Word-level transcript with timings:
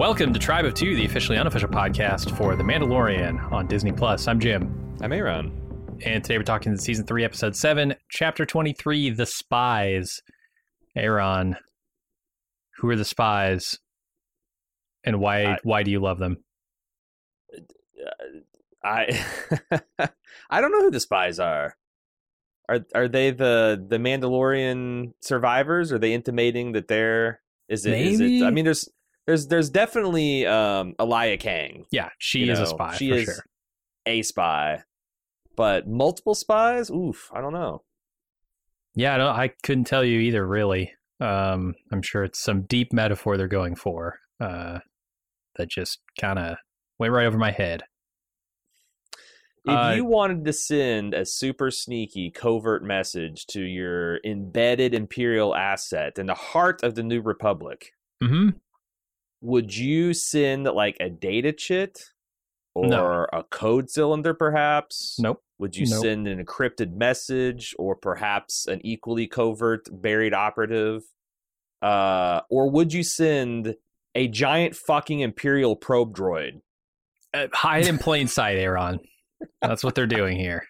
Welcome 0.00 0.32
to 0.32 0.38
Tribe 0.38 0.64
of 0.64 0.72
Two, 0.72 0.96
the 0.96 1.04
officially 1.04 1.36
unofficial 1.36 1.68
podcast 1.68 2.34
for 2.34 2.56
The 2.56 2.62
Mandalorian 2.62 3.52
on 3.52 3.66
Disney 3.66 3.92
Plus. 3.92 4.26
I'm 4.26 4.40
Jim, 4.40 4.96
I'm 5.02 5.12
Aaron. 5.12 5.52
and 6.02 6.24
today 6.24 6.38
we're 6.38 6.44
talking 6.44 6.74
season 6.78 7.04
three, 7.04 7.22
episode 7.22 7.54
seven, 7.54 7.94
chapter 8.08 8.46
twenty-three, 8.46 9.10
"The 9.10 9.26
Spies." 9.26 10.22
Aaron, 10.96 11.54
who 12.78 12.88
are 12.88 12.96
the 12.96 13.04
spies, 13.04 13.78
and 15.04 15.20
why? 15.20 15.44
I- 15.44 15.58
why 15.64 15.82
do 15.82 15.90
you 15.90 16.00
love 16.00 16.18
them? 16.18 16.38
I 18.82 19.22
I 20.48 20.62
don't 20.62 20.72
know 20.72 20.80
who 20.80 20.90
the 20.90 21.00
spies 21.00 21.38
are. 21.38 21.76
Are 22.70 22.86
are 22.94 23.06
they 23.06 23.32
the 23.32 23.84
the 23.86 23.98
Mandalorian 23.98 25.12
survivors? 25.20 25.92
Are 25.92 25.98
they 25.98 26.14
intimating 26.14 26.72
that 26.72 26.88
they're 26.88 27.42
is 27.68 27.84
it 27.84 28.00
is 28.00 28.18
it 28.18 28.42
I 28.42 28.50
mean 28.50 28.64
there's 28.64 28.88
there's 29.30 29.46
there's 29.46 29.70
definitely 29.70 30.44
um 30.44 30.94
Elia 30.98 31.36
Kane, 31.36 31.84
Yeah, 31.92 32.08
she 32.18 32.40
You 32.40 32.52
is 32.52 32.58
a 32.58 32.66
spy 32.66 32.96
she 32.96 33.10
for 33.10 33.16
is- 33.16 33.24
sure. 33.26 33.44
a 34.06 34.22
spy. 34.22 34.82
But 35.56 35.86
multiple 35.86 36.34
spies? 36.34 36.90
Oof, 36.90 37.30
I 37.32 37.40
don't 37.40 37.52
know. 37.52 37.82
Yeah, 38.96 39.14
I, 39.14 39.18
don't, 39.18 39.36
I 39.36 39.48
couldn't 39.62 39.84
tell 39.84 40.02
you 40.04 40.18
either. 40.18 40.44
Really, 40.46 40.92
um, 41.20 41.74
I'm 41.92 42.02
sure 42.02 42.24
it's 42.24 42.42
some 42.42 42.62
deep 42.62 42.92
metaphor 42.92 43.36
they're 43.36 43.46
going 43.46 43.76
for 43.76 44.18
uh, 44.40 44.78
that 45.56 45.68
just 45.68 46.00
kind 46.20 46.38
of 46.40 46.56
went 46.98 47.12
right 47.12 47.26
over 47.26 47.38
my 47.38 47.50
head. 47.52 47.82
If 49.64 49.76
Uh, 49.76 49.92
you 49.96 50.04
wanted 50.06 50.44
to 50.46 50.52
send 50.52 51.12
a 51.14 51.24
super 51.26 51.70
sneaky 51.70 52.30
covert 52.30 52.82
message 52.82 53.46
to 53.48 53.60
your 53.62 54.18
embedded 54.24 54.94
imperial 54.94 55.54
asset 55.54 56.18
in 56.18 56.26
the 56.26 56.34
heart 56.34 56.82
of 56.82 56.94
the 56.94 57.02
new 57.02 57.20
republic, 57.20 57.92
hmm 58.22 58.50
would 59.40 59.74
you 59.76 60.12
send 60.14 60.64
like 60.64 60.96
a 61.00 61.08
data 61.08 61.52
chit 61.52 62.10
or 62.74 62.86
No. 62.86 63.26
a 63.32 63.42
code 63.44 63.90
cylinder 63.90 64.34
perhaps 64.34 65.16
Nope. 65.18 65.42
would 65.58 65.76
you 65.76 65.86
Nope. 65.88 66.02
send 66.02 66.28
an 66.28 66.44
encrypted 66.44 66.92
message 66.92 67.74
or 67.78 67.96
perhaps 67.96 68.66
an 68.66 68.80
equally 68.84 69.26
covert 69.26 69.88
buried 69.90 70.34
operative 70.34 71.02
uh 71.82 72.40
or 72.50 72.70
would 72.70 72.92
you 72.92 73.02
send 73.02 73.76
a 74.14 74.28
giant 74.28 74.76
fucking 74.76 75.20
imperial 75.20 75.74
probe 75.76 76.14
droid 76.14 76.60
Uh, 77.32 77.46
hide 77.52 77.86
in 77.86 77.96
plain 77.98 78.26
sight, 78.26 78.58
Aaron. 78.58 78.98
That's 79.62 79.82
what 79.84 79.94
they're 79.94 80.06
doing 80.06 80.38
here. 80.38 80.66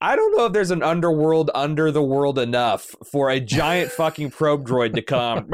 i 0.00 0.14
don't 0.14 0.36
know 0.36 0.46
if 0.46 0.52
there's 0.52 0.70
an 0.70 0.82
underworld 0.82 1.50
under 1.54 1.90
the 1.90 2.02
world 2.02 2.38
enough 2.38 2.94
for 3.10 3.30
a 3.30 3.40
giant 3.40 3.90
fucking 3.90 4.30
probe 4.30 4.66
droid 4.66 4.94
to 4.94 5.02
come 5.02 5.46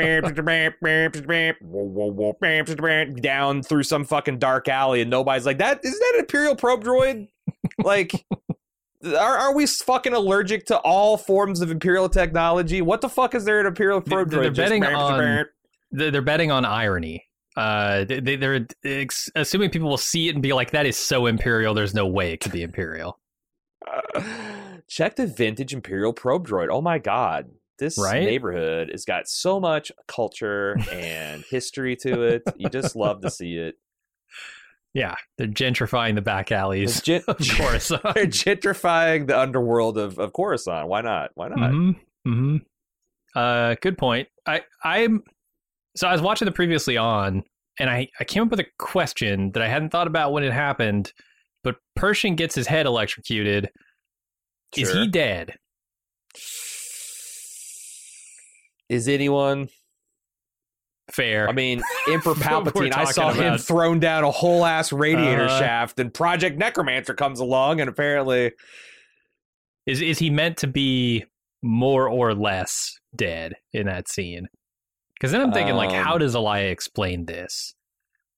down 3.22 3.62
through 3.62 3.84
some 3.84 4.04
fucking 4.04 4.38
dark 4.38 4.68
alley 4.68 5.00
and 5.02 5.10
nobody's 5.10 5.46
like 5.46 5.58
that 5.58 5.80
is 5.84 5.98
that 5.98 6.12
an 6.14 6.20
imperial 6.20 6.56
probe 6.56 6.82
droid 6.82 7.28
like 7.78 8.24
are, 9.04 9.36
are 9.38 9.54
we 9.54 9.66
fucking 9.66 10.12
allergic 10.12 10.66
to 10.66 10.76
all 10.78 11.16
forms 11.16 11.60
of 11.60 11.70
imperial 11.70 12.08
technology 12.08 12.82
what 12.82 13.00
the 13.00 13.08
fuck 13.08 13.34
is 13.34 13.44
there 13.44 13.60
an 13.60 13.66
imperial 13.66 14.00
probe 14.00 14.28
They're- 14.30 14.40
droid 14.40 14.42
they're 14.56 14.64
betting 14.64 14.84
on- 14.84 15.46
they're 15.92 16.22
betting 16.22 16.50
on 16.50 16.64
irony. 16.64 17.24
Uh, 17.56 18.04
they, 18.04 18.20
they- 18.20 18.36
they're 18.36 18.66
ex- 18.84 19.28
assuming 19.34 19.70
people 19.70 19.88
will 19.88 19.96
see 19.96 20.28
it 20.28 20.34
and 20.34 20.42
be 20.42 20.52
like, 20.52 20.70
"That 20.70 20.86
is 20.86 20.98
so 20.98 21.26
imperial. 21.26 21.74
There's 21.74 21.94
no 21.94 22.06
way 22.06 22.32
it 22.32 22.40
could 22.40 22.52
be 22.52 22.62
imperial." 22.62 23.18
check 24.88 25.16
the 25.16 25.26
vintage 25.26 25.72
imperial 25.74 26.12
probe 26.12 26.46
droid 26.46 26.68
oh 26.70 26.80
my 26.80 26.98
god 26.98 27.50
this 27.78 27.98
Right? 27.98 28.22
neighborhood 28.24 28.90
has 28.92 29.04
got 29.04 29.26
so 29.28 29.58
much 29.58 29.90
culture 30.06 30.78
and 30.92 31.44
history 31.50 31.96
to 31.96 32.22
it 32.22 32.42
you 32.56 32.68
just 32.68 32.94
love 32.94 33.20
to 33.22 33.30
see 33.30 33.56
it 33.56 33.76
Yeah, 34.94 35.16
they're 35.36 35.46
gentrifying 35.48 36.14
the 36.14 36.22
back 36.22 36.52
alleys 36.52 37.00
gen- 37.00 37.22
of 37.28 37.38
Coruscant. 37.38 38.02
they're 38.14 38.26
gentrifying 38.26 39.26
the 39.26 39.38
underworld 39.38 39.98
of, 39.98 40.18
of 40.18 40.32
Coruscant. 40.32 40.86
Why 40.88 41.00
not? 41.00 41.30
Why 41.34 41.48
not? 41.48 41.70
hmm 41.70 41.90
hmm 42.24 42.56
Uh, 43.34 43.74
good 43.80 43.96
point. 43.98 44.28
I 44.46 44.62
I'm 44.84 45.24
so 45.96 46.08
I 46.08 46.12
was 46.12 46.22
watching 46.22 46.46
the 46.46 46.52
previously 46.52 46.96
on, 46.96 47.42
and 47.78 47.88
I 47.90 48.08
I 48.20 48.24
came 48.24 48.42
up 48.44 48.50
with 48.50 48.60
a 48.60 48.66
question 48.78 49.52
that 49.52 49.62
I 49.62 49.68
hadn't 49.68 49.90
thought 49.90 50.06
about 50.06 50.32
when 50.32 50.44
it 50.44 50.52
happened. 50.52 51.12
But 51.64 51.76
Pershing 51.94 52.34
gets 52.36 52.54
his 52.54 52.66
head 52.66 52.86
electrocuted. 52.86 53.70
Is 54.76 54.92
he 54.92 55.06
dead? 55.06 55.54
Is 58.88 59.08
anyone? 59.08 59.68
Fair. 61.10 61.48
I 61.48 61.52
mean, 61.52 61.82
Emperor 62.08 62.34
Palpatine. 62.34 62.94
I 62.94 63.04
saw 63.04 63.28
talking 63.28 63.42
him 63.42 63.58
thrown 63.58 64.00
down 64.00 64.24
a 64.24 64.30
whole 64.30 64.64
ass 64.64 64.92
radiator 64.92 65.44
Uh-huh. 65.44 65.58
shaft, 65.58 65.98
and 65.98 66.12
Project 66.12 66.58
Necromancer 66.58 67.14
comes 67.14 67.38
along, 67.40 67.80
and 67.80 67.88
apparently, 67.88 68.52
is 69.86 70.00
is 70.00 70.18
he 70.18 70.30
meant 70.30 70.56
to 70.58 70.66
be 70.66 71.24
more 71.62 72.08
or 72.08 72.34
less 72.34 72.98
dead 73.14 73.54
in 73.72 73.86
that 73.86 74.08
scene? 74.08 74.48
Because 75.22 75.30
then 75.30 75.40
I'm 75.40 75.52
thinking, 75.52 75.76
like, 75.76 75.90
Um, 75.90 76.02
how 76.04 76.18
does 76.18 76.34
Elia 76.34 76.72
explain 76.72 77.26
this? 77.26 77.76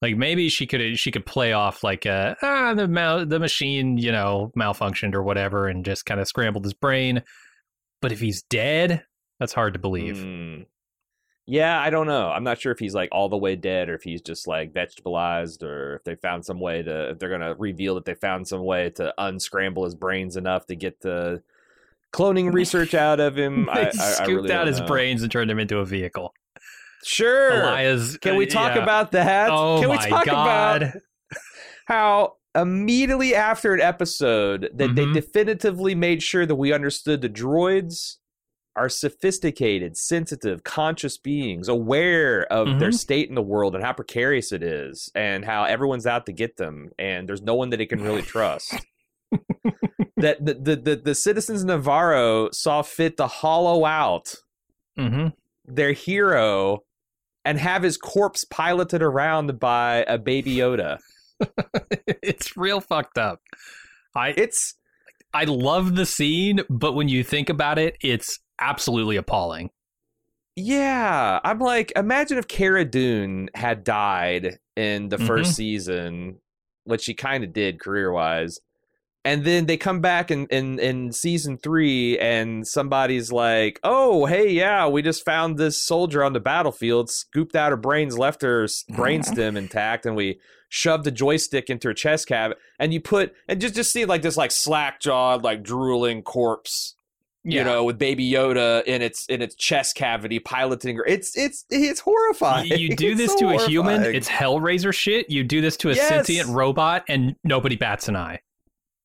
Like, 0.03 0.19
maybe 0.19 0.51
she 0.51 0.67
could 0.67 0.99
she 0.99 1.11
could 1.11 1.25
play 1.25 1.55
off 1.55 1.83
like, 1.83 2.05
uh, 2.05 2.35
ah, 2.43 2.75
the 2.75 2.87
mal- 2.87 3.25
the 3.25 3.39
machine, 3.39 3.97
you 3.97 4.13
know, 4.13 4.53
malfunctioned 4.55 5.15
or 5.15 5.23
whatever, 5.23 5.67
and 5.67 5.83
just 5.83 6.05
kind 6.05 6.21
of 6.21 6.29
scrambled 6.29 6.65
his 6.65 6.75
brain. 6.75 7.23
But 8.03 8.13
if 8.13 8.21
he's 8.21 8.43
dead, 8.43 9.03
that's 9.41 9.55
hard 9.55 9.73
to 9.73 9.79
believe. 9.79 10.19
hmm. 10.19 10.65
yeah, 11.47 11.81
I 11.81 11.89
don't 11.89 12.07
know. 12.07 12.29
I'm 12.29 12.45
not 12.45 12.61
sure 12.61 12.71
if 12.71 12.79
he's 12.79 12.95
like 12.95 13.09
all 13.13 13.31
the 13.31 13.39
way 13.39 13.57
dead, 13.57 13.89
or 13.89 13.95
if 13.95 14.03
he's 14.03 14.21
just 14.21 14.47
like 14.47 14.75
vegetabilized, 14.75 15.63
or 15.63 15.97
if 15.97 16.05
they 16.05 16.17
found 16.17 16.45
some 16.45 16.61
way 16.61 16.83
to. 16.83 17.13
If 17.13 17.19
they're 17.19 17.31
gonna 17.31 17.55
reveal 17.55 17.95
that 17.95 18.05
they 18.05 18.15
found 18.15 18.47
some 18.47 18.63
way 18.63 18.91
to 18.97 19.15
unscramble 19.17 19.85
his 19.85 19.95
brains 19.95 20.37
enough 20.37 20.67
to 20.67 20.77
get 20.77 21.01
the 21.01 21.43
cloning 22.13 22.53
research 22.53 22.93
out 22.93 23.21
of 23.21 23.39
him. 23.39 23.71
they 23.73 23.73
I, 23.73 23.85
I, 23.85 23.87
I 23.87 23.91
scooped 23.91 24.29
really 24.29 24.53
out 24.53 24.67
his 24.67 24.81
know. 24.81 24.87
brains 24.87 25.23
and 25.23 25.33
turned 25.33 25.51
him 25.51 25.59
into 25.59 25.79
a 25.79 25.87
vehicle. 25.87 26.35
Sure. 27.05 27.63
Elias, 27.63 28.17
Can 28.19 28.37
we 28.37 28.47
talk 28.47 28.75
yeah. 28.77 28.83
about 28.83 29.13
that? 29.13 29.51
Oh 29.51 29.81
Can 29.81 29.91
we 29.91 29.99
talk 29.99 30.25
God. 30.27 30.83
about 30.83 30.93
how 31.87 32.35
immediately 32.55 33.35
after 33.35 33.75
an 33.75 33.81
episode 33.81 34.71
that 34.75 34.95
they 34.95 35.05
Mhm. 35.07 35.15
definitively 35.15 35.95
made 35.95 36.23
sure 36.23 36.47
that 36.47 36.55
we 36.55 36.73
understood 36.73 37.21
the 37.21 37.29
droids 37.29 38.17
are 38.77 38.89
sophisticated, 38.89 39.97
sensitive, 39.97 40.65
conscious 40.65 41.17
beings, 41.19 41.69
aware 41.69 42.43
of 42.53 42.81
their 42.81 42.91
Mhm. 42.91 42.95
state 42.99 43.29
in 43.29 43.35
the 43.35 43.43
world 43.43 43.75
and 43.75 43.85
how 43.85 43.93
precarious 43.93 44.51
it 44.51 44.63
is, 44.65 45.11
and 45.15 45.45
how 45.45 45.65
everyone's 45.65 46.07
out 46.07 46.27
to 46.27 46.33
get 46.33 46.57
them, 46.57 46.91
and 46.99 47.29
there's 47.29 47.43
no 47.43 47.55
one 47.55 47.71
that 47.71 47.77
they 47.77 47.87
can 47.87 48.03
really 48.03 48.23
trust. 48.23 48.73
that 50.17 50.45
the, 50.45 50.55
the 50.55 50.77
the 50.77 50.97
the 50.97 51.15
citizens 51.15 51.63
of 51.65 51.69
Nevarro 51.69 52.53
saw 52.55 52.83
fit 52.83 53.17
to 53.17 53.27
hollow 53.27 53.85
out 53.85 54.35
Mhm. 54.99 55.33
their 55.65 55.93
hero 55.93 56.85
and 57.45 57.59
have 57.59 57.83
his 57.83 57.97
corpse 57.97 58.45
piloted 58.45 59.03
around 59.03 59.59
by 59.61 60.05
a 60.09 60.19
baby 60.19 60.57
Yoda. 60.57 60.99
it's 62.23 62.57
real 62.57 62.81
fucked 62.81 63.19
up. 63.19 63.41
I 64.15 64.29
It's 64.37 64.75
I 65.33 65.45
love 65.45 65.97
the 65.97 66.07
scene, 66.07 66.61
but 66.71 66.93
when 66.93 67.09
you 67.09 67.25
think 67.25 67.49
about 67.49 67.79
it, 67.79 67.97
it's 68.01 68.39
absolutely 68.61 69.17
appalling. 69.17 69.71
yeah, 70.57 71.41
I'm 71.43 71.59
like, 71.59 71.93
imagine 71.97 72.39
if 72.39 72.47
Cara 72.47 72.85
Dune 72.85 73.49
had 73.55 73.83
died 73.83 74.59
in 74.77 75.09
the 75.09 75.17
Mhm. 75.17 75.27
first 75.27 75.55
season, 75.57 76.39
which 76.85 77.03
she 77.03 77.15
kind 77.15 77.43
of 77.43 77.53
did 77.53 77.81
career 77.81 78.13
wise. 78.13 78.61
And 79.27 79.43
then 79.45 79.65
they 79.65 79.79
come 79.79 80.01
back 80.01 80.31
in, 80.31 80.47
in, 80.49 80.79
in 80.79 81.11
season 81.13 81.57
three, 81.57 82.19
and 82.19 82.67
somebody's 82.67 83.33
like, 83.33 83.81
"Oh, 83.83 84.27
hey, 84.27 84.51
yeah, 84.51 84.87
we 84.87 85.01
just 85.01 85.25
found 85.25 85.57
this 85.57 85.83
soldier 85.83 86.23
on 86.23 86.35
the 86.35 86.41
battlefield, 86.41 87.09
scooped 87.11 87.57
out 87.57 87.71
her 87.71 87.77
brains, 87.79 88.19
left 88.19 88.43
her 88.43 88.65
brainstem 88.91 89.57
intact, 89.57 90.05
and 90.05 90.15
we 90.15 90.39
shoved 90.69 91.07
a 91.07 91.11
joystick 91.11 91.71
into 91.71 91.89
her 91.89 91.95
chest 91.95 92.29
cavity." 92.29 92.61
And 92.79 92.93
you 92.93 93.01
put 93.01 93.33
and 93.49 93.61
just 93.63 93.75
just 93.75 93.93
see 93.93 94.05
like 94.05 94.21
this 94.21 94.37
like 94.37 94.51
slack 94.51 95.01
jawed, 95.01 95.43
like 95.43 95.63
drooling 95.63 96.23
corpse, 96.23 96.95
you 97.45 97.65
know, 97.65 97.85
with 97.85 97.99
Baby 97.99 98.31
Yoda 98.31 98.85
in 98.85 99.01
its 99.01 99.25
in 99.31 99.41
its 99.41 99.55
chest 99.55 99.97
cavity, 99.97 100.39
piloting 100.39 100.97
her. 100.97 101.07
It's 101.07 101.35
it's 101.35 101.65
it's 101.71 102.01
horrifying. 102.01 102.67
You, 102.67 102.95
do 102.97 103.15
this 103.15 103.33
so 103.33 103.39
to 103.39 103.49
a 103.57 103.67
human, 103.67 103.95
horrifying. 104.03 104.17
it's 104.17 104.29
Hellraiser 104.29 104.93
shit. 104.93 105.31
You 105.31 105.45
do 105.45 105.63
this 105.63 105.79
to 105.79 105.89
a 105.91 105.95
Yes. 105.95 106.09
sentient 106.11 106.51
robot, 106.51 107.05
and 107.09 107.37
nobody 107.43 107.77
bats 107.77 108.09
an 108.09 108.17
eye. 108.17 108.41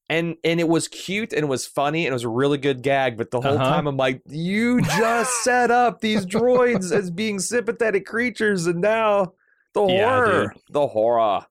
And 0.10 0.36
and 0.44 0.60
it 0.60 0.68
was 0.68 0.88
cute 0.88 1.34
and 1.34 1.44
it 1.44 1.48
was 1.48 1.66
funny 1.66 2.06
and 2.06 2.12
it 2.12 2.16
was 2.16 2.24
a 2.24 2.30
really 2.30 2.58
good 2.58 2.82
gag 2.82 3.18
but 3.18 3.32
the 3.32 3.42
whole 3.42 3.60
Uh-huh. 3.60 3.62
time 3.62 3.88
i'm 3.88 3.98
like 3.98 4.22
you 4.28 4.82
just 4.82 5.32
set 5.44 5.72
up 5.72 6.02
these 6.02 6.26
droids 6.26 6.92
as 6.94 7.12
being 7.12 7.40
sympathetic 7.40 8.06
creatures 8.06 8.66
and 8.68 8.82
now 8.82 9.34
the 9.74 9.82
Yeah, 9.86 10.22
horror 10.22 10.54
the 10.70 10.88
horror 10.88 11.46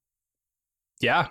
Yeah, 1.00 1.28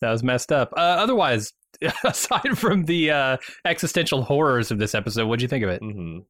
that 0.00 0.10
was 0.10 0.22
messed 0.22 0.52
up. 0.52 0.72
Uh, 0.76 0.80
otherwise, 0.80 1.52
aside 2.04 2.58
from 2.58 2.84
the 2.84 3.10
uh, 3.10 3.36
existential 3.64 4.22
horrors 4.22 4.70
of 4.70 4.78
this 4.78 4.94
episode, 4.94 5.26
what'd 5.28 5.42
you 5.42 5.48
think 5.48 5.64
of 5.64 5.70
it? 5.70 5.82
hmm 5.82 6.20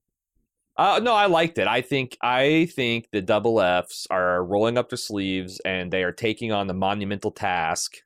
Uh, 0.77 1.01
no, 1.03 1.15
I 1.15 1.27
liked 1.27 1.59
it. 1.59 1.67
I 1.67 1.81
think 1.81 2.17
I 2.23 2.67
think 2.75 3.09
the 3.11 3.23
double 3.23 3.61
Fs 3.61 4.07
are 4.11 4.45
rolling 4.45 4.77
up 4.79 4.91
their 4.91 4.99
sleeves 4.99 5.61
and 5.65 5.93
they 5.93 6.03
are 6.03 6.13
taking 6.13 6.53
on 6.53 6.67
the 6.67 6.75
monumental 6.75 7.31
task 7.31 7.99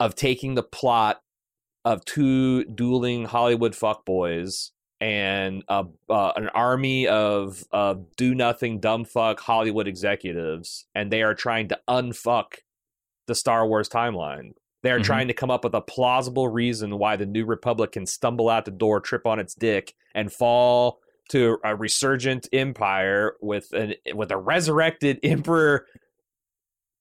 of 0.00 0.14
taking 0.14 0.54
the 0.54 0.62
plot 0.62 1.22
of 1.86 2.04
two 2.04 2.64
dueling 2.64 3.24
Hollywood 3.24 3.72
fuckboys 3.72 4.70
and 5.00 5.62
uh, 5.68 5.84
uh, 6.10 6.32
an 6.36 6.48
army 6.50 7.06
of 7.06 7.62
uh, 7.72 7.94
do 8.16 8.34
nothing 8.34 8.80
dumb 8.80 9.04
fuck 9.04 9.40
Hollywood 9.40 9.86
executives, 9.86 10.86
and 10.94 11.10
they 11.12 11.22
are 11.22 11.34
trying 11.34 11.68
to 11.68 11.78
unfuck 11.88 12.56
the 13.26 13.34
Star 13.34 13.66
Wars 13.66 13.88
timeline. 13.88 14.50
They 14.82 14.90
are 14.90 14.98
Mhm. 15.00 15.04
trying 15.04 15.28
to 15.28 15.34
come 15.34 15.50
up 15.50 15.64
with 15.64 15.74
a 15.74 15.80
plausible 15.80 16.48
reason 16.48 16.98
why 16.98 17.16
the 17.16 17.26
New 17.26 17.44
Republic 17.44 17.92
can 17.92 18.06
stumble 18.06 18.48
out 18.48 18.64
the 18.64 18.70
door, 18.70 19.00
trip 19.00 19.26
on 19.26 19.38
its 19.38 19.54
dick, 19.54 19.94
and 20.14 20.32
fall 20.32 20.98
to 21.30 21.58
a 21.64 21.74
resurgent 21.76 22.48
empire 22.52 23.36
with 23.40 23.72
an 23.72 23.94
with 24.14 24.30
a 24.30 24.36
resurrected 24.36 25.18
Emperor 25.24 25.86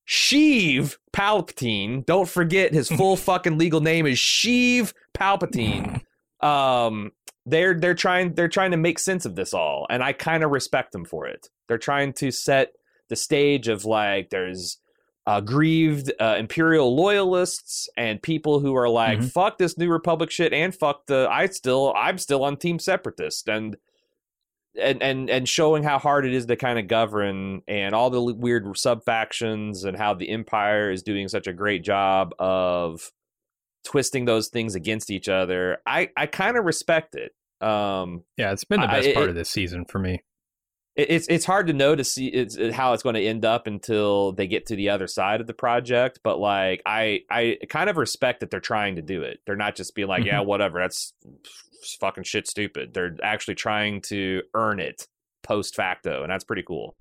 Sheev 0.08 0.98
Palpatine. 1.14 2.06
Don't 2.06 2.30
forget 2.30 2.74
his 2.74 2.88
full 2.98 3.16
fucking 3.18 3.58
legal 3.58 3.82
name 3.82 4.06
is 4.06 4.18
Sheev 4.18 4.94
Palpatine. 5.18 6.02
Um, 6.42 7.12
they're 7.48 7.74
they're 7.74 7.96
trying 7.96 8.34
they're 8.34 8.50
trying 8.50 8.72
to 8.72 8.78
make 8.78 9.00
sense 9.00 9.26
of 9.26 9.36
this 9.36 9.54
all, 9.54 9.88
and 9.90 10.04
I 10.04 10.14
kind 10.14 10.44
of 10.44 10.52
respect 10.52 10.92
them 10.92 11.06
for 11.06 11.26
it. 11.26 11.48
They're 11.68 11.78
trying 11.80 12.14
to 12.16 12.30
set 12.30 12.74
the 13.10 13.16
stage 13.16 13.68
of 13.68 13.86
like 13.86 14.30
there's 14.30 14.78
uh, 15.26 15.40
grieved 15.42 16.12
uh, 16.20 16.36
imperial 16.38 16.96
loyalists 16.96 17.90
and 17.98 18.22
people 18.22 18.60
who 18.60 18.76
are 18.76 18.90
like 18.90 19.20
Mhm. 19.20 19.32
fuck 19.32 19.58
this 19.58 19.76
new 19.78 19.90
republic 19.90 20.30
shit 20.30 20.54
and 20.54 20.76
fuck 20.76 21.08
the 21.08 21.28
I 21.32 21.48
still 21.48 21.94
I'm 21.98 22.18
still 22.20 22.44
on 22.44 22.58
team 22.58 22.78
separatist 22.78 23.48
and 23.48 23.78
and 24.80 25.02
and 25.02 25.30
and 25.30 25.48
showing 25.48 25.84
how 25.84 25.98
hard 26.00 26.26
it 26.26 26.34
is 26.34 26.46
to 26.48 26.56
kind 26.56 26.78
of 26.80 26.88
govern 26.88 27.62
and 27.68 27.94
all 27.96 28.10
the 28.10 28.22
weird 28.22 28.78
sub 28.78 29.04
factions 29.04 29.84
and 29.84 29.98
how 29.98 30.14
the 30.14 30.30
empire 30.30 30.92
is 30.92 31.04
doing 31.04 31.28
such 31.28 31.48
a 31.48 31.54
great 31.54 31.84
job 31.84 32.34
of 32.40 33.12
twisting 33.84 34.26
those 34.26 34.48
things 34.50 34.76
against 34.76 35.10
each 35.12 35.30
other. 35.30 35.78
I 35.86 36.10
I 36.18 36.26
kind 36.28 36.58
of 36.58 36.66
respect 36.66 37.16
it. 37.16 37.34
Um, 37.66 38.24
Yeah, 38.38 38.52
it's 38.52 38.64
been 38.66 38.82
the 38.82 38.90
I- 38.90 38.96
best 38.96 39.08
it- 39.10 39.16
part 39.16 39.30
of 39.30 39.36
this 39.36 39.50
season 39.50 39.86
for 39.86 40.00
me. 40.00 40.22
It- 40.96 41.10
it's 41.12 41.28
it's 41.28 41.46
hard 41.46 41.68
to 41.68 41.74
know 41.74 41.96
to 41.96 42.04
see 42.04 42.28
it's, 42.28 42.56
it- 42.56 42.74
how 42.74 42.94
it's 42.94 43.04
going 43.04 43.16
to 43.16 43.22
end 43.26 43.46
up 43.46 43.68
until 43.68 44.32
they 44.34 44.48
get 44.48 44.66
to 44.68 44.76
the 44.76 44.90
other 44.90 45.08
side 45.08 45.42
of 45.42 45.48
the 45.48 45.54
project. 45.54 46.20
But 46.24 46.40
like 46.40 46.82
I 46.86 47.22
I 47.30 47.58
kind 47.70 47.90
of 47.90 47.98
respect 47.98 48.40
that 48.42 48.50
they're 48.52 48.60
trying 48.60 48.96
to 48.96 49.02
do 49.02 49.22
it. 49.24 49.40
They're 49.46 49.56
not 49.56 49.76
just 49.76 49.94
being 49.96 50.08
like, 50.08 50.26
yeah, 50.26 50.40
whatever, 50.42 50.80
that's 50.80 51.14
fucking 52.00 52.24
shit 52.24 52.48
stupid. 52.48 52.94
They're 52.94 53.16
actually 53.22 53.56
trying 53.56 54.02
to 54.08 54.42
earn 54.54 54.80
it 54.80 55.08
post 55.44 55.76
facto, 55.76 56.24
and 56.24 56.32
that's 56.32 56.44
pretty 56.44 56.64
cool. 56.64 56.96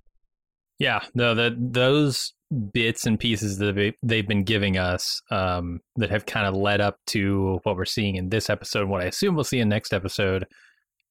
Yeah, 0.79 1.01
no, 1.15 1.35
that 1.37 1.55
those 1.73 2.33
bits 2.73 3.07
and 3.07 3.19
pieces 3.19 3.59
that 3.59 3.75
they- 3.75 3.97
they've 4.03 4.27
been 4.29 4.43
giving 4.45 4.77
us 4.77 5.23
um, 5.31 5.81
that 5.97 6.11
have 6.11 6.27
kind 6.27 6.47
of 6.47 6.55
led 6.55 6.81
up 6.81 6.99
to 7.07 7.59
what 7.63 7.77
we're 7.77 7.85
seeing 7.85 8.17
in 8.17 8.29
this 8.29 8.51
episode, 8.51 8.89
what 8.89 9.01
I 9.03 9.07
assume 9.07 9.35
we'll 9.37 9.45
see 9.45 9.61
in 9.61 9.69
next 9.69 9.95
episode. 9.95 10.47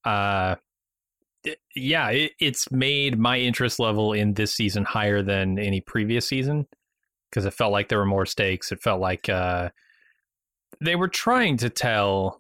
Uh, 0.06 0.56
it- 1.44 1.60
yeah, 1.76 2.10
it, 2.10 2.32
it's 2.40 2.72
made 2.72 3.18
my 3.20 3.38
interest 3.40 3.80
level 3.80 4.14
in 4.14 4.34
this 4.34 4.54
season 4.54 4.86
higher 4.86 5.22
than 5.22 5.60
any 5.60 5.82
previous 5.82 6.28
season 6.28 6.68
because 7.30 7.46
it 7.46 7.54
felt 7.54 7.72
like 7.72 7.90
there 7.90 8.00
were 8.00 8.06
more 8.06 8.26
stakes. 8.26 8.72
It 8.72 8.82
felt 8.82 9.02
like 9.02 9.28
uh, 9.30 9.70
they 10.82 10.96
were 10.96 11.08
trying 11.08 11.58
to 11.58 11.70
tell 11.70 12.40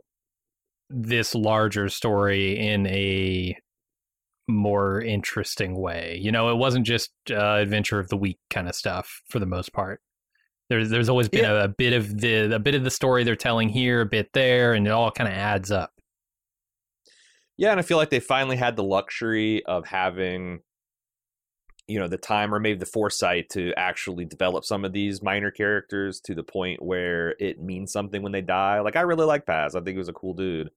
this 0.89 1.33
larger 1.33 1.89
story 1.89 2.57
in 2.59 2.85
a 2.87 3.57
more 4.47 5.01
interesting 5.01 5.75
way. 5.75 6.19
You 6.21 6.31
know, 6.31 6.49
it 6.49 6.57
wasn't 6.57 6.85
just 6.85 7.11
uh, 7.31 7.55
adventure 7.55 7.99
of 7.99 8.09
the 8.09 8.17
week 8.17 8.37
kind 8.49 8.67
of 8.67 8.75
stuff 8.75 9.21
for 9.29 9.39
the 9.39 9.45
most 9.45 9.73
part. 9.73 10.01
There's 10.69 10.89
there's 10.89 11.09
always 11.09 11.29
been 11.29 11.45
a, 11.45 11.55
a 11.63 11.67
bit 11.67 11.93
of 11.93 12.19
the 12.19 12.53
a 12.53 12.59
bit 12.59 12.75
of 12.75 12.83
the 12.83 12.91
story 12.91 13.23
they're 13.23 13.35
telling 13.35 13.69
here, 13.69 14.01
a 14.01 14.05
bit 14.05 14.29
there, 14.33 14.73
and 14.73 14.85
it 14.85 14.91
all 14.91 15.11
kind 15.11 15.27
of 15.27 15.33
adds 15.35 15.71
up. 15.71 15.92
Yeah, 17.57 17.71
and 17.71 17.79
I 17.79 17.83
feel 17.83 17.97
like 17.97 18.09
they 18.09 18.19
finally 18.19 18.57
had 18.57 18.75
the 18.75 18.83
luxury 18.83 19.63
of 19.65 19.85
having, 19.85 20.61
you 21.87 21.99
know, 21.99 22.07
the 22.07 22.17
time 22.17 22.53
or 22.53 22.59
maybe 22.59 22.79
the 22.79 22.85
foresight 22.85 23.49
to 23.51 23.73
actually 23.77 24.25
develop 24.25 24.65
some 24.65 24.83
of 24.85 24.93
these 24.93 25.21
minor 25.21 25.51
characters 25.51 26.19
to 26.21 26.33
the 26.33 26.43
point 26.43 26.81
where 26.81 27.35
it 27.39 27.61
means 27.61 27.91
something 27.91 28.21
when 28.23 28.31
they 28.31 28.41
die. 28.41 28.79
Like 28.79 28.95
I 28.95 29.01
really 29.01 29.25
like 29.25 29.45
Paz. 29.45 29.75
I 29.75 29.79
think 29.79 29.89
he 29.89 29.97
was 29.97 30.09
a 30.09 30.13
cool 30.13 30.33
dude. 30.33 30.71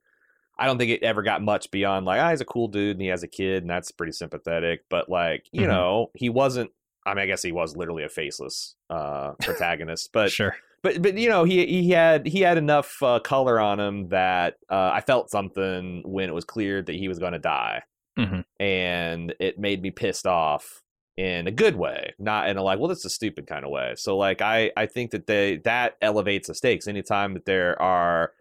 I 0.58 0.66
don't 0.66 0.78
think 0.78 0.90
it 0.90 1.02
ever 1.02 1.22
got 1.22 1.42
much 1.42 1.70
beyond 1.70 2.06
like, 2.06 2.20
ah, 2.20 2.30
he's 2.30 2.40
a 2.40 2.44
cool 2.46 2.68
dude 2.68 2.96
and 2.96 3.02
he 3.02 3.08
has 3.08 3.22
a 3.22 3.28
kid 3.28 3.62
and 3.62 3.70
that's 3.70 3.90
pretty 3.92 4.12
sympathetic. 4.12 4.84
But 4.88 5.08
like, 5.08 5.46
you 5.52 5.62
Mhm. 5.64 5.68
know, 5.68 6.10
he 6.14 6.28
wasn't. 6.28 6.70
I 7.04 7.10
mean, 7.14 7.22
I 7.22 7.26
guess 7.26 7.42
he 7.42 7.52
was 7.52 7.76
literally 7.76 8.02
a 8.04 8.08
faceless 8.08 8.74
uh, 8.90 9.32
protagonist, 9.40 10.10
but 10.12 10.30
sure. 10.32 10.56
But 10.82 11.00
but 11.02 11.16
you 11.18 11.28
know 11.28 11.44
he 11.44 11.66
he 11.66 11.90
had 11.90 12.26
he 12.26 12.40
had 12.40 12.58
enough 12.58 13.02
uh, 13.02 13.18
color 13.20 13.58
on 13.60 13.80
him 13.80 14.08
that 14.08 14.54
uh, 14.70 14.90
I 14.92 15.00
felt 15.00 15.30
something 15.30 16.02
when 16.04 16.28
it 16.28 16.34
was 16.34 16.44
clear 16.44 16.82
that 16.82 16.94
he 16.94 17.08
was 17.08 17.18
going 17.18 17.32
to 17.32 17.38
die, 17.38 17.82
Mhm. 18.18 18.44
and 18.60 19.34
it 19.40 19.58
made 19.58 19.82
me 19.82 19.90
pissed 19.90 20.26
off 20.26 20.82
in 21.16 21.46
a 21.46 21.50
good 21.50 21.76
way, 21.76 22.12
not 22.18 22.48
in 22.48 22.56
a 22.58 22.62
like 22.62 22.78
well 22.78 22.88
that's 22.88 23.04
a 23.04 23.10
stupid 23.10 23.46
kind 23.46 23.64
of 23.64 23.70
way. 23.70 23.94
So 23.96 24.16
like 24.16 24.42
I 24.42 24.70
I 24.76 24.86
think 24.86 25.10
that 25.12 25.26
they 25.26 25.56
that 25.64 25.96
elevates 26.02 26.48
the 26.48 26.54
stakes 26.54 26.86
anytime 26.88 27.34
that 27.34 27.46
there 27.46 27.80
are 27.80 28.32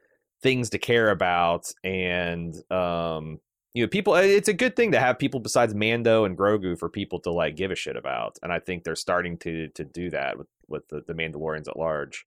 things 0.43 0.69
to 0.71 0.77
care 0.77 1.09
about 1.09 1.71
and 1.83 2.53
um 2.71 3.39
you 3.73 3.83
know 3.83 3.88
people 3.88 4.13
it's 4.15 4.49
a 4.49 4.53
good 4.53 4.75
thing 4.75 4.91
to 4.91 4.99
have 4.99 5.17
people 5.17 5.39
besides 5.39 5.73
Mando 5.73 6.25
and 6.25 6.38
Grogu 6.38 6.77
for 6.77 6.89
people 6.89 7.19
to 7.21 7.31
like 7.31 7.55
give 7.55 7.71
a 7.71 7.75
shit 7.75 7.95
about 7.95 8.38
and 8.43 8.51
I 8.53 8.59
think 8.59 8.83
they're 8.83 8.95
starting 8.95 9.38
to 9.39 9.69
to 9.69 9.83
do 9.85 10.09
that 10.11 10.38
with 10.38 10.47
with 10.67 10.88
the, 10.89 11.01
the 11.06 11.13
Mandalorians 11.13 11.67
at 11.67 11.77
large. 11.77 12.25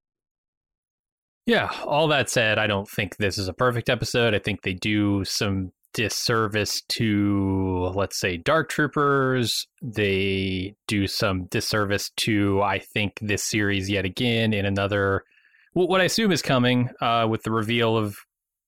Yeah, 1.46 1.70
all 1.84 2.08
that 2.08 2.28
said, 2.28 2.58
I 2.58 2.66
don't 2.66 2.88
think 2.88 3.16
this 3.16 3.38
is 3.38 3.48
a 3.48 3.54
perfect 3.54 3.88
episode. 3.88 4.34
I 4.34 4.38
think 4.38 4.62
they 4.62 4.74
do 4.74 5.24
some 5.24 5.72
disservice 5.94 6.82
to, 6.88 7.90
let's 7.94 8.20
say, 8.20 8.36
Dark 8.36 8.68
Troopers. 8.68 9.66
They 9.80 10.74
do 10.86 11.06
some 11.06 11.46
disservice 11.46 12.10
to, 12.18 12.60
I 12.60 12.78
think, 12.78 13.14
this 13.22 13.44
series 13.44 13.88
yet 13.88 14.04
again 14.04 14.52
in 14.52 14.66
another, 14.66 15.24
what 15.72 16.00
I 16.00 16.04
assume 16.04 16.32
is 16.32 16.42
coming 16.42 16.90
uh, 17.00 17.26
with 17.28 17.42
the 17.44 17.50
reveal 17.50 17.96
of 17.96 18.16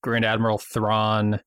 Grand 0.03 0.25
Admiral 0.25 0.59
Thrawn 0.59 1.41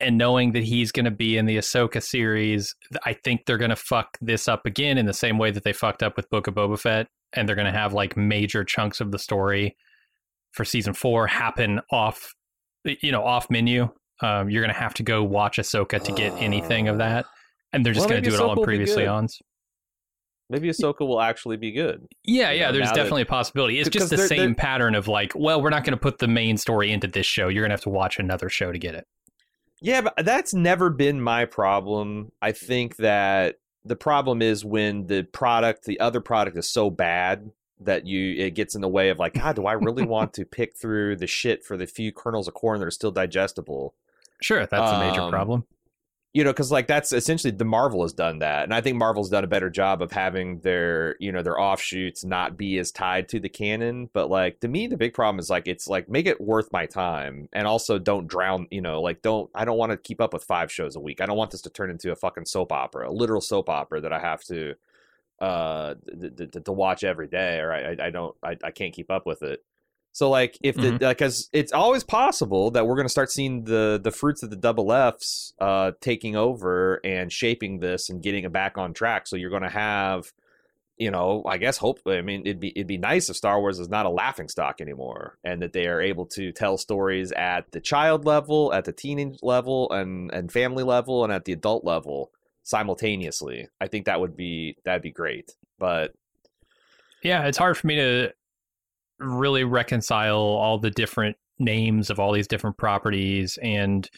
and 0.00 0.16
knowing 0.16 0.52
that 0.52 0.62
he's 0.62 0.92
going 0.92 1.06
to 1.06 1.10
be 1.10 1.36
in 1.36 1.46
the 1.46 1.56
Ahsoka 1.56 2.00
series. 2.00 2.72
I 3.04 3.14
think 3.14 3.44
they're 3.44 3.58
going 3.58 3.70
to 3.70 3.76
fuck 3.76 4.16
this 4.20 4.46
up 4.46 4.64
again 4.64 4.96
in 4.98 5.06
the 5.06 5.12
same 5.12 5.38
way 5.38 5.50
that 5.50 5.64
they 5.64 5.72
fucked 5.72 6.04
up 6.04 6.16
with 6.16 6.30
Book 6.30 6.46
of 6.46 6.54
Boba 6.54 6.78
Fett. 6.78 7.08
And 7.34 7.48
they're 7.48 7.56
going 7.56 7.72
to 7.72 7.78
have 7.78 7.92
like 7.92 8.16
major 8.16 8.64
chunks 8.64 9.00
of 9.00 9.10
the 9.12 9.18
story 9.18 9.76
for 10.52 10.64
season 10.64 10.94
four 10.94 11.26
happen 11.26 11.80
off, 11.92 12.32
you 12.84 13.12
know, 13.12 13.22
off 13.22 13.50
menu. 13.50 13.88
Um, 14.22 14.50
you're 14.50 14.62
going 14.62 14.74
to 14.74 14.80
have 14.80 14.94
to 14.94 15.02
go 15.02 15.22
watch 15.22 15.58
Ahsoka 15.58 16.02
to 16.02 16.12
get 16.12 16.32
anything 16.42 16.88
of 16.88 16.98
that, 16.98 17.26
and 17.72 17.84
they're 17.86 17.92
just 17.92 18.04
Well, 18.08 18.14
going 18.14 18.24
to 18.24 18.30
do 18.30 18.34
it 18.34 18.40
all 18.40 18.56
in 18.58 18.64
previously 18.64 19.06
ons. 19.06 19.38
Maybe 20.50 20.68
Ahsoka 20.70 21.00
will 21.06 21.20
actually 21.20 21.58
be 21.58 21.70
good. 21.72 22.06
Yeah, 22.24 22.50
You 22.50 22.58
yeah. 22.60 22.66
know, 22.66 22.72
There's 22.72 22.84
now 22.86 22.90
that- 22.92 22.96
definitely 22.96 23.22
a 23.22 23.26
possibility. 23.26 23.78
It's 23.78 23.90
just 23.90 24.08
the 24.10 24.16
they're- 24.16 24.26
same 24.26 24.38
they're- 24.38 24.54
pattern 24.54 24.94
of 24.94 25.06
like, 25.06 25.32
well, 25.36 25.60
we're 25.62 25.68
not 25.70 25.84
going 25.84 25.92
to 25.92 26.00
put 26.00 26.18
the 26.18 26.26
main 26.26 26.56
story 26.56 26.90
into 26.90 27.06
this 27.06 27.26
show. 27.26 27.48
You're 27.48 27.62
going 27.62 27.68
to 27.70 27.74
have 27.74 27.82
to 27.82 27.90
watch 27.90 28.18
another 28.18 28.48
show 28.48 28.72
to 28.72 28.78
get 28.78 28.94
it. 28.94 29.06
Yeah, 29.82 30.00
but 30.00 30.14
that's 30.24 30.54
never 30.54 30.88
been 30.90 31.20
my 31.20 31.44
problem. 31.44 32.30
I 32.42 32.52
think 32.52 32.96
that 32.96 33.56
the 33.84 33.96
problem 33.96 34.42
is 34.42 34.64
when 34.64 35.06
the 35.06 35.22
product, 35.22 35.84
the 35.84 36.00
other 36.00 36.20
product 36.20 36.56
is 36.56 36.68
so 36.68 36.90
bad 36.90 37.50
that 37.80 38.06
you 38.06 38.34
it 38.44 38.54
gets 38.54 38.74
in 38.74 38.80
the 38.80 38.88
way 38.88 39.08
of 39.10 39.18
like, 39.18 39.34
God, 39.34 39.56
do 39.56 39.66
I 39.66 39.72
really 39.74 40.02
want 40.06 40.34
to 40.34 40.44
pick 40.44 40.76
through 40.76 41.16
the 41.16 41.26
shit 41.26 41.64
for 41.64 41.76
the 41.76 41.86
few 41.86 42.12
kernels 42.12 42.48
of 42.48 42.54
corn 42.54 42.80
that 42.80 42.86
are 42.86 42.90
still 42.90 43.12
digestible? 43.12 43.94
Sure, 44.40 44.66
that's 44.66 44.90
a 44.92 44.98
major 44.98 45.22
Um, 45.22 45.30
problem. 45.30 45.64
You 46.38 46.44
know, 46.44 46.52
because 46.52 46.70
like 46.70 46.86
that's 46.86 47.12
essentially 47.12 47.50
the 47.50 47.64
Marvel 47.64 48.02
has 48.02 48.12
done 48.12 48.38
that, 48.38 48.62
and 48.62 48.72
I 48.72 48.80
think 48.80 48.96
Marvel's 48.96 49.28
done 49.28 49.42
a 49.42 49.48
better 49.48 49.68
job 49.68 50.00
of 50.00 50.12
having 50.12 50.60
their 50.60 51.16
you 51.18 51.32
know 51.32 51.42
their 51.42 51.58
offshoots 51.58 52.24
not 52.24 52.56
be 52.56 52.78
as 52.78 52.92
tied 52.92 53.28
to 53.30 53.40
the 53.40 53.48
canon. 53.48 54.08
But 54.12 54.30
like 54.30 54.60
to 54.60 54.68
me, 54.68 54.86
the 54.86 54.96
big 54.96 55.14
problem 55.14 55.40
is 55.40 55.50
like 55.50 55.66
it's 55.66 55.88
like 55.88 56.08
make 56.08 56.26
it 56.26 56.40
worth 56.40 56.70
my 56.70 56.86
time, 56.86 57.48
and 57.52 57.66
also 57.66 57.98
don't 57.98 58.28
drown. 58.28 58.68
You 58.70 58.80
know, 58.80 59.02
like 59.02 59.20
don't 59.20 59.50
I 59.52 59.64
don't 59.64 59.78
want 59.78 59.90
to 59.90 59.96
keep 59.96 60.20
up 60.20 60.32
with 60.32 60.44
five 60.44 60.70
shows 60.70 60.94
a 60.94 61.00
week. 61.00 61.20
I 61.20 61.26
don't 61.26 61.36
want 61.36 61.50
this 61.50 61.62
to 61.62 61.70
turn 61.70 61.90
into 61.90 62.12
a 62.12 62.16
fucking 62.16 62.46
soap 62.46 62.70
opera, 62.70 63.10
a 63.10 63.12
literal 63.12 63.40
soap 63.40 63.68
opera 63.68 64.00
that 64.00 64.12
I 64.12 64.20
have 64.20 64.44
to 64.44 64.74
uh 65.40 65.94
th- 66.20 66.52
th- 66.52 66.64
to 66.64 66.72
watch 66.72 67.02
every 67.02 67.26
day, 67.26 67.58
or 67.58 67.72
I 67.72 67.80
I, 67.94 68.06
I 68.06 68.10
don't 68.10 68.36
I, 68.44 68.56
I 68.62 68.70
can't 68.70 68.94
keep 68.94 69.10
up 69.10 69.26
with 69.26 69.42
it. 69.42 69.64
So 70.12 70.30
like 70.30 70.58
if 70.62 70.74
the 70.74 70.98
like 71.00 71.18
cuz 71.18 71.48
it's 71.52 71.72
always 71.72 72.02
possible 72.02 72.70
that 72.72 72.86
we're 72.86 72.96
going 72.96 73.06
to 73.06 73.10
start 73.10 73.30
seeing 73.30 73.64
the 73.64 74.00
the 74.02 74.10
fruits 74.10 74.42
of 74.42 74.50
the 74.50 74.56
double 74.56 74.92
Fs 74.92 75.52
uh 75.60 75.92
taking 76.00 76.34
over 76.34 77.00
and 77.04 77.32
shaping 77.32 77.78
this 77.78 78.10
and 78.10 78.22
getting 78.22 78.44
it 78.44 78.52
back 78.52 78.76
on 78.76 78.92
track. 78.92 79.26
So 79.26 79.36
you're 79.36 79.50
going 79.50 79.62
to 79.62 79.68
have 79.68 80.32
you 80.98 81.12
know, 81.12 81.42
I 81.46 81.58
guess 81.58 81.78
hope. 81.78 82.00
I 82.06 82.22
mean, 82.22 82.42
it'd 82.42 82.60
be 82.60 82.70
it'd 82.70 82.88
be 82.88 82.98
nice 82.98 83.30
if 83.30 83.36
Star 83.36 83.60
Wars 83.60 83.78
is 83.78 83.88
not 83.88 84.06
a 84.06 84.10
laughing 84.10 84.48
stock 84.48 84.80
anymore, 84.80 85.38
and 85.44 85.62
that 85.62 85.72
they 85.72 85.86
are 85.86 86.00
able 86.00 86.26
to 86.26 86.52
tell 86.52 86.76
stories 86.76 87.30
at 87.32 87.70
the 87.70 87.80
child 87.80 88.24
level, 88.24 88.72
at 88.72 88.84
the 88.84 88.92
teenage 88.92 89.38
level, 89.42 89.90
and 89.92 90.30
and 90.32 90.50
family 90.50 90.82
level, 90.82 91.22
and 91.22 91.32
at 91.32 91.44
the 91.44 91.52
adult 91.52 91.84
level 91.84 92.32
simultaneously. 92.64 93.68
I 93.80 93.86
think 93.86 94.06
that 94.06 94.20
would 94.20 94.36
be 94.36 94.76
that'd 94.84 95.02
be 95.02 95.12
great. 95.12 95.52
But 95.78 96.14
yeah, 97.22 97.46
it's 97.46 97.58
hard 97.58 97.76
for 97.76 97.86
me 97.86 97.94
to 97.96 98.32
really 99.18 99.64
reconcile 99.64 100.36
all 100.36 100.78
the 100.78 100.90
different 100.90 101.36
names 101.58 102.10
of 102.10 102.20
all 102.20 102.32
these 102.32 102.46
different 102.46 102.76
properties 102.76 103.58
and 103.62 104.08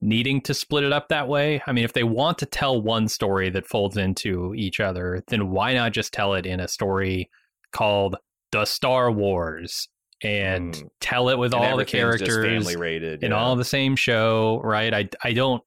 needing 0.00 0.40
to 0.40 0.54
split 0.54 0.82
it 0.82 0.92
up 0.92 1.08
that 1.08 1.28
way. 1.28 1.62
I 1.66 1.72
mean, 1.72 1.84
if 1.84 1.92
they 1.92 2.04
want 2.04 2.38
to 2.38 2.46
tell 2.46 2.80
one 2.80 3.06
story 3.08 3.50
that 3.50 3.66
folds 3.66 3.96
into 3.96 4.54
each 4.54 4.80
other, 4.80 5.22
then 5.28 5.50
why 5.50 5.74
not 5.74 5.92
just 5.92 6.12
tell 6.12 6.34
it 6.34 6.46
in 6.46 6.58
a 6.58 6.68
story 6.68 7.30
called 7.72 8.16
The 8.50 8.64
Star 8.64 9.12
Wars 9.12 9.88
and 10.22 10.74
Mm. 10.74 10.88
tell 11.00 11.28
it 11.28 11.38
with 11.38 11.54
and 11.54 11.64
all 11.64 11.76
the 11.76 11.84
characters 11.84 12.76
rated, 12.76 13.22
in 13.22 13.30
yeah. 13.30 13.36
all 13.38 13.56
the 13.56 13.64
same 13.64 13.96
show, 13.96 14.60
right? 14.62 14.92
I 14.92 15.08
I 15.24 15.32
don't. 15.32 15.62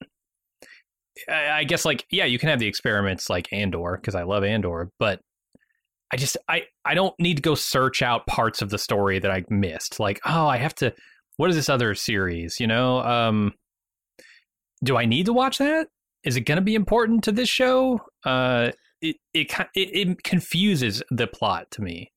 I, 1.28 1.50
I 1.50 1.64
guess 1.64 1.84
like 1.84 2.06
yeah, 2.10 2.24
you 2.24 2.38
can 2.38 2.48
have 2.48 2.58
the 2.60 2.66
experiments 2.68 3.28
like 3.30 3.52
Andor 3.52 3.98
because 4.00 4.14
I 4.14 4.22
love 4.22 4.44
Andor, 4.44 4.90
but 4.98 5.20
I 6.14 6.16
just 6.16 6.36
I 6.48 6.62
I 6.84 6.94
don't 6.94 7.12
need 7.18 7.38
to 7.38 7.42
go 7.42 7.56
search 7.56 8.00
out 8.00 8.24
parts 8.28 8.62
of 8.62 8.70
the 8.70 8.78
story 8.78 9.18
that 9.18 9.32
I 9.32 9.42
missed. 9.50 9.98
Like 9.98 10.20
oh, 10.24 10.46
I 10.46 10.58
have 10.58 10.72
to. 10.76 10.94
What 11.38 11.50
is 11.50 11.56
this 11.56 11.68
other 11.68 11.92
series? 11.96 12.60
You 12.60 12.68
know, 12.68 13.00
um, 13.00 13.52
do 14.84 14.96
I 14.96 15.06
need 15.06 15.26
to 15.26 15.32
watch 15.32 15.58
that? 15.58 15.88
Is 16.22 16.36
it 16.36 16.42
going 16.42 16.54
to 16.56 16.62
be 16.62 16.76
important 16.76 17.24
to 17.24 17.32
this 17.32 17.48
show? 17.48 17.98
Uh, 18.24 18.70
it 19.02 19.16
it 19.34 19.52
it, 19.74 20.08
it 20.08 20.22
confuses 20.22 21.02
the 21.10 21.26
plot 21.26 21.72
to 21.72 21.82
me. 21.82 22.12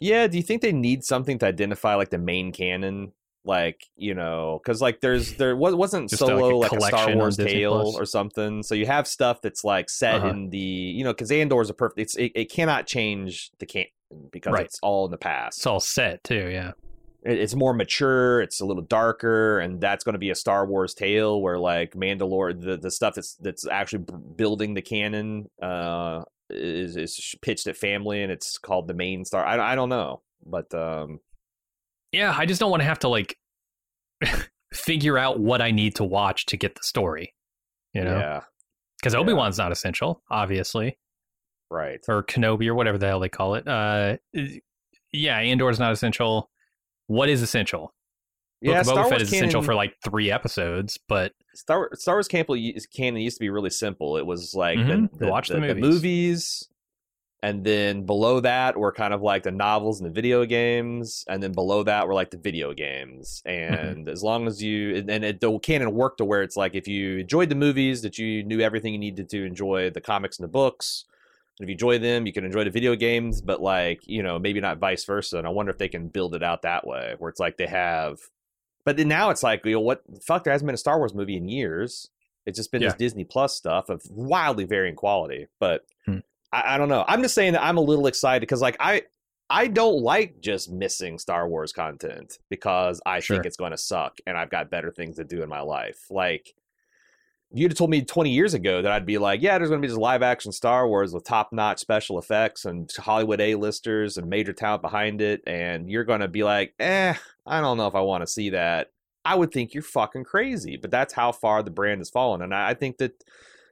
Yeah, 0.00 0.26
do 0.26 0.36
you 0.36 0.42
think 0.42 0.60
they 0.60 0.72
need 0.72 1.04
something 1.04 1.38
to 1.38 1.46
identify 1.46 1.94
like 1.94 2.10
the 2.10 2.18
main 2.18 2.50
canon? 2.50 3.12
Like 3.44 3.86
you 3.96 4.14
know, 4.14 4.60
because 4.62 4.82
like 4.82 5.00
there's 5.00 5.34
there 5.34 5.56
wa- 5.56 5.74
wasn't 5.74 6.10
Just, 6.10 6.20
uh, 6.22 6.26
like, 6.26 6.34
solo 6.38 6.56
a 6.56 6.58
like 6.58 6.72
a, 6.72 6.80
Star 6.98 7.14
Wars 7.16 7.36
tale 7.38 7.94
or 7.96 8.04
something. 8.04 8.62
So 8.62 8.74
you 8.74 8.84
have 8.86 9.06
stuff 9.06 9.40
that's 9.40 9.64
like 9.64 9.88
set 9.88 10.16
Uh-huh. 10.16 10.28
in 10.28 10.50
the 10.50 10.58
you 10.58 11.04
know 11.04 11.12
because 11.12 11.30
Andor's 11.32 11.70
a 11.70 11.74
perfect. 11.74 12.00
It's 12.00 12.14
it, 12.16 12.32
it 12.34 12.52
cannot 12.52 12.86
change 12.86 13.50
the 13.58 13.64
canon 13.66 13.88
because 14.30 14.52
Right. 14.52 14.66
it's 14.66 14.78
all 14.82 15.06
in 15.06 15.10
the 15.10 15.16
past. 15.16 15.58
It's 15.58 15.66
all 15.66 15.80
set 15.80 16.22
too. 16.22 16.50
Yeah. 16.52 16.72
It- 17.24 17.38
it's 17.38 17.54
more 17.54 17.72
mature 17.74 18.40
it's 18.40 18.60
a 18.60 18.64
little 18.66 18.82
darker 18.82 19.58
and 19.60 19.78
that's 19.80 20.04
going 20.04 20.14
to 20.14 20.18
be 20.18 20.30
a 20.30 20.34
star 20.34 20.64
wars 20.66 20.94
tale 20.94 21.40
where 21.42 21.58
like 21.58 21.92
mandalore 21.92 22.58
the, 22.58 22.78
the 22.78 22.90
stuff 22.90 23.14
that's 23.14 23.34
that's 23.36 23.66
actually 23.66 24.04
building 24.36 24.72
the 24.72 24.80
canon 24.80 25.50
uh 25.62 26.22
is 26.48 26.96
is 26.96 27.34
pitched 27.42 27.66
at 27.66 27.76
family 27.76 28.22
and 28.22 28.32
it's 28.32 28.56
called 28.56 28.88
the 28.88 28.94
main 28.94 29.26
star 29.26 29.44
i, 29.44 29.72
I 29.72 29.74
don't 29.74 29.90
know 29.90 30.22
but 30.46 30.72
um 30.74 31.20
yeah, 32.12 32.34
I 32.36 32.46
just 32.46 32.60
don't 32.60 32.70
want 32.70 32.80
to 32.80 32.86
have 32.86 32.98
to 33.00 33.08
like 33.08 33.36
figure 34.72 35.18
out 35.18 35.40
what 35.40 35.60
I 35.62 35.70
need 35.70 35.96
to 35.96 36.04
watch 36.04 36.46
to 36.46 36.56
get 36.56 36.74
the 36.74 36.82
story. 36.82 37.34
You 37.92 38.04
know, 38.04 38.18
yeah 38.18 38.40
because. 39.00 39.14
Obi 39.14 39.32
Wan's 39.32 39.58
not 39.58 39.72
essential, 39.72 40.22
obviously, 40.30 40.98
right 41.70 42.00
or 42.08 42.22
Kenobi 42.22 42.66
or 42.68 42.74
whatever 42.74 42.98
the 42.98 43.06
hell 43.08 43.20
they 43.20 43.28
call 43.28 43.54
it. 43.56 43.66
Uh, 43.66 44.16
yeah, 45.12 45.38
Andor's 45.38 45.78
not 45.80 45.92
essential. 45.92 46.50
What 47.08 47.28
is 47.28 47.42
essential? 47.42 47.92
Book 48.62 48.72
yeah 48.74 48.80
of 48.80 48.86
star 48.86 49.04
Boba 49.06 49.10
wars 49.10 49.22
is 49.22 49.30
canon, 49.30 49.44
essential 49.46 49.62
for 49.62 49.74
like 49.74 49.94
three 50.04 50.30
episodes, 50.30 50.98
but 51.08 51.32
star, 51.54 51.88
star 51.94 52.16
wars 52.16 52.28
canon, 52.28 52.74
canon 52.94 53.22
used 53.22 53.38
to 53.38 53.40
be 53.40 53.48
really 53.48 53.70
simple 53.70 54.18
it 54.18 54.26
was 54.26 54.52
like 54.54 54.78
Mhm. 54.78 55.10
the, 55.12 55.18
the, 55.24 55.30
Watch 55.30 55.48
the 55.48 55.54
the, 55.54 55.60
movies. 55.60 55.82
movies 55.82 56.68
and 57.42 57.64
then 57.64 58.04
below 58.04 58.38
that 58.40 58.76
were 58.76 58.92
kind 58.92 59.14
of 59.14 59.22
like 59.22 59.42
the 59.44 59.50
novels 59.50 60.00
and 60.00 60.08
the 60.08 60.12
video 60.12 60.44
games 60.44 61.24
and 61.28 61.42
then 61.42 61.52
below 61.52 61.82
that 61.82 62.06
were 62.06 62.14
like 62.14 62.30
the 62.30 62.36
video 62.36 62.74
games 62.74 63.42
Mm-hmm. 63.46 63.74
and 63.74 64.08
as 64.08 64.22
long 64.22 64.46
as 64.46 64.62
you 64.62 64.96
and 65.08 65.24
it 65.24 65.40
the 65.40 65.58
canon 65.60 65.92
worked 65.92 66.18
to 66.18 66.24
where 66.24 66.42
it's 66.42 66.56
like 66.56 66.74
if 66.74 66.86
you 66.86 67.18
enjoyed 67.18 67.48
the 67.48 67.54
movies 67.54 68.02
that 68.02 68.18
you 68.18 68.42
knew 68.42 68.60
everything 68.60 68.92
you 68.92 68.98
needed 68.98 69.28
to 69.30 69.44
enjoy 69.44 69.90
the 69.90 70.00
comics 70.00 70.38
and 70.38 70.44
the 70.44 70.52
books 70.52 71.04
and 71.58 71.64
if 71.64 71.68
you 71.68 71.74
enjoy 71.74 71.98
them 71.98 72.26
you 72.26 72.32
can 72.32 72.44
enjoy 72.44 72.64
the 72.64 72.70
video 72.70 72.94
games 72.94 73.40
but 73.40 73.60
like 73.62 74.00
you 74.06 74.22
know 74.22 74.38
maybe 74.38 74.60
not 74.60 74.78
vice 74.78 75.04
versa 75.04 75.38
and 75.38 75.46
i 75.46 75.50
wonder 75.50 75.70
if 75.70 75.78
they 75.78 75.88
can 75.88 76.08
build 76.08 76.34
it 76.34 76.42
out 76.42 76.62
that 76.62 76.86
way 76.86 77.14
where 77.18 77.30
it's 77.30 77.40
like 77.40 77.56
they 77.56 77.66
have 77.66 78.18
but 78.84 78.96
then 78.96 79.08
now 79.08 79.30
it's 79.30 79.42
like 79.42 79.64
you 79.64 79.72
know 79.72 79.80
what 79.80 80.02
fuck 80.22 80.44
there 80.44 80.52
hasn't 80.52 80.66
been 80.66 80.74
a 80.74 80.78
star 80.78 80.98
wars 80.98 81.14
movie 81.14 81.36
in 81.36 81.48
years 81.48 82.08
it's 82.46 82.56
just 82.58 82.72
been 82.72 82.80
Yeah. 82.82 82.88
this 82.88 82.96
disney 82.98 83.24
plus 83.24 83.54
stuff 83.56 83.88
of 83.88 84.02
wildly 84.10 84.64
varying 84.64 84.94
quality 84.96 85.46
but 85.58 85.84
Hmm. 86.06 86.18
I, 86.52 86.74
I 86.74 86.78
don't 86.78 86.88
know. 86.88 87.04
I'm 87.06 87.22
just 87.22 87.34
saying 87.34 87.52
that 87.54 87.64
I'm 87.64 87.76
a 87.76 87.82
little 87.82 88.06
excited 88.06 88.40
because 88.40 88.60
like 88.60 88.76
I 88.80 89.02
I 89.48 89.66
don't 89.66 90.02
like 90.02 90.40
just 90.40 90.70
missing 90.70 91.18
Star 91.18 91.48
Wars 91.48 91.72
content 91.72 92.38
because 92.48 93.00
I 93.04 93.20
Sure. 93.20 93.36
think 93.36 93.46
it's 93.46 93.56
going 93.56 93.72
to 93.72 93.78
suck 93.78 94.18
and 94.26 94.36
I've 94.36 94.50
got 94.50 94.70
better 94.70 94.92
things 94.92 95.16
to 95.16 95.24
do 95.24 95.42
in 95.42 95.48
my 95.48 95.60
life. 95.60 96.06
Like 96.08 96.54
you'd 97.52 97.72
have 97.72 97.78
told 97.78 97.90
me 97.90 98.02
20 98.02 98.30
years 98.30 98.54
ago 98.54 98.80
that 98.80 98.92
I'd 98.92 99.06
be 99.06 99.18
like, 99.18 99.42
yeah, 99.42 99.58
there's 99.58 99.70
going 99.70 99.82
to 99.82 99.86
be 99.86 99.90
this 99.90 99.98
live 99.98 100.22
action 100.22 100.52
Star 100.52 100.86
Wars 100.86 101.12
with 101.12 101.24
top 101.24 101.52
notch 101.52 101.80
special 101.80 102.18
effects 102.18 102.64
and 102.64 102.88
Hollywood 102.96 103.40
A-listers 103.40 104.18
and 104.18 104.28
major 104.30 104.52
talent 104.52 104.82
behind 104.82 105.20
it, 105.20 105.42
and 105.48 105.90
you're 105.90 106.04
going 106.04 106.20
to 106.20 106.28
be 106.28 106.44
like, 106.44 106.74
eh, 106.78 107.14
I 107.44 107.60
don't 107.60 107.76
know 107.76 107.88
if 107.88 107.96
I 107.96 108.02
want 108.02 108.22
to 108.22 108.28
see 108.28 108.50
that. 108.50 108.92
I 109.24 109.34
would 109.34 109.50
think 109.50 109.74
you're 109.74 109.82
fucking 109.82 110.24
crazy, 110.24 110.76
but 110.76 110.92
that's 110.92 111.12
how 111.12 111.32
far 111.32 111.64
the 111.64 111.72
brand 111.72 112.00
has 112.00 112.08
fallen, 112.08 112.40
and 112.42 112.54
I, 112.54 112.70
I 112.70 112.74
think 112.74 112.98
that 112.98 113.24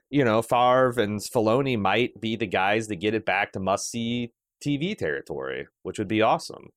you 0.09 0.23
know 0.23 0.41
Favreau 0.41 0.97
and 0.97 1.19
Filoni 1.19 1.77
might 1.79 2.19
be 2.19 2.35
the 2.35 2.47
guys 2.47 2.87
that 2.87 2.97
get 2.97 3.13
it 3.13 3.25
back 3.25 3.51
to 3.53 3.59
must 3.59 3.89
see 3.89 4.31
TV 4.65 4.97
territory, 4.97 5.67
which 5.83 5.97
would 5.99 6.07
be 6.07 6.21
awesome. 6.21 6.69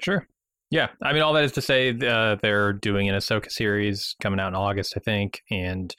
sure. 0.00 0.26
Yeah, 0.70 0.88
I 1.02 1.12
mean, 1.12 1.22
all 1.22 1.34
that 1.34 1.44
is 1.44 1.52
to 1.52 1.60
say, 1.62 1.90
uh, 1.90 2.36
they're 2.42 2.72
doing 2.72 3.08
an 3.08 3.14
Ahsoka 3.14 3.48
series 3.50 4.16
coming 4.20 4.40
out 4.40 4.48
in 4.48 4.54
August, 4.56 4.94
I 4.96 5.00
think, 5.00 5.42
and 5.48 5.94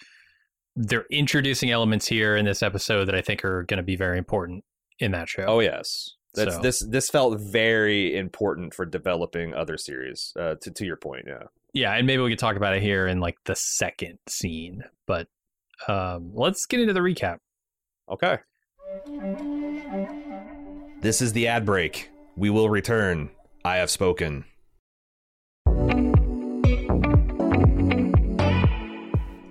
they're 0.75 1.05
introducing 1.09 1.71
elements 1.71 2.07
here 2.07 2.35
in 2.35 2.43
this 2.45 2.61
episode 2.61 3.05
that 3.05 3.15
I 3.15 3.21
think 3.21 3.45
are 3.45 3.63
going 3.63 3.77
to 3.77 3.83
be 3.83 3.95
very 3.95 4.17
important 4.17 4.65
in 4.99 5.11
that 5.11 5.29
show. 5.29 5.45
Oh 5.47 5.59
yes, 5.61 6.15
that's 6.33 6.55
So- 6.55 6.61
this. 6.61 6.79
This 6.89 7.09
felt 7.09 7.39
very 7.39 8.17
important 8.17 8.73
for 8.73 8.85
developing 8.85 9.53
other 9.53 9.77
series. 9.77 10.33
Uh, 10.37 10.55
to 10.61 10.71
to 10.71 10.85
your 10.85 10.97
point, 10.97 11.25
yeah. 11.27 11.43
yeah, 11.73 11.93
and 11.93 12.05
maybe 12.05 12.21
we 12.23 12.31
could 12.31 12.39
talk 12.39 12.57
about 12.57 12.75
it 12.75 12.81
here 12.81 13.07
in 13.07 13.19
like 13.21 13.37
the 13.45 13.55
second 13.55 14.17
scene, 14.27 14.83
but 15.07 15.27
um, 15.87 16.31
let's 16.33 16.65
get 16.65 16.79
into 16.79 16.93
the 16.93 16.99
recap. 16.99 17.37
Okay. 18.09 18.37
This 21.01 21.21
is 21.21 21.33
the 21.33 21.47
ad 21.47 21.65
break. 21.65 22.09
We 22.35 22.49
will 22.49 22.69
return. 22.69 23.29
I 23.63 23.77
have 23.77 23.89
spoken. 23.89 24.45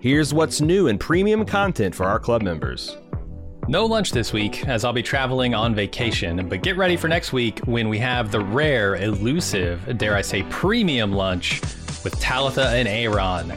Here's 0.01 0.35
what's 0.35 0.61
new 0.61 0.89
in 0.89 0.99
premium 0.99 1.47
content 1.47 1.95
for 1.95 2.05
our 2.05 2.21
club 2.21 2.43
members. 2.43 2.97
No 3.69 3.87
lunch 3.87 4.11
this 4.11 4.35
week, 4.35 4.69
as 4.69 4.85
I'll 4.85 4.93
be 4.93 5.03
traveling 5.03 5.55
on 5.55 5.75
vacation, 5.75 6.47
but 6.51 6.63
get 6.63 6.77
ready 6.77 6.99
for 6.99 7.09
next 7.09 7.33
week 7.33 7.61
when 7.61 7.89
we 7.89 7.99
have 8.01 8.31
the 8.31 8.41
rare, 8.41 8.97
elusive, 8.97 9.97
dare 9.97 10.15
I 10.15 10.21
say, 10.21 10.43
premium 10.51 11.13
lunch 11.13 11.63
with 12.05 12.21
Talitha 12.21 12.69
and 12.69 12.87
Aaron. 12.87 13.57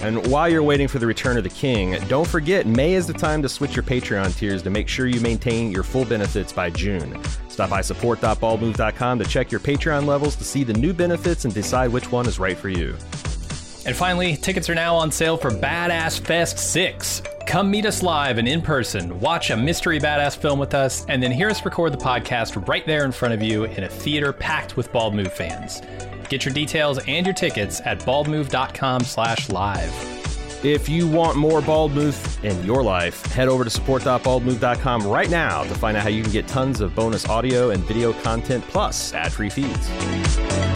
And 0.00 0.26
while 0.26 0.48
you're 0.48 0.62
waiting 0.62 0.88
for 0.88 0.98
the 0.98 1.06
return 1.06 1.38
of 1.38 1.44
the 1.44 1.50
king, 1.50 1.96
don't 2.08 2.26
forget 2.26 2.66
May 2.66 2.94
is 2.94 3.06
the 3.06 3.14
time 3.14 3.42
to 3.42 3.48
switch 3.48 3.74
your 3.74 3.82
Patreon 3.82 4.36
tiers 4.36 4.62
to 4.62 4.70
make 4.70 4.88
sure 4.88 5.06
you 5.06 5.20
maintain 5.20 5.70
your 5.70 5.82
full 5.82 6.04
benefits 6.04 6.52
by 6.52 6.70
June. 6.70 7.20
Stop 7.48 7.70
by 7.70 7.80
support.baldmove.com 7.80 9.18
to 9.18 9.24
check 9.24 9.50
your 9.50 9.60
Patreon 9.60 10.06
levels 10.06 10.36
to 10.36 10.44
see 10.44 10.64
the 10.64 10.74
new 10.74 10.92
benefits 10.92 11.44
and 11.44 11.54
decide 11.54 11.90
which 11.90 12.12
one 12.12 12.26
is 12.26 12.38
right 12.38 12.56
for 12.56 12.68
you. 12.68 12.96
And 13.86 13.94
finally, 13.94 14.36
tickets 14.36 14.68
are 14.68 14.74
now 14.74 14.96
on 14.96 15.12
sale 15.12 15.36
for 15.36 15.50
Badass 15.50 16.18
Fest 16.18 16.58
6. 16.58 17.22
Come 17.46 17.70
meet 17.70 17.86
us 17.86 18.02
live 18.02 18.38
and 18.38 18.48
in 18.48 18.60
person, 18.60 19.20
watch 19.20 19.50
a 19.50 19.56
mystery 19.56 20.00
badass 20.00 20.36
film 20.36 20.58
with 20.58 20.74
us, 20.74 21.06
and 21.08 21.22
then 21.22 21.30
hear 21.30 21.48
us 21.48 21.64
record 21.64 21.92
the 21.92 21.96
podcast 21.96 22.66
right 22.66 22.84
there 22.84 23.04
in 23.04 23.12
front 23.12 23.32
of 23.32 23.40
you 23.40 23.62
in 23.64 23.84
a 23.84 23.88
theater 23.88 24.32
packed 24.32 24.76
with 24.76 24.92
Bald 24.92 25.14
Move 25.14 25.32
fans. 25.32 25.80
Get 26.28 26.44
your 26.44 26.52
details 26.52 26.98
and 27.06 27.24
your 27.24 27.34
tickets 27.34 27.80
at 27.84 28.00
baldmove.com 28.00 29.02
slash 29.02 29.48
live. 29.50 30.64
If 30.64 30.88
you 30.88 31.06
want 31.06 31.36
more 31.36 31.62
Bald 31.62 31.92
Move 31.92 32.44
in 32.44 32.64
your 32.64 32.82
life, 32.82 33.24
head 33.26 33.46
over 33.46 33.62
to 33.62 33.70
support.baldmove.com 33.70 35.06
right 35.06 35.30
now 35.30 35.62
to 35.62 35.74
find 35.76 35.96
out 35.96 36.02
how 36.02 36.08
you 36.08 36.24
can 36.24 36.32
get 36.32 36.48
tons 36.48 36.80
of 36.80 36.92
bonus 36.96 37.28
audio 37.28 37.70
and 37.70 37.84
video 37.84 38.12
content 38.14 38.64
plus 38.64 39.14
ad-free 39.14 39.50
feeds. 39.50 40.75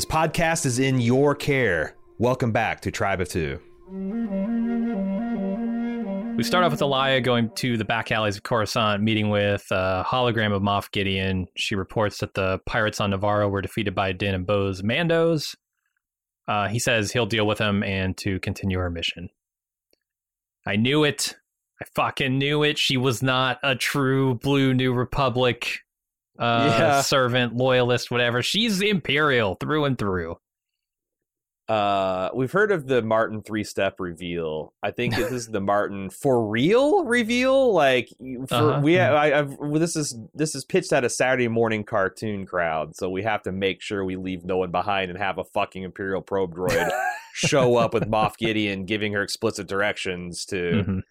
This 0.00 0.06
podcast 0.06 0.64
is 0.64 0.78
in 0.78 0.98
your 0.98 1.34
care. 1.34 1.94
Welcome 2.16 2.52
back 2.52 2.80
to 2.80 2.90
Tribe 2.90 3.20
of 3.20 3.28
Two. 3.28 3.60
We 6.38 6.42
start 6.42 6.64
off 6.64 6.72
with 6.72 6.80
Elia 6.80 7.20
going 7.20 7.50
to 7.56 7.76
the 7.76 7.84
back 7.84 8.10
alleys 8.10 8.38
of 8.38 8.42
Coruscant, 8.42 9.02
meeting 9.02 9.28
with 9.28 9.66
a 9.70 10.02
hologram 10.08 10.56
of 10.56 10.62
Moff 10.62 10.90
Gideon. 10.90 11.48
She 11.54 11.74
reports 11.74 12.16
that 12.20 12.32
the 12.32 12.60
pirates 12.64 12.98
on 12.98 13.10
Nevarro 13.10 13.50
were 13.50 13.60
defeated 13.60 13.94
by 13.94 14.12
Din 14.12 14.34
and 14.34 14.46
Bo's 14.46 14.80
Mandos. 14.80 15.54
Uh, 16.48 16.66
he 16.68 16.78
says 16.78 17.12
he'll 17.12 17.26
deal 17.26 17.46
with 17.46 17.58
them 17.58 17.82
and 17.82 18.16
to 18.16 18.40
continue 18.40 18.78
her 18.78 18.88
mission. 18.88 19.28
I 20.66 20.76
knew 20.76 21.04
it. 21.04 21.36
I 21.78 21.84
fucking 21.94 22.38
knew 22.38 22.62
it. 22.62 22.78
She 22.78 22.96
was 22.96 23.22
not 23.22 23.58
a 23.62 23.74
true 23.74 24.36
blue 24.36 24.72
New 24.72 24.94
Republic 24.94 25.80
uh, 26.40 26.76
Yeah. 26.78 27.00
servant, 27.02 27.54
loyalist, 27.54 28.10
whatever. 28.10 28.42
She's 28.42 28.80
Imperial 28.80 29.54
through 29.56 29.84
and 29.84 29.96
through. 29.98 30.36
Uh, 31.68 32.30
we've 32.34 32.50
heard 32.50 32.72
of 32.72 32.88
the 32.88 33.00
Martin 33.00 33.42
three 33.42 33.62
step 33.62 34.00
reveal. 34.00 34.74
I 34.82 34.90
think 34.90 35.14
this 35.14 35.30
is 35.30 35.46
the 35.46 35.60
Martin 35.60 36.10
for 36.10 36.44
real 36.48 37.04
reveal. 37.04 37.72
Like 37.72 38.08
for, 38.48 38.54
Uh-huh. 38.56 38.80
we, 38.82 38.98
I, 38.98 39.38
I've 39.38 39.56
well, 39.56 39.78
this 39.78 39.94
is 39.94 40.18
this 40.34 40.56
is 40.56 40.64
pitched 40.64 40.92
at 40.92 41.04
a 41.04 41.08
Saturday 41.08 41.46
morning 41.46 41.84
cartoon 41.84 42.44
crowd, 42.44 42.96
so 42.96 43.08
we 43.08 43.22
have 43.22 43.42
to 43.42 43.52
make 43.52 43.82
sure 43.82 44.04
we 44.04 44.16
leave 44.16 44.44
no 44.44 44.56
one 44.56 44.72
behind 44.72 45.12
and 45.12 45.18
have 45.20 45.38
a 45.38 45.44
fucking 45.44 45.84
Imperial 45.84 46.22
probe 46.22 46.56
droid 46.56 46.90
show 47.34 47.76
up 47.76 47.94
with 47.94 48.10
Moff 48.10 48.36
Gideon 48.36 48.84
giving 48.84 49.12
her 49.12 49.22
explicit 49.22 49.68
directions 49.68 50.44
to. 50.46 51.02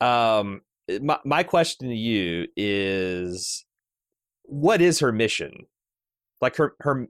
Mhm. 0.00 0.06
Um, 0.06 0.62
my 1.02 1.18
my 1.26 1.42
question 1.42 1.90
to 1.90 1.94
you 1.94 2.46
is, 2.56 3.66
what 4.52 4.82
is 4.82 5.00
her 5.00 5.12
mission? 5.12 5.66
Like 6.42 6.56
her 6.56 6.74
her, 6.80 7.08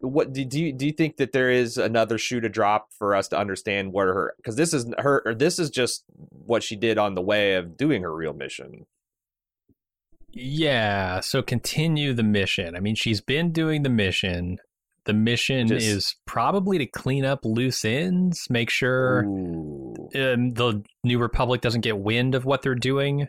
what 0.00 0.32
do 0.32 0.44
do 0.44 0.60
you 0.60 0.72
do 0.72 0.84
you 0.84 0.92
think 0.92 1.16
that 1.16 1.32
there 1.32 1.50
is 1.50 1.78
another 1.78 2.18
shoe 2.18 2.40
to 2.40 2.48
drop 2.50 2.88
for 2.98 3.14
us 3.14 3.28
to 3.28 3.38
understand 3.38 3.92
what 3.92 4.08
her? 4.08 4.34
Because 4.36 4.56
this 4.56 4.74
is 4.74 4.86
her. 4.98 5.22
Or 5.24 5.34
this 5.34 5.58
is 5.58 5.70
just 5.70 6.04
what 6.30 6.62
she 6.62 6.76
did 6.76 6.98
on 6.98 7.14
the 7.14 7.22
way 7.22 7.54
of 7.54 7.76
doing 7.78 8.02
her 8.02 8.14
real 8.14 8.34
mission. 8.34 8.86
Yeah, 10.34 11.20
so 11.20 11.42
continue 11.42 12.12
the 12.14 12.22
mission. 12.22 12.74
I 12.76 12.80
mean, 12.80 12.94
she's 12.94 13.20
been 13.20 13.52
doing 13.52 13.82
the 13.82 13.90
mission. 13.90 14.58
The 15.04 15.12
mission 15.12 15.68
Just- 15.68 15.86
is 15.86 16.16
probably 16.26 16.78
to 16.78 16.86
clean 16.86 17.24
up 17.24 17.40
loose 17.44 17.84
ends, 17.84 18.46
make 18.48 18.70
sure 18.70 19.24
um, 19.24 20.54
the 20.54 20.82
New 21.04 21.18
Republic 21.18 21.60
doesn't 21.60 21.80
get 21.80 21.98
wind 21.98 22.34
of 22.34 22.44
what 22.44 22.62
they're 22.62 22.74
doing 22.74 23.26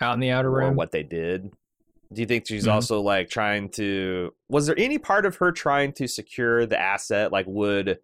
out 0.00 0.14
in 0.14 0.20
the 0.20 0.30
outer 0.30 0.50
or 0.50 0.68
rim. 0.68 0.76
what 0.76 0.92
they 0.92 1.02
did. 1.02 1.52
Do 2.12 2.20
you 2.20 2.26
think 2.26 2.46
she's 2.46 2.66
Mhm. 2.66 2.72
also 2.72 3.00
like 3.00 3.28
trying 3.28 3.68
to? 3.70 4.32
Was 4.48 4.66
there 4.66 4.78
any 4.78 4.98
part 4.98 5.26
of 5.26 5.36
her 5.36 5.50
trying 5.52 5.92
to 5.94 6.06
secure 6.06 6.64
the 6.66 6.78
asset? 6.80 7.32
Like, 7.32 7.46
would 7.48 7.98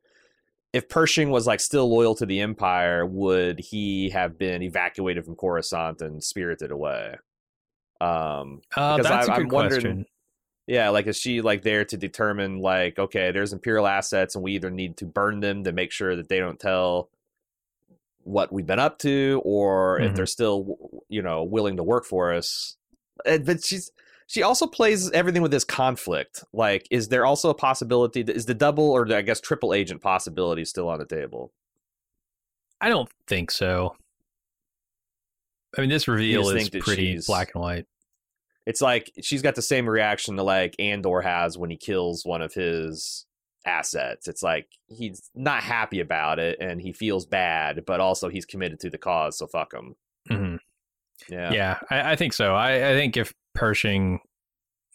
if 0.72 0.88
Pershing 0.88 1.30
was 1.30 1.46
like 1.46 1.60
still 1.60 1.88
loyal 1.90 2.14
to 2.16 2.26
the 2.26 2.40
Empire, 2.40 3.04
would 3.06 3.60
he 3.60 4.08
have 4.10 4.38
been 4.38 4.62
evacuated 4.62 5.24
from 5.24 5.36
Coruscant 5.36 6.00
and 6.00 6.24
spirited 6.24 6.70
away? 6.70 7.16
Um, 8.00 8.62
Uh, 8.76 8.96
because 8.96 9.10
that's 9.10 9.28
a 9.28 9.32
I- 9.32 9.36
good 9.36 9.42
I'm 9.44 9.48
wondering- 9.50 9.80
question. 9.82 10.06
yeah, 10.66 10.88
like 10.88 11.06
is 11.06 11.16
she 11.18 11.40
like 11.40 11.62
there 11.62 11.84
to 11.84 11.96
determine 11.96 12.58
like 12.58 12.98
okay, 12.98 13.30
there's 13.30 13.52
Imperial 13.52 13.86
assets, 13.86 14.34
and 14.34 14.42
we 14.42 14.52
either 14.54 14.70
need 14.70 14.96
to 14.96 15.06
burn 15.06 15.40
them 15.40 15.62
to 15.64 15.72
make 15.72 15.92
sure 15.92 16.16
that 16.16 16.28
they 16.28 16.38
don't 16.40 16.58
tell 16.58 17.10
what 18.24 18.52
we've 18.52 18.66
been 18.66 18.78
up 18.78 18.98
to, 19.00 19.40
or 19.44 20.00
if 20.00 20.12
Mhm. 20.12 20.16
they're 20.16 20.26
still 20.26 21.02
you 21.08 21.22
know 21.22 21.44
willing 21.44 21.76
to 21.76 21.82
work 21.84 22.04
for 22.04 22.32
us. 22.32 22.76
Uh, 23.26 23.38
But 23.38 23.64
she's 23.64 23.90
she 24.26 24.42
also 24.42 24.66
plays 24.66 25.10
everything 25.10 25.42
with 25.42 25.50
this 25.50 25.64
conflict. 25.64 26.42
Like, 26.52 26.86
is 26.90 27.08
there 27.08 27.26
also 27.26 27.50
a 27.50 27.54
possibility? 27.54 28.22
That, 28.22 28.34
is 28.34 28.46
the 28.46 28.54
double 28.54 28.90
or 28.90 29.04
the, 29.04 29.16
I 29.18 29.22
guess 29.22 29.40
triple 29.40 29.74
agent 29.74 30.00
possibility 30.00 30.64
still 30.64 30.88
on 30.88 30.98
the 30.98 31.04
table? 31.04 31.52
I 32.80 32.88
don't 32.88 33.10
think 33.26 33.50
so. 33.50 33.94
I 35.76 35.80
mean, 35.80 35.90
this 35.90 36.08
reveal 36.08 36.48
is 36.48 36.70
pretty 36.70 37.18
black 37.26 37.52
and 37.54 37.62
white. 37.62 37.86
It's 38.66 38.80
like 38.80 39.10
she's 39.20 39.42
got 39.42 39.54
the 39.54 39.62
same 39.62 39.88
reaction 39.88 40.36
to 40.36 40.42
like 40.42 40.76
Andor 40.78 41.20
has 41.20 41.58
when 41.58 41.70
he 41.70 41.76
kills 41.76 42.24
one 42.24 42.42
of 42.42 42.54
his 42.54 43.26
assets. 43.66 44.28
It's 44.28 44.42
like 44.42 44.66
he's 44.88 45.30
not 45.34 45.62
happy 45.62 46.00
about 46.00 46.38
it 46.38 46.58
and 46.60 46.80
he 46.80 46.92
feels 46.92 47.26
bad, 47.26 47.84
but 47.86 48.00
also 48.00 48.28
he's 48.28 48.46
committed 48.46 48.80
to 48.80 48.90
the 48.90 48.98
cause, 48.98 49.38
so 49.38 49.46
fuck 49.46 49.72
him. 49.72 49.96
Yeah. 51.28 51.52
Yeah, 51.52 51.78
I, 51.90 52.12
I 52.12 52.16
think 52.16 52.32
so. 52.32 52.54
I, 52.54 52.90
I 52.90 52.94
think 52.94 53.16
if 53.16 53.32
Pershing 53.54 54.20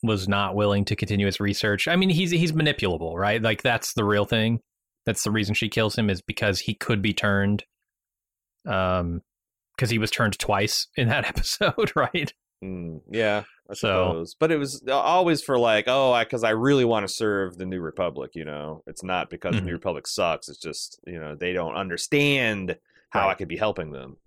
was 0.03 0.27
not 0.27 0.55
willing 0.55 0.85
to 0.85 0.95
continue 0.95 1.25
his 1.25 1.39
research, 1.39 1.87
I 1.87 1.95
mean, 1.95 2.09
he's 2.09 2.31
he's 2.31 2.51
manipulable, 2.51 3.15
right? 3.15 3.41
Like 3.41 3.61
that's 3.63 3.93
the 3.93 4.03
real 4.03 4.25
thing. 4.25 4.59
That's 5.05 5.23
the 5.23 5.31
reason 5.31 5.55
she 5.55 5.69
kills 5.69 5.95
him 5.95 6.09
is 6.09 6.21
because 6.21 6.59
he 6.59 6.73
could 6.73 7.01
be 7.01 7.13
turned. 7.13 7.63
Um, 8.67 9.21
because 9.75 9.89
he 9.91 9.99
was 9.99 10.09
turned 10.11 10.37
twice 10.39 10.87
in 10.97 11.07
that 11.09 11.25
episode, 11.27 11.91
right? 11.95 12.33
Mm, 12.63 13.01
yeah, 13.11 13.43
I 13.69 13.73
So- 13.75 14.07
suppose. 14.09 14.35
But 14.39 14.51
it 14.51 14.57
was 14.57 14.83
always 14.91 15.43
for 15.43 15.57
like, 15.59 15.85
oh, 15.87 16.11
I 16.11 16.23
because 16.23 16.43
I 16.43 16.49
really 16.49 16.83
want 16.85 17.07
to 17.07 17.13
serve 17.13 17.57
the 17.57 17.65
New 17.65 17.79
Republic. 17.79 18.31
You 18.33 18.43
know, 18.45 18.81
it's 18.87 19.03
not 19.03 19.29
because 19.29 19.53
the 19.55 19.61
Mhm. 19.61 19.65
New 19.65 19.73
Republic 19.73 20.07
sucks. 20.07 20.49
It's 20.49 20.59
just 20.59 20.99
you 21.05 21.19
know 21.19 21.35
they 21.35 21.53
don't 21.53 21.75
understand 21.75 22.77
how 23.11 23.29
I 23.29 23.35
could 23.35 23.47
be 23.47 23.57
helping 23.57 23.91
them. 23.91 24.17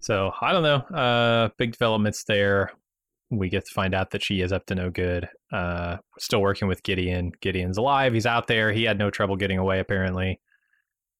So 0.00 0.32
I 0.40 0.52
don't 0.52 0.62
know. 0.62 0.96
Uh, 0.96 1.50
big 1.58 1.72
developments 1.72 2.24
there. 2.24 2.72
We 3.30 3.48
get 3.48 3.64
to 3.66 3.74
find 3.74 3.94
out 3.94 4.10
that 4.10 4.24
she 4.24 4.40
is 4.40 4.52
up 4.52 4.66
to 4.66 4.74
no 4.74 4.90
good. 4.90 5.28
Uh, 5.52 5.98
still 6.18 6.40
working 6.40 6.66
with 6.66 6.82
Gideon. 6.82 7.32
Gideon's 7.40 7.78
alive. 7.78 8.12
He's 8.12 8.26
out 8.26 8.48
there. 8.48 8.72
He 8.72 8.84
had 8.84 8.98
no 8.98 9.10
trouble 9.10 9.36
getting 9.36 9.58
away, 9.58 9.78
apparently. 9.78 10.40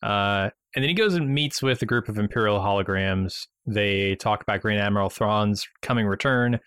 Uh, 0.03 0.51
and 0.75 0.83
then 0.83 0.89
he 0.89 0.95
goes 0.95 1.15
and 1.15 1.33
meets 1.33 1.63
with 1.63 1.83
a 1.83 1.87
group 1.87 2.09
of 2.09 2.19
Imperial 2.19 2.59
holograms. 2.59 3.47
They 3.67 4.17
talk 4.17 4.43
about 4.43 4.61
Grand 4.61 4.81
Admiral 4.81 5.11
Thrawn's 5.11 5.67
coming 5.83 6.07
return, 6.07 6.59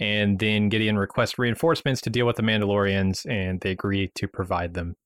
and 0.00 0.38
then 0.38 0.68
Gideon 0.70 0.96
requests 0.96 1.38
reinforcements 1.38 2.00
to 2.02 2.10
deal 2.10 2.26
with 2.26 2.36
the 2.36 2.42
Mandalorians, 2.42 3.28
and 3.28 3.60
they 3.60 3.72
agree 3.72 4.10
to 4.14 4.26
provide 4.26 4.74
them. 4.74 4.96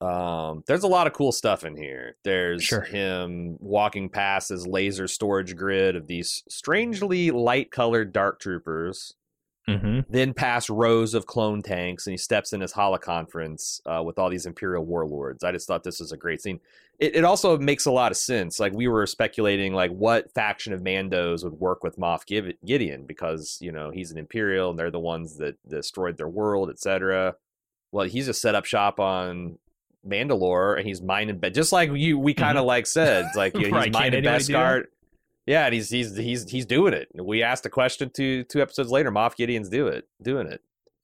Um, 0.00 0.64
there's 0.66 0.82
a 0.82 0.88
lot 0.88 1.06
of 1.06 1.12
cool 1.12 1.32
stuff 1.32 1.64
in 1.64 1.76
here. 1.76 2.16
There's 2.24 2.62
Sure. 2.62 2.80
him 2.80 3.56
walking 3.60 4.08
past 4.08 4.48
his 4.48 4.66
laser 4.66 5.06
storage 5.06 5.54
grid 5.56 5.94
of 5.94 6.06
these 6.06 6.42
strangely 6.48 7.30
light 7.30 7.70
colored 7.70 8.12
dark 8.12 8.40
troopers. 8.40 9.14
Mm-hmm. 9.68 10.00
then 10.12 10.34
past 10.34 10.68
rows 10.68 11.14
of 11.14 11.26
clone 11.26 11.62
tanks, 11.62 12.04
and 12.04 12.12
he 12.12 12.16
steps 12.16 12.52
in 12.52 12.60
his 12.60 12.72
holoconference 12.72 13.80
uh, 13.86 14.02
with 14.02 14.18
all 14.18 14.28
these 14.28 14.46
Imperial 14.46 14.84
warlords. 14.84 15.44
I 15.44 15.52
just 15.52 15.68
thought 15.68 15.84
this 15.84 16.00
was 16.00 16.10
a 16.10 16.16
great 16.16 16.42
scene. 16.42 16.58
It, 16.98 17.14
it 17.16 17.24
also 17.24 17.56
makes 17.56 17.86
a 17.86 17.92
lot 17.92 18.10
of 18.10 18.16
sense. 18.16 18.58
Like 18.58 18.72
we 18.72 18.88
were 18.88 19.06
speculating, 19.06 19.72
like 19.72 19.92
what 19.92 20.32
faction 20.32 20.72
of 20.72 20.80
Mandos 20.80 21.44
would 21.44 21.52
work 21.52 21.84
with 21.84 21.98
Moff 21.98 22.26
Gideon 22.26 23.04
because 23.06 23.58
you 23.60 23.70
know 23.70 23.90
he's 23.90 24.10
an 24.10 24.18
Imperial 24.18 24.70
and 24.70 24.78
they're 24.78 24.90
the 24.90 24.98
ones 24.98 25.36
that 25.36 25.56
destroyed 25.68 26.16
their 26.16 26.28
world, 26.28 26.68
etc. 26.68 27.36
Well, 27.92 28.06
he's 28.06 28.26
just 28.26 28.40
set 28.40 28.56
up 28.56 28.64
shop 28.64 28.98
on 28.98 29.58
Mandalore 30.06 30.78
and 30.78 30.86
he's 30.86 31.02
mining, 31.02 31.38
but 31.38 31.54
just 31.54 31.72
like 31.72 31.90
you, 31.92 32.18
we 32.18 32.34
kind 32.34 32.58
of 32.58 32.64
like 32.64 32.86
said, 32.86 33.26
like 33.36 33.54
you 33.54 33.70
know, 33.70 33.80
he's 33.80 33.94
Right, 33.94 34.14
anybody 34.14 34.22
do 34.22 34.28
Beskar. 34.28 34.84
Yeah, 35.46 35.64
and 35.64 35.74
he's 35.74 35.90
he's 35.90 36.16
he's 36.16 36.48
he's 36.48 36.66
doing 36.66 36.92
it. 36.94 37.08
We 37.14 37.42
asked 37.42 37.66
a 37.66 37.70
question 37.70 38.10
two 38.14 38.44
two 38.44 38.62
episodes 38.62 38.90
later. 38.90 39.10
Moff 39.10 39.36
Gideon's 39.36 39.68
do 39.68 39.88
it, 39.88 40.06
doing 40.22 40.46
it. 40.46 40.60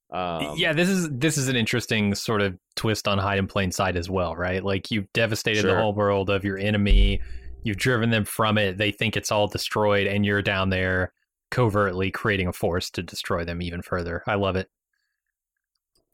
Um, 0.09 0.53
yeah, 0.55 0.71
this 0.71 0.87
is 0.87 1.09
this 1.11 1.37
is 1.37 1.49
an 1.49 1.55
interesting 1.55 2.15
sort 2.15 2.41
of 2.41 2.57
twist 2.75 3.07
on 3.07 3.17
hide 3.17 3.39
in 3.39 3.47
plain 3.47 3.71
sight 3.71 3.97
as 3.97 4.09
well, 4.09 4.35
right? 4.35 4.63
Like 4.63 4.89
you've 4.89 5.11
devastated 5.11 5.61
Sure. 5.61 5.75
the 5.75 5.81
whole 5.81 5.93
world 5.93 6.29
of 6.29 6.45
your 6.45 6.57
enemy, 6.57 7.19
you've 7.63 7.77
driven 7.77 8.09
them 8.09 8.23
from 8.23 8.57
it. 8.57 8.77
They 8.77 8.91
think 8.91 9.17
it's 9.17 9.31
all 9.31 9.47
destroyed, 9.47 10.07
and 10.07 10.25
you're 10.25 10.41
down 10.41 10.69
there 10.69 11.11
covertly 11.51 12.11
creating 12.11 12.47
a 12.47 12.53
force 12.53 12.89
to 12.91 13.03
destroy 13.03 13.43
them 13.43 13.61
even 13.61 13.81
further. 13.81 14.23
I 14.27 14.35
love 14.35 14.55
it. 14.55 14.69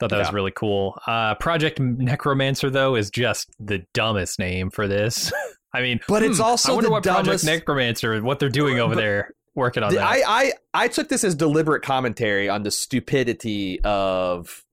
Thought 0.10 0.16
that 0.18 0.20
was 0.26 0.34
really 0.34 0.52
cool. 0.52 1.00
Uh, 1.08 1.36
Project 1.36 1.80
Necromancer 1.80 2.70
though 2.70 2.96
is 2.96 3.10
just 3.10 3.50
the 3.60 3.86
dumbest 3.94 4.39
name 4.39 4.70
for 4.70 4.88
this. 4.88 5.32
I 5.74 5.82
mean, 5.82 6.00
But 6.08 6.22
it's 6.24 6.38
hmm, 6.38 6.44
also 6.44 6.72
I 6.72 6.76
wonder 6.76 6.88
the 6.89 6.92
what 6.92 7.04
dumbest- 7.04 7.44
Project 7.46 7.62
Necromancer, 7.62 8.22
what 8.22 8.39
they're 8.39 8.50
doing 8.50 8.80
over 8.80 8.94
But- 8.96 9.02
there, 9.02 9.32
working 9.56 9.82
on 9.84 9.92
The- 9.92 9.98
that. 10.00 10.08
I, 10.08 10.22
I 10.26 10.52
I 10.74 10.88
took 10.88 11.10
this 11.10 11.24
as 11.24 11.36
deliberate 11.36 11.82
commentary 11.84 12.50
on 12.50 12.63
the 12.63 12.72
stupidity 12.72 13.80
of 13.84 14.63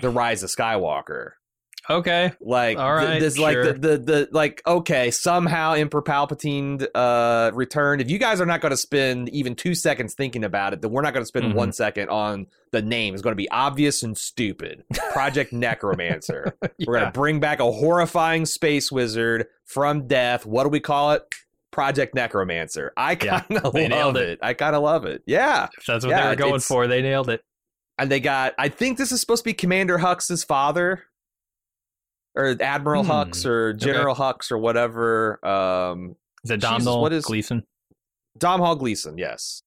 the 0.00 0.10
rise 0.10 0.42
of 0.42 0.50
Skywalker. 0.50 1.30
Okay, 1.90 2.32
Like 2.40 2.78
All 2.78 2.98
th- 2.98 3.08
right, 3.08 3.20
this 3.20 3.38
like 3.38 3.56
the, 3.56 3.72
the 3.74 3.98
the 3.98 4.28
like 4.32 4.62
okay 4.66 5.10
somehow 5.10 5.72
Emperor 5.72 6.02
Palpatine 6.02 6.86
uh 6.94 7.50
returned. 7.54 8.00
If 8.00 8.10
you 8.10 8.18
guys 8.18 8.40
are 8.40 8.46
not 8.46 8.60
going 8.60 8.70
to 8.70 8.76
spend 8.76 9.28
even 9.30 9.54
two 9.54 9.74
seconds 9.74 10.14
thinking 10.14 10.44
about 10.44 10.72
it, 10.72 10.80
then 10.82 10.90
we're 10.90 11.02
not 11.02 11.12
going 11.14 11.22
to 11.22 11.26
spend 11.28 11.46
Mhm. 11.46 11.54
one 11.54 11.72
second 11.72 12.08
on 12.10 12.46
the 12.72 12.82
name. 12.82 13.14
It's 13.14 13.22
going 13.22 13.32
to 13.32 13.36
be 13.36 13.50
obvious 13.50 14.02
and 14.02 14.16
stupid. 14.16 14.84
Project 15.12 15.52
Necromancer. 15.88 16.54
We're 16.86 16.94
going 16.98 17.06
to 17.06 17.12
bring 17.12 17.40
back 17.40 17.60
a 17.60 17.70
horrifying 17.72 18.44
space 18.46 18.92
wizard 18.92 19.46
from 19.64 20.06
death. 20.06 20.44
What 20.46 20.64
do 20.64 20.68
we 20.70 20.80
call 20.80 21.12
it? 21.12 21.22
Project 21.70 22.14
Necromancer. 22.14 22.92
I 22.96 23.14
kind 23.14 23.44
of 23.64 23.72
they 23.72 23.82
love 23.82 23.90
nailed 23.90 24.16
it. 24.16 24.28
it. 24.30 24.38
I 24.42 24.54
kind 24.54 24.74
of 24.74 24.82
love 24.82 25.04
it. 25.04 25.22
Yeah. 25.26 25.68
if 25.78 25.86
that's 25.86 26.04
what 26.04 26.10
Yeah, 26.10 26.22
they 26.24 26.28
were 26.30 26.36
going 26.50 26.60
for. 26.60 26.86
They 26.86 27.02
nailed 27.02 27.28
it. 27.30 27.42
And 27.98 28.10
they 28.10 28.20
got, 28.20 28.54
I 28.58 28.68
think 28.68 28.96
this 28.98 29.12
is 29.12 29.20
supposed 29.20 29.42
to 29.44 29.48
be 29.50 29.54
Commander 29.54 29.98
Hux's 29.98 30.44
father 30.44 31.04
or 32.38 32.56
Admiral 32.60 33.02
Hmm, 33.04 33.10
Hux 33.10 33.44
or 33.44 33.72
General 33.74 34.14
Hux 34.14 34.50
or 34.50 34.58
whatever. 34.58 35.44
Um, 35.46 36.16
Is 36.44 36.50
it 36.52 36.56
Jesus, 36.60 36.70
Domhnall 36.70 37.02
what 37.02 37.12
is- 37.12 37.24
Gleeson? 37.24 37.64
Domhnall 38.38 38.76
Gleeson, 38.76 39.18
yes. 39.18 39.62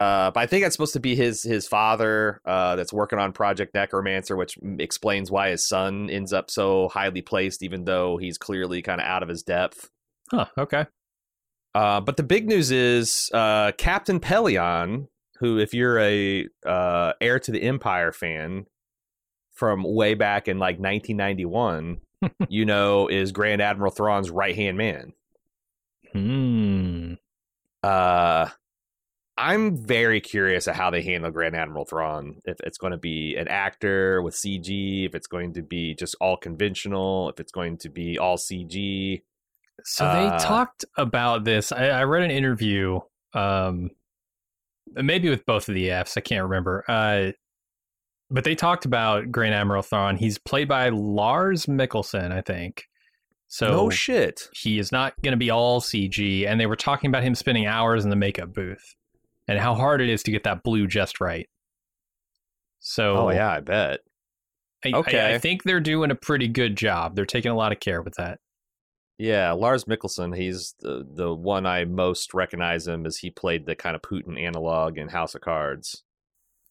Uh, 0.00 0.30
but 0.32 0.40
I 0.40 0.46
think 0.46 0.64
that's 0.64 0.74
supposed 0.74 0.94
to 0.94 1.00
be 1.00 1.14
his 1.14 1.44
his 1.44 1.68
father 1.68 2.40
uh, 2.44 2.74
that's 2.74 2.92
working 2.92 3.20
on 3.20 3.32
Project 3.32 3.74
Necromancer, 3.74 4.34
which 4.34 4.58
m- 4.60 4.80
explains 4.80 5.30
why 5.30 5.50
his 5.50 5.68
son 5.68 6.10
ends 6.10 6.32
up 6.32 6.50
so 6.50 6.88
highly 6.88 7.22
placed, 7.22 7.62
even 7.62 7.84
though 7.84 8.16
he's 8.16 8.36
clearly 8.36 8.82
kind 8.82 9.00
of 9.00 9.06
out 9.06 9.22
of 9.22 9.28
his 9.28 9.44
depth. 9.44 9.90
Huh. 10.32 10.46
Okay. 10.58 10.86
Uh, 11.76 12.00
but 12.00 12.16
the 12.16 12.22
big 12.24 12.48
news 12.48 12.72
is 12.72 13.30
uh, 13.34 13.70
Captain 13.78 14.18
Pellaeon, 14.18 15.06
who, 15.38 15.58
if 15.58 15.72
you're 15.74 15.98
a 16.00 16.48
uh, 16.66 17.12
Heir 17.20 17.38
to 17.38 17.52
the 17.52 17.62
Empire 17.62 18.10
fan 18.10 18.66
from 19.52 19.84
way 19.84 20.14
back 20.14 20.48
in 20.48 20.58
like 20.58 20.78
1991, 20.80 21.98
you 22.48 22.64
know, 22.64 23.08
is 23.08 23.32
Grand 23.32 23.62
Admiral 23.62 23.90
Thrawn's 23.92 24.30
right 24.30 24.54
hand 24.54 24.76
man. 24.78 25.12
Hmm. 26.12 27.14
Uh, 27.82 28.48
I'm 29.36 29.76
very 29.76 30.20
curious 30.20 30.68
at 30.68 30.76
how 30.76 30.90
they 30.90 31.02
handle 31.02 31.30
Grand 31.30 31.56
Admiral 31.56 31.84
Thrawn. 31.84 32.36
If 32.44 32.58
it's 32.60 32.78
going 32.78 32.92
to 32.92 32.96
be 32.98 33.34
an 33.36 33.48
actor 33.48 34.22
with 34.22 34.34
CG, 34.34 35.06
if 35.06 35.14
it's 35.14 35.26
going 35.26 35.54
to 35.54 35.62
be 35.62 35.94
just 35.94 36.14
all 36.20 36.36
conventional, 36.36 37.30
if 37.30 37.40
it's 37.40 37.50
going 37.52 37.78
to 37.78 37.88
be 37.88 38.16
all 38.16 38.36
CG. 38.36 39.22
So 39.82 40.04
Uh, 40.04 40.38
they 40.38 40.44
talked 40.44 40.84
about 40.96 41.44
this. 41.44 41.72
I, 41.72 41.88
I 41.88 42.04
read 42.04 42.22
an 42.22 42.30
interview, 42.30 43.00
um, 43.32 43.90
maybe 44.94 45.28
with 45.28 45.44
both 45.46 45.68
of 45.68 45.74
the 45.74 45.90
Fs. 45.90 46.16
I 46.16 46.20
can't 46.20 46.44
remember. 46.44 46.84
Uh, 46.86 47.32
but 48.34 48.44
they 48.44 48.54
talked 48.54 48.84
about 48.84 49.30
Grand 49.30 49.54
Admiral 49.54 49.82
Thrawn. 49.82 50.16
He's 50.16 50.36
played 50.38 50.68
by 50.68 50.88
Lars 50.90 51.66
Mikkelsen, 51.66 52.32
I 52.32 52.40
think. 52.42 52.82
So 53.46 53.68
no 53.68 53.90
shit. 53.90 54.48
he 54.52 54.78
is 54.80 54.90
not 54.90 55.14
going 55.22 55.30
to 55.32 55.36
be 55.38 55.50
all 55.50 55.80
CG. 55.80 56.44
And 56.46 56.58
they 56.60 56.66
were 56.66 56.74
talking 56.76 57.08
about 57.08 57.22
him 57.22 57.34
spending 57.36 57.66
hours 57.66 58.02
in 58.04 58.10
the 58.10 58.16
makeup 58.16 58.52
booth 58.52 58.82
and 59.46 59.58
how 59.58 59.74
hard 59.74 60.00
it 60.00 60.08
is 60.08 60.22
to 60.24 60.32
get 60.32 60.42
that 60.44 60.64
blue 60.64 60.86
just 60.88 61.20
right. 61.20 61.48
So 62.80 63.16
Oh 63.16 63.30
yeah, 63.30 63.50
I 63.52 63.60
bet. 63.60 64.00
I, 64.84 64.88
I- 64.88 64.98
Okay. 64.98 65.34
I 65.34 65.38
think 65.38 65.62
they're 65.62 65.80
doing 65.80 66.10
a 66.10 66.14
pretty 66.16 66.48
good 66.48 66.76
job. 66.76 67.14
They're 67.14 67.24
taking 67.26 67.52
a 67.52 67.56
lot 67.56 67.72
of 67.72 67.80
care 67.80 68.02
with 68.02 68.14
that. 68.14 68.40
Yeah, 69.16 69.52
Lars 69.52 69.84
Mikkelsen, 69.84 70.36
he's 70.36 70.74
the 70.80 71.06
the 71.08 71.32
one 71.32 71.66
I 71.66 71.84
most 71.84 72.34
recognize 72.34 72.88
him 72.88 73.06
as 73.06 73.18
he 73.18 73.30
played 73.30 73.64
the 73.64 73.76
kind 73.76 73.94
of 73.94 74.02
Putin 74.02 74.36
analog 74.40 74.98
in 74.98 75.08
House 75.08 75.36
of 75.36 75.40
Cards. 75.40 76.02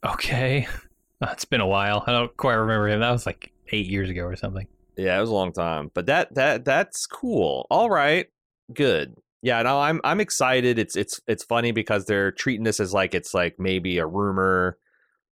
Okay. 0.06 0.68
It's 1.32 1.46
been 1.46 1.62
a 1.62 1.68
while. 1.68 2.04
I 2.06 2.12
don't 2.12 2.36
quite 2.36 2.56
remember 2.56 2.90
him. 2.90 3.00
That 3.00 3.12
was 3.12 3.26
like 3.26 3.52
eight 3.72 3.88
years 3.88 4.10
ago 4.10 4.24
or 4.24 4.36
something. 4.36 4.68
Yeah, 4.98 5.18
it 5.18 5.22
was 5.22 5.30
a 5.30 5.34
long 5.34 5.54
time. 5.54 5.90
But 5.94 6.06
that 6.08 6.36
that 6.36 6.66
that's 6.66 7.06
cool. 7.06 7.66
All 7.70 7.90
right. 7.90 8.28
Good. 8.74 9.16
Yeah, 9.42 9.62
no, 9.62 9.80
I'm 9.80 10.02
I'm 10.04 10.20
excited. 10.20 10.78
It's 10.80 10.96
it's 10.96 11.22
it's 11.28 11.44
funny 11.44 11.72
because 11.72 12.06
they're 12.06 12.32
treating 12.32 12.64
this 12.64 12.80
as 12.80 12.94
like 12.94 13.14
it's 13.14 13.34
like 13.34 13.56
maybe 13.60 13.98
a 13.98 14.06
rumor. 14.06 14.78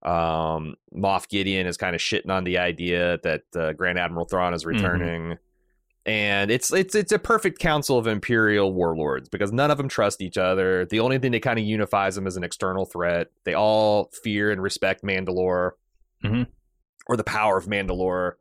Um 0.04 0.76
Moff 0.96 1.28
Gideon 1.30 1.68
is 1.68 1.78
kind 1.78 1.96
of 1.96 2.02
shitting 2.02 2.30
on 2.32 2.44
the 2.44 2.58
idea 2.58 3.20
that 3.24 3.44
uh, 3.56 3.74
Grand 3.74 4.00
Admiral 4.00 4.26
Thrawn 4.26 4.54
is 4.54 4.66
returning. 4.66 5.38
And 6.06 6.50
it's 6.50 6.74
it's 6.74 6.96
it's 6.96 7.12
a 7.12 7.20
perfect 7.20 7.60
council 7.60 7.98
of 7.98 8.08
imperial 8.08 8.74
warlords 8.74 9.30
because 9.30 9.52
none 9.52 9.70
of 9.70 9.78
them 9.78 9.88
trust 9.88 10.22
each 10.22 10.38
other. 10.38 10.86
The 10.86 11.00
only 11.00 11.20
thing 11.20 11.32
that 11.34 11.44
kind 11.44 11.60
of 11.60 11.66
unifies 11.66 12.16
them 12.16 12.26
is 12.26 12.38
an 12.38 12.44
external 12.44 12.86
threat. 12.86 13.28
They 13.44 13.54
all 13.54 14.10
fear 14.24 14.50
and 14.52 14.62
respect 14.64 15.04
Mandalore, 15.04 15.72
Mhm. 16.24 16.48
or 17.08 17.18
the 17.18 17.24
power 17.24 17.56
of 17.58 17.66
Mandalore 17.68 18.34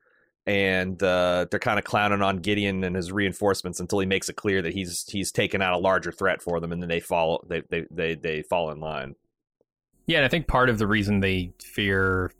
and 0.47 1.01
uh, 1.03 1.45
they're 1.51 1.61
kind 1.61 1.79
of 1.79 1.85
clowning 1.85 2.23
on 2.23 2.39
Gideon 2.39 2.83
and 2.83 2.97
his 2.97 3.13
reinforcements 3.13 3.79
until 3.79 3.99
he 3.99 4.07
makes 4.07 4.31
it 4.31 4.37
clear 4.37 4.63
that 4.63 4.73
he's 4.73 5.05
he's 5.11 5.31
taken 5.31 5.61
out 5.61 5.75
a 5.75 5.79
larger 5.79 6.11
threat 6.11 6.41
for 6.41 6.61
them, 6.61 6.73
and 6.73 6.83
then 6.83 6.89
they 6.89 6.99
fall 6.99 7.45
they 7.47 7.61
they 7.69 7.85
they, 7.91 8.15
they 8.15 8.43
fall 8.43 8.71
in 8.71 8.81
line. 8.81 9.17
Yeah, 10.07 10.17
and 10.19 10.25
I 10.25 10.29
think 10.29 10.49
part 10.49 10.71
of 10.71 10.79
the 10.79 10.87
reason 10.87 11.21
they 11.21 11.53
fear 11.63 12.33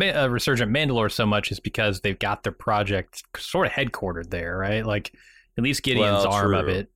uh, 0.00 0.28
Resurgent 0.28 0.72
Mandalore 0.72 1.10
so 1.10 1.26
much 1.26 1.50
is 1.50 1.60
because 1.60 2.00
they've 2.00 2.18
got 2.18 2.42
their 2.42 2.52
project 2.52 3.22
sort 3.36 3.66
of 3.66 3.72
headquartered 3.72 4.30
there, 4.30 4.56
right? 4.56 4.84
Like 4.84 5.12
at 5.58 5.64
least 5.64 5.82
Gideon's 5.82 6.24
Well, 6.24 6.32
arm 6.32 6.54
of 6.54 6.68
it. 6.68 6.90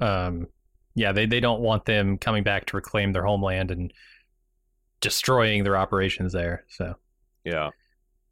Um, 0.00 0.48
yeah, 0.94 1.12
they 1.12 1.26
they 1.26 1.40
don't 1.40 1.60
want 1.60 1.84
them 1.84 2.18
coming 2.18 2.42
back 2.42 2.66
to 2.66 2.76
reclaim 2.76 3.12
their 3.12 3.24
homeland 3.24 3.70
and 3.70 3.92
destroying 5.00 5.64
their 5.64 5.76
operations 5.76 6.32
there. 6.32 6.64
So 6.68 6.96
Yeah, 7.44 7.70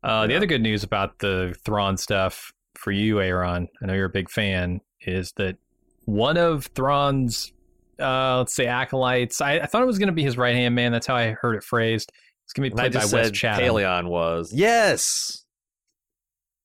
Uh, 0.03 0.27
The 0.27 0.37
other 0.37 0.47
good 0.47 0.63
news 0.63 0.83
about 0.83 1.19
the 1.21 1.55
Thrawn 1.65 1.97
stuff 1.97 2.53
for 2.75 2.91
you, 2.91 3.21
Aaron, 3.21 3.69
I 3.83 3.87
know 3.87 3.95
you're 3.95 4.07
a 4.07 4.11
big 4.11 4.31
fan, 4.31 4.81
is 5.01 5.33
that 5.37 5.57
one 6.05 6.37
of 6.37 6.67
Thrawn's, 6.67 7.53
uh, 8.01 8.39
let's 8.39 8.55
say, 8.55 8.67
acolytes, 8.67 9.41
I, 9.41 9.61
I 9.61 9.67
thought 9.67 9.83
it 9.83 9.87
was 9.87 9.99
going 9.99 10.09
to 10.09 10.13
be 10.13 10.23
his 10.23 10.37
right 10.37 10.55
hand 10.55 10.75
man. 10.75 10.93
That's 10.93 11.07
how 11.07 11.17
I 11.17 11.31
heard 11.31 11.55
it 11.57 11.65
phrased. 11.65 12.13
It's 12.47 12.53
going 12.53 12.71
to 12.71 12.75
be 12.75 12.77
played 12.81 12.93
by 12.93 13.01
just 13.01 13.13
Wes 13.13 13.31
Chatham. 13.33 13.65
Pellaeon 13.65 14.07
was 14.09 14.53
yes, 14.55 15.45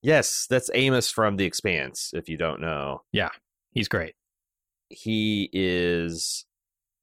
yes. 0.02 0.46
That's 0.50 0.70
Amos 0.74 1.12
from 1.12 1.38
The 1.38 1.46
Expanse. 1.46 2.12
If 2.13 2.30
you 2.30 2.38
don't 2.38 2.62
know, 2.62 3.02
yeah, 3.12 3.30
He's 3.72 3.88
great. 3.88 4.13
he 4.89 5.50
is 5.52 6.46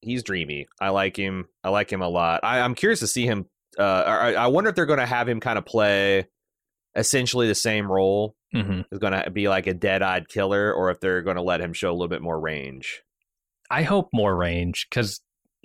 he's 0.00 0.22
dreamy. 0.22 0.66
I 0.80 0.90
like 0.90 1.16
him. 1.16 1.46
I 1.64 1.70
like 1.70 1.90
him 1.92 2.02
a 2.02 2.08
lot. 2.08 2.40
I, 2.44 2.60
I'm 2.60 2.74
curious 2.74 3.00
to 3.00 3.06
see 3.08 3.26
him. 3.26 3.46
Uh, 3.78 3.82
I, 3.82 4.32
I 4.34 4.46
wonder 4.46 4.70
if 4.70 4.76
they're 4.76 4.86
going 4.86 4.98
to 5.00 5.06
have 5.06 5.28
him 5.28 5.40
kind 5.40 5.58
of 5.58 5.64
play 5.66 6.26
essentially 6.94 7.46
the 7.46 7.54
same 7.54 7.90
role 7.90 8.34
hmm 8.52 8.80
is 8.90 8.98
going 8.98 9.12
to 9.12 9.30
be 9.30 9.46
like 9.46 9.66
a 9.66 9.74
dead-eyed 9.74 10.26
killer 10.26 10.72
or 10.72 10.90
if 10.90 10.98
they're 11.00 11.20
going 11.20 11.36
to 11.36 11.42
let 11.42 11.60
him 11.60 11.74
show 11.74 11.90
a 11.90 11.92
little 11.92 12.08
bit 12.08 12.22
more 12.22 12.40
range 12.40 13.02
I 13.70 13.82
hope 13.82 14.08
more 14.12 14.34
range 14.34 14.86
because 14.88 15.20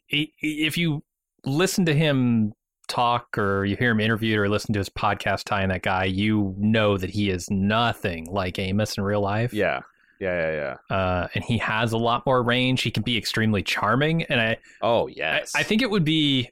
if 0.09 0.77
you 0.77 1.01
listen 1.45 1.85
to 1.85 1.93
him 1.93 2.51
talk 2.87 3.37
or 3.37 3.65
you 3.65 3.75
hear 3.75 3.91
him 3.91 3.99
interviewed 3.99 4.37
or 4.39 4.49
listen 4.49 4.73
to 4.73 4.79
his 4.79 4.89
podcast 4.89 5.43
tying 5.43 5.69
that 5.69 5.81
guy, 5.81 6.05
you 6.05 6.53
know 6.57 6.97
that 6.97 7.09
he 7.09 7.29
is 7.29 7.49
nothing 7.49 8.25
like 8.25 8.59
Amos 8.59 8.97
in 8.97 9.03
real 9.03 9.21
life. 9.21 9.53
yeah 9.53 9.81
yeah 10.19 10.51
yeah 10.51 10.75
yeah 10.89 10.95
uh, 10.95 11.27
and 11.33 11.43
he 11.43 11.57
has 11.57 11.91
a 11.91 11.97
lot 11.97 12.25
more 12.25 12.41
range. 12.43 12.81
He 12.81 12.91
can 12.91 13.03
be 13.03 13.17
extremely 13.17 13.63
charming, 13.63 14.23
and 14.23 14.39
I, 14.39 14.57
oh 14.81 15.07
yes 15.07 15.53
I 15.55 15.63
think 15.63 15.81
it 15.81 15.89
would 15.89 16.05
be 16.05 16.51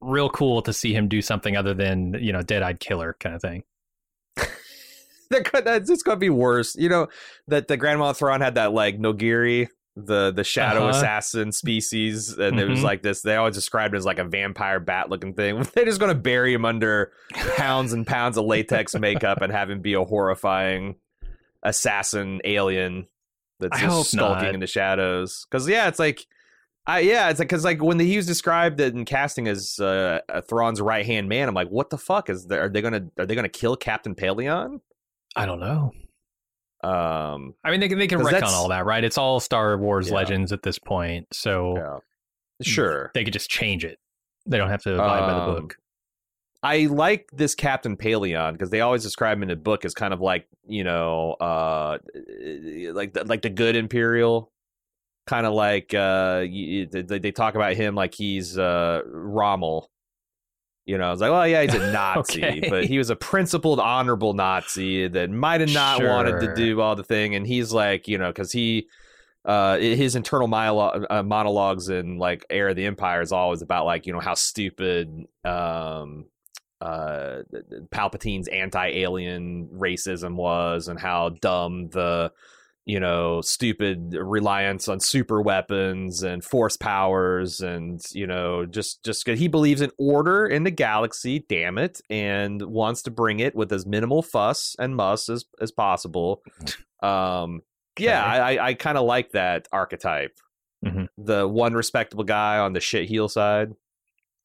real 0.00 0.28
cool 0.28 0.60
to 0.62 0.72
see 0.72 0.92
him 0.92 1.08
do 1.08 1.22
something 1.22 1.56
other 1.56 1.72
than 1.72 2.14
you 2.20 2.32
know 2.32 2.42
dead 2.42 2.62
eyed 2.62 2.80
killer 2.80 3.16
kind 3.18 3.34
of 3.34 3.40
thing. 3.40 3.62
That's 5.30 5.88
just 5.88 6.04
gonna 6.04 6.18
be 6.18 6.30
worse. 6.30 6.76
You 6.76 6.88
know 6.88 7.08
that 7.48 7.68
the 7.68 7.76
Grand 7.76 8.00
Moff 8.00 8.18
Thrawn 8.18 8.40
had 8.40 8.54
that 8.56 8.72
like 8.72 8.98
Noghri, 8.98 9.68
the 9.96 10.30
the 10.30 10.44
shadow 10.44 10.80
Uh-huh. 10.80 10.90
assassin 10.90 11.52
species, 11.52 12.36
and 12.36 12.60
it 12.60 12.68
was 12.68 12.80
Mhm. 12.80 12.84
like 12.84 13.02
this. 13.02 13.22
They 13.22 13.34
always 13.36 13.54
described 13.54 13.94
it 13.94 13.98
as 13.98 14.04
like 14.04 14.18
a 14.18 14.24
vampire 14.24 14.78
bat 14.78 15.08
looking 15.08 15.32
thing. 15.34 15.62
They're 15.74 15.84
just 15.86 16.00
gonna 16.00 16.14
bury 16.14 16.52
him 16.52 16.64
under 16.66 17.12
pounds 17.56 17.92
and 17.94 18.06
pounds 18.06 18.36
of 18.36 18.44
latex 18.44 18.94
makeup 18.94 19.40
and 19.40 19.50
have 19.52 19.70
him 19.70 19.80
be 19.80 19.94
a 19.94 20.04
horrifying 20.04 20.96
assassin 21.62 22.40
alien 22.44 23.06
that's 23.58 23.78
I 23.78 23.86
just 23.86 24.10
skulking 24.12 24.44
not. 24.44 24.54
in 24.54 24.60
the 24.60 24.66
shadows. 24.66 25.46
Because 25.50 25.68
yeah, 25.68 25.88
it's 25.88 25.98
like. 25.98 26.26
I, 26.88 27.00
yeah, 27.00 27.30
it's 27.30 27.40
like 27.40 27.48
because 27.48 27.64
like 27.64 27.82
when 27.82 27.98
he 27.98 28.16
was 28.16 28.26
described 28.26 28.80
in 28.80 29.04
casting 29.06 29.48
as 29.48 29.80
uh, 29.80 30.20
a 30.28 30.40
Thrawn's 30.40 30.80
right 30.80 31.04
hand 31.04 31.28
man, 31.28 31.48
I'm 31.48 31.54
like, 31.54 31.66
what 31.66 31.90
the 31.90 31.98
fuck 31.98 32.30
is 32.30 32.46
there? 32.46 32.62
Are 32.66 32.68
they 32.68 32.80
gonna 32.80 33.08
are 33.18 33.26
they 33.26 33.34
gonna 33.34 33.48
kill 33.48 33.74
Captain 33.74 34.14
Pellaeon? 34.14 34.78
I 35.34 35.46
don't 35.46 35.58
know. 35.58 35.90
Um, 36.86 37.54
I 37.64 37.70
mean, 37.70 37.80
they 37.80 37.88
can 37.88 37.98
they 37.98 38.06
can 38.06 38.20
retcon 38.20 38.42
all 38.52 38.68
that, 38.68 38.84
right? 38.84 39.02
It's 39.02 39.18
all 39.18 39.40
Star 39.40 39.76
Wars 39.76 40.08
Yeah. 40.08 40.14
legends 40.16 40.52
at 40.52 40.62
this 40.62 40.78
point, 40.78 41.26
so 41.32 41.76
yeah, 41.76 41.98
sure. 42.62 43.10
they 43.14 43.24
could 43.24 43.32
just 43.32 43.50
change 43.50 43.84
it. 43.84 43.98
They 44.46 44.58
don't 44.58 44.70
have 44.70 44.82
to 44.82 44.94
abide 44.94 45.20
by 45.26 45.32
the 45.34 45.40
Um, 45.40 45.54
book. 45.54 45.76
I 46.62 46.86
like 46.86 47.28
this 47.32 47.54
Captain 47.54 47.96
Pellaeon 47.96 48.52
because 48.52 48.70
they 48.70 48.80
always 48.80 49.02
describe 49.02 49.36
him 49.38 49.42
in 49.44 49.48
the 49.48 49.56
book 49.56 49.84
as 49.84 49.94
kind 49.94 50.12
of 50.14 50.20
like 50.20 50.46
you 50.68 50.84
know, 50.84 51.32
uh, 51.40 51.98
like 52.92 53.12
the, 53.14 53.24
like 53.26 53.42
the 53.42 53.50
good 53.50 53.76
Imperial, 53.76 54.52
kind 55.26 55.46
of 55.46 55.54
like 55.54 55.92
uh, 55.94 56.40
they, 56.40 57.18
they 57.20 57.32
talk 57.32 57.54
about 57.56 57.74
him 57.74 57.94
like 57.94 58.14
he's 58.14 58.58
uh 58.58 59.02
Rommel. 59.06 59.90
You 60.86 60.96
know, 60.98 61.08
I 61.08 61.10
was 61.10 61.20
like, 61.20 61.32
well, 61.32 61.46
yeah, 61.46 61.62
he's 61.62 61.74
a 61.74 61.90
Nazi, 61.92 62.44
Okay. 62.44 62.68
but 62.70 62.84
he 62.84 62.96
was 62.96 63.10
a 63.10 63.16
principled, 63.16 63.80
honorable 63.80 64.32
Nazi 64.32 65.08
that 65.08 65.30
might 65.30 65.60
have 65.60 65.70
not 65.70 66.00
wanted 66.02 66.40
to 66.40 66.54
do 66.54 66.80
all 66.80 66.94
the 66.96 67.02
thing, 67.04 67.34
and 67.34 67.46
he's 67.46 67.72
like, 67.72 68.08
you 68.08 68.18
know, 68.18 68.28
because 68.28 68.52
he. 68.52 68.88
Uh, 69.44 69.78
his 69.78 70.16
internal 70.16 70.48
monologue, 70.48 71.06
uh, 71.08 71.22
monologues 71.22 71.88
in 71.88 72.18
like 72.18 72.44
Heir 72.50 72.70
of 72.70 72.74
the 72.74 72.84
Empire 72.84 73.20
is 73.20 73.30
always 73.30 73.62
about 73.62 73.84
like 73.86 74.04
you 74.04 74.12
know 74.12 74.18
how 74.18 74.34
stupid 74.34 75.24
um 75.44 76.24
uh 76.80 77.42
Palpatine's 77.92 78.48
anti-alien 78.48 79.68
racism 79.68 80.34
was 80.34 80.88
and 80.88 80.98
how 80.98 81.28
dumb 81.28 81.90
the 81.90 82.32
you 82.86 82.98
know 83.00 83.40
stupid 83.40 84.14
reliance 84.18 84.88
on 84.88 85.00
super 85.00 85.42
weapons 85.42 86.22
and 86.22 86.42
force 86.44 86.76
powers 86.76 87.60
and 87.60 88.00
you 88.12 88.26
know 88.26 88.64
just 88.64 89.04
just 89.04 89.26
he 89.28 89.48
believes 89.48 89.80
in 89.80 89.90
order 89.98 90.46
in 90.46 90.62
the 90.64 90.70
galaxy 90.70 91.44
damn 91.48 91.76
it 91.78 92.00
and 92.08 92.62
wants 92.62 93.02
to 93.02 93.10
bring 93.10 93.40
it 93.40 93.54
with 93.56 93.72
as 93.72 93.84
minimal 93.84 94.22
fuss 94.22 94.76
and 94.78 94.96
muss 94.96 95.28
as 95.28 95.44
as 95.60 95.72
possible 95.72 96.42
um 97.02 97.60
yeah 97.98 98.22
Okay. 98.24 98.58
i 98.58 98.68
i, 98.68 98.74
kind 98.74 98.96
of 98.96 99.04
like 99.04 99.32
that 99.32 99.66
archetype 99.72 100.38
Mhm. 100.84 101.08
the 101.18 101.48
one 101.48 101.74
respectable 101.74 102.22
guy 102.24 102.58
on 102.58 102.72
the 102.72 102.80
shit 102.80 103.08
heel 103.08 103.28
side 103.28 103.72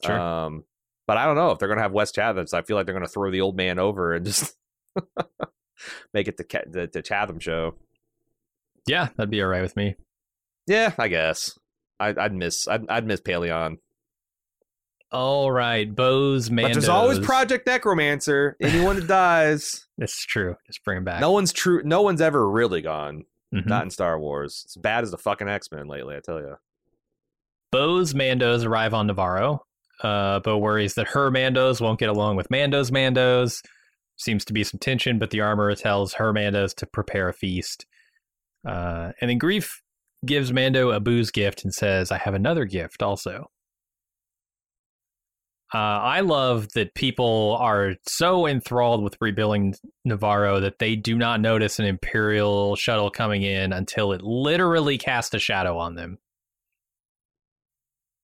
Sure. 0.03 0.19
um, 0.19 0.63
but 1.05 1.17
I 1.17 1.25
don't 1.25 1.35
know 1.35 1.51
if 1.51 1.59
they're 1.59 1.67
going 1.67 1.77
to 1.77 1.83
have 1.83 1.91
Wes 1.91 2.11
Chatham. 2.11 2.47
So 2.47 2.57
I 2.57 2.61
feel 2.63 2.75
like 2.77 2.85
they're 2.87 2.95
going 2.95 3.05
to 3.05 3.11
throw 3.11 3.29
the 3.29 3.41
old 3.41 3.55
man 3.57 3.77
over 3.77 4.13
and 4.15 4.25
just 4.25 4.55
make 6.13 6.27
it 6.27 6.37
the, 6.37 6.45
the 6.67 6.89
the 6.91 7.01
Chatham 7.01 7.39
show. 7.39 7.75
Yeah, 8.87 9.09
that'd 9.15 9.29
be 9.29 9.41
all 9.41 9.47
right 9.49 9.61
with 9.61 9.75
me. 9.75 9.95
Yeah, 10.67 10.93
I 10.97 11.07
guess. 11.07 11.57
I, 11.99 12.13
I'd 12.17 12.33
miss 12.33 12.67
I'd, 12.67 12.89
I'd 12.89 13.05
miss 13.05 13.21
Pellaeon. 13.21 13.77
All 15.11 15.51
right, 15.51 15.93
Bo's 15.93 16.49
Mandos. 16.49 16.61
But 16.63 16.73
there's 16.73 16.89
always 16.89 17.19
Project 17.19 17.67
Necromancer. 17.67 18.55
Anyone 18.61 18.95
that 18.95 19.07
dies, 19.07 19.85
It's 19.97 20.25
true. 20.25 20.55
Just 20.67 20.83
bring 20.85 20.97
him 20.99 21.03
back. 21.03 21.19
no 21.19 21.31
one's 21.31 21.51
true. 21.51 21.81
No 21.83 22.01
one's 22.01 22.21
ever 22.21 22.49
really 22.49 22.81
gone. 22.81 23.25
Mhm. 23.53 23.65
Not 23.67 23.83
in 23.83 23.89
Star 23.89 24.17
Wars. 24.17 24.61
It's 24.65 24.77
bad 24.77 25.03
as 25.03 25.11
the 25.11 25.17
fucking 25.17 25.49
X 25.49 25.67
Men 25.71 25.87
lately. 25.87 26.15
I 26.15 26.21
tell 26.21 26.39
you. 26.39 26.55
Bo's 27.71 28.13
Mandos 28.13 28.65
arrive 28.65 28.93
on 28.93 29.07
Nevarro. 29.09 29.59
Uh, 30.01 30.39
Bo 30.39 30.57
worries 30.57 30.95
that 30.95 31.09
her 31.09 31.29
Mandos 31.29 31.79
won't 31.81 31.99
get 31.99 32.09
along 32.09 32.35
with 32.37 32.49
Mando's 32.49 32.89
Mandos. 32.91 33.61
Seems 34.17 34.45
to 34.45 34.53
be 34.53 34.63
some 34.63 34.79
tension, 34.79 35.19
but 35.19 35.29
the 35.29 35.41
armorer 35.41 35.75
tells 35.75 36.13
her 36.13 36.33
Mandos 36.33 36.73
to 36.75 36.85
prepare 36.87 37.27
a 37.29 37.33
feast. 37.33 37.85
Uh, 38.67 39.11
and 39.21 39.29
then 39.29 39.39
Greef 39.39 39.69
gives 40.25 40.53
Mando 40.53 40.91
a 40.91 40.99
booze 40.99 41.31
gift 41.31 41.63
and 41.63 41.73
says, 41.73 42.11
I 42.11 42.17
have 42.17 42.33
another 42.33 42.65
gift 42.65 43.01
also. 43.01 43.47
Uh, 45.73 45.77
I 45.77 46.19
love 46.19 46.73
that 46.73 46.93
people 46.95 47.55
are 47.59 47.93
so 48.05 48.45
enthralled 48.45 49.03
with 49.03 49.15
rebuilding 49.21 49.73
Nevarro 50.05 50.59
that 50.59 50.79
they 50.79 50.97
do 50.97 51.17
not 51.17 51.39
notice 51.39 51.79
an 51.79 51.85
Imperial 51.85 52.75
shuttle 52.75 53.09
coming 53.09 53.41
in 53.43 53.71
until 53.71 54.11
it 54.11 54.21
literally 54.21 54.97
casts 54.97 55.33
a 55.33 55.39
shadow 55.39 55.77
on 55.77 55.95
them. 55.95 56.17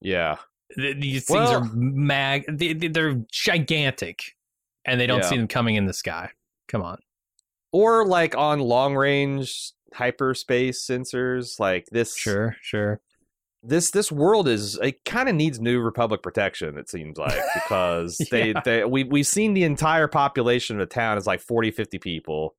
Yeah. 0.02 0.36
Th- 0.76 0.98
These 1.00 1.26
things 1.26 1.40
Well- 1.40 1.64
are 1.64 1.70
mag. 1.74 2.46
they- 2.50 2.74
They're 2.74 3.24
gigantic, 3.32 4.36
and 4.84 5.00
they 5.00 5.08
don't 5.08 5.20
Yeah. 5.22 5.30
see 5.30 5.38
them 5.38 5.48
coming 5.48 5.76
in 5.76 5.86
the 5.86 5.94
sky. 5.94 6.32
Come 6.68 6.82
on. 6.82 7.00
Or 7.72 8.06
like 8.06 8.36
on 8.36 8.60
long 8.60 8.94
range 8.96 9.72
hyperspace 9.94 10.86
sensors, 10.88 11.60
like 11.60 11.86
this. 11.92 12.16
Sure, 12.18 12.56
sure. 12.62 13.00
this 13.64 13.92
this 13.92 14.12
world 14.12 14.48
is 14.48 14.78
it 14.82 15.04
kind 15.06 15.28
of 15.28 15.36
needs 15.36 15.60
new 15.60 15.80
republic 15.82 16.22
protection 16.22 16.78
it 16.78 16.88
seems 16.90 17.18
like 17.18 17.42
because 17.56 18.18
they, 18.32 18.50
Yeah. 18.52 18.62
they 18.64 18.86
we 18.86 19.04
we've 19.04 19.26
seen 19.28 19.54
the 19.56 19.64
entire 19.64 20.08
population 20.08 20.80
of 20.80 20.88
the 20.88 20.94
town 20.94 21.18
is 21.18 21.26
like 21.26 21.42
40 21.42 21.72
50 21.72 21.98
people 21.98 22.56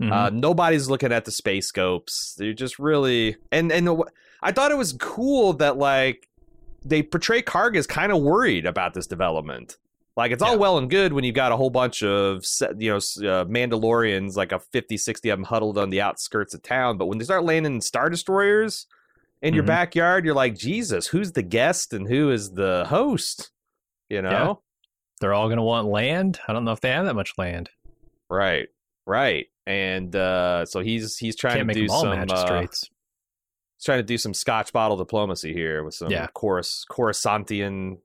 Mhm. 0.00 0.12
uh 0.12 0.30
nobody's 0.30 0.88
looking 0.88 1.10
at 1.12 1.24
the 1.24 1.30
space 1.30 1.66
scopes 1.66 2.34
they're 2.36 2.52
just 2.52 2.78
really 2.78 3.36
and 3.50 3.72
and 3.72 3.86
the- 3.86 4.04
i 4.42 4.52
thought 4.52 4.70
it 4.70 4.76
was 4.78 4.92
cool 5.00 5.54
that 5.54 5.78
like 5.78 6.28
they 6.84 7.02
portray 7.02 7.40
karg 7.42 7.74
as 7.76 7.86
kind 7.86 8.12
of 8.12 8.20
worried 8.22 8.66
about 8.66 8.92
this 8.94 9.06
development 9.06 9.76
like 10.16 10.30
it's 10.32 10.42
all 10.42 10.58
well 10.58 10.78
and 10.78 10.90
good 10.90 11.12
when 11.12 11.24
you've 11.24 11.34
got 11.34 11.52
a 11.52 11.56
whole 11.56 11.70
bunch 11.70 12.02
of 12.02 12.44
you 12.78 12.90
know 12.90 12.96
uh, 12.96 13.44
mandalorians 13.46 14.36
like 14.36 14.52
a 14.52 14.58
50 14.58 14.96
60 14.96 15.28
of 15.30 15.38
them 15.38 15.44
huddled 15.44 15.78
on 15.78 15.90
the 15.90 16.00
outskirts 16.00 16.52
of 16.54 16.62
town 16.62 16.98
but 16.98 17.06
when 17.06 17.18
they 17.18 17.24
start 17.24 17.44
landing 17.44 17.80
star 17.80 18.10
destroyers 18.10 18.86
in 19.40 19.54
your 19.54 19.62
Mhm. 19.64 19.68
backyard 19.68 20.24
you're 20.24 20.34
like 20.34 20.54
jesus 20.56 21.06
who's 21.06 21.32
the 21.32 21.42
guest 21.42 21.92
and 21.92 22.06
who 22.08 22.30
is 22.30 22.52
the 22.52 22.84
host 22.88 23.50
you 24.08 24.20
know 24.22 24.30
Yeah. 24.30 24.54
They're 25.20 25.34
all 25.34 25.46
going 25.46 25.58
to 25.58 25.62
want 25.62 25.86
land. 25.86 26.40
I 26.48 26.52
don't 26.52 26.64
know 26.64 26.72
if 26.72 26.80
they 26.80 26.90
have 26.90 27.04
that 27.04 27.14
much 27.14 27.34
land. 27.38 27.70
right 28.28 28.68
right 29.06 29.46
and 29.66 30.14
uh 30.16 30.64
so 30.66 30.80
he's 30.80 31.16
he's 31.18 31.36
trying 31.36 31.54
Can't 31.58 31.60
to 31.62 31.64
make 31.66 31.76
do 31.76 31.82
them 31.86 31.90
all 31.92 32.00
some 32.02 32.10
uh, 32.30 32.60
he's 32.62 32.90
trying 33.84 33.98
to 34.00 34.02
do 34.04 34.18
some 34.18 34.34
scotch 34.34 34.72
bottle 34.72 34.96
diplomacy 34.96 35.52
here 35.52 35.84
with 35.84 35.94
some 35.94 36.10
Yeah. 36.10 36.26
Corus, 36.34 36.84
coruscantian 36.90 37.98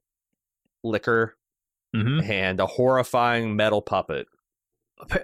liquor 0.84 1.37
hmm 1.94 2.20
and 2.22 2.60
a 2.60 2.66
horrifying 2.66 3.56
metal 3.56 3.82
puppet 3.82 4.28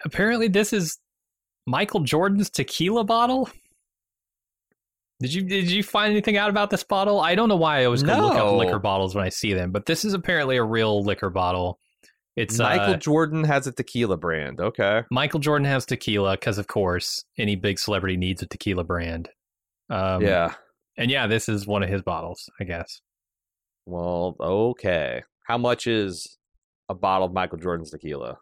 apparently, 0.05 0.47
this 0.47 0.73
is 0.73 0.97
Michael 1.65 2.01
Jordan's 2.01 2.49
tequila 2.49 3.03
bottle. 3.03 3.49
Did 5.19 5.33
you 5.33 5.41
did 5.43 5.71
you 5.71 5.83
find 5.83 6.11
anything 6.11 6.37
out 6.37 6.49
about 6.49 6.69
this 6.69 6.83
bottle? 6.83 7.21
I 7.21 7.35
don't 7.35 7.47
know 7.47 7.55
why 7.55 7.79
I 7.79 7.85
always 7.85 8.03
go 8.03 8.13
look 8.13 8.35
No. 8.35 8.47
up 8.47 8.57
liquor 8.59 8.79
bottles 8.79 9.15
when 9.15 9.23
I 9.23 9.29
see 9.29 9.53
them, 9.53 9.71
but 9.71 9.85
this 9.85 10.03
is 10.03 10.13
apparently 10.13 10.57
a 10.57 10.63
real 10.63 11.03
liquor 11.03 11.29
bottle. 11.29 11.79
It's 12.35 12.57
michael 12.57 12.95
uh, 12.95 12.97
jordan 12.97 13.43
has 13.43 13.67
a 13.67 13.71
tequila 13.71 14.17
brand 14.17 14.59
okay 14.59 15.03
Michael 15.11 15.39
Jordan 15.39 15.65
has 15.65 15.85
tequila 15.85 16.31
because, 16.31 16.57
of 16.57 16.65
course, 16.65 17.23
any 17.37 17.55
big 17.55 17.77
celebrity 17.77 18.17
needs 18.17 18.41
a 18.41 18.47
tequila 18.47 18.83
brand. 18.83 19.29
Um, 19.91 20.23
yeah 20.23 20.55
and 20.97 21.11
yeah, 21.11 21.27
this 21.27 21.47
is 21.47 21.67
one 21.67 21.83
of 21.83 21.89
his 21.89 22.01
bottles, 22.01 22.49
I 22.59 22.63
guess. 22.63 23.01
Well, 23.85 24.35
okay. 24.39 25.23
How 25.45 25.57
much 25.57 25.87
is 25.87 26.37
a 26.89 26.93
bottle 26.95 27.27
of 27.27 27.33
Michael 27.33 27.57
Jordan's 27.57 27.91
tequila? 27.91 28.37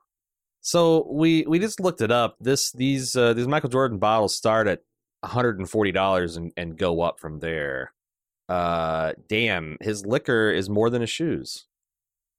So 0.62 1.08
we 1.12 1.44
we 1.48 1.60
just 1.60 1.80
looked 1.80 2.02
it 2.02 2.12
up. 2.12 2.38
This 2.40 2.72
these 2.72 3.16
uh, 3.16 3.34
these 3.34 3.48
Michael 3.48 3.70
Jordan 3.70 3.98
bottles 3.98 4.36
start 4.36 4.68
at 4.68 4.82
one 5.22 5.32
hundred 5.32 5.58
and 5.60 5.70
forty 5.70 5.92
dollars 5.92 6.38
and 6.38 6.78
go 6.78 7.02
up 7.02 7.20
from 7.20 7.40
there. 7.40 7.94
Uh, 8.50 9.14
damn, 9.30 9.78
his 9.82 10.06
liquor 10.06 10.52
is 10.52 10.70
more 10.70 10.90
than 10.90 11.02
his 11.02 11.10
shoes 11.10 11.66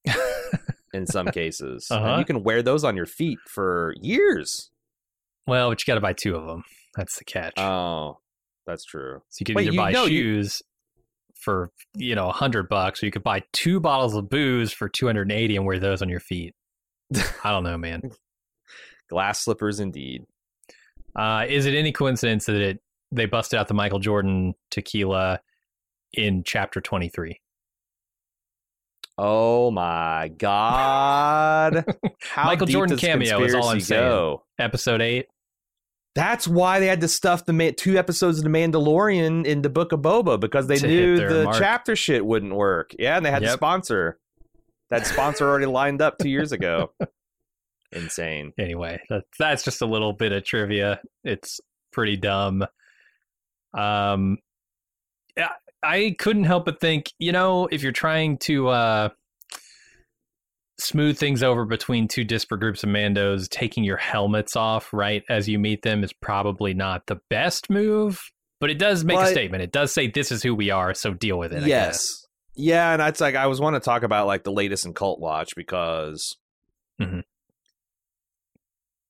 in 0.93 1.07
some 1.07 1.27
cases. 1.29 1.89
Uh-huh. 1.91 2.17
you 2.19 2.25
can 2.25 2.43
wear 2.43 2.63
those 2.63 2.85
on 2.85 2.97
your 2.97 3.07
feet 3.07 3.39
for 3.49 3.95
years. 4.01 4.71
Well, 5.47 5.71
but 5.71 5.81
you 5.81 5.91
got 5.91 5.95
to 5.97 6.01
buy 6.01 6.13
two 6.13 6.37
of 6.37 6.47
them. 6.47 6.65
That's 6.97 7.17
the 7.19 7.25
catch. 7.25 7.55
Oh, 7.59 8.19
that's 8.67 8.85
true. 8.85 9.23
so 9.31 9.39
you 9.41 9.47
can 9.47 9.55
wait, 9.57 9.63
either 9.63 9.73
you 9.73 9.79
buy 9.79 9.91
you- 9.91 10.07
shoes 10.09 10.63
for 11.43 11.71
you 11.97 12.15
know 12.15 12.29
a 12.29 12.33
hundred 12.33 12.69
bucks, 12.69 13.03
or 13.03 13.07
you 13.07 13.13
could 13.13 13.25
buy 13.25 13.43
two 13.53 13.81
bottles 13.81 14.15
of 14.15 14.31
booze 14.31 14.73
for 14.73 14.89
two 14.89 15.07
hundred 15.07 15.23
and 15.23 15.33
eighty 15.33 15.57
and 15.57 15.67
wear 15.67 15.79
those 15.79 16.01
on 16.01 16.09
your 16.09 16.21
feet. 16.21 16.55
I 17.45 17.51
don't 17.51 17.65
know, 17.65 17.77
man. 17.77 18.03
Glass 19.11 19.41
slippers, 19.41 19.81
indeed. 19.81 20.25
Uh, 21.15 21.45
is 21.49 21.67
it 21.67 21.75
any 21.75 21.93
coincidence 21.93 22.47
that 22.47 22.57
it 22.57 22.81
they 23.11 23.27
busted 23.27 23.59
out 23.59 23.69
the 23.69 23.75
Michael 23.75 23.99
Jordan 23.99 24.55
tequila 24.71 25.41
in 26.15 26.45
chapter 26.45 26.81
twenty 26.81 27.09
three? 27.09 27.41
Oh 29.19 29.71
my 29.71 30.33
god! 30.39 31.85
How 32.21 32.45
Michael 32.45 32.67
Jordan 32.67 32.97
cameo 32.97 33.43
is 33.43 33.55
all 33.55 33.69
I'm 33.69 33.81
saying. 33.81 34.03
go? 34.03 34.45
Episode 34.59 35.03
eight. 35.03 35.27
That's 36.15 36.47
why 36.47 36.79
they 36.79 36.87
had 36.87 37.01
to 37.01 37.09
stuff 37.09 37.47
the 37.47 37.73
two 37.77 37.97
episodes 37.99 38.39
of 38.39 38.45
The 38.45 38.51
Mandalorian 38.51 39.47
in 39.47 39.63
the 39.63 39.71
Book 39.71 39.93
of 39.93 40.01
Boba 40.01 40.39
because 40.39 40.67
they 40.67 40.77
To 40.77 40.87
knew 40.87 41.17
the 41.27 41.45
mark. 41.45 41.57
chapter 41.59 41.97
shit 41.97 42.27
wouldn't 42.27 42.55
work. 42.55 42.95
Yeah, 42.99 43.17
and 43.17 43.25
they 43.25 43.31
had 43.31 43.39
to 43.41 43.47
Yep. 43.47 43.55
sponsor. 43.55 44.19
That 44.91 45.07
sponsor 45.07 45.49
already 45.49 45.65
lined 45.81 46.03
up 46.03 46.19
two 46.19 46.29
years 46.29 46.53
ago. 46.53 46.93
Insane. 47.93 48.53
Anyway, 48.59 49.01
that, 49.09 49.25
that's 49.39 49.63
just 49.65 49.81
a 49.81 49.87
little 49.87 50.13
bit 50.13 50.33
of 50.33 50.45
trivia. 50.45 51.01
It's 51.25 51.61
pretty 51.93 52.17
dumb. 52.17 52.67
Um, 53.75 54.39
yeah, 55.37 55.51
I 55.83 56.15
couldn't 56.19 56.45
help 56.45 56.67
but 56.67 56.79
think, 56.81 57.11
you 57.19 57.33
know, 57.33 57.69
if 57.71 57.83
you're 57.83 57.93
trying 57.93 58.37
to 58.39 58.69
uh, 58.69 59.09
smooth 60.83 61.19
things 61.19 61.43
over 61.43 61.65
between 61.65 62.09
two 62.09 62.25
disparate 62.25 62.61
groups 62.61 62.83
of 62.83 62.91
Mandos, 62.91 63.49
taking 63.49 63.85
your 63.85 63.97
helmets 63.97 64.57
off 64.57 64.93
right 64.93 65.23
as 65.29 65.49
you 65.49 65.59
meet 65.59 65.83
them 65.83 66.03
is 66.05 66.13
probably 66.13 66.75
not 66.75 67.07
the 67.07 67.21
best 67.31 67.71
move. 67.71 68.21
But 68.61 68.71
it 68.71 68.79
does 68.79 69.05
make 69.05 69.19
a 69.19 69.27
statement. 69.27 69.63
It 69.63 69.73
does 69.73 69.93
say 69.93 70.07
this 70.09 70.31
is 70.31 70.43
who 70.43 70.55
we 70.55 70.71
are, 70.71 70.95
so 70.95 71.13
deal 71.15 71.39
with 71.39 71.53
it. 71.53 71.59
I 71.65 71.67
guess. 71.67 71.69
yes. 71.69 72.27
Yeah, 72.55 72.93
and 72.93 73.01
that's 73.01 73.21
like 73.21 73.35
I 73.35 73.47
was 73.47 73.61
want 73.61 73.75
to 73.77 73.81
talk 73.81 74.03
about 74.03 74.27
like 74.27 74.45
the 74.45 74.53
latest 74.53 74.85
in 74.87 74.93
Cult 74.95 75.19
Watch 75.19 75.57
because 75.57 76.37
Mhm. 77.01 77.23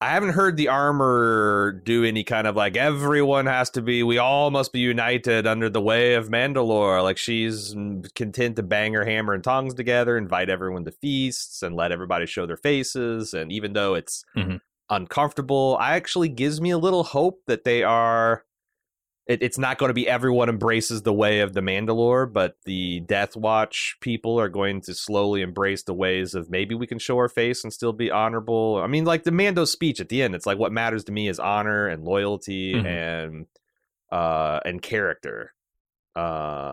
I 0.02 0.08
haven't 0.08 0.30
heard 0.30 0.56
the 0.56 0.66
Armorer 0.66 1.70
do 1.84 2.02
any 2.04 2.24
kind 2.24 2.48
of 2.48 2.56
like 2.56 2.76
everyone 2.76 3.46
has 3.46 3.70
to 3.70 3.80
be 3.82 4.02
we 4.02 4.18
all 4.18 4.50
must 4.50 4.72
be 4.72 4.80
united 4.80 5.46
under 5.46 5.70
the 5.70 5.80
way 5.80 6.14
of 6.14 6.28
Mandalore. 6.28 7.04
Like 7.04 7.18
she's 7.18 7.72
content 8.16 8.56
to 8.56 8.64
bang 8.64 8.94
her 8.94 9.04
hammer 9.04 9.32
and 9.32 9.44
tongs 9.44 9.74
together, 9.74 10.18
invite 10.18 10.50
everyone 10.50 10.84
to 10.86 10.90
feasts, 10.90 11.62
and 11.62 11.76
let 11.76 11.92
everybody 11.92 12.26
show 12.26 12.46
their 12.46 12.56
faces. 12.56 13.32
And 13.32 13.52
even 13.52 13.74
though 13.74 13.94
it's 13.94 14.24
Mhm. 14.36 14.60
uncomfortable, 14.90 15.76
I 15.80 15.94
actually 15.94 16.30
gives 16.30 16.60
me 16.60 16.70
a 16.70 16.78
little 16.78 17.04
hope 17.04 17.42
that 17.46 17.62
they 17.62 17.84
are 17.84 18.44
it, 19.26 19.42
it's 19.42 19.58
not 19.58 19.78
going 19.78 19.90
to 19.90 19.94
be 19.94 20.08
everyone 20.08 20.48
embraces 20.48 21.02
the 21.02 21.12
way 21.12 21.40
of 21.40 21.52
the 21.52 21.60
Mandalore, 21.60 22.30
but 22.32 22.56
the 22.64 23.00
Death 23.00 23.36
Watch 23.36 23.96
people 24.00 24.38
are 24.40 24.48
going 24.48 24.80
to 24.82 24.94
slowly 24.94 25.42
embrace 25.42 25.84
the 25.84 25.94
ways 25.94 26.34
of 26.34 26.50
maybe 26.50 26.74
we 26.74 26.86
can 26.88 26.98
show 26.98 27.16
our 27.18 27.28
face 27.28 27.62
and 27.62 27.72
still 27.72 27.92
be 27.92 28.10
honorable. 28.10 28.80
I 28.82 28.88
mean, 28.88 29.04
like 29.04 29.22
the 29.22 29.30
Mando 29.30 29.64
speech 29.64 30.00
at 30.00 30.08
the 30.08 30.22
end, 30.22 30.34
it's 30.34 30.46
like 30.46 30.58
what 30.58 30.72
matters 30.72 31.04
to 31.04 31.12
me 31.12 31.28
is 31.28 31.38
honor 31.38 31.86
and 31.86 32.02
loyalty 32.04 32.74
Mhm. 32.74 32.86
and 32.86 33.46
uh 34.10 34.58
and 34.64 34.82
character. 34.82 35.54
Uh 36.16 36.72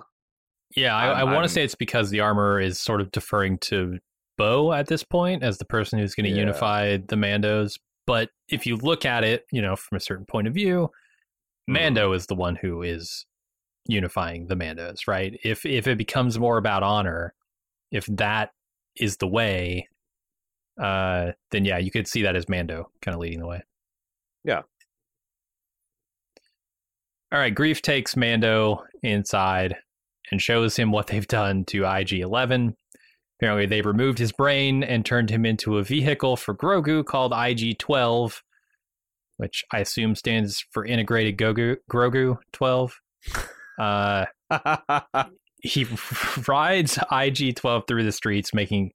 Yeah, 0.75 0.95
I, 0.95 1.21
I 1.21 1.23
want 1.25 1.43
to 1.43 1.49
say 1.49 1.63
it's 1.63 1.75
because 1.75 2.09
the 2.09 2.19
Armorer 2.21 2.59
is 2.59 2.79
sort 2.79 2.99
of 3.01 3.11
deferring 3.11 3.57
to 3.59 3.99
Bo 4.37 4.73
at 4.73 4.87
this 4.87 5.03
point 5.03 5.43
as 5.43 5.57
the 5.57 5.65
person 5.65 5.99
who's 5.99 6.15
going 6.15 6.25
to 6.25 6.31
Yeah. 6.31 6.41
unify 6.41 6.97
the 6.97 7.15
Mandos. 7.15 7.77
But 8.07 8.29
if 8.47 8.65
you 8.65 8.75
look 8.77 9.05
at 9.05 9.23
it, 9.23 9.45
you 9.51 9.61
know, 9.61 9.75
from 9.75 9.97
a 9.97 9.99
certain 10.01 10.25
point 10.25 10.47
of 10.47 10.53
view, 10.53 10.77
Mm-hmm. 10.87 10.93
Mando 11.69 12.13
is 12.13 12.25
the 12.25 12.35
one 12.35 12.55
who 12.55 12.81
is 12.81 13.25
unifying 13.87 14.47
the 14.47 14.55
Mandos, 14.55 15.07
right? 15.07 15.39
If 15.43 15.65
if 15.65 15.87
it 15.87 15.97
becomes 15.97 16.39
more 16.39 16.57
about 16.57 16.83
honor, 16.83 17.33
if 17.91 18.05
that 18.07 18.51
is 18.95 19.17
the 19.17 19.27
way, 19.27 19.87
uh, 20.81 21.31
then 21.51 21.65
yeah, 21.65 21.77
you 21.77 21.91
could 21.91 22.07
see 22.07 22.23
that 22.23 22.35
as 22.35 22.49
Mando 22.49 22.89
kind 23.01 23.13
of 23.13 23.21
leading 23.21 23.39
the 23.39 23.47
way. 23.47 23.61
Yeah. 24.43 24.61
All 27.31 27.39
right, 27.39 27.53
Greef 27.53 27.81
takes 27.81 28.17
Mando 28.17 28.83
inside 29.03 29.75
and 30.31 30.41
shows 30.41 30.75
him 30.75 30.91
what 30.91 31.07
they've 31.07 31.27
done 31.27 31.65
to 31.65 31.85
IG 31.85 32.13
11. 32.13 32.75
Apparently, 33.37 33.67
they 33.67 33.81
removed 33.81 34.17
his 34.17 34.31
brain 34.31 34.83
and 34.83 35.05
turned 35.05 35.29
him 35.29 35.45
into 35.45 35.77
a 35.77 35.83
vehicle 35.83 36.35
for 36.35 36.55
Grogu 36.55 37.05
called 37.05 37.31
IG 37.35 37.77
12, 37.77 38.43
which 39.39 39.63
I 39.71 39.79
assume 39.79 40.15
stands 40.15 40.65
for 40.71 40.85
Integrated 40.85 41.37
Gogu, 41.37 41.77
Grogu 41.89 42.37
12. 42.53 42.99
Uh, 43.79 44.25
he 45.61 45.87
rides 46.49 46.99
IG 47.13 47.55
12 47.55 47.83
through 47.87 48.03
the 48.03 48.11
streets, 48.11 48.53
making, 48.53 48.91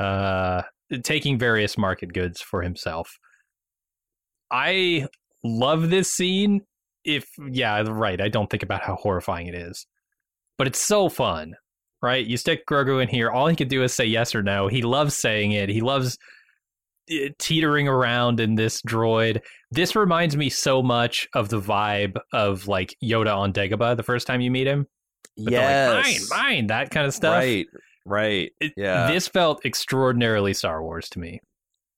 uh, 0.00 0.62
taking 1.02 1.36
various 1.36 1.76
market 1.76 2.12
goods 2.12 2.40
for 2.40 2.62
himself. 2.62 3.18
I 4.52 5.08
love 5.42 5.90
this 5.90 6.12
scene. 6.12 6.60
If, 7.04 7.24
yeah, 7.50 7.82
right, 7.88 8.20
I 8.20 8.28
don't 8.28 8.48
think 8.48 8.62
about 8.62 8.84
how 8.84 8.94
horrifying 8.94 9.48
it 9.48 9.56
is, 9.56 9.84
but 10.58 10.68
it's 10.68 10.80
so 10.80 11.08
fun 11.08 11.56
right? 12.04 12.26
You 12.26 12.36
stick 12.36 12.66
Grogu 12.66 13.02
in 13.02 13.08
here, 13.08 13.30
all 13.30 13.46
he 13.46 13.56
can 13.56 13.66
do 13.66 13.82
is 13.82 13.94
say 13.94 14.04
yes 14.04 14.34
or 14.34 14.42
no. 14.42 14.68
He 14.68 14.82
loves 14.82 15.16
saying 15.16 15.52
it. 15.52 15.70
He 15.70 15.80
loves 15.80 16.18
teetering 17.38 17.88
around 17.88 18.40
in 18.40 18.54
this 18.54 18.80
droid. 18.82 19.40
This 19.70 19.94
reminds 19.96 20.36
me 20.36 20.48
so 20.50 20.82
much 20.82 21.28
of 21.34 21.48
the 21.48 21.60
vibe 21.60 22.16
of 22.32 22.68
like 22.68 22.96
Yoda 23.02 23.36
on 23.36 23.52
Dagobah 23.52 23.96
the 23.96 24.02
first 24.02 24.26
time 24.26 24.40
you 24.40 24.50
meet 24.50 24.66
him. 24.66 24.86
Yes. 25.36 25.92
like, 25.92 26.04
mine, 26.38 26.54
mine, 26.56 26.66
that 26.68 26.90
kind 26.90 27.06
of 27.06 27.14
stuff. 27.14 27.34
Right. 27.36 27.66
Right. 28.06 28.52
It- 28.60 28.72
Yeah. 28.76 29.10
This 29.10 29.26
felt 29.28 29.64
extraordinarily 29.64 30.54
Star 30.54 30.82
Wars 30.82 31.08
to 31.10 31.18
me. 31.18 31.40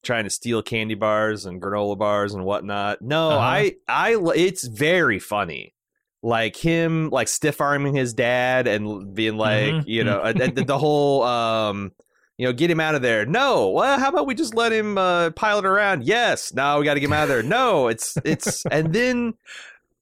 trying 0.05 0.23
to 0.25 0.31
steal 0.31 0.63
candy 0.63 0.95
bars 0.95 1.47
and 1.47 1.61
granola 1.61 1.99
bars 1.99 2.33
and 2.33 2.45
whatnot. 2.45 3.03
No, 3.03 3.31
Uh-huh. 3.31 3.39
I, 3.41 3.73
I, 3.89 4.17
it's 4.37 4.65
very 4.65 5.19
funny. 5.19 5.75
Like 6.23 6.55
him, 6.57 7.11
like 7.11 7.27
stiff 7.27 7.61
arming 7.61 7.95
his 7.97 8.15
dad 8.15 8.69
and 8.69 9.15
being 9.17 9.37
like, 9.37 9.73
Mhm, 9.73 9.85
you 9.87 10.05
know, 10.05 10.21
and 10.23 10.39
the, 10.39 10.65
the 10.65 10.79
whole, 10.79 11.25
um, 11.25 11.91
you 12.39 12.47
know, 12.47 12.53
get 12.53 12.71
him 12.71 12.81
out 12.81 12.95
of 12.95 13.03
there. 13.03 13.25
No, 13.25 13.71
well, 13.71 13.99
how 13.99 14.09
about 14.09 14.27
we 14.27 14.35
just 14.35 14.55
let 14.55 14.73
him 14.73 14.99
uh, 14.99 15.31
pilot 15.31 15.65
around? 15.65 16.05
Yes, 16.05 16.53
Now 16.53 16.79
we 16.79 16.85
got 16.85 16.95
to 16.95 17.01
get 17.01 17.07
him 17.07 17.13
out 17.13 17.25
of 17.25 17.29
there. 17.29 17.43
No, 17.43 17.89
it's 17.89 18.17
it's, 18.25 18.65
and 18.71 18.93
then 18.93 19.35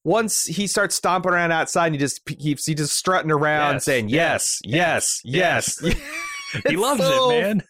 once 0.02 0.44
he 0.44 0.66
starts 0.66 0.94
stomping 0.94 1.32
around 1.32 1.52
outside, 1.52 1.86
and 1.86 1.94
he 1.94 1.98
just 1.98 2.24
keeps 2.24 2.66
he 2.66 2.74
just 2.74 2.96
strutting 2.96 3.30
around 3.30 3.74
Yes, 3.74 3.84
saying 3.84 4.08
yes, 4.08 4.60
yes, 4.64 5.20
yes. 5.24 5.82
He 6.68 6.76
loves 6.76 7.00
so 7.00 7.30
it, 7.30 7.42
man. 7.42 7.62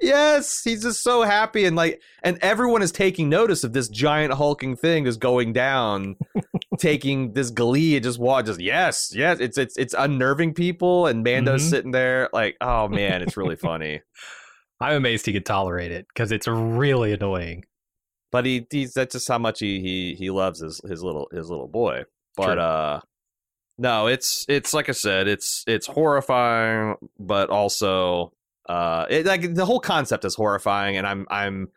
Yes, 0.00 0.62
he's 0.62 0.82
just 0.82 1.02
so 1.02 1.22
happy 1.22 1.64
and 1.64 1.74
like 1.76 2.00
and 2.22 2.38
everyone 2.40 2.82
is 2.82 2.92
taking 2.92 3.28
notice 3.28 3.64
of 3.64 3.72
this 3.72 3.88
giant 3.88 4.32
hulking 4.34 4.76
thing 4.76 5.06
is 5.06 5.16
going 5.16 5.52
down, 5.52 6.16
taking 6.78 7.32
this 7.32 7.50
glee 7.50 7.96
and 7.96 8.02
just 8.04 8.18
walk 8.18 8.46
just 8.46 8.60
yes, 8.60 9.12
yes, 9.14 9.40
it's 9.40 9.58
it's 9.58 9.76
it's 9.76 9.94
unnerving 9.98 10.54
people 10.54 11.06
and 11.06 11.22
Mando's 11.24 11.64
Mhm. 11.64 11.70
sitting 11.70 11.90
there 11.90 12.28
like, 12.32 12.56
oh 12.60 12.88
man, 12.88 13.22
it's 13.22 13.36
really 13.36 13.56
funny. 13.56 14.00
I'm 14.80 14.94
amazed 14.96 15.26
he 15.26 15.32
could 15.32 15.44
tolerate 15.46 15.90
it 15.90 16.06
because 16.14 16.30
it's 16.30 16.46
really 16.46 17.12
annoying. 17.12 17.64
But 18.30 18.44
he 18.46 18.66
he's 18.70 18.92
that's 18.92 19.14
just 19.14 19.26
how 19.26 19.38
much 19.38 19.58
he 19.60 19.80
he 19.80 20.14
he 20.14 20.30
loves 20.30 20.60
his 20.60 20.80
his 20.88 21.02
little 21.02 21.28
his 21.32 21.50
little 21.50 21.66
boy. 21.68 22.04
But 22.36 22.54
True. 22.54 22.62
uh 22.62 23.00
no, 23.78 24.06
it's 24.06 24.44
it's 24.48 24.74
like 24.74 24.88
I 24.88 24.92
said, 24.92 25.26
it's 25.28 25.64
it's 25.66 25.86
horrifying, 25.86 26.94
but 27.18 27.48
also 27.50 28.32
uh 28.68 29.06
it 29.08 29.24
like 29.26 29.54
the 29.54 29.64
whole 29.66 29.80
concept 29.80 30.24
is 30.24 30.34
horrifying 30.34 30.96
and 30.96 31.06
I'm 31.06 31.26
I'm 31.30 31.68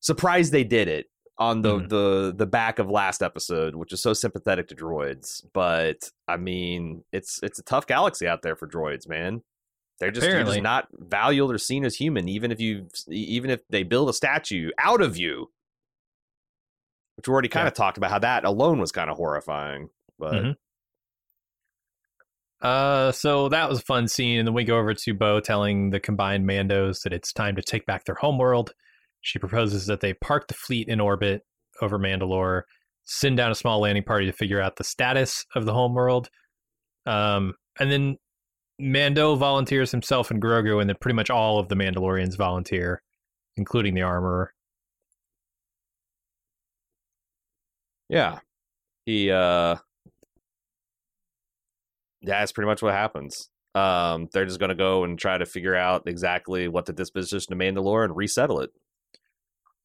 surprised 0.00 0.52
they 0.52 0.64
did 0.64 0.88
it 0.88 1.06
on 1.38 1.62
the 1.62 1.76
Mhm. 1.80 1.88
the 1.88 2.34
the 2.36 2.46
back 2.46 2.78
of 2.78 2.88
last 2.90 3.22
episode, 3.22 3.74
which 3.74 3.92
is 3.92 4.02
so 4.02 4.12
sympathetic 4.12 4.68
to 4.68 4.74
droids. 4.74 5.44
But 5.52 6.10
I 6.28 6.36
mean, 6.36 7.04
it's 7.12 7.40
it's 7.42 7.58
a 7.58 7.62
tough 7.62 7.86
galaxy 7.86 8.26
out 8.26 8.42
there 8.42 8.56
for 8.56 8.66
droids, 8.68 9.08
man. 9.08 9.42
They're 9.98 10.10
just, 10.10 10.26
just 10.26 10.62
not 10.62 10.88
valued 10.92 11.50
or 11.54 11.58
seen 11.58 11.84
as 11.84 11.94
human, 11.96 12.26
even 12.28 12.50
if 12.52 12.58
you 12.60 12.88
even 13.08 13.50
if 13.50 13.60
they 13.68 13.82
build 13.82 14.08
a 14.08 14.14
statue 14.14 14.70
out 14.78 15.02
of 15.02 15.16
you. 15.18 15.50
Which 17.16 17.28
we 17.28 17.32
already 17.32 17.48
kind 17.48 17.68
of 17.68 17.74
talked 17.74 17.98
about 17.98 18.10
how 18.10 18.18
that 18.20 18.44
alone 18.46 18.78
was 18.80 18.92
kind 18.92 19.10
of 19.10 19.16
horrifying. 19.18 19.90
But 20.18 20.32
Mhm. 20.42 20.56
Uh, 22.62 23.10
so 23.12 23.48
that 23.48 23.68
was 23.68 23.78
a 23.78 23.82
fun 23.82 24.06
scene, 24.06 24.38
and 24.38 24.46
then 24.46 24.54
we 24.54 24.64
go 24.64 24.78
over 24.78 24.92
to 24.92 25.14
Bo 25.14 25.40
telling 25.40 25.90
the 25.90 26.00
combined 26.00 26.46
Mandos 26.46 27.02
that 27.02 27.12
it's 27.12 27.32
time 27.32 27.56
to 27.56 27.62
take 27.62 27.86
back 27.86 28.04
their 28.04 28.16
homeworld. 28.16 28.72
She 29.22 29.38
proposes 29.38 29.86
that 29.86 30.00
they 30.00 30.14
park 30.14 30.48
the 30.48 30.54
fleet 30.54 30.88
in 30.88 31.00
orbit 31.00 31.42
over 31.80 31.98
Mandalore, 31.98 32.62
send 33.04 33.36
down 33.36 33.50
a 33.50 33.54
small 33.54 33.80
landing 33.80 34.04
party 34.04 34.26
to 34.26 34.32
figure 34.32 34.60
out 34.60 34.76
the 34.76 34.84
status 34.84 35.46
of 35.54 35.64
the 35.64 35.72
homeworld. 35.72 36.28
Um, 37.06 37.54
and 37.78 37.90
then 37.90 38.18
Mando 38.78 39.34
volunteers 39.36 39.90
himself 39.90 40.30
and 40.30 40.40
Grogu, 40.40 40.80
and 40.80 40.88
then 40.88 40.96
pretty 41.00 41.16
much 41.16 41.30
all 41.30 41.58
of 41.58 41.68
the 41.68 41.76
Mandalorians 41.76 42.36
volunteer, 42.36 43.02
including 43.56 43.94
the 43.94 44.02
armorer. 44.02 44.52
yeah, 48.10 48.40
he 49.06 49.30
uh, 49.30 49.76
that's 52.22 52.52
pretty 52.52 52.66
much 52.66 52.82
what 52.82 52.94
happens. 52.94 53.48
Um, 53.74 54.28
they're 54.32 54.46
just 54.46 54.60
gonna 54.60 54.74
go 54.74 55.04
and 55.04 55.18
try 55.18 55.38
to 55.38 55.46
figure 55.46 55.76
out 55.76 56.02
exactly 56.06 56.68
what 56.68 56.86
the 56.86 56.92
disposition 56.92 57.52
of 57.52 57.58
Mandalore 57.58 58.04
and 58.04 58.16
resettle 58.16 58.60
it. 58.60 58.70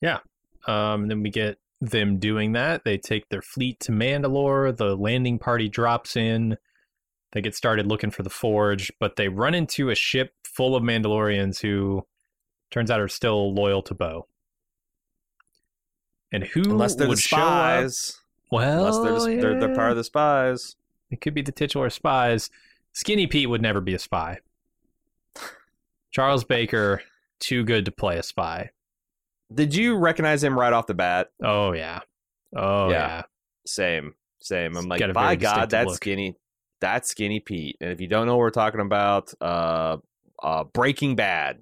Yeah. 0.01 0.19
Um, 0.67 1.07
then 1.07 1.21
we 1.21 1.29
get 1.29 1.57
them 1.81 2.17
doing 2.17 2.53
that. 2.53 2.83
They 2.83 2.97
take 2.97 3.29
their 3.29 3.41
fleet 3.41 3.79
to 3.81 3.91
Mandalore. 3.91 4.75
The 4.75 4.95
landing 4.95 5.37
party 5.39 5.69
drops 5.69 6.15
in. 6.15 6.57
They 7.33 7.41
get 7.41 7.55
started 7.55 7.85
looking 7.85 8.11
for 8.11 8.23
the 8.23 8.29
forge, 8.29 8.91
but 8.99 9.17
they 9.17 9.27
run 9.27 9.53
into 9.53 9.89
a 9.89 9.95
ship 9.95 10.33
full 10.43 10.75
of 10.75 10.83
Mandalorians 10.83 11.61
who 11.61 12.03
turns 12.71 12.89
out 12.89 13.01
are 13.01 13.07
still 13.07 13.53
loyal 13.53 13.81
to 13.83 13.93
Bo. 13.93 14.27
And 16.31 16.43
who 16.43 16.61
Unless 16.61 16.95
they're 16.95 17.07
would 17.07 17.17
the 17.17 17.21
show 17.21 17.37
up? 17.37 17.43
spies. 17.43 18.19
Well, 18.51 18.85
Unless 18.85 19.25
they're, 19.25 19.35
the, 19.35 19.41
they're 19.41 19.59
they're 19.59 19.75
part 19.75 19.91
of 19.91 19.97
the 19.97 20.03
spies. 20.03 20.75
It 21.11 21.21
could 21.21 21.33
be 21.33 21.41
the 21.41 21.51
titular 21.51 21.89
spies. 21.89 22.49
Skinny 22.93 23.27
Pete 23.27 23.49
would 23.49 23.61
never 23.61 23.81
be 23.81 23.93
a 23.93 23.99
spy. 23.99 24.39
Charles 26.11 26.43
Baker, 26.43 27.01
too 27.39 27.63
good 27.63 27.85
to 27.85 27.91
play 27.91 28.17
a 28.17 28.23
spy. 28.23 28.71
Did 29.53 29.75
you 29.75 29.95
recognize 29.97 30.43
him 30.43 30.57
right 30.57 30.73
off 30.73 30.87
the 30.87 30.93
bat? 30.93 31.27
Oh 31.43 31.73
yeah. 31.73 31.99
Oh 32.55 32.89
Yeah. 32.89 32.95
yeah. 32.95 33.21
Same, 33.67 34.15
same. 34.41 34.77
I'm 34.77 34.87
like, 34.87 35.01
by 35.13 35.35
God, 35.35 35.69
that's 35.69 35.87
look. 35.87 35.95
skinny. 35.97 36.35
That's 36.81 37.09
skinny 37.09 37.39
Pete. 37.39 37.77
And 37.81 37.91
if 37.91 37.99
you 38.01 38.07
don't 38.07 38.27
know 38.27 38.33
what 38.33 38.39
we're 38.39 38.49
talking 38.51 38.81
about, 38.81 39.33
uh, 39.41 39.97
uh, 40.41 40.63
Breaking 40.65 41.15
Bad. 41.15 41.59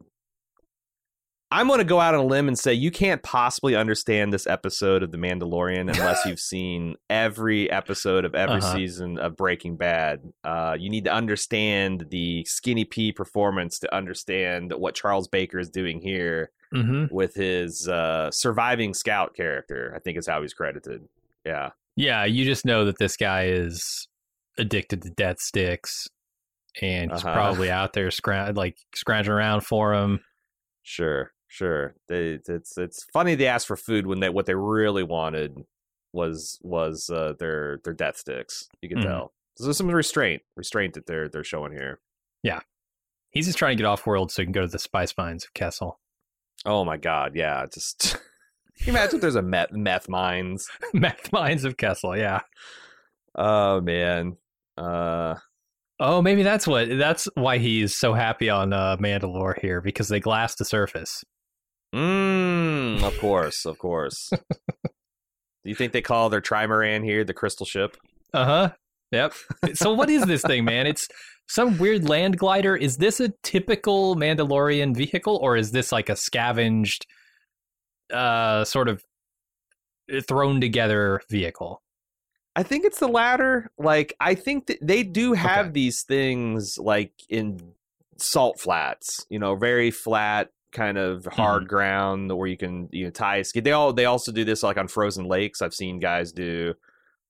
I'm 1.55 1.67
going 1.67 1.77
to 1.77 1.83
go 1.85 1.99
out 1.99 2.15
on 2.15 2.21
a 2.21 2.25
limb 2.25 2.47
and 2.47 2.57
say 2.57 2.73
you 2.73 2.89
can't 2.89 3.21
possibly 3.21 3.75
understand 3.75 4.33
this 4.33 4.47
episode 4.47 5.03
of 5.03 5.11
The 5.11 5.17
Mandalorian 5.19 5.81
unless 5.81 6.19
you've 6.25 6.39
seen 6.39 6.95
every 7.11 7.69
episode 7.69 8.25
of 8.25 8.33
every 8.33 8.57
Uh-huh. 8.57 8.73
season 8.73 9.19
of 9.19 9.35
Breaking 9.37 9.75
Bad. 9.77 10.21
Uh, 10.43 10.75
you 10.79 10.89
need 10.89 11.03
to 11.03 11.13
understand 11.13 12.07
the 12.09 12.43
Skinny 12.45 12.85
Pete 12.85 13.15
performance 13.15 13.77
to 13.79 13.95
understand 13.95 14.73
what 14.75 14.95
Charles 14.95 15.27
Baker 15.27 15.59
is 15.59 15.69
doing 15.69 16.01
here 16.01 16.49
Mm-hmm. 16.73 17.13
with 17.13 17.35
his 17.35 17.87
uh, 17.87 18.31
surviving 18.31 18.95
scout 18.95 19.35
character. 19.35 19.93
I 19.95 19.99
think 19.99 20.17
is 20.17 20.25
how 20.25 20.41
he's 20.41 20.55
credited. 20.55 21.07
Yeah. 21.45 21.69
Yeah, 21.95 22.25
you 22.25 22.45
just 22.45 22.65
know 22.65 22.85
that 22.85 22.97
this 22.97 23.15
guy 23.15 23.45
is 23.45 24.07
addicted 24.57 25.03
to 25.03 25.11
death 25.11 25.39
sticks, 25.39 26.07
and 26.81 27.11
he's 27.11 27.23
Uh-huh. 27.23 27.31
probably 27.35 27.69
out 27.69 27.93
there 27.93 28.07
scra- 28.07 28.57
like 28.57 28.75
scrounging 28.95 29.31
around 29.33 29.61
for 29.61 29.93
him. 29.93 30.21
Sure, 30.81 31.29
sure. 31.53 31.93
They, 32.07 32.39
it's 32.47 32.77
it's 32.77 33.05
funny 33.13 33.35
they 33.35 33.45
asked 33.47 33.67
for 33.67 33.75
food 33.77 34.07
when 34.07 34.19
they 34.19 34.29
what 34.29 34.47
they 34.47 34.55
really 34.55 35.03
wanted 35.03 35.63
was 36.11 36.59
was 36.63 37.09
uh, 37.09 37.33
their 37.39 37.79
their 37.83 37.93
death 37.93 38.17
sticks. 38.17 38.67
You 38.81 38.89
can 38.89 38.97
Mhm. 38.99 39.03
tell. 39.03 39.33
So 39.57 39.65
there's 39.65 39.77
some 39.77 39.87
restraint 39.89 40.41
restraint 40.55 40.95
that 40.95 41.05
they're 41.05 41.29
they're 41.29 41.43
showing 41.43 41.71
here. 41.73 41.99
Yeah, 42.41 42.61
he's 43.29 43.45
just 43.45 43.57
trying 43.59 43.77
to 43.77 43.81
get 43.83 43.87
off 43.87 44.05
world 44.07 44.31
so 44.31 44.41
he 44.41 44.45
can 44.47 44.51
go 44.53 44.61
to 44.61 44.67
the 44.67 44.79
spice 44.79 45.13
mines 45.17 45.45
of 45.45 45.53
Kessel. 45.53 45.99
Oh 46.65 46.83
my 46.83 46.97
god, 46.97 47.35
yeah. 47.35 47.65
Just 47.71 48.17
imagine 48.87 49.15
if 49.17 49.21
there's 49.21 49.35
a 49.35 49.41
meth 49.43 49.71
meth 49.73 50.09
mines. 50.09 50.67
Meth 50.93 51.31
mines 51.31 51.65
of 51.65 51.77
Kessel, 51.77 52.17
yeah. 52.17 52.41
Oh 53.35 53.79
man. 53.81 54.37
Uh 54.77 55.35
Oh, 55.99 56.21
maybe 56.21 56.41
that's 56.43 56.65
what 56.67 56.89
that's 56.97 57.27
why 57.35 57.59
he's 57.59 57.95
so 57.95 58.13
happy 58.13 58.49
on 58.49 58.73
uh, 58.73 58.97
Mandalore 58.97 59.57
here 59.61 59.79
because 59.79 60.09
they 60.09 60.19
glassed 60.19 60.57
the 60.57 60.65
surface. 60.65 61.23
Mm, 61.93 63.03
of 63.03 63.17
course, 63.19 63.65
of 63.65 63.77
course. 63.77 64.29
Do 64.31 65.69
you 65.69 65.75
think 65.75 65.93
they 65.93 66.01
call 66.01 66.29
their 66.29 66.41
trimaran 66.41 67.03
here 67.03 67.23
the 67.23 67.33
crystal 67.33 67.65
ship? 67.65 67.95
Uh 68.33 68.45
huh. 68.45 68.69
Yep. 69.11 69.33
so 69.75 69.93
what 69.93 70.09
is 70.09 70.25
this 70.25 70.41
thing, 70.41 70.65
man? 70.65 70.87
It's 70.87 71.07
some 71.47 71.77
weird 71.77 72.09
land 72.09 72.37
glider. 72.37 72.75
Is 72.75 72.97
this 72.97 73.19
a 73.19 73.31
typical 73.43 74.15
Mandalorian 74.15 74.95
vehicle, 74.95 75.37
or 75.41 75.55
is 75.55 75.71
this 75.71 75.91
like 75.91 76.09
a 76.09 76.15
scavenged, 76.15 77.05
uh, 78.11 78.65
sort 78.65 78.89
of 78.89 79.03
thrown 80.27 80.59
together 80.59 81.21
vehicle? 81.29 81.81
I 82.55 82.63
think 82.63 82.85
it's 82.85 82.99
the 82.99 83.07
latter. 83.07 83.71
Like, 83.77 84.13
I 84.19 84.35
think 84.35 84.67
that 84.67 84.77
they 84.81 85.03
do 85.03 85.33
have 85.33 85.67
Okay. 85.67 85.71
these 85.71 86.03
things 86.03 86.77
like 86.77 87.13
in 87.29 87.59
salt 88.17 88.59
flats, 88.59 89.25
you 89.29 89.39
know, 89.39 89.55
very 89.55 89.91
flat 89.91 90.49
kind 90.73 90.97
of 90.97 91.25
hard 91.25 91.67
ground 91.67 92.35
where 92.35 92.47
you 92.47 92.57
can 92.57 92.89
you 92.91 93.05
know 93.05 93.11
tie 93.11 93.37
a 93.37 93.43
ski. 93.43 93.59
They 93.61 93.71
all 93.71 93.93
they 93.93 94.05
also 94.05 94.31
do 94.31 94.43
this 94.43 94.63
like 94.63 94.77
on 94.77 94.87
frozen 94.87 95.25
lakes. 95.25 95.61
I've 95.61 95.73
seen 95.73 95.99
guys 95.99 96.31
do 96.31 96.73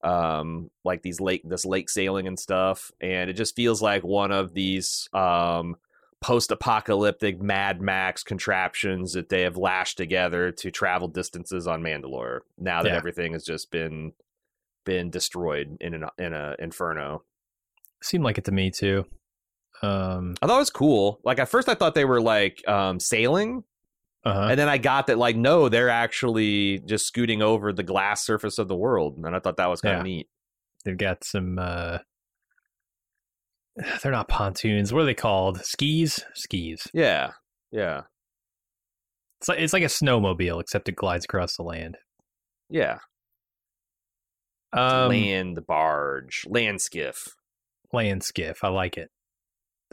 um 0.03 0.69
like 0.83 1.01
these 1.01 1.21
lake 1.21 1.41
this 1.45 1.65
lake 1.65 1.89
sailing 1.89 2.27
and 2.27 2.37
stuff 2.37 2.91
and 2.99 3.29
it 3.29 3.33
just 3.33 3.55
feels 3.55 3.81
like 3.81 4.03
one 4.03 4.33
of 4.33 4.53
these 4.53 5.07
um 5.13 5.77
post-apocalyptic 6.19 7.41
Mad 7.41 7.81
Max 7.81 8.23
contraptions 8.23 9.13
that 9.13 9.29
they 9.29 9.41
have 9.41 9.55
lashed 9.57 9.97
together 9.97 10.51
to 10.51 10.71
travel 10.71 11.07
distances 11.07 11.67
on 11.67 11.81
Mandalore 11.81 12.39
now 12.57 12.81
that 12.83 12.89
Yeah. 12.89 12.97
everything 12.97 13.33
has 13.33 13.45
just 13.45 13.71
been 13.71 14.13
been 14.85 15.09
destroyed 15.09 15.77
in 15.79 15.93
an 15.93 16.05
in 16.17 16.33
a 16.33 16.55
inferno. 16.59 17.23
Seemed 18.01 18.23
like 18.25 18.37
it 18.37 18.43
to 18.45 18.51
me 18.51 18.71
too. 18.71 19.05
Um. 19.83 20.35
I 20.41 20.47
thought 20.47 20.55
it 20.55 20.59
was 20.59 20.69
cool. 20.69 21.19
Like 21.23 21.39
at 21.39 21.49
first 21.49 21.67
I 21.69 21.75
thought 21.75 21.93
they 21.93 22.05
were 22.05 22.21
like 22.21 22.65
um 22.67 22.99
sailing 22.99 23.63
Uh-huh. 24.23 24.47
and 24.51 24.57
then 24.59 24.69
I 24.69 24.77
got 24.77 25.07
that 25.07 25.17
like 25.17 25.35
no, 25.35 25.67
they're 25.69 25.89
actually 25.89 26.79
just 26.79 27.05
scooting 27.05 27.41
over 27.41 27.73
the 27.73 27.83
glass 27.83 28.23
surface 28.25 28.57
of 28.57 28.67
the 28.69 28.75
world. 28.77 29.17
And 29.17 29.35
I 29.35 29.39
thought 29.39 29.57
that 29.57 29.69
was 29.69 29.81
kind 29.81 29.93
Yeah. 29.95 29.99
of 29.99 30.05
neat. 30.05 30.27
They've 30.85 30.97
got 30.97 31.23
some. 31.23 31.59
uh 31.59 31.97
They're 34.03 34.11
not 34.11 34.27
pontoons. 34.29 34.93
What 34.93 35.01
are 35.01 35.05
they 35.05 35.13
called? 35.13 35.63
Skis. 35.65 36.23
Skis. 36.35 36.87
Yeah. 36.93 37.31
Yeah. 37.71 38.01
It's 39.41 39.49
like 39.49 39.59
it's 39.59 39.73
like 39.73 39.83
a 39.83 39.87
snowmobile, 39.87 40.61
except 40.61 40.87
it 40.87 40.95
glides 40.95 41.25
across 41.25 41.57
the 41.57 41.63
land. 41.63 41.97
Yeah. 42.69 42.99
Um, 44.71 45.09
land 45.09 45.59
barge, 45.67 46.45
land 46.47 46.81
skiff. 46.81 47.27
land 47.91 48.23
skiff. 48.23 48.63
I 48.63 48.69
like 48.69 48.97
it. 48.97 49.09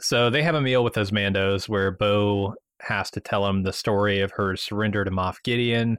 So 0.01 0.29
they 0.29 0.41
have 0.43 0.55
a 0.55 0.61
meal 0.61 0.83
with 0.83 0.93
those 0.93 1.11
Mandos 1.11 1.69
where 1.69 1.91
Bo 1.91 2.55
has 2.81 3.11
to 3.11 3.19
tell 3.19 3.45
him 3.45 3.63
the 3.63 3.73
story 3.73 4.19
of 4.19 4.31
her 4.31 4.55
surrender 4.55 5.05
to 5.05 5.11
Moff 5.11 5.35
Gideon, 5.43 5.97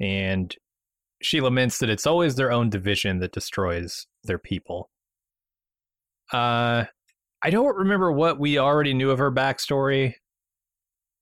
and 0.00 0.54
she 1.20 1.40
laments 1.40 1.78
that 1.78 1.90
it's 1.90 2.06
always 2.06 2.36
their 2.36 2.50
own 2.50 2.70
division 2.70 3.18
that 3.20 3.32
destroys 3.32 4.06
their 4.24 4.38
people. 4.38 4.90
Uh, 6.32 6.84
I 7.42 7.50
don't 7.50 7.76
remember 7.76 8.10
what 8.12 8.38
we 8.38 8.58
already 8.58 8.94
knew 8.94 9.10
of 9.10 9.18
her 9.18 9.30
backstory. 9.32 10.14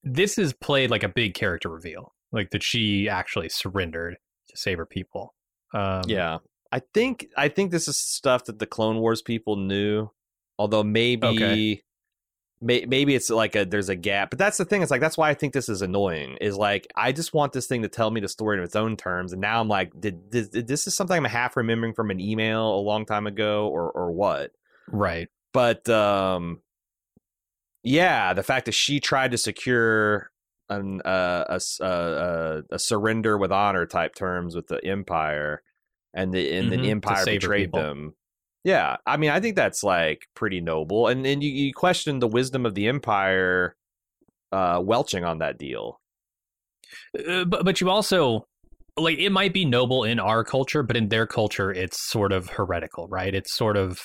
This 0.02 0.38
is 0.38 0.52
played 0.52 0.90
like 0.90 1.02
a 1.02 1.08
big 1.08 1.34
character 1.34 1.68
reveal, 1.68 2.14
like 2.32 2.50
that 2.50 2.62
she 2.62 3.08
actually 3.08 3.48
surrendered 3.48 4.16
to 4.48 4.56
save 4.56 4.78
her 4.78 4.86
people. 4.86 5.34
Um, 5.74 6.02
Yeah. 6.06 6.38
I 6.72 6.80
think 6.92 7.28
I 7.36 7.48
think 7.48 7.70
this 7.70 7.86
is 7.88 7.96
stuff 7.96 8.44
that 8.44 8.58
the 8.58 8.66
Clone 8.66 8.98
Wars 8.98 9.22
people 9.22 9.56
knew. 9.56 10.10
Although 10.58 10.82
maybe 10.82 11.26
Okay. 11.26 11.82
May, 12.60 12.84
maybe 12.86 13.14
it's 13.14 13.30
like 13.30 13.54
a 13.56 13.64
there's 13.64 13.88
a 13.88 13.96
gap. 13.96 14.30
But 14.30 14.38
that's 14.38 14.56
the 14.58 14.64
thing. 14.64 14.82
It's 14.82 14.90
like 14.90 15.00
that's 15.00 15.18
why 15.18 15.30
I 15.30 15.34
think 15.34 15.52
this 15.52 15.68
is 15.68 15.82
annoying. 15.82 16.36
Is 16.40 16.56
like 16.56 16.86
I 16.96 17.12
just 17.12 17.34
want 17.34 17.52
this 17.52 17.66
thing 17.66 17.82
to 17.82 17.88
tell 17.88 18.10
me 18.10 18.20
the 18.20 18.28
story 18.28 18.58
in 18.58 18.64
its 18.64 18.76
own 18.76 18.96
terms. 18.96 19.32
And 19.32 19.40
now 19.40 19.60
I'm 19.60 19.68
like, 19.68 19.98
did, 20.00 20.30
did, 20.30 20.50
did 20.50 20.66
this 20.66 20.86
is 20.86 20.94
something 20.94 21.16
I'm 21.16 21.24
half 21.24 21.56
remembering 21.56 21.94
from 21.94 22.10
an 22.10 22.20
email 22.20 22.74
a 22.74 22.80
long 22.80 23.06
time 23.06 23.26
ago, 23.26 23.68
or 23.68 23.90
or 23.90 24.12
what? 24.12 24.52
right. 24.88 25.28
But 25.52 25.88
um, 25.88 26.60
yeah, 27.82 28.32
the 28.34 28.42
fact 28.42 28.66
that 28.66 28.72
she 28.74 29.00
tried 29.00 29.30
to 29.30 29.38
secure 29.38 30.30
an 30.68 31.00
uh, 31.04 31.44
a, 31.48 31.54
s- 31.54 31.80
uh, 31.80 32.62
a 32.70 32.74
a 32.74 32.78
surrender 32.78 33.38
with 33.38 33.52
honor 33.52 33.86
type 33.86 34.14
terms 34.14 34.56
with 34.56 34.66
the 34.66 34.84
Empire, 34.84 35.62
and 36.12 36.32
the 36.34 36.56
and 36.56 36.68
Mhm, 36.72 36.82
the 36.82 36.90
Empire 36.90 37.24
betrayed 37.24 37.72
them. 37.72 38.14
Yeah, 38.66 38.96
I 39.06 39.16
mean, 39.16 39.30
I 39.30 39.38
think 39.38 39.54
that's 39.54 39.84
like 39.84 40.26
pretty 40.34 40.60
noble, 40.60 41.06
and 41.06 41.24
and 41.24 41.40
you, 41.40 41.48
you 41.50 41.72
question 41.72 42.18
the 42.18 42.26
wisdom 42.26 42.66
of 42.66 42.74
the 42.74 42.88
Empire, 42.88 43.76
uh, 44.50 44.80
welching 44.82 45.22
on 45.22 45.38
that 45.38 45.56
deal. 45.56 46.00
Uh, 47.16 47.44
but 47.44 47.64
but 47.64 47.80
you 47.80 47.88
also 47.88 48.48
like 48.96 49.18
it 49.20 49.30
might 49.30 49.54
be 49.54 49.64
noble 49.64 50.02
in 50.02 50.18
our 50.18 50.42
culture, 50.42 50.82
but 50.82 50.96
in 50.96 51.10
their 51.10 51.28
culture, 51.28 51.70
it's 51.70 52.10
sort 52.10 52.32
of 52.32 52.48
heretical, 52.48 53.06
right? 53.06 53.36
It's 53.36 53.54
sort 53.54 53.76
of 53.76 54.00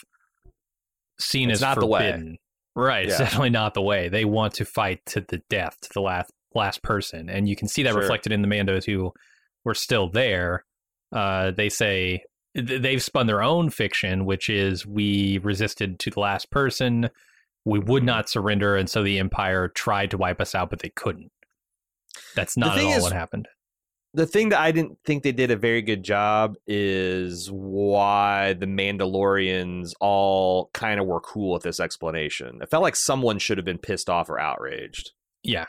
seen 1.20 1.50
It's 1.50 1.58
as 1.58 1.62
not 1.62 1.80
the 1.80 1.88
way. 1.88 2.12
forbidden, 2.12 2.38
right? 2.76 3.08
It's 3.08 3.18
definitely 3.18 3.50
not 3.50 3.74
the 3.74 3.82
way. 3.82 4.10
They 4.10 4.26
want 4.26 4.54
to 4.56 4.66
fight 4.66 5.00
to 5.08 5.26
the 5.28 5.42
death, 5.50 5.76
to 5.82 5.90
the 5.92 6.02
last 6.02 6.32
last 6.54 6.84
person, 6.84 7.32
and 7.32 7.50
you 7.50 7.56
can 7.56 7.68
see 7.68 7.82
that 7.82 7.94
Sure. 7.94 8.02
reflected 8.02 8.32
in 8.32 8.44
the 8.44 8.48
Mandos 8.48 8.86
who 8.86 9.12
were 9.66 9.74
still 9.74 10.08
there. 10.08 10.66
Uh, 11.12 11.50
they 11.50 11.70
say 11.70 12.22
they've 12.56 13.02
spun 13.04 13.28
their 13.28 13.42
own 13.44 13.70
fiction, 13.70 14.26
which 14.26 14.50
is 14.50 14.86
we 14.86 15.38
resisted 15.40 16.00
to 16.00 16.10
the 16.10 16.20
last 16.20 16.50
person. 16.52 17.10
We 17.66 17.80
would 17.80 18.04
Mhm. 18.04 18.08
not 18.08 18.30
surrender, 18.30 18.76
and 18.76 18.90
so 18.90 19.04
the 19.04 19.20
Empire 19.20 19.68
tried 19.70 20.12
to 20.12 20.18
wipe 20.18 20.42
us 20.42 20.56
out, 20.56 20.70
but 20.70 20.80
they 20.80 20.90
couldn't. 20.90 21.32
That's 22.36 22.58
not 22.58 22.78
at 22.78 22.84
all 22.84 22.94
is- 22.94 23.04
what 23.04 23.14
happened. 23.14 23.48
the 24.14 24.26
thing 24.28 24.50
that 24.50 24.60
I 24.60 24.74
didn't 24.74 24.98
think 25.06 25.24
they 25.24 25.32
did 25.32 25.52
a 25.52 25.56
very 25.56 25.82
good 25.82 26.04
job 26.04 26.56
is 26.68 27.50
why 27.50 28.52
the 28.52 28.66
Mandalorians 28.66 29.94
all 30.02 30.70
kind 30.74 31.00
of 31.00 31.08
were 31.08 31.22
cool 31.22 31.54
with 31.54 31.64
this 31.64 31.80
explanation. 31.80 32.60
It 32.62 32.70
felt 32.70 32.84
like 32.84 32.98
someone 32.98 33.40
should 33.40 33.58
have 33.58 33.64
been 33.64 33.78
pissed 33.78 34.10
off 34.10 34.30
or 34.30 34.38
outraged. 34.38 35.12
Yeah. 35.44 35.68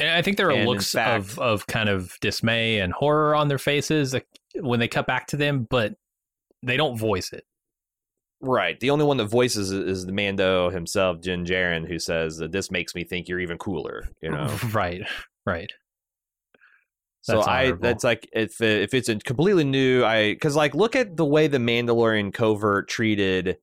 And 0.00 0.08
I 0.08 0.22
think 0.22 0.38
there 0.38 0.48
are 0.48 0.52
And 0.56 0.66
looks 0.66 0.90
fact- 0.92 1.32
of, 1.32 1.38
of 1.38 1.66
kind 1.66 1.90
of 1.90 2.16
dismay 2.22 2.80
and 2.80 2.94
horror 2.94 3.34
on 3.34 3.48
their 3.48 3.58
faces 3.58 4.14
when 4.54 4.80
they 4.80 4.88
cut 4.88 5.06
back 5.06 5.26
to 5.26 5.36
them, 5.36 5.66
but 5.68 5.96
they 6.66 6.76
don't 6.76 6.98
voice 6.98 7.32
it. 7.32 7.44
Right. 8.40 8.78
The 8.78 8.90
only 8.90 9.04
one 9.06 9.16
that 9.16 9.26
voices 9.26 9.72
is 9.72 10.04
the 10.04 10.12
Mando 10.12 10.68
himself, 10.68 11.20
Din 11.22 11.44
Djarin, 11.46 11.88
who 11.88 11.98
says 11.98 12.36
that 12.36 12.52
this 12.52 12.70
makes 12.70 12.94
me 12.94 13.02
think 13.04 13.28
you're 13.28 13.40
even 13.40 13.56
cooler. 13.56 14.08
You 14.20 14.30
know. 14.30 14.54
right, 14.72 15.02
right. 15.46 15.70
So 17.22 17.40
I 17.40 17.72
that's 17.72 18.04
like 18.04 18.28
if 18.32 18.60
if 18.60 18.94
it's 18.94 19.08
a 19.08 19.16
completely 19.16 19.64
new 19.64 20.04
I 20.04 20.34
because 20.34 20.54
like 20.54 20.74
look 20.74 20.94
at 20.94 21.16
the 21.16 21.24
way 21.24 21.48
the 21.48 21.58
Mandalorian 21.58 22.32
covert 22.32 22.88
treated 22.88 23.56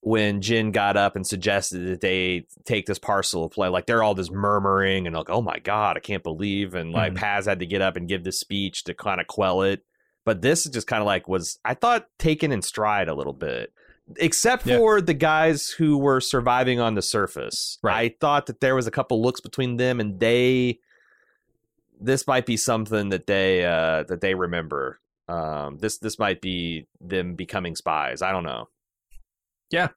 when 0.00 0.40
Din 0.40 0.72
got 0.72 0.98
up 0.98 1.16
and 1.16 1.26
suggested 1.26 1.86
that 1.88 2.00
they 2.02 2.46
take 2.66 2.84
this 2.84 2.98
parcel 2.98 3.44
of 3.44 3.52
play 3.52 3.68
like 3.68 3.86
they're 3.86 4.02
all 4.02 4.14
just 4.14 4.30
murmuring 4.30 5.06
and 5.06 5.16
like 5.16 5.30
oh 5.30 5.40
my 5.40 5.58
god 5.58 5.96
I 5.96 6.00
can't 6.00 6.22
believe 6.22 6.74
and 6.74 6.92
like 6.92 7.14
Mhm. 7.14 7.16
Paz 7.16 7.46
had 7.46 7.60
to 7.60 7.66
get 7.66 7.80
up 7.80 7.96
and 7.96 8.06
give 8.06 8.24
this 8.24 8.38
speech 8.38 8.84
to 8.84 8.94
kind 8.94 9.22
of 9.22 9.26
quell 9.26 9.62
it 9.62 9.80
but 10.28 10.42
this 10.42 10.66
is 10.66 10.72
just 10.72 10.86
kind 10.86 11.00
of 11.00 11.06
like 11.06 11.26
was 11.28 11.58
I 11.64 11.74
thought 11.74 12.06
taken 12.18 12.52
in 12.52 12.60
stride 12.62 13.08
a 13.08 13.14
little 13.14 13.32
bit 13.32 13.72
except 14.16 14.66
Yeah. 14.66 14.76
for 14.78 15.00
the 15.00 15.14
guys 15.14 15.68
who 15.70 15.96
were 15.98 16.20
surviving 16.20 16.80
on 16.80 16.94
the 16.94 17.02
surface 17.02 17.78
Right. 17.82 18.12
I 18.12 18.16
thought 18.20 18.46
that 18.46 18.60
there 18.60 18.74
was 18.74 18.86
a 18.86 18.90
couple 18.90 19.22
looks 19.22 19.40
between 19.40 19.76
them 19.78 20.00
and 20.00 20.18
they 20.20 20.78
this 22.00 22.26
might 22.26 22.46
be 22.46 22.56
something 22.56 23.08
that 23.08 23.26
they 23.26 23.64
uh 23.64 24.04
that 24.08 24.20
they 24.20 24.34
remember 24.34 25.00
um 25.28 25.78
this 25.78 25.98
this 25.98 26.18
might 26.18 26.40
be 26.40 26.86
them 27.00 27.34
becoming 27.34 27.74
spies 27.76 28.22
i 28.22 28.30
don't 28.32 28.44
know 28.44 28.68
Yeah, 29.70 29.88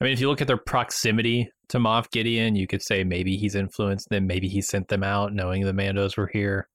I 0.00 0.04
mean, 0.04 0.12
if 0.12 0.20
you 0.20 0.28
look 0.28 0.40
at 0.40 0.46
their 0.46 0.56
proximity 0.56 1.50
to 1.68 1.78
Moff 1.78 2.10
Gideon, 2.10 2.54
you 2.56 2.66
could 2.66 2.82
say 2.82 3.04
maybe 3.04 3.36
he's 3.36 3.54
influenced 3.54 4.08
them, 4.08 4.26
maybe 4.26 4.48
he 4.48 4.60
sent 4.62 4.88
them 4.88 5.02
out 5.04 5.32
knowing 5.34 5.64
the 5.64 5.72
Mandos 5.72 6.16
were 6.16 6.30
here. 6.32 6.68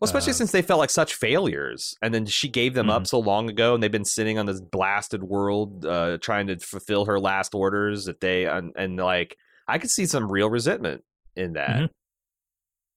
Well 0.00 0.06
especially 0.06 0.30
Uh, 0.30 0.34
since 0.34 0.52
they 0.52 0.62
felt 0.62 0.80
like 0.80 0.90
such 0.90 1.14
failures 1.14 1.94
and 2.02 2.14
then 2.14 2.24
she 2.26 2.48
gave 2.48 2.74
them 2.74 2.88
up 2.88 3.06
so 3.06 3.18
long 3.18 3.50
ago 3.50 3.74
and 3.74 3.82
they've 3.82 3.90
been 3.92 4.04
sitting 4.04 4.38
on 4.38 4.46
this 4.46 4.60
blasted 4.60 5.22
world 5.22 5.84
uh 5.84 6.16
trying 6.20 6.46
to 6.46 6.56
fulfill 6.58 7.04
her 7.04 7.20
last 7.20 7.54
orders 7.54 8.06
that 8.06 8.20
they 8.20 8.46
and, 8.46 8.72
and 8.76 8.96
like 8.96 9.36
i 9.68 9.76
could 9.78 9.90
see 9.90 10.06
some 10.06 10.30
real 10.32 10.48
resentment 10.50 11.04
in 11.36 11.52
that 11.52 11.70
Mhm. 11.76 11.90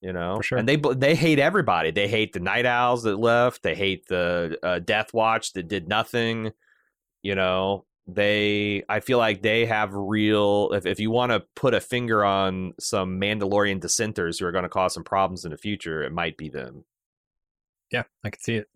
you 0.01 0.13
know? 0.13 0.37
For 0.37 0.43
sure. 0.43 0.57
and 0.57 0.67
they 0.67 0.77
they 0.95 1.15
hate 1.15 1.39
everybody. 1.39 1.91
They 1.91 2.07
hate 2.07 2.33
the 2.33 2.39
Nite 2.39 2.65
Owls 2.65 3.03
that 3.03 3.17
left. 3.17 3.63
They 3.63 3.75
hate 3.75 4.07
the 4.07 4.57
uh, 4.63 4.79
death 4.79 5.13
watch 5.13 5.53
that 5.53 5.67
did 5.67 5.87
nothing 5.87 6.51
you 7.21 7.35
know? 7.35 7.85
They 8.05 8.83
i 8.89 8.99
feel 8.99 9.17
like 9.17 9.41
they 9.41 9.65
have 9.65 9.93
real 9.93 10.71
if, 10.73 10.85
if 10.85 10.99
you 10.99 11.09
want 11.09 11.31
to 11.31 11.43
put 11.55 11.73
a 11.73 11.79
finger 11.79 12.25
on 12.25 12.73
some 12.79 13.17
mandalorian 13.21 13.79
dissenters 13.79 14.39
who 14.39 14.45
are 14.45 14.51
going 14.51 14.63
to 14.63 14.69
cause 14.69 14.93
some 14.93 15.05
problems 15.05 15.45
in 15.45 15.51
the 15.51 15.57
future 15.57 16.03
it 16.03 16.11
might 16.11 16.35
be 16.35 16.49
them 16.49 16.83
Yeah, 17.91 18.03
I 18.23 18.29
can 18.29 18.41
see 18.41 18.55
it. 18.55 18.67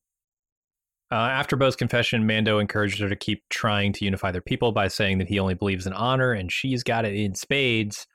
Uh, 1.09 1.15
after 1.15 1.55
Bo's 1.55 1.75
confession, 1.75 2.27
Mando 2.27 2.59
encourages 2.59 2.99
her 2.99 3.07
to 3.07 3.15
keep 3.15 3.43
trying 3.49 3.93
to 3.93 4.05
unify 4.05 4.31
their 4.31 4.41
people 4.41 4.73
by 4.73 4.89
saying 4.89 5.19
that 5.19 5.29
he 5.29 5.39
only 5.39 5.53
believes 5.53 5.87
in 5.87 5.93
honor 5.93 6.33
and 6.33 6.51
she's 6.51 6.83
got 6.83 7.05
it 7.05 7.15
in 7.15 7.33
spades. 7.33 8.07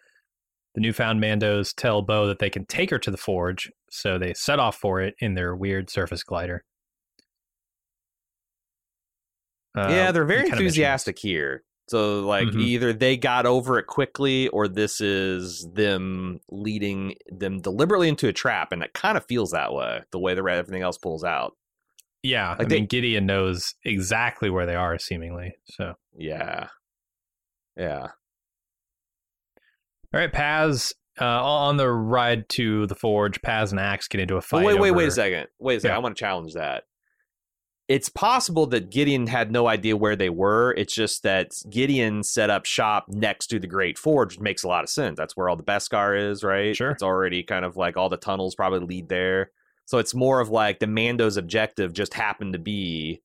The 0.74 0.82
newfound 0.82 1.22
Mandos 1.22 1.74
tell 1.74 2.02
Bo 2.02 2.26
that 2.26 2.38
they 2.38 2.50
can 2.50 2.66
take 2.66 2.90
her 2.90 2.98
to 2.98 3.10
the 3.10 3.16
forge, 3.16 3.70
so 3.90 4.18
they 4.18 4.34
set 4.34 4.58
off 4.58 4.76
for 4.76 5.00
it 5.00 5.14
in 5.20 5.34
their 5.34 5.56
weird 5.56 5.90
surface 5.90 6.22
glider. 6.22 6.64
Uh, 9.76 9.88
yeah 9.88 10.12
they're 10.12 10.26
very 10.26 10.50
enthusiastic 10.50 11.18
here 11.18 11.62
so 11.88 12.20
like 12.20 12.48
Mhm. 12.48 12.60
either 12.62 12.92
they 12.92 13.16
got 13.16 13.44
over 13.46 13.78
it 13.78 13.86
quickly 13.86 14.48
or 14.48 14.68
this 14.68 15.00
is 15.00 15.66
them 15.74 16.40
leading 16.50 17.14
them 17.28 17.60
deliberately 17.60 18.08
into 18.08 18.28
a 18.28 18.32
trap 18.32 18.72
and 18.72 18.82
it 18.82 18.92
kind 18.94 19.16
of 19.16 19.24
feels 19.26 19.50
that 19.50 19.72
way 19.72 20.02
the 20.12 20.18
way 20.18 20.34
the 20.34 20.42
everything 20.42 20.82
else 20.82 20.98
pulls 20.98 21.24
out 21.24 21.56
Yeah, 22.24 22.52
I 22.52 22.56
Like 22.58 22.68
they- 22.68 22.76
mean 22.76 22.86
Gideon 22.86 23.26
knows 23.26 23.74
exactly 23.84 24.48
where 24.48 24.64
they 24.64 24.76
are, 24.76 24.96
seemingly. 24.98 25.54
So, 25.64 25.94
yeah 26.16 26.68
yeah 27.76 28.08
all 30.14 30.20
right, 30.20 30.32
Paz. 30.32 30.92
Uh, 31.20 31.24
on 31.24 31.76
the 31.78 31.90
ride 31.90 32.48
to 32.50 32.86
the 32.86 32.94
forge, 32.94 33.40
Paz 33.42 33.70
and 33.72 33.80
Axe 33.80 34.08
get 34.08 34.20
into 34.20 34.36
a 34.36 34.40
fight. 34.40 34.64
wait, 34.64 34.78
wait, 34.78 34.90
wait 34.92 35.08
a 35.08 35.10
second. 35.10 35.46
Wait 35.58 35.76
a 35.76 35.80
second. 35.80 35.92
Yeah. 35.92 35.96
I 35.96 36.00
want 36.00 36.16
to 36.16 36.20
challenge 36.20 36.54
that. 36.54 36.84
It's 37.92 38.08
possible 38.08 38.64
that 38.68 38.88
Gideon 38.88 39.26
had 39.26 39.52
no 39.52 39.66
idea 39.66 39.98
where 39.98 40.16
they 40.16 40.30
were. 40.30 40.72
It's 40.78 40.94
just 40.94 41.24
that 41.24 41.52
Gideon 41.68 42.22
set 42.22 42.48
up 42.48 42.64
shop 42.64 43.04
next 43.08 43.48
to 43.48 43.58
the 43.58 43.66
Great 43.66 43.98
Forge, 43.98 44.38
which 44.38 44.40
makes 44.40 44.62
a 44.62 44.68
lot 44.68 44.82
of 44.82 44.88
sense. 44.88 45.18
That's 45.18 45.36
where 45.36 45.50
all 45.50 45.56
the 45.56 45.62
Beskar 45.62 46.18
is, 46.30 46.42
right? 46.42 46.74
Sure. 46.74 46.92
It's 46.92 47.02
already 47.02 47.42
kind 47.42 47.66
of 47.66 47.76
like 47.76 47.98
all 47.98 48.08
the 48.08 48.16
tunnels 48.16 48.54
probably 48.54 48.78
lead 48.80 49.10
there. 49.10 49.50
So 49.84 49.98
it's 49.98 50.14
more 50.14 50.40
of 50.40 50.48
like 50.48 50.78
the 50.78 50.86
Mando's 50.86 51.36
objective 51.36 51.92
just 51.92 52.14
happened 52.14 52.54
to 52.54 52.58
be 52.58 53.20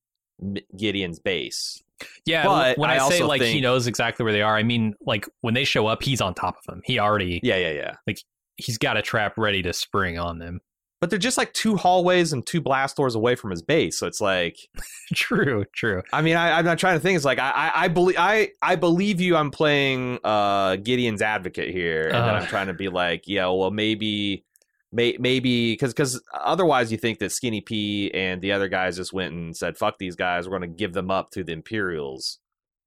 Gideon's 0.76 1.20
base. 1.20 1.82
Yeah, 2.26 2.43
But 2.43 2.78
when 2.78 2.89
I 2.89 2.97
I, 2.97 3.09
say 3.09 3.24
like 3.24 3.41
he 3.41 3.61
knows 3.61 3.88
exactly 3.88 4.26
where 4.26 4.34
they 4.34 4.41
are, 4.41 4.57
I 4.57 4.63
mean 4.63 4.95
like 4.99 5.30
when 5.39 5.53
they 5.53 5.63
show 5.63 5.88
up, 5.88 6.03
he's 6.03 6.20
on 6.20 6.34
top 6.34 6.57
of 6.57 6.65
them. 6.65 6.82
He 6.84 6.99
already 6.99 7.39
Yeah, 7.41 7.55
yeah, 7.55 7.72
yeah. 7.72 7.93
Like 8.05 8.20
he's 8.57 8.78
got 8.78 8.97
a 8.97 9.01
trap 9.01 9.38
ready 9.38 9.61
to 9.61 9.72
spring 9.72 10.20
on 10.20 10.39
them. 10.39 10.59
But 11.00 11.12
they're 11.12 11.20
just 11.20 11.38
like 11.38 11.54
two 11.54 11.76
hallways 11.76 12.34
and 12.34 12.43
two 12.43 12.60
blast 12.60 12.98
doors 12.98 13.14
away 13.14 13.36
from 13.36 13.52
his 13.52 13.62
base. 13.62 14.00
So 14.00 14.08
it's 14.08 14.20
like 14.20 14.58
true, 15.14 15.64
true. 15.74 16.02
I 16.12 16.22
mean, 16.24 16.36
I, 16.36 16.58
I'm 16.58 16.66
not 16.66 16.80
trying 16.80 16.95
to 16.98 17.00
think. 17.00 17.16
It's 17.16 17.26
like 17.26 17.38
I, 17.38 17.52
I, 17.52 17.72
I 17.84 17.88
believe, 17.88 18.16
I, 18.18 18.50
I 18.64 18.76
believe 18.78 19.22
you. 19.22 19.36
I'm 19.36 19.52
playing 19.52 20.18
uh, 20.24 20.78
Gideon's 20.78 21.22
advocate 21.22 21.70
here, 21.72 22.06
and 22.06 22.14
then 22.16 22.36
Uh. 22.36 22.39
I'm 22.39 22.48
trying 22.48 22.68
to 22.68 22.74
be 22.74 22.89
like, 22.89 23.28
yeah, 23.28 23.45
well, 23.48 23.70
maybe, 23.70 24.43
may, 24.91 25.16
maybe, 25.20 25.74
because, 25.74 25.93
because 25.93 26.20
otherwise, 26.34 26.91
you 26.91 26.98
think 26.98 27.20
that 27.20 27.32
Skinny 27.32 27.62
Pete 27.62 28.16
and 28.16 28.41
the 28.41 28.52
other 28.52 28.68
guys 28.68 28.95
just 28.98 29.14
went 29.14 29.34
and 29.36 29.56
said, 29.56 29.78
"Fuck 29.78 30.00
these 30.00 30.16
guys, 30.16 30.48
we're 30.50 30.58
going 30.58 30.72
to 30.72 30.76
give 30.78 30.93
them 30.93 31.12
up 31.12 31.30
to 31.32 31.43
the 31.43 31.52
Imperials," 31.52 32.39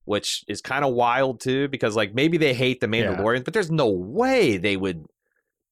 which 0.04 0.42
is 0.48 0.60
kind 0.60 0.84
of 0.84 0.94
wild 0.94 1.38
too, 1.40 1.68
because 1.68 1.94
like 1.94 2.12
maybe 2.12 2.38
they 2.38 2.54
hate 2.54 2.80
the 2.80 2.88
Yeah. 2.88 3.04
Mandalorians, 3.14 3.44
but 3.44 3.54
there's 3.54 3.70
no 3.70 3.88
way 3.88 4.56
they 4.56 4.76
would 4.76 5.06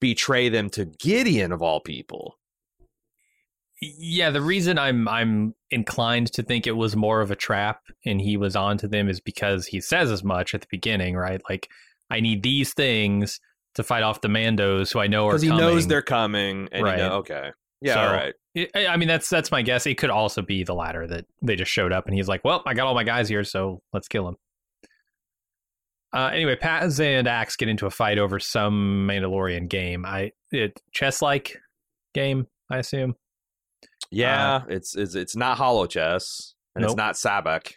betray 0.01 0.49
them 0.49 0.70
to 0.70 0.84
Gideon 0.84 1.53
of 1.53 1.62
all 1.62 1.80
people. 1.80 2.36
Yeah, 3.80 4.30
the 4.30 4.40
reason 4.42 4.76
I'm 4.76 5.07
I'm 5.09 5.55
inclined 5.70 6.32
to 6.32 6.42
think 6.42 6.66
it 6.66 6.76
was 6.76 6.96
more 6.96 7.20
of 7.20 7.30
a 7.30 7.36
trap 7.36 7.80
and 8.05 8.20
he 8.20 8.36
was 8.36 8.57
on 8.57 8.76
to 8.78 8.88
them 8.88 9.09
is 9.09 9.20
because 9.20 9.66
he 9.66 9.80
says 9.80 10.11
as 10.11 10.24
much 10.24 10.53
at 10.53 10.62
the 10.62 10.66
beginning, 10.70 11.14
right? 11.14 11.40
Like 11.49 11.68
I 12.11 12.18
need 12.18 12.42
these 12.42 12.74
things 12.74 13.38
to 13.76 13.84
fight 13.84 14.03
off 14.03 14.20
the 14.20 14.28
Mandos 14.28 14.92
who 14.92 14.99
I 14.99 15.07
know 15.07 15.26
are 15.28 15.32
Because 15.32 15.42
he 15.42 15.49
coming. 15.49 15.64
knows 15.64 15.86
they're 15.86 16.03
coming, 16.03 16.68
and 16.72 16.82
Right. 16.82 16.99
you 16.99 17.05
know, 17.05 17.12
okay, 17.18 17.51
yeah, 17.80 17.94
So- 17.94 18.01
all 18.01 18.12
right. 18.12 18.34
I 18.74 18.86
I 18.88 18.96
mean, 18.96 19.07
that's 19.07 19.28
that's 19.30 19.53
my 19.53 19.62
guess. 19.62 19.86
It 19.86 19.96
could 19.99 20.11
also 20.11 20.42
be 20.42 20.64
the 20.64 20.74
latter 20.74 21.07
that 21.07 21.26
they 21.42 21.55
just 21.55 21.70
showed 21.70 21.92
up 21.92 22.07
and 22.07 22.14
he's 22.16 22.26
like, 22.26 22.44
"Well, 22.44 22.64
I 22.66 22.74
got 22.74 22.88
all 22.88 22.94
my 22.94 23.05
guys 23.05 23.28
here, 23.28 23.44
so 23.44 23.80
let's 23.92 24.09
kill 24.09 24.24
them." 24.26 24.34
Uh, 26.14 26.30
anyway, 26.32 26.56
Paz 26.56 27.00
and 27.00 27.28
Axe 27.28 27.56
get 27.56 27.68
into 27.68 27.86
a 27.86 27.90
fight 27.90 28.18
over 28.18 28.38
some 28.38 29.06
Mandalorian 29.09 29.68
game. 29.68 30.06
I 30.06 30.32
it 30.52 30.80
chess 30.92 31.20
like 31.20 31.59
game, 32.14 32.46
I 32.70 32.78
assume. 32.78 33.14
Yeah, 34.11 34.62
it's 34.68 34.96
it's 34.96 35.14
it's 35.14 35.36
not 35.36 35.59
holochess 35.59 36.54
and 36.74 36.82
Nope. 36.82 36.90
it's 36.92 36.96
not 36.96 37.14
sabacc. 37.14 37.72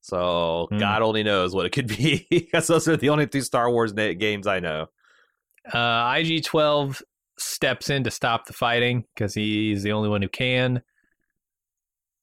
So 0.00 0.66
Hmm. 0.70 0.78
God 0.78 1.02
only 1.02 1.22
knows 1.22 1.54
what 1.54 1.66
it 1.66 1.70
could 1.70 1.86
be 1.88 2.26
because 2.30 2.66
those 2.66 2.88
are 2.88 2.96
the 2.96 3.08
only 3.10 3.26
two 3.26 3.40
Star 3.42 3.70
Wars 3.70 3.92
na- 3.94 4.12
games 4.14 4.46
I 4.48 4.58
know. 4.60 4.86
Uh, 5.72 6.14
IG 6.18 6.42
twelve 6.44 7.00
steps 7.38 7.88
in 7.90 8.02
to 8.04 8.10
stop 8.10 8.46
the 8.46 8.52
fighting 8.52 9.04
because 9.14 9.32
he's 9.34 9.82
the 9.84 9.92
only 9.92 10.08
one 10.08 10.22
who 10.22 10.28
can. 10.28 10.82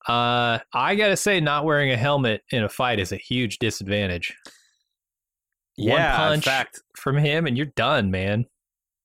Uh, 0.07 0.59
I 0.73 0.95
gotta 0.95 1.15
say, 1.15 1.39
not 1.39 1.63
wearing 1.63 1.91
a 1.91 1.97
helmet 1.97 2.41
in 2.51 2.63
a 2.63 2.69
fight 2.69 2.99
is 2.99 3.13
a 3.13 3.17
huge 3.17 3.59
disadvantage. 3.59 4.35
One 5.77 5.87
yeah, 5.87 6.17
punch. 6.17 6.45
fact, 6.45 6.81
From 6.95 7.17
him, 7.17 7.47
and 7.47 7.57
you're 7.57 7.65
done, 7.67 8.11
man. 8.11 8.45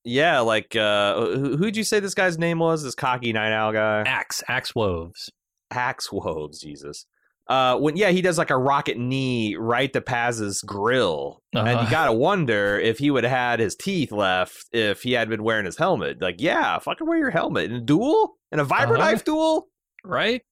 yeah, 0.05 0.41
like 0.41 0.77
uh 0.77 1.15
who, 1.15 1.57
who'd 1.57 1.77
you 1.77 1.85
say 1.85 2.01
this 2.01 2.15
guy's 2.15 2.39
name 2.39 2.59
was? 2.59 2.83
This 2.83 2.95
cocky 2.95 3.33
Nite 3.33 3.53
Owl 3.53 3.73
guy, 3.73 4.03
Axe, 4.07 4.43
Axe 4.49 4.75
Woves. 4.75 5.31
Axe 5.71 6.11
Woves, 6.13 6.61
Jesus. 6.61 7.07
Uh, 7.47 7.79
when 7.79 7.97
yeah, 7.97 8.11
he 8.11 8.21
does 8.21 8.37
like 8.37 8.51
a 8.51 8.57
rocket 8.59 8.99
knee 8.99 9.57
right 9.57 9.91
to 9.95 10.03
Paz's 10.03 10.61
grill, 10.61 11.43
and 11.55 11.67
Uh-huh. 11.67 11.85
you 11.85 11.91
gotta 11.91 12.13
wonder 12.13 12.79
if 12.79 12.99
he 12.99 13.11
would 13.11 13.25
have 13.25 13.33
had 13.33 13.59
his 13.61 13.75
teeth 13.75 14.13
left 14.13 14.67
if 14.73 15.03
he 15.03 15.13
had 15.13 15.31
been 15.31 15.43
wearing 15.43 15.65
his 15.65 15.79
helmet. 15.79 16.21
Like, 16.21 16.43
yeah, 16.43 16.79
fucking 16.79 17.07
wear 17.07 17.17
your 17.19 17.31
helmet 17.31 17.71
in 17.71 17.77
a 17.77 17.81
duel 17.81 18.37
in 18.53 18.61
a 18.61 18.67
vibro 18.67 18.91
Uh-huh. 18.91 18.99
knife 18.99 19.25
duel. 19.25 19.69
Right? 20.05 20.43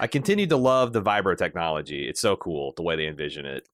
I 0.00 0.08
continue 0.08 0.46
to 0.48 0.56
love 0.56 0.92
the 0.92 1.02
vibro 1.02 1.36
technology. 1.36 2.08
It's 2.08 2.20
so 2.20 2.34
cool 2.36 2.72
the 2.76 2.82
way 2.82 2.96
they 2.96 3.06
envision 3.06 3.46
it. 3.46 3.68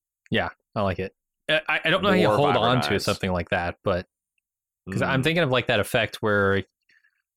I 0.76 0.82
like 0.82 0.98
it. 0.98 1.12
Uh, 1.48 1.58
I, 1.68 1.80
I 1.84 1.90
don't 1.90 2.02
know 2.02 2.08
how 2.10 2.14
you 2.14 2.28
hold 2.30 2.56
on 2.56 2.80
to 2.82 2.98
something 2.98 3.30
like 3.32 3.50
that, 3.50 3.76
but 3.84 4.06
because 4.86 5.02
Mm. 5.02 5.06
I'm 5.08 5.22
thinking 5.22 5.42
of 5.42 5.50
like 5.50 5.68
that 5.68 5.80
effect 5.80 6.16
where, 6.20 6.62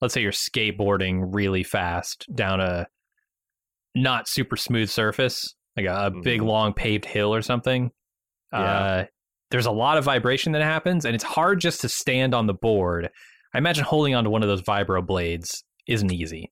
let's 0.01 0.13
say 0.13 0.21
you're 0.21 0.31
skateboarding 0.31 1.29
really 1.33 1.63
fast 1.63 2.25
down 2.33 2.59
a 2.61 2.87
not 3.95 4.27
super 4.27 4.55
smooth 4.55 4.89
surface, 4.89 5.55
like 5.75 5.85
a, 5.85 6.07
a 6.07 6.11
big 6.11 6.41
Mhm. 6.41 6.45
long 6.47 6.73
paved 6.73 7.05
hill 7.05 7.33
or 7.33 7.41
something. 7.41 7.91
Yeah. 8.53 8.59
Uh, 8.59 9.05
there's 9.51 9.65
a 9.65 9.71
lot 9.71 9.97
of 9.97 10.03
vibration 10.03 10.51
that 10.53 10.61
happens, 10.61 11.05
and 11.05 11.15
it's 11.15 11.23
hard 11.23 11.61
just 11.61 11.81
to 11.81 11.89
stand 11.89 12.33
on 12.33 12.47
the 12.47 12.53
board. 12.53 13.09
I 13.53 13.57
imagine 13.59 13.85
holding 13.85 14.13
onto 14.13 14.29
one 14.29 14.43
of 14.43 14.49
those 14.49 14.61
vibro 14.61 15.05
blades 15.05 15.63
isn't 15.87 16.11
easy. 16.11 16.51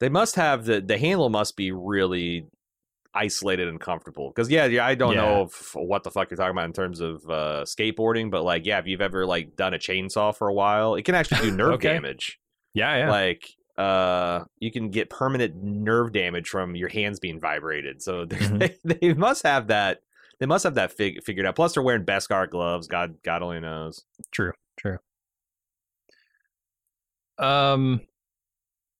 they 0.00 0.08
must 0.08 0.34
have 0.34 0.64
the 0.64 0.80
the 0.80 0.98
handle 0.98 1.30
must 1.30 1.56
be 1.56 1.70
really 1.70 2.44
isolated 3.14 3.68
and 3.68 3.80
comfortable. 3.80 4.28
Because 4.30 4.50
yeah, 4.50 4.66
yeah, 4.66 4.84
I 4.86 4.94
don't 4.94 5.14
Yeah. 5.14 5.22
know 5.22 5.42
if, 5.42 5.74
what 5.74 6.02
the 6.02 6.10
fuck 6.10 6.30
you're 6.30 6.36
talking 6.36 6.50
about 6.52 6.64
in 6.66 6.72
terms 6.72 7.00
of 7.00 7.22
uh, 7.30 7.64
skateboarding, 7.66 8.30
but 8.30 8.42
like 8.44 8.66
yeah, 8.66 8.78
if 8.78 8.86
you've 8.86 9.00
ever 9.00 9.24
like 9.26 9.56
done 9.56 9.74
a 9.74 9.78
chainsaw 9.78 10.34
for 10.36 10.48
a 10.48 10.52
while, 10.54 10.94
it 10.96 11.04
can 11.04 11.14
actually 11.14 11.50
do 11.50 11.56
nerve 11.56 11.74
Okay. 11.74 11.92
damage. 11.94 12.38
Yeah, 12.74 12.96
yeah. 12.96 13.10
Like 13.10 13.48
uh, 13.78 14.44
you 14.60 14.70
can 14.70 14.90
get 14.90 15.10
permanent 15.10 15.54
nerve 15.62 16.12
damage 16.12 16.48
from 16.48 16.76
your 16.76 16.88
hands 16.88 17.18
being 17.20 17.40
vibrated. 17.40 18.02
So 18.02 18.24
they 18.26 18.36
Mhm. 18.36 18.76
they, 18.84 18.94
they 18.98 19.14
must 19.14 19.42
have 19.44 19.68
that. 19.68 20.00
They 20.40 20.46
must 20.46 20.64
have 20.64 20.74
that 20.74 20.92
fig- 20.92 21.22
figured 21.22 21.46
out. 21.46 21.54
Plus, 21.54 21.74
they're 21.74 21.82
wearing 21.82 22.04
Beskar 22.04 22.50
gloves. 22.50 22.88
God, 22.88 23.14
God 23.22 23.42
only 23.42 23.60
knows. 23.60 24.04
True, 24.32 24.52
true. 24.76 24.98
Um, 27.38 28.00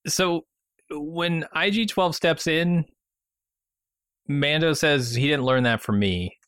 so 0.06 0.44
when 0.90 1.44
IG 1.54 1.88
twelve 1.88 2.14
steps 2.14 2.46
in, 2.46 2.84
Mando 4.26 4.72
says 4.72 5.14
he 5.14 5.28
didn't 5.28 5.44
learn 5.44 5.64
that 5.64 5.82
from 5.82 5.98
me. 5.98 6.38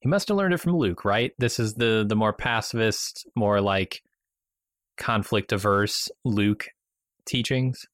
He 0.00 0.08
must 0.08 0.28
have 0.28 0.36
learned 0.36 0.54
it 0.54 0.58
from 0.58 0.76
Luke, 0.76 1.04
right? 1.04 1.32
This 1.38 1.58
is 1.58 1.74
the 1.74 2.04
the 2.06 2.16
more 2.16 2.32
pacifist, 2.32 3.26
more 3.34 3.60
like 3.60 4.02
conflict 4.96 5.52
averse 5.52 6.08
Luke 6.24 6.66
teachings. 7.26 7.86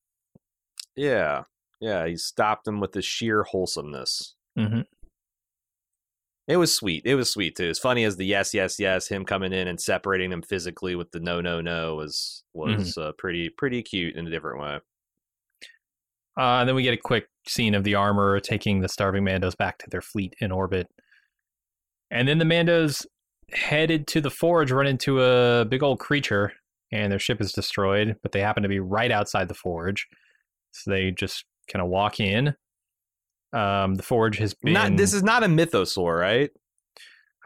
Yeah, 0.97 1.45
yeah. 1.80 2.07
He 2.07 2.16
stopped 2.16 2.66
him 2.66 2.80
with 2.80 2.93
the 2.93 3.03
sheer 3.03 3.45
wholesomeness. 3.45 4.34
Mm-hmm. 4.59 4.80
It 6.49 6.57
was 6.57 6.74
sweet. 6.74 7.03
It 7.05 7.14
was 7.14 7.30
sweet 7.30 7.57
too. 7.57 7.68
As 7.68 7.78
funny 7.78 8.03
as 8.03 8.16
the 8.16 8.26
yes, 8.26 8.53
yes, 8.53 8.80
yes, 8.80 9.07
him 9.07 9.24
coming 9.24 9.53
in 9.53 9.68
and 9.68 9.80
separating 9.80 10.30
them 10.30 10.43
physically 10.43 10.97
with 10.97 11.12
the 11.12 11.20
no, 11.20 11.41
no, 11.41 11.61
no 11.61 11.95
was 11.95 12.43
was 12.53 12.99
uh, 12.99 13.12
pretty 13.16 13.49
pretty 13.51 13.84
cute 13.84 14.16
in 14.16 14.26
a 14.26 14.30
different 14.30 14.61
way. 14.61 14.80
Uh, 16.38 16.60
and 16.60 16.68
then 16.68 16.76
we 16.76 16.82
get 16.82 16.94
a 16.94 17.00
quick 17.02 17.26
scene 17.46 17.74
of 17.74 17.84
the 17.84 17.94
Armorer 17.94 18.40
taking 18.40 18.80
the 18.80 18.88
starving 18.88 19.24
Mandos 19.24 19.56
back 19.56 19.78
to 19.78 19.90
their 19.90 20.02
fleet 20.02 20.34
in 20.40 20.52
orbit. 20.52 20.86
And 22.10 22.28
then 22.28 22.38
the 22.38 22.44
Mandos 22.44 23.06
headed 23.52 24.06
to 24.08 24.20
the 24.20 24.30
forge, 24.30 24.70
run 24.70 24.86
into 24.86 25.22
a 25.22 25.64
big 25.64 25.82
old 25.82 25.98
creature, 25.98 26.52
and 26.92 27.10
their 27.10 27.18
ship 27.18 27.40
is 27.40 27.52
destroyed, 27.52 28.16
but 28.22 28.32
they 28.32 28.40
happen 28.40 28.62
to 28.62 28.68
be 28.68 28.80
right 28.80 29.10
outside 29.10 29.48
the 29.48 29.54
forge. 29.54 30.06
So 30.72 30.90
they 30.90 31.10
just 31.10 31.44
kind 31.72 31.82
of 31.82 31.88
walk 31.88 32.20
in. 32.20 32.54
Um, 33.52 33.96
the 33.96 34.02
forge 34.02 34.38
has 34.38 34.54
been. 34.54 34.72
Not 34.72 34.96
this 34.96 35.12
is 35.12 35.22
not 35.22 35.42
a 35.42 35.46
mythosaur, 35.46 36.18
right? 36.18 36.50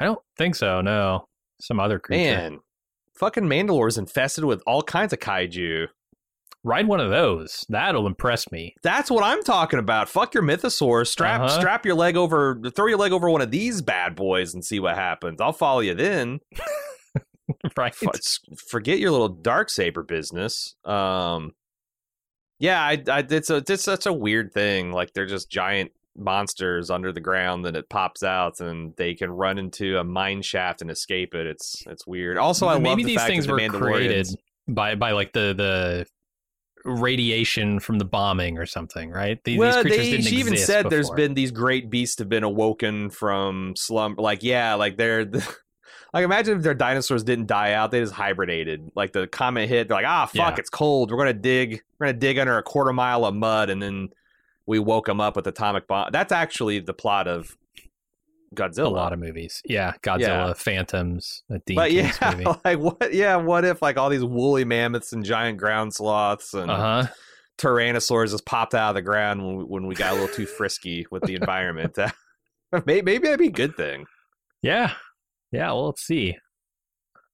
I 0.01 0.05
don't 0.05 0.20
think 0.37 0.55
so, 0.55 0.80
no. 0.80 1.26
Some 1.61 1.80
other 1.80 1.99
creature. 1.99 2.37
Man, 2.37 2.59
fucking 3.16 3.45
Mandalore 3.45 3.89
is 3.89 3.97
infested 3.97 4.45
with 4.45 4.62
all 4.66 4.82
kinds 4.82 5.12
of 5.12 5.20
kaiju. 5.20 5.87
Ride 6.67 6.87
one 6.89 6.99
of 6.99 7.11
those. 7.11 7.67
That'll 7.69 8.07
impress 8.07 8.51
me. 8.51 8.75
That's 8.83 9.11
what 9.11 9.23
I'm 9.23 9.43
talking 9.43 9.79
about. 9.79 10.09
Fuck 10.09 10.33
your 10.33 10.43
mythosaur. 10.43 11.07
Strap 11.07 11.43
Uh-huh. 11.43 11.61
strap 11.61 11.85
your 11.85 11.95
leg 11.95 12.17
over 12.17 12.59
throw 12.75 12.87
your 12.87 12.97
leg 12.99 13.12
over 13.12 13.29
one 13.29 13.43
of 13.43 13.51
these 13.51 13.83
bad 13.83 14.17
boys 14.17 14.55
and 14.55 14.65
see 14.65 14.81
what 14.81 14.95
happens. 14.95 15.41
I'll 15.43 15.53
follow 15.53 15.81
you 15.81 15.95
then. 15.95 16.41
right? 17.77 17.95
Forget 18.69 18.99
your 18.99 19.11
little 19.11 19.29
dark 19.29 19.69
saber 19.69 20.03
business. 20.03 20.75
Um 20.87 21.53
Yeah, 22.59 22.81
I, 22.81 23.03
I 23.09 23.19
it's 23.29 23.51
a 23.51 23.57
it's 23.69 23.85
such 23.85 24.07
a 24.07 24.12
weird 24.12 24.53
thing. 24.55 24.91
Like 24.91 25.12
they're 25.12 25.27
just 25.27 25.51
giant 25.51 25.93
monsters 26.17 26.91
under 26.91 27.12
the 27.12 27.21
ground 27.21 27.67
and 27.67 27.77
it 27.77 27.89
pops 27.91 28.23
out 28.23 28.61
and 28.61 28.95
they 28.97 29.15
can 29.15 29.31
run 29.31 29.59
into 29.59 29.99
a 29.99 30.05
mine 30.05 30.41
shaft 30.41 30.81
and 30.81 30.91
escape 30.91 31.35
it. 31.35 31.47
It's 31.47 31.83
it's 31.87 32.07
weird. 32.07 32.39
Also, 32.39 32.69
I 32.69 32.79
Maybe 32.79 32.89
love 32.89 32.97
the 32.99 33.05
these 33.05 33.17
fact 33.19 33.29
things 33.31 33.47
that 33.47 33.57
the 33.57 33.69
were 33.71 33.79
created 33.79 34.29
by 34.67 34.95
by 34.95 35.11
like 35.12 35.33
the 35.35 35.53
the 35.55 36.07
radiation 36.85 37.80
from 37.80 37.99
the 37.99 38.05
bombing 38.05 38.59
or 38.59 38.66
something, 38.66 39.11
right? 39.11 39.43
These, 39.45 39.59
well, 39.59 39.82
these 39.82 39.93
creatures 39.93 40.05
they, 40.05 40.11
didn't 40.11 40.26
she 40.26 40.37
even 40.37 40.57
said 40.57 40.91
there's 40.91 41.11
been 41.11 41.35
these 41.35 41.51
great 41.51 41.91
beasts 41.91 42.18
have 42.18 42.28
been 42.28 42.45
awoken 42.45 43.11
from 43.11 43.74
slumber. 43.76 44.20
Like, 44.22 44.43
yeah, 44.43 44.74
like 44.74 44.97
they're 44.97 45.24
like 46.14 46.24
imagine 46.24 46.59
if 46.59 46.62
their 46.62 46.74
dinosaurs 46.74 47.24
didn't 47.24 47.47
die 47.47 47.72
out, 47.72 47.91
they 47.91 48.01
just 48.01 48.12
hibernated. 48.12 48.91
Like 48.95 49.12
the 49.12 49.26
comet 49.26 49.68
hit, 49.68 49.89
they're 49.89 49.97
like, 49.97 50.07
ah, 50.07 50.26
fuck, 50.26 50.35
Yeah. 50.35 50.55
it's 50.59 50.70
cold. 50.70 51.11
We're 51.11 51.18
gonna 51.18 51.32
dig, 51.32 51.80
we're 51.99 52.07
gonna 52.07 52.18
dig 52.18 52.39
under 52.39 52.59
a 52.59 52.62
quarter 52.62 52.93
mile 52.93 53.24
of 53.24 53.35
mud, 53.35 53.70
and 53.70 53.82
then 53.82 54.11
we 54.66 54.78
woke 54.78 55.07
them 55.07 55.20
up 55.20 55.37
with 55.37 55.47
atomic 55.47 55.87
bomb. 55.87 56.11
That's 56.12 56.32
actually 56.32 56.80
the 56.80 56.95
plot 56.95 57.28
of 57.28 57.57
Godzilla. 58.55 58.87
a 58.87 58.89
lot 58.89 59.13
of 59.13 59.19
movies. 59.19 59.61
Yeah, 59.65 59.93
Godzilla, 60.03 60.57
Phantoms, 60.57 61.43
a 61.51 61.59
Dean 61.61 61.77
but 61.77 61.93
yeah, 61.93 62.13
movie. 62.31 62.45
like 62.65 62.79
what? 62.79 63.13
Yeah, 63.13 63.37
what 63.37 63.65
if 63.65 63.83
like 63.83 63.97
all 63.97 64.09
these 64.11 64.25
woolly 64.25 64.65
mammoths 64.65 65.13
and 65.13 65.25
giant 65.25 65.59
ground 65.59 65.95
sloths 65.95 66.55
and 66.55 66.71
Uh 66.71 66.77
huh. 66.77 67.07
tyrannosaurs 67.59 68.31
just 68.31 68.47
popped 68.47 68.75
out 68.75 68.91
of 68.91 68.95
the 68.95 69.03
ground 69.03 69.45
when 69.47 69.57
we, 69.57 69.65
when 69.65 69.87
we 69.87 69.95
got 69.95 70.11
a 70.11 70.15
little 70.15 70.29
too 70.29 70.47
frisky 70.47 71.07
with 71.11 71.23
the 71.25 71.35
environment. 71.35 71.97
maybe, 72.87 73.03
maybe 73.03 73.25
that'd 73.25 73.39
be 73.39 73.49
a 73.49 73.51
good 73.51 73.77
thing. 73.77 74.07
Yeah, 74.63 74.93
yeah. 75.53 75.67
Well, 75.67 75.87
let's 75.87 76.03
see. 76.03 76.37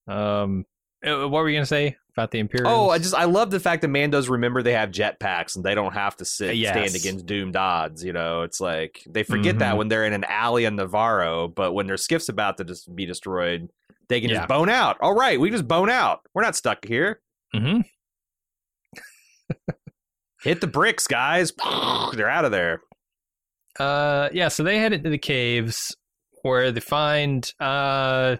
Um, 0.07 0.65
uh, 1.07 1.29
what 1.29 1.43
were 1.43 1.49
you 1.49 1.57
gonna 1.57 1.67
say 1.67 1.97
about 2.21 2.31
the 2.31 2.39
Imperials? 2.39 2.73
Oh, 2.73 2.91
I 2.91 2.99
just 2.99 3.15
I 3.15 3.25
love 3.25 3.51
the 3.51 3.61
fact 3.61 3.83
that 3.83 3.89
Mandos 3.89 4.29
remember 4.29 4.63
they 4.63 4.75
have 4.75 4.91
jetpacks 4.91 5.57
and 5.57 5.65
they 5.65 5.75
don't 5.75 5.93
have 5.95 6.17
to 6.17 6.25
sit 6.25 6.57
Yes. 6.57 6.73
stand 6.77 6.95
against 6.95 7.27
doomed 7.27 7.57
odds. 7.57 8.05
You 8.05 8.13
know, 8.13 8.43
it's 8.43 8.61
like 8.61 9.03
they 9.09 9.23
forget 9.23 9.59
that 9.61 9.75
Mhm. 9.75 9.79
when 9.79 9.89
they're 9.89 10.05
in 10.05 10.13
an 10.13 10.25
alley 10.25 10.65
in 10.65 10.77
Nevarro, 10.77 11.53
but 11.55 11.73
when 11.73 11.87
their 11.87 11.97
skiff's 11.97 12.29
about 12.29 12.57
to 12.59 12.65
just 12.65 12.95
be 12.95 13.07
destroyed, 13.07 13.69
they 14.09 14.21
can 14.21 14.31
Yeah. 14.31 14.37
just 14.37 14.49
bone 14.49 14.69
out. 14.69 14.97
All 15.01 15.15
right, 15.15 15.41
we 15.41 15.51
just 15.51 15.67
bone 15.69 15.89
out. 15.91 16.21
We're 16.35 16.43
not 16.43 16.57
stuck 16.57 16.85
here. 16.85 17.21
Mm-hmm. 17.55 17.81
Hit 20.43 20.61
the 20.61 20.67
bricks, 20.67 21.07
guys. 21.07 21.53
They're 22.15 22.29
out 22.29 22.45
of 22.45 22.51
there. 22.51 22.83
Uh, 23.79 24.29
yeah. 24.33 24.49
So 24.49 24.63
they 24.63 24.79
head 24.79 24.93
into 24.93 25.11
the 25.11 25.19
caves 25.19 25.95
where 26.43 26.73
they 26.73 26.81
find 26.81 27.53
uh 27.61 28.37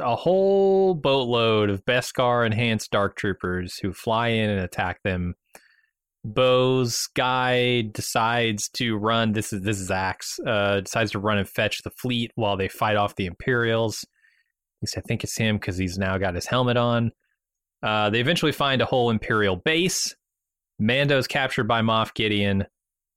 a 0.00 0.16
whole 0.16 0.94
boatload 0.94 1.70
of 1.70 1.84
Beskar 1.84 2.44
enhanced 2.46 2.90
Dark 2.90 3.16
Troopers 3.16 3.78
who 3.78 3.92
fly 3.92 4.28
in 4.28 4.50
and 4.50 4.60
attack 4.60 5.02
them. 5.02 5.34
Bo's 6.24 7.06
guy 7.14 7.82
decides 7.82 8.70
to 8.70 8.96
run. 8.96 9.32
This 9.32 9.52
is 9.52 9.62
this 9.62 9.78
is 9.78 9.90
Axe. 9.90 10.40
Uh, 10.46 10.80
decides 10.80 11.10
to 11.12 11.18
run 11.18 11.38
and 11.38 11.48
fetch 11.48 11.82
the 11.82 11.90
fleet 11.90 12.32
while 12.34 12.56
they 12.56 12.68
fight 12.68 12.96
off 12.96 13.16
the 13.16 13.26
Imperials. 13.26 14.04
At 14.04 14.82
least 14.82 14.98
I 14.98 15.02
think 15.02 15.22
it's 15.22 15.36
him 15.36 15.56
because 15.56 15.76
he's 15.76 15.98
now 15.98 16.16
got 16.16 16.34
his 16.34 16.46
helmet 16.46 16.78
on. 16.78 17.12
Uh, 17.82 18.08
they 18.08 18.20
eventually 18.20 18.52
find 18.52 18.80
a 18.80 18.86
whole 18.86 19.10
Imperial 19.10 19.56
base. 19.56 20.16
Mando's 20.78 21.26
captured 21.26 21.68
by 21.68 21.82
Moff 21.82 22.14
Gideon. 22.14 22.64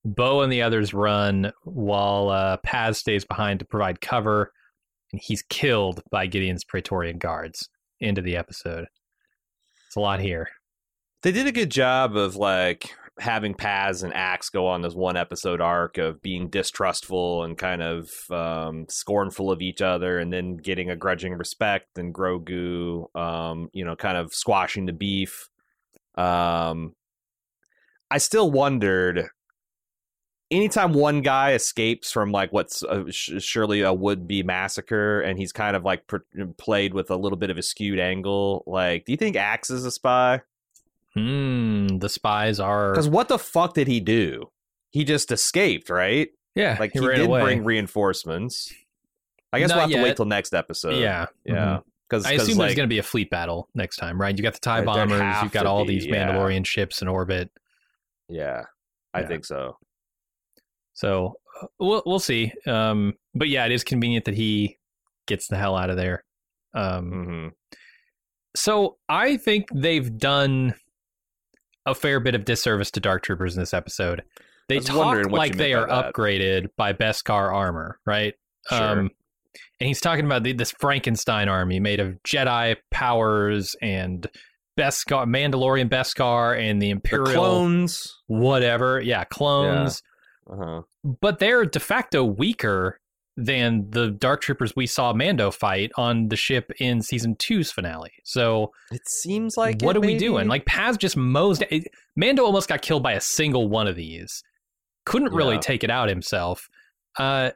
Bo 0.07 0.41
and 0.41 0.51
the 0.51 0.61
others 0.61 0.93
run 0.93 1.51
while 1.63 2.29
uh, 2.29 2.57
Paz 2.63 2.97
stays 2.97 3.25
behind 3.25 3.59
to 3.59 3.65
provide 3.65 3.99
cover, 3.99 4.53
and 5.11 5.21
he's 5.21 5.43
killed 5.49 6.01
by 6.09 6.27
Gideon's 6.27 6.63
Praetorian 6.63 7.17
guards. 7.17 7.67
End 8.01 8.17
of 8.17 8.23
the 8.23 8.37
episode. 8.37 8.85
It's 9.87 9.97
a 9.97 9.99
lot 9.99 10.21
here. 10.21 10.47
They 11.23 11.33
did 11.33 11.45
a 11.45 11.51
good 11.51 11.71
job 11.71 12.15
of 12.15 12.37
like 12.37 12.89
having 13.19 13.53
Paz 13.53 14.01
and 14.01 14.13
Axe 14.13 14.49
go 14.49 14.67
on 14.67 14.81
this 14.81 14.93
one 14.93 15.17
episode 15.17 15.59
arc 15.59 15.97
of 15.97 16.21
being 16.21 16.49
distrustful 16.49 17.43
and 17.43 17.57
kind 17.57 17.81
of 17.81 18.09
um, 18.29 18.85
scornful 18.87 19.51
of 19.51 19.61
each 19.61 19.81
other, 19.81 20.19
and 20.19 20.31
then 20.31 20.55
getting 20.55 20.89
a 20.89 20.95
grudging 20.95 21.33
respect. 21.33 21.97
And 21.97 22.13
Grogu, 22.13 23.13
um, 23.13 23.69
you 23.73 23.83
know, 23.83 23.97
kind 23.97 24.17
of 24.17 24.33
squashing 24.33 24.85
the 24.85 24.93
beef. 24.93 25.49
Um, 26.15 26.93
I 28.09 28.19
still 28.19 28.49
wondered. 28.49 29.27
Anytime 30.49 30.93
one 30.93 31.21
guy 31.21 31.53
escapes 31.53 32.11
from 32.11 32.31
like 32.31 32.53
what's 32.53 32.81
uh, 32.83 33.03
sh- 33.09 33.33
surely 33.39 33.81
a 33.81 33.91
would-be 33.93 34.43
massacre, 34.43 35.19
and 35.21 35.37
he's 35.37 35.51
kind 35.51 35.75
of 35.75 35.83
like 35.83 36.07
pr- 36.07 36.17
played 36.57 36.93
with 36.93 37.11
a 37.11 37.17
little 37.17 37.37
bit 37.37 37.49
of 37.49 37.57
a 37.57 37.61
skewed 37.61 37.99
angle, 37.99 38.63
like, 38.65 39.05
do 39.05 39.11
you 39.11 39.17
think 39.17 39.35
Axe 39.35 39.69
is 39.69 39.83
a 39.85 39.91
spy? 39.91 40.41
Hmm. 41.13 41.97
The 41.97 42.07
spies 42.09 42.59
are. 42.59 42.91
Because 42.91 43.09
what 43.09 43.27
the 43.27 43.39
fuck 43.39 43.73
did 43.73 43.87
he 43.87 43.99
do? 43.99 44.49
He 44.91 45.03
just 45.03 45.31
escaped, 45.31 45.89
right? 45.89 46.29
Yeah. 46.55 46.77
Like 46.79 46.91
he, 46.93 46.99
ran 46.99 47.17
did 47.19 47.25
away. 47.27 47.41
bring 47.41 47.63
reinforcements. 47.65 48.73
I 49.51 49.59
guess 49.59 49.69
Not 49.69 49.75
we'll 49.75 49.81
have 49.87 49.91
to 49.91 50.03
wait 50.03 50.15
till 50.17 50.25
next 50.25 50.53
episode. 50.53 50.95
yeah. 51.01 51.25
yeah. 51.45 51.79
Because 52.09 52.25
I 52.25 52.33
assume 52.33 52.57
there's 52.57 52.73
going 52.75 52.87
to 52.87 52.93
be 52.93 52.99
a 52.99 53.03
fleet 53.03 53.29
battle 53.29 53.67
next 53.75 53.97
time, 53.97 54.19
right? 54.19 54.35
You 54.35 54.41
got 54.41 54.53
the 54.53 54.59
TIE 54.59 54.81
bombers. 54.85 55.19
You've 55.43 55.51
got 55.51 55.65
all 55.65 55.83
be, 55.85 55.95
these 55.95 56.05
yeah. 56.05 56.29
Mandalorian 56.31 56.65
ships 56.65 57.01
in 57.01 57.09
orbit. 57.09 57.49
yeah, 58.29 58.63
I 59.13 59.21
Yeah. 59.21 59.27
think 59.27 59.43
so. 59.43 59.77
So 60.97 61.35
uh, 61.61 61.67
we'll 61.79 62.03
we'll 62.05 62.19
see. 62.19 62.51
Um, 62.65 63.13
but 63.35 63.49
yeah, 63.49 63.65
it 63.65 63.71
is 63.71 63.83
convenient 63.83 64.25
that 64.25 64.33
he 64.33 64.77
gets 65.27 65.47
the 65.47 65.55
hell 65.55 65.75
out 65.75 65.91
of 65.91 65.95
there. 65.95 66.23
Um, 66.73 67.11
hmm 67.11 67.47
So 68.55 68.97
I 69.07 69.37
think 69.37 69.67
they've 69.73 70.17
done 70.17 70.73
a 71.85 71.93
fair 71.93 72.19
bit 72.19 72.33
of 72.33 72.45
disservice 72.45 72.89
to 72.91 72.99
Dark 72.99 73.21
Troopers 73.23 73.55
in 73.55 73.61
this 73.61 73.73
episode. 73.73 74.23
They 74.69 74.79
talk 74.79 75.31
like 75.31 75.55
they 75.55 75.73
are 75.73 75.87
that. 75.87 76.13
upgraded 76.13 76.67
by 76.75 76.93
Beskar 76.93 77.53
armor, 77.53 77.99
right? 78.05 78.33
Sure. 78.69 78.99
Um, 78.99 79.11
and 79.79 79.87
he's 79.87 80.01
talking 80.01 80.25
about 80.25 80.43
the, 80.43 80.53
this 80.53 80.71
Frankenstein 80.71 81.47
army 81.47 81.79
made 81.79 81.99
of 81.99 82.17
Jedi 82.27 82.75
powers 82.91 83.75
and 83.81 84.27
Beskar, 84.77 85.25
Mandalorian 85.25 85.89
Beskar, 85.89 86.59
and 86.59 86.81
the 86.81 86.87
the 86.87 86.91
Imperial 86.91 87.33
clones. 87.33 88.13
whatever. 88.27 88.99
Yeah, 88.99 89.23
clones. 89.25 90.01
Uh-huh. 90.49 90.81
but 91.21 91.39
they're 91.39 91.65
de 91.65 91.79
facto 91.79 92.23
weaker 92.23 92.99
than 93.35 93.89
the 93.91 94.09
Dark 94.09 94.41
Troopers 94.41 94.75
we 94.75 94.87
saw 94.87 95.13
Mando 95.13 95.51
fight 95.51 95.91
on 95.95 96.29
the 96.29 96.35
ship 96.35 96.71
in 96.79 97.01
season 97.01 97.35
two's 97.35 97.71
finale. 97.71 98.13
So 98.23 98.71
It 98.91 99.07
seems 99.07 99.57
like 99.57 99.81
what 99.83 99.95
it, 99.95 99.99
are 99.99 100.07
we 100.07 100.17
doing? 100.17 100.47
Like 100.47 100.65
Paz 100.65 100.97
just 100.97 101.15
mows. 101.15 101.61
it- 101.69 101.87
Mando 102.15 102.43
almost 102.45 102.67
got 102.67 102.81
killed 102.81 103.03
by 103.03 103.13
a 103.13 103.21
single 103.21 103.69
one 103.69 103.87
of 103.87 103.95
these. 103.95 104.41
Couldn't 105.05 105.33
really 105.33 105.55
Yeah. 105.55 105.61
take 105.61 105.83
it 105.83 105.91
out 105.91 106.09
himself. 106.09 106.67
Uh, 107.19 107.51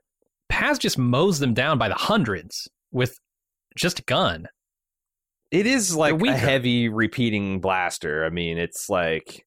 Paz 0.50 0.78
just 0.78 0.98
mows 1.00 1.39
them 1.39 1.54
down 1.56 1.78
by 1.80 1.88
the 1.88 1.96
hundreds 1.96 2.68
with 2.92 3.18
just 3.76 4.00
a 4.00 4.04
gun. 4.04 4.48
It 5.50 5.66
is 5.66 5.96
like 5.96 6.22
a 6.22 6.38
heavy 6.38 6.89
repeating 6.89 7.60
blaster. 7.60 8.24
I 8.24 8.30
mean, 8.30 8.58
it's 8.60 8.88
like 8.89 9.46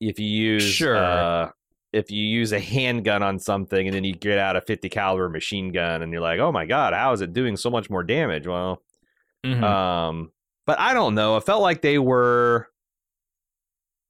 if 0.00 0.18
you 0.18 0.26
use 0.26 0.62
Sure. 0.64 0.96
uh, 0.96 1.50
if 1.92 2.10
you 2.10 2.24
use 2.24 2.52
a 2.52 2.58
handgun 2.60 3.22
on 3.22 3.38
something 3.38 3.86
and 3.86 3.94
then 3.94 4.04
you 4.04 4.14
get 4.14 4.38
out 4.38 4.56
a 4.56 4.60
50 4.62 4.88
caliber 4.88 5.28
machine 5.28 5.72
gun 5.72 6.02
and 6.02 6.12
you're 6.12 6.22
like, 6.22 6.40
"Oh 6.40 6.50
my 6.52 6.64
god, 6.66 6.94
how 6.94 7.12
is 7.12 7.20
it 7.20 7.32
doing 7.32 7.56
so 7.56 7.70
much 7.70 7.90
more 7.90 8.02
damage?" 8.02 8.46
Well, 8.46 8.82
Mhm. 9.44 9.62
um 9.62 10.32
but 10.66 10.78
I 10.80 10.94
don't 10.94 11.14
know. 11.14 11.36
It 11.36 11.44
felt 11.44 11.60
like 11.62 11.82
they 11.82 11.98
were 11.98 12.68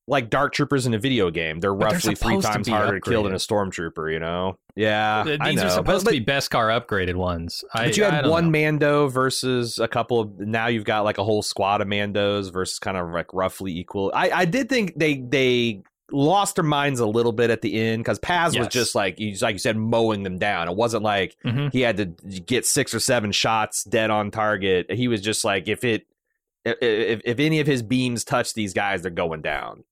like 0.08 0.28
dark 0.30 0.52
troopers 0.52 0.84
in 0.84 0.94
a 0.94 0.98
video 0.98 1.30
game. 1.30 1.60
They're 1.60 1.72
But 1.72 1.78
they're 1.90 1.94
roughly 1.96 2.14
three 2.16 2.28
supposed 2.34 2.46
to 2.46 2.52
times 2.52 2.66
be 2.66 2.72
harder 2.72 2.98
to 2.98 3.08
kill 3.10 3.22
than 3.22 3.32
a 3.32 3.36
stormtrooper, 3.36 4.12
you 4.12 4.18
know? 4.18 4.56
Yeah. 4.74 5.22
Th- 5.24 5.38
I 5.40 5.50
These 5.52 5.60
know. 5.60 5.66
are 5.68 5.70
supposed 5.70 6.04
but, 6.04 6.10
to 6.12 6.20
be 6.20 6.26
Beskar 6.26 6.76
upgraded 6.78 7.14
ones. 7.14 7.62
I, 7.72 7.84
But 7.86 7.96
you 7.96 8.04
had 8.04 8.26
one 8.26 8.46
know. 8.46 8.50
Mando 8.50 9.06
versus 9.08 9.78
a 9.78 9.86
couple 9.86 10.18
of 10.20 10.38
now 10.40 10.66
you've 10.66 10.84
got 10.84 11.04
like 11.04 11.18
a 11.18 11.24
whole 11.24 11.40
squad 11.40 11.80
of 11.80 11.86
Mandos 11.88 12.52
versus 12.52 12.78
kind 12.80 12.96
of 12.96 13.10
like 13.10 13.32
roughly 13.32 13.72
equal. 13.72 14.10
I, 14.14 14.30
I 14.30 14.44
did 14.44 14.68
think 14.68 14.92
they 14.96 15.14
they 15.20 15.82
lost 16.12 16.56
their 16.56 16.64
minds 16.64 17.00
a 17.00 17.06
little 17.06 17.32
bit 17.32 17.50
at 17.50 17.62
the 17.62 17.74
end 17.80 18.00
because 18.04 18.18
Paz 18.18 18.56
was 18.56 18.68
just 18.68 18.94
like 18.94 19.18
you 19.18 19.34
like 19.40 19.54
you 19.54 19.58
said 19.58 19.76
mowing 19.76 20.22
them 20.22 20.38
down. 20.38 20.68
It 20.68 20.76
wasn't 20.76 21.02
like 21.02 21.36
Mhm. 21.44 21.72
he 21.72 21.80
had 21.80 21.96
to 21.96 22.06
get 22.40 22.66
six 22.66 22.94
or 22.94 23.00
seven 23.00 23.32
shots 23.32 23.84
dead 23.84 24.10
on 24.10 24.30
target. 24.30 24.90
He 24.90 25.08
was 25.08 25.20
just 25.20 25.44
like 25.44 25.68
if 25.68 25.84
it 25.84 26.06
if 26.64 27.20
if, 27.24 27.38
any 27.40 27.58
of 27.60 27.66
his 27.66 27.82
beams 27.82 28.22
touch 28.24 28.54
these 28.54 28.72
guys, 28.72 29.02
they're 29.02 29.10
going 29.10 29.42
down. 29.42 29.84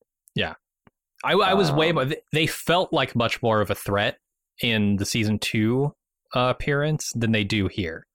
I, 1.23 1.33
I 1.35 1.53
was 1.55 1.71
way 1.71 1.91
Um, 1.91 1.95
more. 1.97 2.07
They 2.33 2.47
felt 2.47 2.93
like 2.95 3.15
much 3.15 3.43
more 3.43 3.61
of 3.61 3.71
a 3.71 3.75
threat 3.75 4.19
in 4.63 4.97
the 4.97 5.05
season 5.05 5.39
two 5.39 5.95
uh, 6.35 6.49
appearance 6.49 7.13
than 7.15 7.33
they 7.33 7.45
do 7.45 7.69
here. 7.69 8.07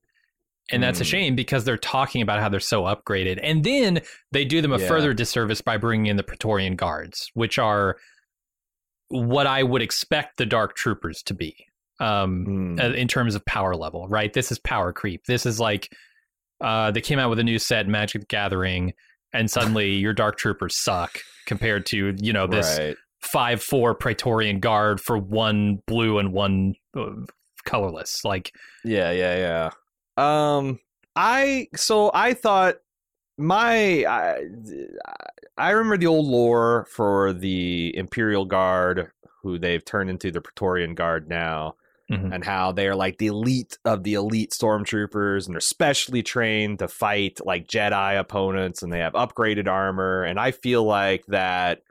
And 0.71 0.81
that's 0.81 0.99
a 0.99 1.03
Hmm. 1.03 1.09
shame 1.09 1.35
because 1.35 1.63
they're 1.63 1.77
talking 1.77 2.21
about 2.23 2.39
how 2.39 2.49
they're 2.49 2.59
so 2.59 2.83
upgraded. 2.83 3.39
And 3.43 3.63
then 3.63 4.01
they 4.31 4.45
do 4.45 4.61
them 4.61 4.71
a 4.73 4.79
Yeah. 4.79 4.87
further 4.87 5.13
disservice 5.13 5.61
by 5.61 5.77
bringing 5.77 6.07
in 6.07 6.17
the 6.17 6.23
Praetorian 6.23 6.75
Guards, 6.75 7.29
which 7.35 7.59
are 7.59 7.97
what 9.09 9.45
I 9.47 9.61
would 9.63 9.81
expect 9.81 10.37
the 10.37 10.45
Dark 10.45 10.75
Troopers 10.75 11.21
to 11.23 11.33
be 11.33 11.55
um, 12.01 12.43
Hmm. 12.43 12.79
uh, 12.79 12.89
in 12.89 13.07
terms 13.07 13.35
of 13.35 13.45
power 13.45 13.73
level, 13.75 14.05
right? 14.09 14.33
This 14.33 14.51
is 14.51 14.59
power 14.59 14.91
creep. 14.91 15.23
This 15.27 15.45
is 15.45 15.59
like 15.59 15.89
uh, 16.61 16.89
they 16.91 16.99
came 17.01 17.19
out 17.19 17.29
with 17.29 17.37
a 17.39 17.43
new 17.43 17.59
set, 17.59 17.87
Magic 17.87 18.27
Gathering, 18.27 18.93
and 19.33 19.49
suddenly 19.51 19.91
your 19.95 20.13
Dark 20.13 20.37
Troopers 20.37 20.81
suck 20.83 21.19
compared 21.45 21.85
to, 21.87 22.13
you 22.17 22.33
know, 22.33 22.47
this 22.47 22.77
right. 22.79 22.97
five 23.21 23.61
four 23.61 23.93
Praetorian 23.93 24.59
Guard 24.59 24.99
for 24.99 25.17
one 25.17 25.79
blue 25.87 26.17
and 26.17 26.33
one 26.33 26.73
uh, 26.97 27.11
colorless. 27.65 28.23
Like, 28.25 28.51
Yeah, 28.83 29.11
yeah, 29.11 29.35
yeah. 29.37 29.69
Um, 30.17 30.79
I 31.15 31.67
so 31.75 32.11
I 32.13 32.33
thought 32.33 32.75
my 33.37 34.05
I, 34.05 34.41
I 35.57 35.71
remember 35.71 35.97
the 35.97 36.07
old 36.07 36.25
lore 36.27 36.87
for 36.89 37.33
the 37.33 37.95
Imperial 37.95 38.45
Guard, 38.45 39.11
who 39.41 39.57
they've 39.59 39.83
turned 39.83 40.09
into 40.09 40.31
the 40.31 40.41
Praetorian 40.41 40.95
Guard 40.95 41.29
now, 41.29 41.75
Mhm. 42.11 42.33
and 42.33 42.43
how 42.45 42.71
they're 42.71 42.95
like 42.95 43.17
the 43.17 43.27
elite 43.27 43.77
of 43.83 44.03
the 44.03 44.13
elite 44.13 44.51
stormtroopers, 44.51 45.45
and 45.45 45.55
they're 45.55 45.59
specially 45.61 46.21
trained 46.23 46.79
to 46.79 46.87
fight 46.87 47.39
like 47.45 47.67
Jedi 47.67 48.19
opponents, 48.19 48.83
and 48.83 48.91
they 48.93 48.99
have 48.99 49.13
upgraded 49.13 49.67
armor, 49.67 50.23
and 50.23 50.39
I 50.39 50.51
feel 50.51 50.83
like 50.83 51.25
that 51.27 51.81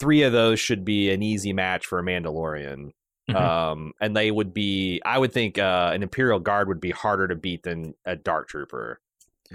three 0.00 0.22
of 0.22 0.32
those 0.32 0.58
should 0.60 0.84
be 0.84 1.10
an 1.10 1.22
easy 1.22 1.52
match 1.52 1.84
for 1.86 1.98
a 1.98 2.02
Mandalorian. 2.04 2.92
Mhm. 3.28 3.36
Um, 3.36 3.92
and 4.00 4.16
they 4.16 4.30
would 4.30 4.54
be, 4.54 5.00
I 5.04 5.18
would 5.18 5.32
think, 5.32 5.58
uh, 5.58 5.90
an 5.92 6.02
Imperial 6.02 6.40
Guard 6.40 6.68
would 6.68 6.80
be 6.80 6.90
harder 6.90 7.28
to 7.28 7.34
beat 7.36 7.62
than 7.62 7.94
a 8.06 8.16
Dark 8.16 8.48
Trooper. 8.48 9.00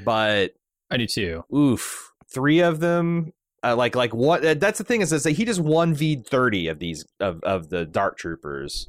But 0.04 0.54
I 0.92 0.98
do 0.98 1.08
too. 1.08 1.44
oof, 1.54 2.12
three 2.32 2.60
of 2.62 2.80
them, 2.80 3.34
uh, 3.64 3.76
like 3.76 3.96
like 3.96 4.14
what? 4.14 4.46
Uh, 4.46 4.54
that's 4.56 4.78
the 4.78 4.84
thing 4.84 5.02
is, 5.02 5.12
is 5.14 5.24
that 5.24 5.32
he 5.32 5.46
just 5.46 5.60
one 5.60 5.94
v 5.94 6.18
thirty 6.18 6.68
of 6.68 6.80
these 6.80 7.06
of 7.20 7.42
of 7.44 7.70
the 7.70 7.86
Dark 7.86 8.18
Troopers. 8.18 8.88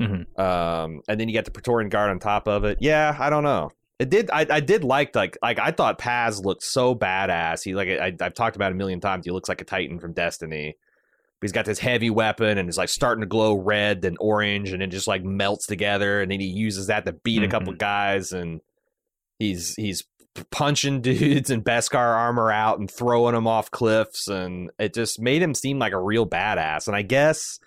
Mhm. 0.00 0.38
Um, 0.38 1.00
and 1.08 1.18
then 1.18 1.28
you 1.28 1.32
get 1.32 1.46
the 1.46 1.50
Praetorian 1.50 1.88
Guard 1.88 2.10
on 2.10 2.18
top 2.18 2.46
of 2.48 2.64
it. 2.64 2.78
Yeah, 2.80 3.16
I 3.18 3.30
don't 3.30 3.44
know. 3.44 3.70
It 3.98 4.10
did. 4.10 4.30
I, 4.30 4.46
I 4.50 4.60
did 4.60 4.84
like 4.84 5.14
like 5.16 5.38
like 5.40 5.58
I 5.58 5.70
thought 5.70 5.96
Paz 5.98 6.44
looked 6.44 6.62
so 6.62 6.94
badass. 6.94 7.62
He 7.64 7.74
like 7.74 7.88
I, 7.88 8.14
I've 8.20 8.34
talked 8.34 8.56
about 8.56 8.72
it 8.72 8.74
a 8.74 8.76
million 8.76 9.00
times. 9.00 9.24
He 9.24 9.30
looks 9.30 9.48
like 9.48 9.62
a 9.62 9.64
Titan 9.64 9.98
from 9.98 10.12
Destiny. 10.12 10.76
He's 11.42 11.52
got 11.52 11.64
this 11.66 11.78
heavy 11.78 12.10
weapon 12.10 12.58
and 12.58 12.68
it's 12.68 12.78
like 12.78 12.88
starting 12.88 13.20
to 13.20 13.26
glow 13.26 13.54
red 13.54 14.02
then 14.02 14.16
orange 14.18 14.72
and 14.72 14.82
it 14.82 14.86
just 14.88 15.06
like 15.06 15.22
melts 15.22 15.66
together 15.66 16.22
and 16.22 16.30
then 16.32 16.40
he 16.40 16.46
uses 16.46 16.86
that 16.86 17.04
to 17.04 17.12
beat 17.12 17.42
a 17.42 17.48
couple 17.48 17.72
Mhm. 17.74 17.78
guys 17.78 18.32
and 18.32 18.60
he's 19.38 19.74
he's 19.76 20.02
punching 20.50 21.00
dudes 21.02 21.50
and 21.50 21.62
Beskar 21.64 21.94
armor 22.16 22.50
out 22.50 22.78
and 22.78 22.90
throwing 22.90 23.34
them 23.34 23.46
off 23.46 23.70
cliffs 23.70 24.28
and 24.28 24.70
it 24.78 24.94
just 24.94 25.20
made 25.20 25.42
him 25.42 25.54
seem 25.54 25.78
like 25.78 25.92
a 25.92 26.00
real 26.00 26.26
badass. 26.26 26.86
And 26.86 26.96
I 26.96 27.02
guess 27.02 27.58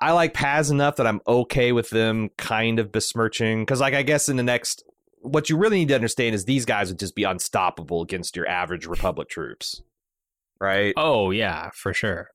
I 0.00 0.12
like 0.12 0.34
Paz 0.34 0.70
enough 0.70 0.96
that 0.96 1.06
I'm 1.06 1.20
okay 1.28 1.72
with 1.72 1.90
them 1.90 2.30
kind 2.38 2.78
of 2.78 2.92
besmirching 2.92 3.62
because 3.62 3.80
like 3.80 3.94
I 3.94 4.02
guess 4.02 4.28
in 4.28 4.36
the 4.36 4.42
next 4.42 4.82
what 5.20 5.50
you 5.50 5.56
really 5.56 5.78
need 5.78 5.88
to 5.88 5.94
understand 5.94 6.34
is 6.34 6.44
these 6.44 6.64
guys 6.64 6.88
would 6.88 6.98
just 6.98 7.14
be 7.14 7.24
unstoppable 7.24 8.00
against 8.02 8.36
your 8.36 8.46
average 8.48 8.86
Republic 8.86 9.28
troops. 9.28 9.82
Right? 10.60 10.94
Oh 10.96 11.30
yeah, 11.30 11.70
for 11.74 11.92
sure. 11.92 12.30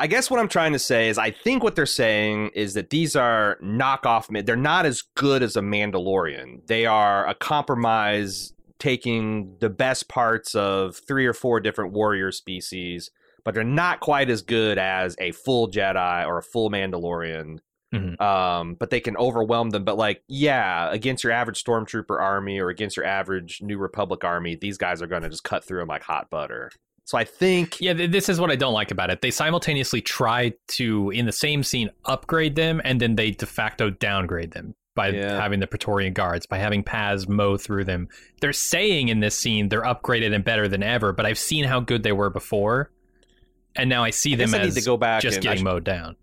I 0.00 0.06
guess 0.06 0.30
what 0.30 0.38
I'm 0.38 0.48
trying 0.48 0.72
to 0.74 0.78
say 0.78 1.08
is 1.08 1.18
I 1.18 1.32
think 1.32 1.64
what 1.64 1.74
they're 1.74 1.86
saying 1.86 2.50
is 2.54 2.74
that 2.74 2.90
these 2.90 3.16
are 3.16 3.58
knockoff. 3.62 4.46
They're 4.46 4.54
not 4.56 4.86
as 4.86 5.02
good 5.16 5.42
as 5.42 5.56
a 5.56 5.60
Mandalorian. 5.60 6.66
They 6.68 6.86
are 6.86 7.26
a 7.26 7.34
compromise, 7.34 8.52
taking 8.78 9.56
the 9.60 9.70
best 9.70 10.08
parts 10.08 10.54
of 10.54 10.96
three 10.96 11.26
or 11.26 11.32
four 11.32 11.58
different 11.58 11.92
warrior 11.92 12.30
species, 12.30 13.10
but 13.44 13.54
they're 13.54 13.64
not 13.64 13.98
quite 13.98 14.30
as 14.30 14.42
good 14.42 14.78
as 14.78 15.16
a 15.18 15.32
full 15.32 15.68
Jedi 15.68 16.24
or 16.26 16.38
a 16.38 16.42
full 16.42 16.70
Mandalorian. 16.70 17.58
Mhm. 17.92 18.20
Um, 18.20 18.74
but 18.74 18.90
they 18.90 19.00
can 19.00 19.16
overwhelm 19.16 19.70
them. 19.70 19.82
But 19.82 19.96
like, 19.96 20.22
yeah, 20.28 20.92
against 20.92 21.24
your 21.24 21.32
average 21.32 21.64
stormtrooper 21.64 22.20
army 22.20 22.60
or 22.60 22.68
against 22.68 22.96
your 22.96 23.06
average 23.06 23.62
New 23.62 23.78
Republic 23.78 24.22
army, 24.24 24.54
these 24.54 24.76
guys 24.78 25.00
are 25.00 25.06
going 25.06 25.22
to 25.22 25.30
just 25.30 25.42
cut 25.42 25.64
through 25.64 25.80
them 25.80 25.88
like 25.88 26.02
hot 26.02 26.28
butter. 26.30 26.70
So 27.08 27.16
I 27.16 27.24
think 27.24 27.80
Yeah, 27.80 27.94
th- 27.94 28.10
this 28.10 28.28
is 28.28 28.38
what 28.38 28.50
I 28.50 28.56
don't 28.56 28.74
like 28.74 28.90
about 28.90 29.08
it. 29.08 29.22
They 29.22 29.30
simultaneously 29.30 30.02
try 30.02 30.52
to, 30.72 31.08
in 31.08 31.24
the 31.24 31.32
same 31.32 31.62
scene, 31.62 31.88
upgrade 32.04 32.54
them, 32.54 32.82
and 32.84 33.00
then 33.00 33.16
they 33.16 33.30
de 33.30 33.46
facto 33.46 33.88
downgrade 33.88 34.50
them 34.50 34.74
by 34.94 35.08
Yeah. 35.08 35.40
having 35.40 35.60
the 35.60 35.66
Praetorian 35.66 36.12
Guards, 36.12 36.44
by 36.44 36.58
having 36.58 36.82
Paz 36.82 37.26
mow 37.26 37.56
through 37.56 37.84
them. 37.84 38.08
They're 38.42 38.52
saying 38.52 39.08
in 39.08 39.20
this 39.20 39.38
scene 39.38 39.70
they're 39.70 39.84
upgraded 39.84 40.34
and 40.34 40.44
better 40.44 40.68
than 40.68 40.82
ever, 40.82 41.14
but 41.14 41.24
I've 41.24 41.38
seen 41.38 41.64
how 41.64 41.80
good 41.80 42.02
they 42.02 42.12
were 42.12 42.28
before, 42.28 42.90
and 43.74 43.88
now 43.88 44.04
I 44.04 44.10
see 44.10 44.34
I 44.34 44.36
them 44.36 44.54
I 44.54 44.58
as 44.58 44.74
to 44.74 44.82
go 44.82 44.98
back 44.98 45.22
just 45.22 45.40
getting 45.40 45.64
mowed 45.64 45.84
down. 45.84 46.16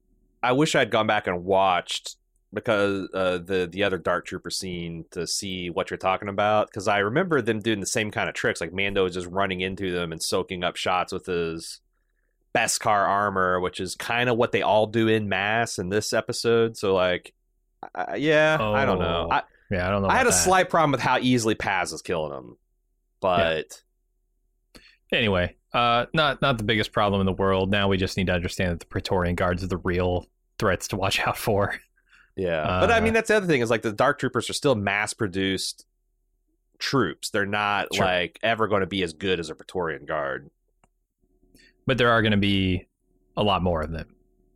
I 0.43 0.51
wish 0.51 0.75
I'd 0.75 0.91
gone 0.91 1.07
back 1.07 1.25
and 1.25 1.43
watched 1.43 2.15
because 2.55 3.07
uh, 3.13 3.37
the 3.37 3.69
the 3.71 3.83
other 3.83 3.99
Dark 3.99 4.25
Trooper 4.25 4.49
scene 4.49 5.05
to 5.11 5.27
see 5.27 5.69
what 5.69 5.91
you're 5.91 5.97
talking 5.97 6.29
about 6.29 6.67
because 6.67 6.87
I 6.87 6.99
remember 6.99 7.41
them 7.41 7.59
doing 7.59 7.79
the 7.79 7.85
same 7.85 8.09
kind 8.09 8.27
of 8.27 8.33
tricks 8.33 8.59
like 8.59 8.73
Mando 8.73 9.05
is 9.05 9.13
just 9.13 9.27
running 9.27 9.61
into 9.61 9.91
them 9.91 10.11
and 10.11 10.21
soaking 10.21 10.63
up 10.63 10.75
shots 10.75 11.13
with 11.13 11.27
his 11.27 11.81
Beskar 12.55 13.07
armor, 13.07 13.59
which 13.59 13.79
is 13.79 13.93
kind 13.95 14.29
of 14.29 14.37
what 14.37 14.51
they 14.51 14.63
all 14.63 14.87
do 14.87 15.07
in 15.07 15.29
mass 15.29 15.77
in 15.77 15.89
this 15.89 16.13
episode. 16.13 16.77
So 16.77 16.95
like, 16.95 17.33
I, 17.93 18.15
yeah, 18.15 18.57
I 18.59 18.85
don't 18.85 18.99
know. 18.99 19.27
Oh, 19.29 19.33
I, 19.33 19.43
Yeah, 19.69 19.87
I 19.87 19.91
don't 19.91 20.01
know. 20.01 20.07
I 20.07 20.15
had 20.15 20.25
a 20.25 20.31
that. 20.31 20.43
slight 20.43 20.69
problem 20.69 20.91
with 20.91 21.01
how 21.01 21.19
easily 21.19 21.53
Paz 21.53 21.91
is 21.91 22.01
killing 22.01 22.35
him, 22.35 22.57
but 23.19 23.83
Anyway, 25.11 25.55
uh, 25.73 26.05
not 26.13 26.41
not 26.41 26.57
the 26.57 26.63
biggest 26.63 26.91
problem 26.91 27.21
in 27.21 27.25
the 27.25 27.33
world. 27.33 27.69
Now 27.69 27.87
we 27.87 27.97
just 27.97 28.17
need 28.17 28.27
to 28.27 28.33
understand 28.33 28.71
that 28.71 28.79
the 28.79 28.85
Praetorian 28.87 29.35
Guards 29.35 29.63
are 29.63 29.67
the 29.67 29.77
real 29.77 30.27
threats 30.57 30.87
to 30.89 30.95
watch 30.95 31.19
out 31.27 31.37
for. 31.37 31.79
Yeah, 32.35 32.63
but 32.81 32.91
I 32.91 32.97
Uh, 32.97 33.01
mean 33.01 33.13
that's 33.13 33.29
the 33.29 33.37
other 33.37 33.47
thing 33.47 33.61
is 33.61 33.69
like 33.69 33.81
the 33.81 33.93
Dark 33.93 34.19
Troopers 34.19 34.49
are 34.49 34.53
still 34.53 34.75
mass 34.75 35.13
produced 35.13 35.85
troops. 36.79 37.29
They're 37.29 37.45
not 37.45 37.93
Sure. 37.95 38.05
like 38.05 38.39
ever 38.43 38.67
going 38.67 38.81
to 38.81 38.87
be 38.87 39.03
as 39.03 39.13
good 39.13 39.39
as 39.39 39.49
a 39.49 39.55
Praetorian 39.55 40.05
Guard. 40.05 40.49
but 41.87 41.97
there 41.99 42.09
are 42.09 42.21
going 42.23 42.31
to 42.31 42.37
be 42.37 42.87
a 43.37 43.43
lot 43.43 43.61
more 43.61 43.81
of 43.81 43.91
them, 43.91 44.07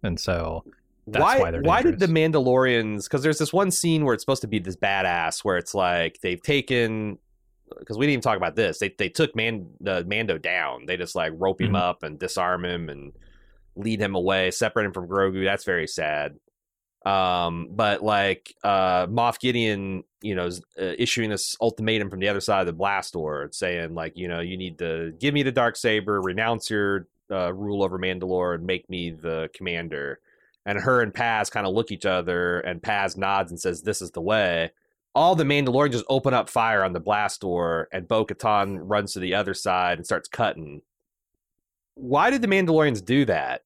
and 0.01 0.19
so 0.19 0.63
That's 1.07 1.21
why? 1.23 1.39
why 1.39 1.51
they're 1.51 1.61
why 1.61 1.81
did 1.83 1.99
the. 1.99 2.07
Mandalorians? 2.07 3.03
Because 3.03 3.21
there's 3.23 3.37
this 3.37 3.53
one 3.53 3.69
scene 3.71 4.03
where 4.03 4.13
it's 4.15 4.23
supposed 4.23 4.41
to 4.41 4.47
be 4.47 4.57
this 4.59 4.75
badass, 4.75 5.45
where 5.45 5.57
it's 5.57 5.73
like 5.75 6.19
they've 6.21 6.41
taken. 6.41 7.17
Because 7.77 7.99
we 7.99 8.07
didn't 8.07 8.13
even 8.13 8.21
talk 8.23 8.37
about 8.37 8.55
this. 8.55 8.79
They 8.79 8.89
they 8.97 9.09
took 9.09 9.35
Man 9.35 9.69
the 9.79 10.03
Mando 10.05 10.39
down. 10.39 10.87
They 10.87 10.97
just 10.97 11.13
like 11.15 11.31
rope 11.35 11.61
him 11.61 11.73
Mhm. 11.73 11.79
up 11.79 12.01
and 12.01 12.17
disarm 12.17 12.65
him 12.65 12.89
and 12.89 13.13
lead 13.75 13.99
him 14.01 14.15
away, 14.15 14.49
separate 14.49 14.85
him 14.85 14.91
from 14.93 15.07
Grogu. 15.07 15.43
That's 15.45 15.63
very 15.65 15.85
sad. 15.85 16.35
Um, 17.05 17.69
but 17.71 18.03
like 18.03 18.53
uh, 18.63 19.07
Moff 19.07 19.39
Gideon, 19.39 20.03
you 20.21 20.35
know, 20.35 20.47
is 20.47 20.61
uh, 20.79 20.93
issuing 20.97 21.29
this 21.29 21.55
ultimatum 21.61 22.09
from 22.09 22.19
the 22.19 22.27
other 22.27 22.41
side 22.41 22.61
of 22.61 22.67
the 22.67 22.73
blast 22.73 23.13
door, 23.13 23.49
saying 23.51 23.95
like, 23.95 24.17
you 24.17 24.27
know, 24.27 24.41
you 24.41 24.57
need 24.57 24.77
to 24.79 25.13
give 25.19 25.33
me 25.33 25.43
the 25.43 25.51
dark 25.51 25.75
saber, 25.75 26.21
renounce 26.21 26.69
your 26.69 27.07
uh, 27.31 27.53
rule 27.53 27.83
over 27.83 27.97
Mandalore, 27.97 28.55
and 28.55 28.65
make 28.65 28.89
me 28.89 29.11
the 29.11 29.49
commander. 29.53 30.19
And 30.65 30.79
her 30.79 31.01
and 31.01 31.13
Paz 31.13 31.49
kind 31.49 31.65
of 31.65 31.73
look 31.73 31.91
each 31.91 32.05
other, 32.05 32.59
and 32.59 32.83
Paz 32.83 33.15
nods 33.15 33.51
and 33.51 33.59
says, 33.59 33.81
"This 33.81 34.01
is 34.01 34.11
the 34.11 34.21
way." 34.21 34.71
All 35.15 35.35
the 35.35 35.43
Mandalorians 35.43 35.93
just 35.93 36.05
open 36.09 36.33
up 36.33 36.49
fire 36.49 36.83
on 36.83 36.93
the 36.93 36.99
blast 36.99 37.41
door, 37.41 37.87
and 37.91 38.07
Bo 38.07 38.25
Katan 38.25 38.77
runs 38.81 39.13
to 39.13 39.19
the 39.19 39.33
other 39.33 39.53
side 39.53 39.97
and 39.97 40.05
starts 40.05 40.27
cutting. 40.27 40.81
Why 41.95 42.29
did 42.29 42.41
the 42.41 42.47
Mandalorians 42.47 43.03
do 43.03 43.25
that? 43.25 43.63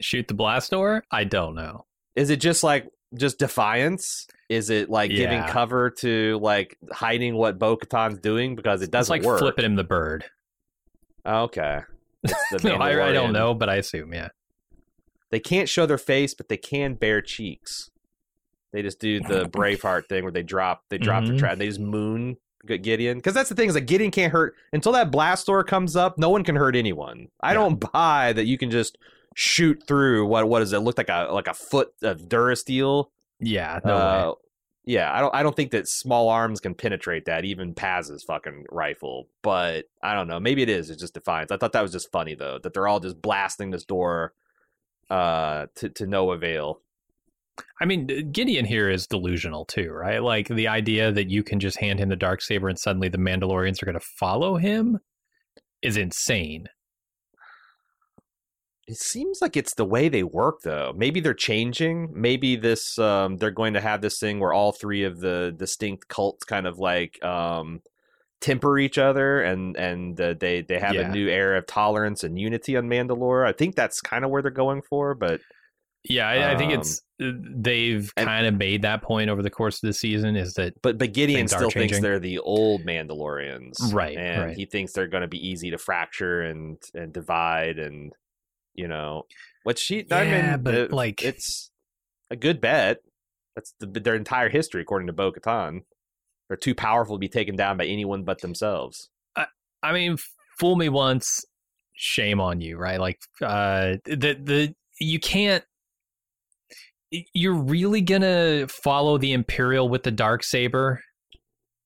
Shoot 0.00 0.28
the 0.28 0.34
blast 0.34 0.70
door? 0.70 1.04
I 1.10 1.24
don't 1.24 1.54
know. 1.54 1.86
Is 2.16 2.30
it 2.30 2.36
just 2.40 2.62
like 2.62 2.88
just 3.14 3.38
defiance? 3.38 4.26
Is 4.48 4.68
it 4.70 4.90
like 4.90 5.10
giving 5.10 5.42
cover 5.44 5.90
to 6.00 6.38
like 6.42 6.76
hiding 6.92 7.34
what 7.36 7.58
Bo 7.58 7.76
Katan's 7.76 8.18
doing 8.18 8.54
because 8.54 8.82
it 8.82 8.90
doesn't 8.90 9.10
like 9.10 9.22
work? 9.22 9.38
flipping 9.38 9.64
him 9.64 9.76
the 9.76 9.84
bird. 9.84 10.24
Okay. 11.26 11.80
The 12.22 12.60
No, 12.64 12.74
I, 12.76 13.08
I 13.08 13.12
don't 13.12 13.32
know, 13.32 13.54
but 13.54 13.68
I 13.68 13.76
assume, 13.76 14.12
yeah. 14.12 14.28
They 15.30 15.40
can't 15.40 15.68
show 15.68 15.86
their 15.86 15.98
face, 15.98 16.34
but 16.34 16.48
they 16.48 16.56
can 16.58 16.94
bare 16.94 17.22
cheeks. 17.22 17.90
They 18.72 18.82
just 18.82 18.98
do 19.00 19.20
the 19.20 19.44
Braveheart 19.48 20.08
thing 20.08 20.22
where 20.22 20.32
they 20.32 20.42
drop 20.42 20.82
they 20.90 20.98
drop 20.98 21.24
their 21.24 21.34
Mhm. 21.34 21.38
trap. 21.38 21.58
They 21.58 21.66
just 21.66 21.80
moon 21.80 22.36
Gideon 22.66 23.18
because 23.18 23.34
that's 23.34 23.48
the 23.48 23.54
thing 23.54 23.68
is 23.68 23.74
like 23.74 23.86
Gideon 23.86 24.10
can't 24.10 24.32
hurt 24.32 24.54
until 24.72 24.92
that 24.92 25.10
blast 25.10 25.46
door 25.46 25.64
comes 25.64 25.96
up. 25.96 26.18
No 26.18 26.28
one 26.30 26.44
can 26.44 26.56
hurt 26.56 26.76
anyone. 26.76 27.28
I 27.40 27.50
Yeah. 27.52 27.54
don't 27.54 27.80
buy 27.92 28.32
that 28.34 28.44
you 28.46 28.58
can 28.58 28.70
just 28.70 28.98
shoot 29.34 29.82
through 29.86 30.26
what 30.26 30.48
what 30.48 30.60
does 30.60 30.72
it 30.72 30.78
look 30.78 30.98
like 30.98 31.08
a 31.08 31.28
like 31.32 31.48
a 31.48 31.54
foot 31.54 31.92
of 32.02 32.22
Durasteel. 32.22 33.06
Yeah, 33.40 33.80
no 33.84 33.94
way. 33.94 34.00
Uh, 34.00 34.32
yeah, 34.84 35.12
I 35.12 35.20
don't. 35.20 35.34
I 35.34 35.42
don't 35.42 35.54
think 35.54 35.70
that 35.70 35.86
small 35.86 36.28
arms 36.28 36.60
can 36.60 36.74
penetrate 36.74 37.26
that. 37.26 37.44
Even 37.44 37.74
Paz's 37.74 38.24
fucking 38.24 38.66
rifle. 38.70 39.28
But 39.42 39.84
I 40.02 40.14
don't 40.14 40.26
know. 40.26 40.40
Maybe 40.40 40.62
it 40.62 40.68
is. 40.68 40.90
It's 40.90 41.00
just 41.00 41.14
defiance. 41.14 41.52
I 41.52 41.56
thought 41.56 41.72
that 41.72 41.82
was 41.82 41.92
just 41.92 42.10
funny 42.10 42.34
though. 42.34 42.58
That 42.60 42.74
they're 42.74 42.88
all 42.88 42.98
just 43.00 43.22
blasting 43.22 43.70
this 43.70 43.84
door, 43.84 44.32
uh, 45.08 45.66
to 45.76 45.88
to 45.90 46.06
no 46.06 46.32
avail. 46.32 46.80
I 47.80 47.84
mean, 47.84 48.32
Gideon 48.32 48.64
here 48.64 48.90
is 48.90 49.06
delusional 49.06 49.66
too, 49.66 49.90
right? 49.90 50.22
Like 50.22 50.48
the 50.48 50.68
idea 50.68 51.12
that 51.12 51.30
you 51.30 51.42
can 51.42 51.60
just 51.60 51.78
hand 51.78 52.00
him 52.00 52.08
the 52.08 52.16
dark 52.16 52.40
saber 52.40 52.68
and 52.68 52.78
suddenly 52.78 53.08
the 53.08 53.18
Mandalorians 53.18 53.82
are 53.82 53.86
going 53.86 53.98
to 53.98 54.06
follow 54.18 54.56
him 54.56 54.98
is 55.82 55.96
insane. 55.96 56.68
It 58.88 58.96
seems 58.96 59.40
like 59.40 59.56
it's 59.56 59.74
the 59.74 59.84
way 59.84 60.08
they 60.08 60.24
work 60.24 60.62
though. 60.62 60.92
Maybe 60.96 61.20
they're 61.20 61.34
changing. 61.34 62.10
Maybe 62.12 62.56
this 62.56 62.98
um 62.98 63.36
they're 63.38 63.50
going 63.50 63.74
to 63.74 63.80
have 63.80 64.00
this 64.00 64.18
thing 64.18 64.40
where 64.40 64.52
all 64.52 64.72
three 64.72 65.04
of 65.04 65.20
the 65.20 65.54
distinct 65.56 66.08
cults 66.08 66.44
kind 66.44 66.66
of 66.66 66.78
like 66.78 67.22
um 67.24 67.82
temper 68.40 68.78
each 68.78 68.98
other 68.98 69.40
and 69.42 69.76
and 69.76 70.20
uh, 70.20 70.34
they 70.40 70.62
they 70.62 70.78
have 70.80 70.94
Yeah. 70.96 71.02
a 71.02 71.12
new 71.12 71.28
era 71.28 71.58
of 71.58 71.66
tolerance 71.66 72.24
and 72.24 72.38
unity 72.38 72.76
on 72.76 72.88
Mandalore. 72.88 73.46
I 73.46 73.52
think 73.52 73.76
that's 73.76 74.00
kind 74.00 74.24
of 74.24 74.30
where 74.32 74.42
they're 74.42 74.50
going 74.50 74.82
for, 74.82 75.14
but 75.14 75.40
Yeah, 76.04 76.28
I, 76.28 76.52
I 76.52 76.56
think 76.56 76.72
Um, 76.72 76.80
it's 76.80 77.00
uh, 77.22 77.30
they've 77.56 78.12
kind 78.16 78.46
of 78.46 78.54
made 78.54 78.82
that 78.82 79.02
point 79.02 79.30
over 79.30 79.42
the 79.42 79.50
course 79.50 79.80
of 79.82 79.86
the 79.86 79.92
season. 79.92 80.34
Is 80.34 80.54
that 80.54 80.74
but 80.82 80.98
but 80.98 81.12
Gideon 81.12 81.46
still 81.46 81.70
thinks 81.70 82.00
they're 82.00 82.18
the 82.18 82.38
old 82.40 82.84
Mandalorians, 82.84 83.76
Right, 83.92 84.16
And 84.16 84.40
right. 84.40 84.56
he 84.56 84.66
thinks 84.66 84.92
they're 84.92 85.06
going 85.06 85.22
to 85.22 85.28
be 85.28 85.46
easy 85.46 85.70
to 85.70 85.78
fracture 85.78 86.42
and 86.42 86.82
and 86.94 87.12
divide, 87.12 87.78
and 87.78 88.12
you 88.74 88.88
know, 88.88 89.22
what 89.64 89.78
she. 89.78 90.04
I 90.10 90.22
Yeah, 90.24 90.50
mean, 90.52 90.62
but, 90.62 90.74
it- 90.74 90.92
like- 90.92 91.22
it's 91.22 91.70
a 92.30 92.36
good 92.36 92.60
bet. 92.60 92.98
That's 93.54 93.74
the, 93.80 93.86
their 93.86 94.14
entire 94.14 94.48
history, 94.48 94.80
according 94.82 95.08
to 95.08 95.12
Bo 95.12 95.30
Katan. 95.32 95.80
They're 96.48 96.56
too 96.56 96.74
powerful 96.74 97.16
to 97.16 97.20
be 97.20 97.28
taken 97.28 97.54
down 97.56 97.76
by 97.76 97.84
anyone 97.86 98.24
but 98.24 98.40
themselves. 98.40 99.08
I 99.36 99.46
I 99.82 99.92
mean, 99.92 100.16
fool 100.58 100.76
me 100.76 100.88
once, 100.88 101.44
shame 101.94 102.40
on 102.40 102.60
you, 102.60 102.76
right? 102.78 102.98
Like 103.00 103.18
uh 103.42 103.96
the 104.04 104.36
the 104.42 104.74
you 105.00 105.18
can't 105.20 105.64
you're 107.34 107.54
really 107.54 108.00
gonna 108.00 108.66
follow 108.68 109.18
the 109.18 109.32
Imperial 109.32 109.88
with 109.88 110.02
the 110.02 110.10
dark 110.10 110.42
saber 110.44 111.02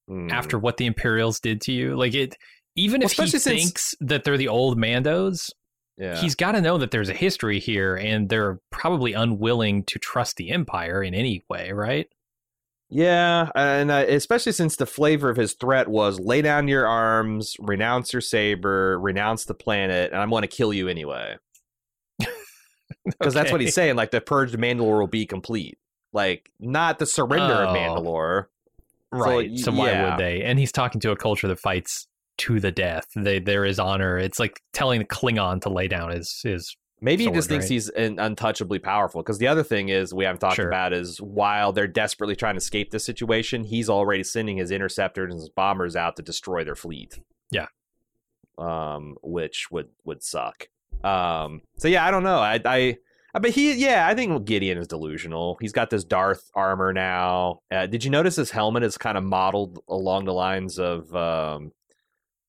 Hmm. 0.09 0.29
after 0.31 0.57
what 0.57 0.77
the 0.77 0.87
Imperials 0.87 1.41
did 1.41 1.61
to 1.63 1.73
you? 1.73 1.97
Like 1.97 2.15
it 2.15 2.37
even 2.77 3.01
Well, 3.01 3.07
if 3.07 3.13
he 3.17 3.27
since- 3.27 3.43
thinks 3.45 3.95
that 4.01 4.23
they're 4.25 4.37
the 4.37 4.49
old 4.49 4.79
Mandos, 4.79 5.51
yeah, 5.99 6.17
he's 6.21 6.35
got 6.35 6.53
to 6.53 6.61
know 6.61 6.79
that 6.79 6.91
there's 6.91 7.09
a 7.09 7.15
history 7.15 7.59
here 7.59 7.97
and 7.97 8.29
they're 8.29 8.61
probably 8.71 9.13
unwilling 9.15 9.85
to 9.85 9.99
trust 9.99 10.37
the 10.37 10.51
Empire 10.51 11.03
in 11.03 11.15
any 11.15 11.45
way, 11.49 11.73
right? 11.73 12.09
Yeah, 12.89 13.51
and 13.57 13.91
uh, 13.91 14.05
especially 14.09 14.53
since 14.53 14.77
the 14.77 14.87
flavor 14.87 15.29
of 15.29 15.37
his 15.37 15.55
threat 15.55 15.89
was 15.89 16.21
lay 16.21 16.41
down 16.43 16.69
your 16.69 16.87
arms, 16.87 17.57
renounce 17.59 18.13
your 18.13 18.23
saber, 18.23 18.99
renounce 19.01 19.45
the 19.47 19.55
planet, 19.55 20.13
and 20.13 20.21
I'm 20.21 20.31
going 20.31 20.43
to 20.43 20.49
kill 20.49 20.73
you 20.73 20.89
anyway. 20.89 21.37
Because 23.05 23.35
that's 23.35 23.53
what 23.53 23.61
he's 23.61 23.75
saying. 23.75 23.95
Like 23.97 24.11
the 24.11 24.21
purge 24.21 24.53
of 24.55 24.61
Mandalore 24.61 24.99
will 25.01 25.07
be 25.07 25.27
complete. 25.27 25.79
Like 26.13 26.51
not 26.59 26.99
the 26.99 27.07
surrender 27.07 27.55
of 27.55 27.71
Oh. 27.71 27.73
Mandalore. 27.75 28.47
Right. 29.13 29.57
So, 29.59 29.71
y- 29.71 29.79
why 29.79 29.91
yeah. 29.91 30.11
would 30.11 30.19
they? 30.25 30.43
And 30.43 30.59
he's 30.59 30.73
talking 30.73 31.01
to 31.03 31.11
a 31.13 31.17
culture 31.17 31.47
that 31.49 31.59
fights 31.61 32.07
to 32.39 32.61
the 32.61 32.73
death. 32.73 33.07
They 33.17 33.39
there 33.39 33.65
is 33.65 33.79
honor. 33.79 34.19
It's 34.19 34.39
like 34.39 34.61
telling 34.73 34.99
the 35.01 35.05
Klingon 35.07 35.61
to 35.63 35.69
lay 35.69 35.89
down 35.89 36.11
his 36.11 36.41
his 36.43 36.77
Maybe 37.01 37.25
he 37.27 37.31
just 37.31 37.49
thinks 37.51 37.65
right? 37.65 37.71
he's 37.73 37.91
un- 37.95 38.17
untouchably 38.19 38.79
powerful. 38.83 39.23
Because 39.23 39.37
the 39.37 39.49
other 39.49 39.63
thing 39.63 39.91
is 39.91 40.15
we 40.15 40.25
haven't 40.25 40.41
talked 40.41 40.57
Sure. 40.57 40.67
about 40.69 40.95
is 40.95 41.19
while 41.21 41.71
they're 41.73 41.87
desperately 41.87 42.35
trying 42.35 42.55
to 42.55 42.59
escape 42.59 42.91
this 42.91 43.05
situation, 43.05 43.65
he's 43.65 43.91
already 43.91 44.25
sending 44.25 44.57
his 44.57 44.71
interceptors 44.71 45.31
and 45.31 45.39
his 45.39 45.51
bombers 45.51 45.95
out 45.95 46.17
to 46.17 46.23
destroy 46.23 46.65
their 46.65 46.75
fleet. 46.75 47.19
Yeah. 47.51 47.67
Um, 48.59 49.17
which 49.23 49.71
would 49.71 49.89
would 50.05 50.23
suck. 50.23 50.69
Um, 51.05 51.61
so 51.77 51.89
yeah, 51.89 52.07
I 52.07 52.11
don't 52.11 52.23
know. 52.25 52.39
I 52.39 52.61
I. 52.65 52.77
I- 53.35 53.39
But 53.39 53.51
he, 53.51 53.75
yeah, 53.75 54.07
I 54.09 54.15
think 54.15 54.47
Gideon 54.47 54.79
is 54.79 54.89
delusional. 54.89 55.59
He's 55.61 55.73
got 55.73 55.91
this 55.91 56.05
Darth 56.05 56.51
armor 56.55 56.95
now. 56.95 57.61
Uh, 57.71 57.85
did 57.87 58.03
you 58.03 58.11
notice 58.11 58.37
his 58.37 58.51
helmet 58.51 58.83
is 58.83 58.97
kind 58.97 59.19
of 59.19 59.25
modeled 59.25 59.79
along 59.91 60.25
the 60.25 60.33
lines 60.33 60.79
of, 60.79 61.15
um, 61.15 61.73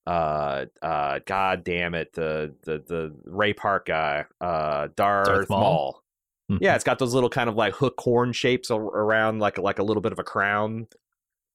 uh, 0.08 0.66
uh, 0.82 1.20
God 1.26 1.64
damn 1.64 1.94
it, 1.94 2.14
the 2.14 2.56
the 2.64 2.84
the 2.88 3.16
Ray 3.26 3.54
Park 3.54 3.88
guy, 3.88 4.26
uh, 4.42 4.88
Darth, 4.96 5.26
Darth 5.28 5.50
Maul? 5.50 5.62
Maul. 5.62 6.04
Mhm. 6.52 6.60
Yeah, 6.62 6.76
it's 6.76 6.84
got 6.86 6.98
those 6.98 7.14
little 7.14 7.30
kind 7.30 7.50
of 7.50 7.56
like 7.56 7.74
hook 7.74 7.96
horn 8.00 8.32
shapes 8.32 8.72
around, 8.72 9.40
like 9.40 9.58
like 9.58 9.80
a 9.80 9.84
little 9.84 10.02
bit 10.02 10.14
of 10.14 10.20
a 10.20 10.24
crown. 10.24 10.88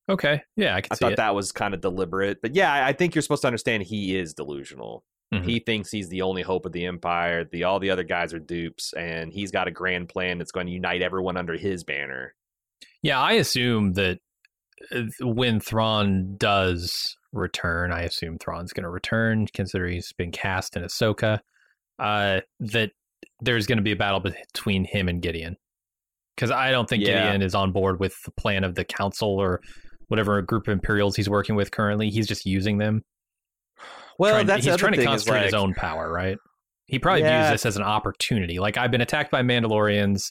Okay. 0.09 0.43
Yeah, 0.57 0.75
I 0.75 0.83
I 0.91 0.95
thought 0.97 1.13
it. 1.13 1.17
that 1.17 1.35
was 1.35 1.51
kind 1.53 1.73
of 1.75 1.81
deliberate, 1.81 2.43
but 2.43 2.55
yeah, 2.55 2.71
I, 2.73 2.89
I 2.89 2.93
think 2.93 3.15
you're 3.15 3.23
supposed 3.23 3.43
to 3.43 3.49
understand 3.49 3.85
he 3.85 4.17
is 4.17 4.35
delusional. 4.35 5.05
Mhm. 5.33 5.45
He 5.45 5.61
thinks 5.61 5.91
he's 5.91 6.11
the 6.11 6.21
only 6.21 6.43
hope 6.43 6.67
of 6.67 6.73
the 6.73 6.85
empire. 6.85 7.45
The 7.45 7.65
all 7.65 7.79
the 7.81 7.89
other 7.89 8.03
guys 8.05 8.35
are 8.35 8.39
dupes, 8.39 8.93
and 8.93 9.33
he's 9.33 9.51
got 9.51 9.67
a 9.69 9.71
grand 9.71 10.11
plan 10.11 10.37
that's 10.37 10.53
going 10.53 10.67
to 10.67 10.73
unite 10.73 11.01
everyone 11.01 11.39
under 11.39 11.55
his 11.57 11.85
banner. 11.85 12.35
Yeah, 13.01 13.19
I 13.19 13.33
assume 13.35 13.95
that 13.95 14.19
uh, 14.95 15.05
when 15.23 15.59
Thrawn 15.61 16.37
does 16.37 17.17
return, 17.33 17.93
I 17.93 18.03
assume 18.03 18.39
Thrawn's 18.39 18.73
going 18.73 18.85
to 18.85 18.91
return, 18.91 19.47
considering 19.53 19.95
he's 19.95 20.13
been 20.13 20.31
cast 20.31 20.77
in 20.77 20.83
Ahsoka. 20.83 21.41
Uh, 21.99 22.41
that 22.61 22.91
there's 23.41 23.67
going 23.67 23.79
to 23.79 23.83
be 23.83 23.93
a 23.93 23.97
battle 23.97 24.21
between 24.21 24.85
him 24.85 25.09
and 25.09 25.23
Gideon, 25.23 25.57
because 26.37 26.51
I 26.51 26.71
don't 26.71 26.89
think 26.89 27.05
Yeah. 27.05 27.25
Gideon 27.25 27.43
is 27.43 27.55
on 27.55 27.73
board 27.73 28.01
with 28.01 28.15
the 28.25 28.33
plan 28.33 28.65
of 28.65 28.75
the 28.75 28.85
Council 28.85 29.29
or 29.29 29.61
whatever 30.09 30.41
group 30.43 30.69
of 30.69 30.73
Imperials 30.73 31.17
he's 31.17 31.29
working 31.29 31.55
with 31.55 31.71
currently. 31.71 32.11
He's 32.11 32.27
just 32.27 32.45
using 32.47 32.79
them. 32.79 33.03
Well, 34.19 34.35
trying, 34.35 34.47
that's 34.47 34.65
he's 34.67 34.77
trying 34.77 34.93
to 34.93 35.05
concentrate 35.05 35.45
his 35.45 35.55
own 35.55 35.73
power, 35.75 36.13
right? 36.13 36.37
He 36.87 36.99
probably 36.99 37.23
Yeah. 37.23 37.49
views 37.49 37.53
this 37.55 37.67
as 37.67 37.77
an 37.79 37.83
opportunity. 37.83 38.59
Like 38.59 38.77
I've 38.77 38.91
been 38.91 39.01
attacked 39.01 39.31
by 39.31 39.43
Mandalorians. 39.43 40.31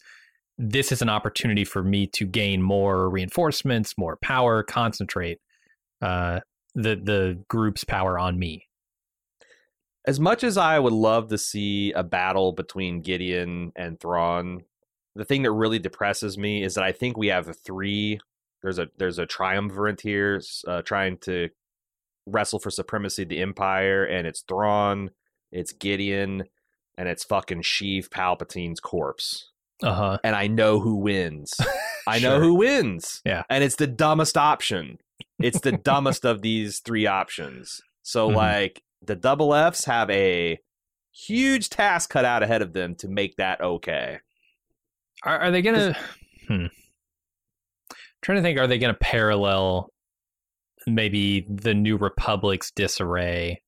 This 0.60 0.92
is 0.92 1.02
an 1.02 1.10
opportunity 1.10 1.66
for 1.66 1.84
me 1.84 2.06
to 2.14 2.26
gain 2.28 2.62
more 2.62 3.10
reinforcements, 3.10 3.96
more 3.98 4.18
power, 4.22 4.62
concentrate 4.62 5.40
uh, 6.02 6.42
the 6.76 6.96
the 6.96 7.44
group's 7.48 7.84
power 7.84 8.18
on 8.18 8.38
me. 8.40 8.68
as 10.08 10.20
much 10.20 10.44
as 10.44 10.58
I 10.58 10.80
would 10.80 10.94
love 10.94 11.28
to 11.30 11.38
see 11.38 11.92
a 11.92 12.04
battle 12.04 12.54
between 12.54 13.02
Gideon 13.02 13.72
and 13.76 14.00
Thrawn, 14.00 14.64
the 15.16 15.26
thing 15.26 15.44
that 15.44 15.52
really 15.52 15.80
depresses 15.80 16.38
me 16.38 16.64
is 16.64 16.74
that 16.76 16.84
I 16.84 16.92
think 16.92 17.18
we 17.18 17.28
have 17.28 17.56
three. 17.64 18.20
There's 18.64 18.80
a 18.80 18.88
there's 18.98 19.20
a 19.20 19.26
triumvirate 19.26 20.02
here 20.02 20.42
uh, 20.68 20.82
trying 20.82 21.18
to 21.20 21.50
wrestle 22.26 22.60
for 22.60 22.72
supremacy 22.72 23.24
of 23.24 23.30
the 23.30 23.42
Empire, 23.42 24.04
and 24.06 24.26
it's 24.28 24.42
Thrawn, 24.42 25.12
it's 25.52 25.72
Gideon, 25.74 26.44
and 26.98 27.08
it's 27.10 27.24
fucking 27.24 27.62
Sheev 27.64 28.10
Palpatine's 28.10 28.80
corpse. 28.80 29.50
Uh 29.84 29.94
huh. 29.94 30.18
And 30.24 30.36
I 30.36 30.46
know 30.48 30.80
who 30.80 30.96
wins. 30.98 31.56
I 32.08 32.20
know 32.20 32.38
Sure. 32.38 32.40
who 32.40 32.54
wins. 32.56 33.22
Yeah. 33.26 33.44
And 33.50 33.64
it's 33.64 33.76
the 33.78 33.88
dumbest 33.88 34.38
option. 34.38 35.00
It's 35.40 35.60
the 35.62 35.72
dumbest 35.72 36.26
of 36.26 36.42
these 36.42 36.80
three 36.80 37.06
options. 37.08 37.82
So 38.04 38.30
Mhm. 38.30 38.36
like 38.36 38.84
the 39.02 39.16
double 39.16 39.54
Fs 39.54 39.86
have 39.86 40.10
a 40.10 40.60
huge 41.12 41.70
task 41.70 42.10
cut 42.10 42.26
out 42.26 42.44
ahead 42.44 42.62
of 42.62 42.74
them 42.74 42.96
to 42.96 43.08
make 43.08 43.36
that 43.38 43.62
okay. 43.62 44.20
Are, 45.24 45.40
are 45.40 45.52
they 45.52 45.62
gonna? 45.62 45.96
Hmm. 46.48 46.66
trying 48.22 48.38
to 48.38 48.42
think. 48.42 48.60
Are 48.60 48.68
they 48.68 48.78
gonna 48.80 48.94
parallel 48.94 49.92
maybe 50.88 51.46
the 51.50 51.74
New 51.74 51.98
Republic's 51.98 52.72
disarray 52.72 53.62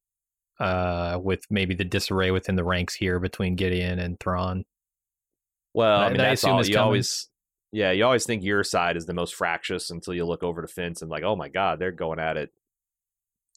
uh, 0.59 1.19
with 1.21 1.41
maybe 1.49 1.75
the 1.75 1.83
disarray 1.83 2.31
within 2.31 2.55
the 2.55 2.63
ranks 2.63 2.95
here 2.95 3.19
between 3.19 3.55
Gideon 3.55 3.99
and 3.99 4.19
Thrawn? 4.19 4.65
Well, 5.73 5.99
I 5.99 6.09
mean, 6.09 6.21
I 6.21 6.29
assume 6.33 6.51
all. 6.53 6.65
You 6.65 6.73
coming. 6.75 6.85
always, 6.85 7.27
yeah, 7.73 7.91
you 7.91 8.05
always 8.05 8.25
think 8.25 8.43
your 8.43 8.63
side 8.63 8.95
is 8.95 9.05
the 9.05 9.13
most 9.13 9.35
fractious 9.35 9.89
until 9.89 10.13
you 10.13 10.23
look 10.25 10.43
over 10.43 10.61
the 10.61 10.67
fence 10.69 11.01
and 11.01 11.11
like, 11.11 11.23
oh 11.23 11.35
my 11.35 11.49
god, 11.49 11.79
they're 11.79 11.91
going 11.91 12.19
at 12.19 12.37
it, 12.37 12.51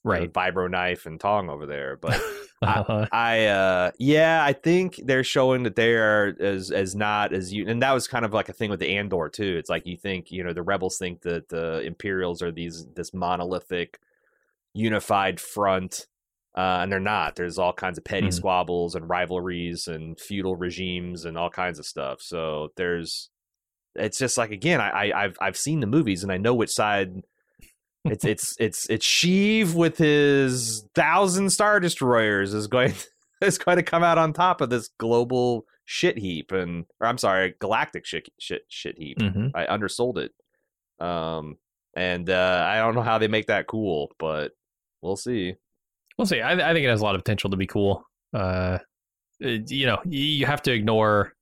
Right. 0.04 0.32
vibro 0.32 0.70
knife 0.70 1.06
and 1.06 1.20
tong 1.20 1.48
over 1.50 1.66
there. 1.66 1.96
But 2.00 2.20
Uh, 2.62 3.06
I, 3.12 3.46
uh, 3.46 3.90
yeah, 3.98 4.42
I 4.42 4.54
think 4.54 4.98
they're 5.04 5.22
showing 5.22 5.64
that 5.64 5.76
they 5.76 5.92
are 5.94 6.34
as 6.40 6.70
as 6.70 6.96
not 6.96 7.34
as 7.34 7.52
you, 7.52 7.68
and 7.68 7.82
that 7.82 7.92
was 7.92 8.08
kind 8.08 8.24
of 8.24 8.32
like 8.32 8.48
a 8.48 8.54
thing 8.54 8.70
with 8.70 8.80
the 8.80 8.96
Andor 8.96 9.28
too. 9.28 9.56
It's 9.58 9.68
like 9.68 9.86
you 9.86 9.96
think, 9.98 10.32
you 10.32 10.42
know, 10.42 10.54
the 10.54 10.62
rebels 10.62 10.96
think 10.96 11.20
that 11.22 11.50
the 11.50 11.80
Imperials 11.82 12.40
are 12.40 12.50
these 12.50 12.86
this 12.96 13.12
monolithic, 13.12 13.98
unified 14.74 15.38
front. 15.40 16.06
Uh, 16.56 16.78
and 16.80 16.90
they're 16.90 16.98
not. 16.98 17.36
There's 17.36 17.58
all 17.58 17.74
kinds 17.74 17.98
of 17.98 18.04
petty 18.04 18.28
Mhm. 18.28 18.32
squabbles 18.32 18.94
and 18.94 19.10
rivalries 19.10 19.86
and 19.88 20.18
feudal 20.18 20.56
regimes 20.56 21.26
and 21.26 21.36
all 21.36 21.50
kinds 21.50 21.78
of 21.78 21.84
stuff. 21.84 22.22
So 22.22 22.72
there's, 22.76 23.28
it's 23.98 24.18
just 24.18 24.38
like 24.38 24.50
again, 24.50 24.80
I, 24.80 24.90
I 25.10 25.24
I've 25.24 25.36
I've 25.40 25.56
seen 25.56 25.80
the 25.80 25.86
movies 25.86 26.22
and 26.22 26.32
I 26.32 26.36
know 26.36 26.54
which 26.54 26.70
side. 26.70 27.22
It's 28.04 28.24
it's 28.26 28.56
it's 28.58 28.88
it's 28.88 29.06
Sheev 29.06 29.74
with 29.74 29.98
his 29.98 30.84
thousand 30.94 31.50
star 31.50 31.80
destroyers 31.80 32.54
is 32.54 32.66
going 32.66 32.94
is 33.40 33.58
going 33.58 33.76
to 33.76 33.82
come 33.82 34.02
out 34.02 34.18
on 34.18 34.32
top 34.32 34.60
of 34.60 34.70
this 34.70 34.88
global 34.98 35.66
shit 35.84 36.18
heap 36.18 36.52
and 36.52 36.84
or 37.00 37.06
I'm 37.06 37.18
sorry, 37.18 37.54
galactic 37.58 38.06
shit 38.06 38.28
shit 38.38 38.62
shit 38.68 38.98
heap. 38.98 39.18
mhm. 39.18 39.50
I 39.54 39.66
undersold 39.66 40.18
it. 40.18 40.32
Um, 41.04 41.58
and 41.94 42.28
uh, 42.30 42.64
I 42.68 42.78
don't 42.78 42.94
know 42.94 43.02
how 43.02 43.18
they 43.18 43.28
make 43.28 43.46
that 43.46 43.66
cool, 43.66 44.10
but 44.18 44.52
we'll 45.02 45.16
see. 45.16 45.54
We'll 46.18 46.26
see. 46.26 46.40
I, 46.40 46.52
I 46.52 46.72
think 46.72 46.84
it 46.84 46.88
has 46.88 47.00
a 47.00 47.04
lot 47.04 47.14
of 47.14 47.22
potential 47.22 47.50
to 47.50 47.56
be 47.56 47.66
cool. 47.66 48.06
Uh, 48.34 48.78
you 49.38 49.86
know, 49.86 49.98
you 50.04 50.46
have 50.46 50.62
to 50.62 50.72
ignore 50.72 51.34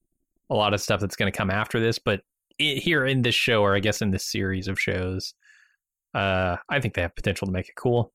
a 0.50 0.54
lot 0.54 0.74
of 0.74 0.80
stuff 0.80 1.00
that's 1.00 1.16
going 1.16 1.30
to 1.30 1.36
come 1.36 1.50
after 1.50 1.80
this, 1.80 1.98
but 1.98 2.22
i 2.60 2.64
here 2.64 3.04
in 3.06 3.22
this 3.22 3.34
show, 3.34 3.62
or 3.62 3.74
I 3.74 3.80
guess 3.80 4.00
in 4.02 4.10
this 4.10 4.24
series 4.24 4.68
of 4.68 4.78
shows, 4.80 5.34
uh, 6.14 6.56
I 6.68 6.80
think 6.80 6.94
they 6.94 7.02
have 7.02 7.14
potential 7.16 7.46
to 7.46 7.52
make 7.52 7.68
it 7.68 7.74
cool. 7.76 8.12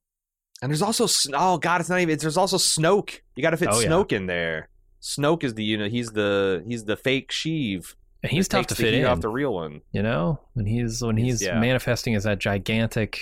And 0.61 0.71
there's 0.71 0.81
also 0.81 1.07
oh 1.33 1.57
god, 1.57 1.81
it's 1.81 1.89
not 1.89 1.99
even. 1.99 2.17
There's 2.17 2.37
also 2.37 2.57
Snoke. 2.57 3.19
You 3.35 3.41
got 3.43 3.51
to 3.51 3.57
fit 3.57 3.69
Oh, 3.71 3.79
yeah. 3.79 3.87
Snoke 3.89 4.11
in 4.11 4.25
there. 4.27 4.69
Snoke 5.01 5.43
is 5.43 5.53
the 5.53 5.63
you 5.63 5.77
know 5.77 5.87
he's 5.87 6.09
the 6.11 6.63
he's 6.67 6.83
the 6.85 6.97
fake 6.97 7.31
Sheev. 7.31 7.95
And 8.21 8.29
he's 8.29 8.49
tough 8.49 8.67
to 8.67 8.75
fit 8.75 8.93
in. 8.93 9.05
off 9.05 9.21
the 9.21 9.29
real 9.29 9.53
one. 9.53 9.79
you 9.93 10.03
know, 10.03 10.41
when 10.53 10.65
he's 10.65 11.01
when 11.01 11.15
He's- 11.15 11.39
he's 11.39 11.47
yeah. 11.47 11.57
manifesting 11.59 12.15
as 12.15 12.25
that 12.25 12.39
gigantic. 12.39 13.17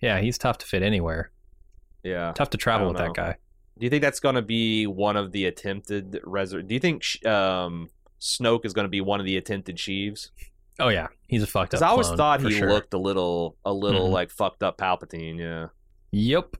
Yeah, 0.00 0.20
he's 0.20 0.38
tough 0.38 0.58
to 0.58 0.66
fit 0.66 0.82
anywhere. 0.82 1.30
Yeah. 2.02 2.32
Tough 2.32 2.50
to 2.50 2.56
travel 2.58 2.88
with 2.88 2.96
don't 2.98 3.14
that 3.14 3.20
guy. 3.20 3.36
Do 3.78 3.84
you 3.84 3.90
think 3.90 4.00
that's 4.02 4.20
going 4.20 4.36
to 4.36 4.42
be 4.42 4.86
one 4.86 5.16
of 5.18 5.32
the 5.32 5.44
attempted 5.46 6.12
resur- 6.24 6.66
Do 6.66 6.72
you 6.74 6.80
think 6.80 7.02
sh- 7.02 7.22
um, 7.26 7.90
Snoke 8.20 8.64
is 8.64 8.72
going 8.72 8.84
to 8.84 8.90
be 8.90 9.00
one 9.00 9.20
of 9.20 9.26
the 9.26 9.36
attempted 9.36 9.76
Sheevs? 9.76 10.30
Oh 10.78 10.88
yeah, 10.88 11.06
he's 11.26 11.42
a 11.42 11.46
fucked 11.46 11.72
up. 11.74 11.80
Because 11.80 11.82
I 11.82 11.88
always 11.88 12.06
clone, 12.08 12.16
thought 12.18 12.40
he 12.42 12.50
sure. 12.52 12.68
looked 12.68 12.92
a 12.94 12.98
little 12.98 13.56
a 13.64 13.72
little 13.72 14.08
Mhm. 14.08 14.12
like 14.12 14.30
fucked 14.30 14.62
up 14.62 14.76
Palpatine. 14.78 15.38
Yeah. 15.38 15.68
Yep. 16.12 16.56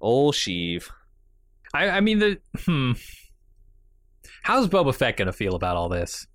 Old 0.00 0.34
Sheev. 0.34 0.88
I, 1.74 1.88
I 1.90 2.00
mean 2.00 2.18
the 2.20 2.38
hmm. 2.60 2.92
How's 4.42 4.68
Boba 4.68 4.94
Fett 4.94 5.16
gonna 5.18 5.32
feel 5.32 5.54
about 5.54 5.76
all 5.76 5.88
this? 5.88 6.26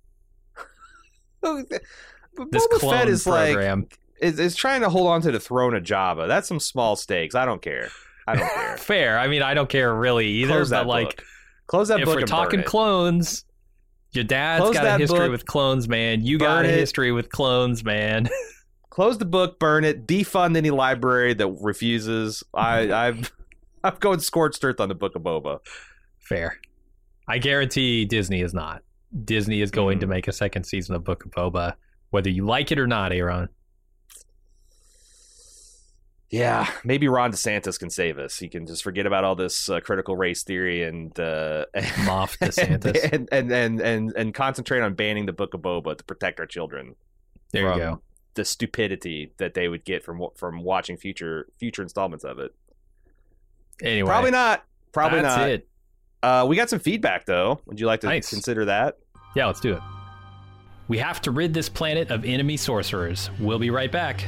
This 1.42 2.66
Boba 2.66 2.80
Fett 2.90 3.08
is 3.08 3.26
like 3.26 3.52
program. 3.52 3.86
is, 4.20 4.38
is 4.40 4.56
trying 4.56 4.80
to 4.80 4.88
hold 4.88 5.06
on 5.06 5.20
to 5.22 5.30
the 5.30 5.38
throne 5.38 5.74
of 5.74 5.82
Jabba. 5.84 6.26
That's 6.26 6.48
some 6.48 6.58
small 6.58 6.96
stakes. 6.96 7.34
I 7.34 7.44
don't 7.44 7.62
care. 7.62 7.88
I 8.26 8.36
don't 8.36 8.48
care. 8.54 8.76
Fair. 8.76 9.18
I 9.18 9.28
mean, 9.28 9.42
I 9.42 9.54
don't 9.54 9.68
care 9.68 9.94
really 9.94 10.26
either. 10.26 10.52
Close 10.54 10.70
but 10.70 10.82
that 10.82 10.86
like, 10.88 11.16
book. 11.16 11.24
Close 11.66 11.88
that 11.88 12.00
if 12.00 12.06
book 12.06 12.14
we're 12.16 12.20
and 12.20 12.28
talking 12.28 12.62
clones, 12.64 13.44
your 14.14 14.24
dad's 14.24 14.62
Close 14.62 14.74
got 14.74 14.86
a 14.86 14.98
history 14.98 15.18
book, 15.20 15.30
with 15.30 15.46
clones, 15.46 15.88
man. 15.88 16.24
You 16.24 16.38
got 16.38 16.64
a 16.64 16.68
it. 16.68 16.74
history 16.78 17.12
with 17.12 17.30
clones, 17.30 17.84
man. 17.84 18.28
Close 18.90 19.18
the 19.18 19.24
book, 19.24 19.58
burn 19.58 19.84
it, 19.84 20.06
defund 20.06 20.56
any 20.56 20.70
library 20.70 21.34
that 21.34 21.48
refuses. 21.60 22.44
I, 22.54 22.92
I've, 22.92 23.32
I'm 23.84 23.96
going 23.98 24.20
scorched 24.20 24.64
earth 24.64 24.78
on 24.80 24.88
the 24.88 24.94
Book 24.94 25.16
of 25.16 25.22
Boba. 25.22 25.58
Fair. 26.20 26.58
I 27.26 27.38
guarantee 27.38 28.04
Disney 28.04 28.40
is 28.40 28.54
not. 28.54 28.82
Disney 29.24 29.60
is 29.62 29.70
going 29.70 29.98
to 30.00 30.06
Mhm. 30.06 30.10
make 30.10 30.28
a 30.28 30.32
second 30.32 30.64
season 30.64 30.94
of 30.94 31.02
Book 31.04 31.24
of 31.24 31.32
Boba, 31.32 31.74
whether 32.10 32.30
you 32.30 32.46
like 32.46 32.70
it 32.70 32.78
or 32.78 32.86
not, 32.86 33.12
Aaron. 33.12 33.48
Yeah, 36.30 36.68
maybe 36.82 37.06
Ron 37.06 37.30
DeSantis 37.32 37.78
can 37.78 37.90
save 37.90 38.18
us. 38.18 38.38
He 38.38 38.48
can 38.48 38.66
just 38.66 38.82
forget 38.82 39.06
about 39.06 39.22
all 39.24 39.36
this 39.36 39.68
uh, 39.68 39.78
critical 39.80 40.16
race 40.16 40.42
theory 40.42 40.82
and 40.82 41.16
uh, 41.20 41.66
Moff 41.76 42.36
DeSantis. 42.40 43.12
and, 43.12 43.28
and 43.30 43.52
and 43.52 43.80
and 43.80 44.12
and 44.16 44.34
concentrate 44.34 44.80
on 44.80 44.94
banning 44.94 45.26
the 45.26 45.32
Book 45.32 45.54
of 45.54 45.60
Boba 45.60 45.96
to 45.96 46.02
protect 46.04 46.40
our 46.40 46.46
children 46.46 46.96
There 47.52 47.68
from 47.70 47.78
you 47.78 47.84
go. 47.84 48.00
the 48.34 48.44
stupidity 48.44 49.32
that 49.36 49.54
they 49.54 49.68
would 49.68 49.84
get 49.84 50.02
from 50.02 50.26
from 50.34 50.64
watching 50.64 50.96
future 50.96 51.46
future 51.58 51.82
installments 51.82 52.24
of 52.24 52.38
it. 52.40 52.52
Anyway, 53.82 54.08
Probably 54.08 54.30
not. 54.32 54.64
Probably 54.92 55.20
that's 55.20 55.36
not. 55.36 55.48
it. 55.50 55.68
Uh, 56.22 56.46
we 56.48 56.56
got 56.56 56.70
some 56.70 56.78
feedback 56.80 57.26
though. 57.26 57.60
Would 57.66 57.78
you 57.78 57.86
like 57.86 58.00
to 58.00 58.06
Nice. 58.08 58.30
consider 58.30 58.64
that? 58.64 58.98
Yeah, 59.36 59.46
let's 59.46 59.60
do 59.60 59.74
it. 59.74 59.82
We 60.88 60.98
have 60.98 61.20
to 61.22 61.30
rid 61.30 61.54
this 61.54 61.68
planet 61.68 62.10
of 62.10 62.24
enemy 62.24 62.56
sorcerers. 62.56 63.30
We'll 63.38 63.58
be 63.58 63.70
right 63.70 63.92
back. 63.92 64.24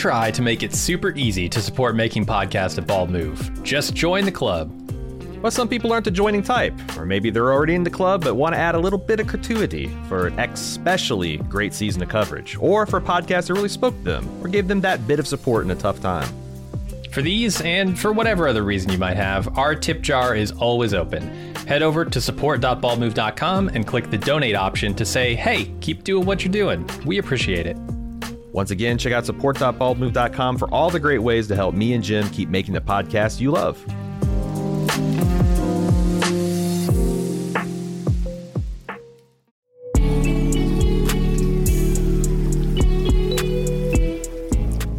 Try 0.00 0.30
to 0.30 0.40
make 0.40 0.62
it 0.62 0.74
super 0.74 1.10
easy 1.14 1.46
to 1.50 1.60
support 1.60 1.94
making 1.94 2.24
podcasts 2.24 2.78
at 2.78 2.86
Bald 2.86 3.10
Move. 3.10 3.62
Just 3.62 3.92
join 3.92 4.24
the 4.24 4.32
club. 4.32 4.72
But 5.42 5.52
some 5.52 5.68
people 5.68 5.92
aren't 5.92 6.06
the 6.06 6.10
joining 6.10 6.42
type, 6.42 6.72
or 6.96 7.04
maybe 7.04 7.28
they're 7.28 7.52
already 7.52 7.74
in 7.74 7.84
the 7.84 7.90
club 7.90 8.24
but 8.24 8.34
want 8.34 8.54
to 8.54 8.58
add 8.58 8.74
a 8.74 8.78
little 8.78 8.98
bit 8.98 9.20
of 9.20 9.26
gratuity 9.26 9.88
for 10.08 10.28
an 10.28 10.38
especially 10.40 11.36
great 11.36 11.74
season 11.74 12.02
of 12.02 12.08
coverage, 12.08 12.56
or 12.56 12.86
for 12.86 12.96
a 12.96 13.02
podcast 13.02 13.48
that 13.48 13.52
really 13.52 13.68
spoke 13.68 13.94
to 13.98 14.04
them, 14.04 14.42
or 14.42 14.48
gave 14.48 14.68
them 14.68 14.80
that 14.80 15.06
bit 15.06 15.18
of 15.18 15.26
support 15.26 15.66
in 15.66 15.70
a 15.70 15.74
tough 15.74 16.00
time. 16.00 16.32
For 17.12 17.20
these, 17.20 17.60
and 17.60 17.98
for 17.98 18.10
whatever 18.10 18.48
other 18.48 18.62
reason 18.62 18.90
you 18.90 18.96
might 18.96 19.18
have, 19.18 19.58
our 19.58 19.74
tip 19.74 20.00
jar 20.00 20.34
is 20.34 20.50
always 20.50 20.94
open. 20.94 21.54
Head 21.66 21.82
over 21.82 22.06
to 22.06 22.20
support.baldmove.com 22.22 23.68
and 23.68 23.86
click 23.86 24.08
the 24.08 24.16
donate 24.16 24.56
option 24.56 24.94
to 24.94 25.04
say, 25.04 25.34
hey, 25.34 25.70
keep 25.82 26.04
doing 26.04 26.24
what 26.24 26.42
you're 26.42 26.50
doing. 26.50 26.88
We 27.04 27.18
appreciate 27.18 27.66
it. 27.66 27.76
Once 28.52 28.70
again, 28.70 28.98
check 28.98 29.12
out 29.12 29.24
support.baldmove.com 29.24 30.58
for 30.58 30.68
all 30.70 30.90
the 30.90 31.00
great 31.00 31.22
ways 31.22 31.46
to 31.48 31.54
help 31.54 31.74
me 31.74 31.92
and 31.94 32.02
Jim 32.02 32.28
keep 32.30 32.48
making 32.48 32.74
the 32.74 32.80
podcast 32.80 33.40
you 33.40 33.50
love. 33.52 33.78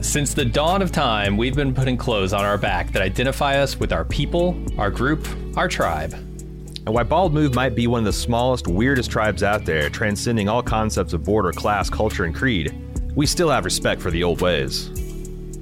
Since 0.02 0.34
the 0.34 0.44
dawn 0.44 0.82
of 0.82 0.92
time, 0.92 1.38
we've 1.38 1.56
been 1.56 1.74
putting 1.74 1.96
clothes 1.96 2.34
on 2.34 2.44
our 2.44 2.58
back 2.58 2.92
that 2.92 3.02
identify 3.02 3.58
us 3.58 3.80
with 3.80 3.94
our 3.94 4.04
people, 4.04 4.62
our 4.78 4.92
group, 4.92 5.26
our 5.56 5.70
tribe. 5.70 6.14
And 6.14 6.90
while 6.90 7.06
Bald 7.06 7.34
Move 7.34 7.56
might 7.56 7.76
be 7.76 7.88
one 7.88 8.00
of 8.00 8.06
the 8.06 8.12
smallest, 8.12 8.68
weirdest 8.68 9.10
tribes 9.10 9.42
out 9.42 9.64
there, 9.64 9.90
transcending 9.90 10.50
all 10.50 10.62
concepts 10.64 11.14
of 11.14 11.24
border, 11.24 11.54
class, 11.54 11.90
culture, 11.90 12.26
and 12.26 12.36
creed, 12.36 12.76
we 13.16 13.26
still 13.26 13.50
have 13.50 13.66
respect 13.66 14.02
for 14.02 14.12
the 14.12 14.24
old 14.24 14.42
ways. 14.42 14.90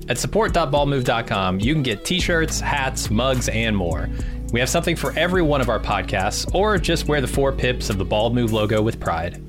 At 0.10 0.18
support.baldmove.com, 0.18 1.60
you 1.60 1.74
can 1.74 1.84
get 1.84 2.04
t 2.04 2.20
shirts, 2.20 2.60
hats, 2.60 3.10
mugs, 3.10 3.48
and 3.50 3.78
more. 3.78 4.10
We 4.52 4.60
have 4.60 4.70
something 4.70 4.96
for 4.96 5.14
every 5.18 5.44
one 5.44 5.62
of 5.62 5.70
our 5.70 5.80
podcasts, 5.80 6.54
or 6.56 6.78
just 6.80 7.08
wear 7.08 7.22
the 7.22 7.28
four 7.28 7.52
pips 7.52 7.90
of 7.90 8.00
the 8.00 8.06
Bald 8.06 8.34
Move 8.34 8.52
logo 8.52 8.82
with 8.82 9.00
pride. 9.00 9.44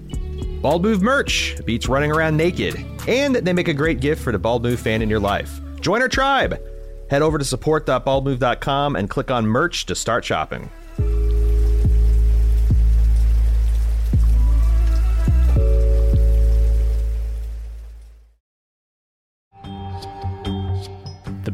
Bald 0.61 0.83
Move 0.83 1.01
merch 1.01 1.57
beats 1.65 1.89
running 1.89 2.13
around 2.13 2.37
naked, 2.37 2.85
and 3.09 3.37
they 3.37 3.55
make 3.55 3.69
a 3.69 3.75
great 3.75 4.01
gift 4.01 4.23
for 4.23 4.33
the 4.33 4.39
Bald 4.39 4.63
Move 4.63 4.79
fan 4.79 5.01
in 5.01 5.09
your 5.09 5.21
life. 5.21 5.59
Join 5.81 6.03
our 6.03 6.09
tribe! 6.09 6.61
Head 7.09 7.23
over 7.23 7.39
to 7.39 7.45
support.baldmove.com 7.45 8.97
and 8.97 9.09
click 9.09 9.31
on 9.31 9.47
merch 9.47 9.87
to 9.87 9.95
start 9.95 10.25
shopping. 10.25 10.71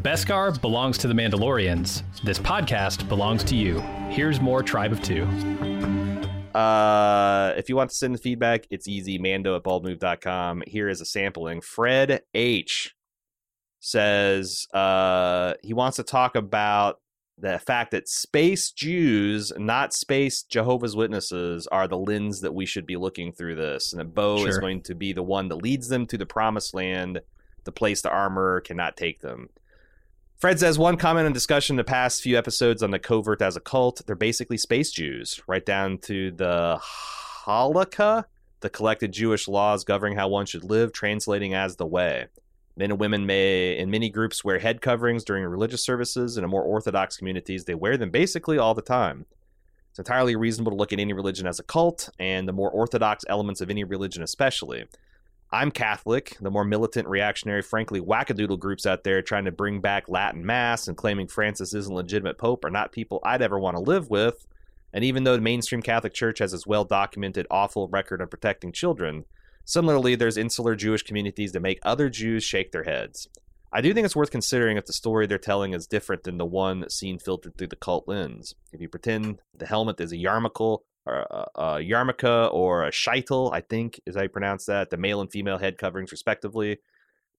Beskar 0.07 0.61
belongs 0.61 0.97
to 0.99 1.09
the 1.09 1.13
Mandalorians. 1.13 2.01
This 2.23 2.39
podcast 2.39 3.09
belongs 3.09 3.43
to 3.43 3.57
you. 3.57 3.81
Here's 4.09 4.39
more 4.39 4.63
Tribe 4.63 4.93
of 4.93 5.01
Two. 5.01 5.23
Uh, 6.57 7.53
if 7.57 7.67
you 7.67 7.75
want 7.75 7.89
to 7.89 7.95
send 7.97 8.15
the 8.15 8.17
feedback, 8.17 8.67
it's 8.69 8.87
easy. 8.87 9.17
Mando 9.17 9.57
at 9.57 9.63
baldmove.com. 9.63 10.63
Here 10.65 10.87
is 10.87 11.01
a 11.01 11.05
sampling. 11.05 11.59
Fred 11.59 12.21
H 12.33 12.95
says 13.81 14.65
uh, 14.73 15.55
he 15.61 15.73
wants 15.73 15.97
to 15.97 16.03
talk 16.03 16.37
about 16.37 17.01
the 17.37 17.59
fact 17.59 17.91
that 17.91 18.07
space 18.07 18.71
Jews, 18.71 19.51
not 19.57 19.93
space 19.93 20.41
Jehovah's 20.41 20.95
Witnesses, 20.95 21.67
are 21.67 21.89
the 21.89 21.97
lens 21.97 22.39
that 22.39 22.55
we 22.55 22.65
should 22.65 22.85
be 22.85 22.95
looking 22.95 23.33
through 23.33 23.55
this, 23.55 23.91
and 23.91 23.99
that 23.99 24.15
Bo 24.15 24.45
is 24.45 24.57
going 24.57 24.83
to 24.83 24.95
be 24.95 25.11
the 25.11 25.21
one 25.21 25.49
that 25.49 25.57
leads 25.57 25.89
them 25.89 26.05
to 26.05 26.17
the 26.17 26.25
promised 26.25 26.73
land, 26.73 27.19
the 27.65 27.73
place 27.73 28.01
the 28.01 28.09
Armorer 28.09 28.61
cannot 28.61 28.95
take 28.95 29.19
them. 29.19 29.49
Fred 30.37 30.59
says 30.59 30.77
one 30.77 30.97
comment 30.97 31.25
and 31.25 31.33
discussion 31.33 31.73
in 31.73 31.77
the 31.77 31.83
past 31.83 32.21
few 32.21 32.37
episodes 32.37 32.83
on 32.83 32.91
the 32.91 32.99
covert 32.99 33.41
as 33.41 33.55
a 33.55 33.59
cult. 33.59 34.03
They're 34.05 34.15
basically 34.15 34.57
space 34.57 34.91
Jews, 34.91 35.41
right 35.47 35.65
down 35.65 35.97
to 36.03 36.29
the 36.29 36.79
halakha, 36.79 38.25
the 38.59 38.69
collected 38.69 39.11
Jewish 39.11 39.47
laws 39.47 39.83
governing 39.83 40.15
how 40.15 40.27
one 40.27 40.45
should 40.45 40.63
live, 40.63 40.93
translating 40.93 41.55
as 41.55 41.77
the 41.77 41.87
way. 41.87 42.27
Men 42.75 42.91
and 42.91 42.99
women 42.99 43.25
may, 43.25 43.79
in 43.79 43.89
many 43.89 44.11
groups, 44.11 44.43
wear 44.43 44.59
head 44.59 44.79
coverings 44.79 45.23
during 45.23 45.43
religious 45.43 45.83
services. 45.83 46.37
In 46.37 46.43
a 46.43 46.47
more 46.47 46.61
orthodox 46.61 47.17
communities, 47.17 47.65
they 47.65 47.73
wear 47.73 47.97
them 47.97 48.11
basically 48.11 48.59
all 48.59 48.75
the 48.75 48.83
time. 48.83 49.25
It's 49.89 49.97
entirely 49.97 50.35
reasonable 50.35 50.71
to 50.71 50.77
look 50.77 50.93
at 50.93 50.99
any 50.99 51.13
religion 51.13 51.47
as 51.47 51.59
a 51.59 51.63
cult, 51.63 52.11
and 52.19 52.47
the 52.47 52.53
more 52.53 52.69
orthodox 52.69 53.25
elements 53.27 53.59
of 53.59 53.71
any 53.71 53.83
religion, 53.83 54.21
especially. 54.21 54.85
I'm 55.49 55.71
Catholic. 55.71 56.35
The 56.41 56.51
more 56.51 56.65
militant, 56.65 57.07
reactionary, 57.07 57.61
frankly 57.61 58.01
wackadoodle 58.01 58.59
groups 58.59 58.85
out 58.85 59.05
there 59.05 59.21
trying 59.21 59.45
to 59.45 59.51
bring 59.51 59.79
back 59.79 60.09
Latin 60.09 60.45
Mass 60.45 60.89
and 60.89 60.97
claiming 60.97 61.27
Francis 61.29 61.73
isn't 61.73 61.93
legitimate 61.93 62.37
pope 62.37 62.65
are 62.65 62.69
not 62.69 62.91
people 62.91 63.21
I'd 63.23 63.41
ever 63.41 63.57
want 63.57 63.77
to 63.77 63.81
live 63.83 64.09
with. 64.09 64.45
And 64.91 65.05
even 65.05 65.23
though 65.23 65.37
the 65.37 65.41
mainstream 65.41 65.81
Catholic 65.81 66.13
Church 66.13 66.39
has 66.39 66.53
its 66.53 66.67
well 66.67 66.83
documented 66.83 67.47
awful 67.49 67.87
record 67.87 68.21
on 68.21 68.27
protecting 68.27 68.73
children, 68.73 69.23
similarly, 69.63 70.15
there's 70.15 70.35
insular 70.35 70.75
Jewish 70.75 71.03
communities 71.03 71.53
that 71.53 71.61
make 71.61 71.79
other 71.81 72.09
Jews 72.09 72.43
shake 72.43 72.73
their 72.73 72.83
heads. 72.83 73.29
I 73.71 73.79
do 73.79 73.93
think 73.93 74.03
it's 74.03 74.15
worth 74.15 74.31
considering 74.31 74.75
if 74.75 74.85
the 74.85 74.93
story 74.93 75.27
they're 75.27 75.37
telling 75.37 75.73
is 75.73 75.87
different 75.87 76.23
than 76.23 76.37
the 76.37 76.45
one 76.45 76.89
seen 76.89 77.19
filtered 77.19 77.57
through 77.57 77.67
the 77.67 77.75
cult 77.77 78.05
lens. 78.05 78.53
If 78.73 78.81
you 78.81 78.89
pretend 78.89 79.39
the 79.57 79.65
helmet 79.65 80.01
is 80.01 80.11
a 80.11 80.17
yarmulke, 80.17 80.79
or 81.07 81.25
a, 81.29 81.45
a 81.55 81.75
yarmulke 81.79 82.53
or 82.53 82.85
a 82.85 82.91
sheitel, 82.91 83.53
I 83.53 83.61
think 83.61 83.99
is 84.05 84.15
how 84.15 84.23
you 84.23 84.29
pronounce 84.29 84.65
that, 84.65 84.89
the 84.89 84.97
male 84.97 85.21
and 85.21 85.31
female 85.31 85.57
head 85.57 85.77
coverings 85.77 86.11
respectively, 86.11 86.79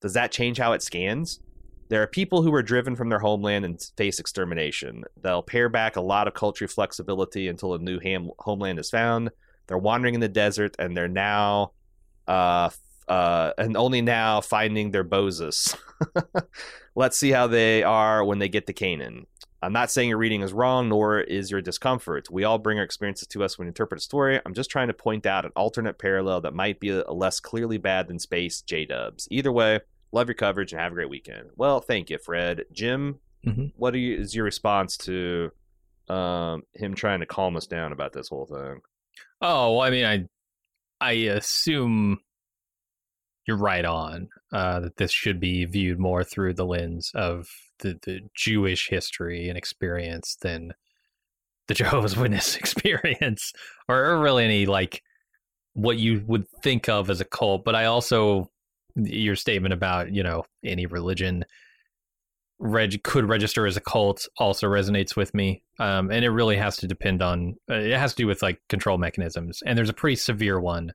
does 0.01 0.15
that 0.15 0.33
change 0.33 0.59
how 0.59 0.73
it 0.73 0.83
scans? 0.83 1.41
There 1.89 2.03
are 2.03 2.07
people 2.07 2.43
who 2.43 2.55
are 2.55 2.63
driven 2.63 2.97
from 2.97 3.09
their 3.09 3.19
homeland 3.19 3.65
and 3.65 3.81
face 3.97 4.19
extermination. 4.19 5.05
They'll 5.23 5.43
pare 5.43 5.69
back 5.69 5.97
a 5.97 6.01
lot 6.01 6.29
of 6.29 6.35
cultural 6.35 6.69
flexibility 6.69 7.49
until 7.49 7.75
a 7.75 7.79
new 7.79 7.99
ham- 7.99 8.31
homeland 8.39 8.79
is 8.79 8.91
found. 8.91 9.31
They're 9.67 9.79
wandering 9.79 10.15
in 10.15 10.21
the 10.21 10.29
desert 10.29 10.77
and 10.79 10.97
they're 10.97 11.09
now, 11.09 11.73
uh, 12.27 12.71
uh, 13.07 13.53
and 13.57 13.77
only 13.77 14.03
now 14.03 14.41
finding 14.43 14.91
their 14.91 15.05
Boses. 15.05 15.75
Let's 16.95 17.19
see 17.19 17.31
how 17.31 17.47
they 17.47 17.83
are 17.83 18.23
when 18.25 18.39
they 18.39 18.49
get 18.49 18.67
to 18.67 18.73
Canaan. 18.73 19.27
I'm 19.63 19.73
not 19.73 19.91
saying 19.91 20.09
your 20.09 20.19
reading 20.19 20.43
is 20.43 20.53
wrong, 20.53 20.89
nor 20.89 21.21
is 21.21 21.51
your 21.51 21.61
discomfort. 21.61 22.31
We 22.31 22.45
all 22.45 22.59
bring 22.59 22.79
our 22.79 22.85
experiences 22.85 23.27
to 23.29 23.43
us 23.43 23.59
when 23.59 23.67
we 23.67 23.71
interpret 23.71 24.01
a 24.01 24.05
story. 24.05 24.41
I'm 24.47 24.55
just 24.55 24.71
trying 24.71 24.87
to 24.89 24.95
point 24.95 25.27
out 25.27 25.45
an 25.45 25.51
alternate 25.57 25.99
parallel 25.99 26.41
that 26.43 26.55
might 26.55 26.79
be 26.79 26.91
a, 26.91 27.11
less 27.11 27.41
clearly 27.41 27.77
bad 27.79 28.07
than 28.09 28.19
space 28.21 28.63
J 28.63 28.85
Dubs. 28.85 29.27
Either 29.31 29.51
way, 29.51 29.81
love 30.13 30.29
your 30.29 30.35
coverage 30.37 30.73
and 30.73 30.81
have 30.81 30.93
a 30.93 30.95
great 30.95 31.11
weekend. 31.11 31.51
Well, 31.57 31.81
thank 31.81 32.09
you, 32.11 32.19
Fred. 32.19 32.67
Jim, 32.73 33.19
Mhm. 33.47 33.73
what 33.77 33.95
are 33.95 33.99
you, 33.99 34.17
is 34.19 34.35
your 34.35 34.45
response 34.45 34.97
to 34.99 35.51
um, 36.09 36.63
him 36.75 36.95
trying 36.95 37.21
to 37.21 37.27
calm 37.27 37.57
us 37.57 37.67
down 37.67 37.93
about 37.93 38.13
this 38.13 38.29
whole 38.29 38.47
thing? 38.47 38.81
Oh, 39.43 39.73
well, 39.75 39.81
I 39.83 39.91
mean, 39.91 40.05
I 40.05 40.25
I 41.01 41.13
assume 41.13 42.19
you're 43.49 43.57
right 43.57 43.87
on 43.87 44.29
uh, 44.53 44.79
that 44.79 44.99
this 44.99 45.11
should 45.11 45.41
be 45.41 45.65
viewed 45.65 45.99
more 45.99 46.23
through 46.23 46.53
the 46.53 46.67
lens 46.67 47.11
of 47.15 47.49
the, 47.79 47.99
the 48.03 48.21
Jewish 48.35 48.89
history 48.91 49.49
and 49.49 49.57
experience 49.57 50.37
than 50.43 50.75
the 51.67 51.75
Jehovah's 51.75 52.17
Witness 52.17 52.57
experience, 52.59 53.53
or, 53.89 54.21
really 54.21 54.45
any 54.45 54.67
like 54.67 55.03
what 55.73 55.97
you 55.97 56.23
would 56.27 56.47
think 56.63 56.89
of 56.89 57.09
as 57.09 57.23
a 57.23 57.25
cult. 57.25 57.65
But 57.65 57.75
I 57.75 57.87
also 57.87 58.51
your 58.95 59.37
statement 59.37 59.73
about 59.73 60.13
you 60.13 60.23
know 60.23 60.45
any 60.65 60.87
religion 60.87 61.45
reg 62.59 63.03
could 63.05 63.29
register 63.29 63.65
as 63.65 63.77
a 63.77 63.81
cult 63.81 64.27
also 64.39 64.67
resonates 64.67 65.15
with 65.15 65.33
me 65.33 65.63
um, 65.79 66.11
and 66.11 66.25
it 66.25 66.31
really 66.31 66.57
has 66.57 66.77
to 66.77 66.89
depend 66.89 67.23
on 67.23 67.55
uh, 67.71 67.75
it 67.75 67.97
has 67.97 68.13
to 68.13 68.23
do 68.23 68.27
with 68.27 68.43
like 68.43 68.61
control 68.69 68.99
mechanisms 68.99 69.63
and 69.65 69.79
there's 69.79 69.89
a 69.89 69.95
pretty 69.95 70.17
severe 70.17 70.59
one 70.59 70.91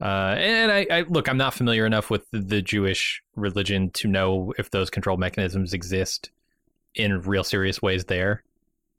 uh, 0.00 0.34
and 0.38 0.72
I, 0.72 0.86
I 0.90 1.00
look 1.02 1.28
i'm 1.28 1.36
not 1.36 1.54
familiar 1.54 1.86
enough 1.86 2.10
with 2.10 2.30
the, 2.30 2.38
the 2.38 2.62
jewish 2.62 3.22
religion 3.36 3.90
to 3.90 4.08
know 4.08 4.52
if 4.58 4.70
those 4.70 4.90
control 4.90 5.16
mechanisms 5.16 5.72
exist 5.74 6.30
in 6.96 7.20
real 7.20 7.44
serious 7.44 7.80
ways 7.80 8.04
there. 8.06 8.42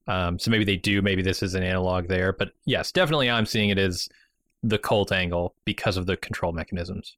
Um, 0.08 0.39
so 0.39 0.49
maybe 0.49 0.64
they 0.64 0.78
do 0.78 1.02
maybe 1.02 1.22
this 1.22 1.43
is 1.43 1.56
an 1.56 1.64
analog 1.64 2.08
there 2.08 2.34
but 2.34 2.52
yes 2.66 2.91
definitely 2.91 3.30
i'm 3.30 3.45
seeing 3.45 3.70
it 3.70 3.78
as 3.78 4.10
the 4.64 4.78
cult 4.78 5.12
angle 5.12 5.56
because 5.66 5.97
of 5.97 6.06
the 6.06 6.18
control 6.18 6.52
mechanisms. 6.52 7.16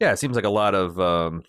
Yeah, 0.00 0.12
it 0.12 0.18
seems 0.18 0.36
like 0.36 0.44
a 0.44 0.50
lot 0.50 0.74
of 0.74 1.00
um, 1.00 1.44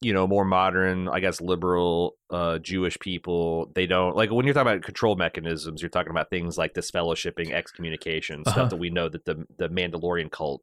you 0.00 0.12
know 0.12 0.26
more 0.26 0.44
modern, 0.44 1.08
I 1.08 1.20
guess, 1.20 1.40
liberal 1.40 2.14
uh, 2.30 2.58
Jewish 2.58 2.98
people. 2.98 3.70
They 3.74 3.86
don't 3.86 4.14
like 4.16 4.30
when 4.30 4.44
you're 4.46 4.54
talking 4.54 4.72
about 4.72 4.82
control 4.84 5.16
mechanisms. 5.16 5.82
You're 5.82 5.88
talking 5.88 6.10
about 6.10 6.30
things 6.30 6.56
like 6.56 6.74
disfellowshipping, 6.74 7.52
excommunication, 7.52 8.42
Uh-huh. 8.46 8.52
stuff 8.52 8.70
that 8.70 8.76
we 8.76 8.90
know 8.90 9.08
that 9.08 9.24
the 9.24 9.44
the 9.58 9.68
Mandalorian 9.68 10.30
cult 10.30 10.62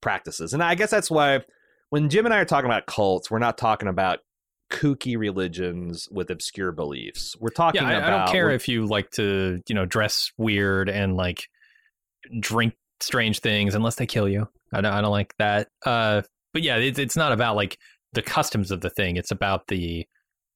practices. 0.00 0.52
And 0.52 0.62
I 0.62 0.74
guess 0.74 0.90
that's 0.90 1.10
why 1.10 1.40
when 1.90 2.08
Jim 2.10 2.24
and 2.26 2.34
I 2.34 2.38
are 2.38 2.44
talking 2.44 2.70
about 2.70 2.86
cults, 2.86 3.30
we're 3.30 3.38
not 3.38 3.56
talking 3.56 3.88
about 3.88 4.18
kooky 4.70 5.16
religions 5.16 6.08
with 6.10 6.30
obscure 6.30 6.72
beliefs. 6.72 7.36
We're 7.38 7.50
talking 7.50 7.82
yeah, 7.82 7.88
I, 7.88 7.92
about 7.94 8.12
I 8.12 8.24
don't 8.24 8.32
care 8.32 8.50
if 8.50 8.68
you 8.68 8.86
like 8.86 9.10
to, 9.12 9.60
you 9.68 9.74
know, 9.74 9.86
dress 9.86 10.32
weird 10.36 10.88
and 10.88 11.16
like 11.16 11.48
drink 12.40 12.74
strange 13.00 13.40
things 13.40 13.74
unless 13.74 13.96
they 13.96 14.06
kill 14.06 14.28
you. 14.28 14.48
I 14.72 14.80
don't, 14.80 14.92
I 14.92 15.00
don't 15.00 15.10
like 15.10 15.34
that. 15.38 15.68
Uh, 15.84 16.22
but 16.52 16.62
yeah, 16.62 16.76
it's 16.76 16.98
it's 16.98 17.16
not 17.16 17.32
about 17.32 17.56
like 17.56 17.78
the 18.14 18.22
customs 18.22 18.70
of 18.70 18.80
the 18.80 18.90
thing. 18.90 19.16
It's 19.16 19.30
about 19.30 19.68
the 19.68 20.06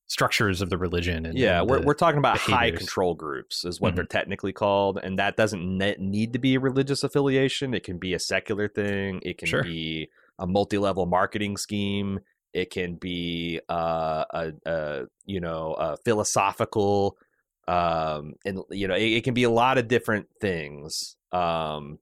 structures 0.06 0.62
of 0.62 0.70
the 0.70 0.78
religion. 0.78 1.26
And 1.26 1.36
Yeah, 1.36 1.60
we're, 1.62 1.82
we're 1.82 1.92
talking 1.94 2.18
about 2.18 2.38
high 2.38 2.70
control 2.70 3.14
groups, 3.14 3.64
is 3.64 3.78
what 3.80 3.92
Mhm. 3.92 3.96
they're 3.96 4.04
technically 4.06 4.52
called, 4.54 4.98
and 5.02 5.18
that 5.18 5.36
doesn't 5.36 5.62
ne- 5.76 5.96
need 5.98 6.32
to 6.32 6.38
be 6.38 6.54
a 6.54 6.60
religious 6.60 7.04
affiliation. 7.04 7.74
It 7.74 7.84
can 7.84 7.98
be 7.98 8.14
a 8.14 8.18
secular 8.18 8.68
thing. 8.68 9.20
It 9.22 9.36
can 9.36 9.48
Sure. 9.48 9.62
be 9.62 10.08
a 10.38 10.46
multi-level 10.46 11.04
marketing 11.06 11.58
scheme. 11.58 12.20
It 12.54 12.70
can 12.70 12.94
be 12.94 13.60
uh, 13.68 14.24
a, 14.30 14.52
a 14.64 15.04
you 15.26 15.40
know 15.40 15.74
a 15.74 15.98
philosophical, 15.98 17.18
um, 17.66 18.32
and 18.46 18.60
you 18.70 18.88
know 18.88 18.94
it, 18.94 19.02
it 19.18 19.24
can 19.24 19.34
be 19.34 19.42
a 19.44 19.50
lot 19.50 19.76
of 19.76 19.88
different 19.88 20.28
things. 20.40 21.16
Um, 21.32 21.98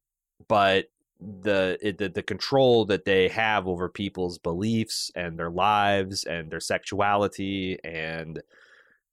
but 0.46 0.86
the, 1.20 1.78
it, 1.80 1.98
the 1.98 2.08
the 2.08 2.22
control 2.22 2.84
that 2.86 3.04
they 3.04 3.28
have 3.28 3.66
over 3.66 3.88
people's 3.88 4.38
beliefs 4.38 5.10
and 5.14 5.38
their 5.38 5.50
lives 5.50 6.24
and 6.24 6.50
their 6.50 6.60
sexuality 6.60 7.78
and 7.84 8.42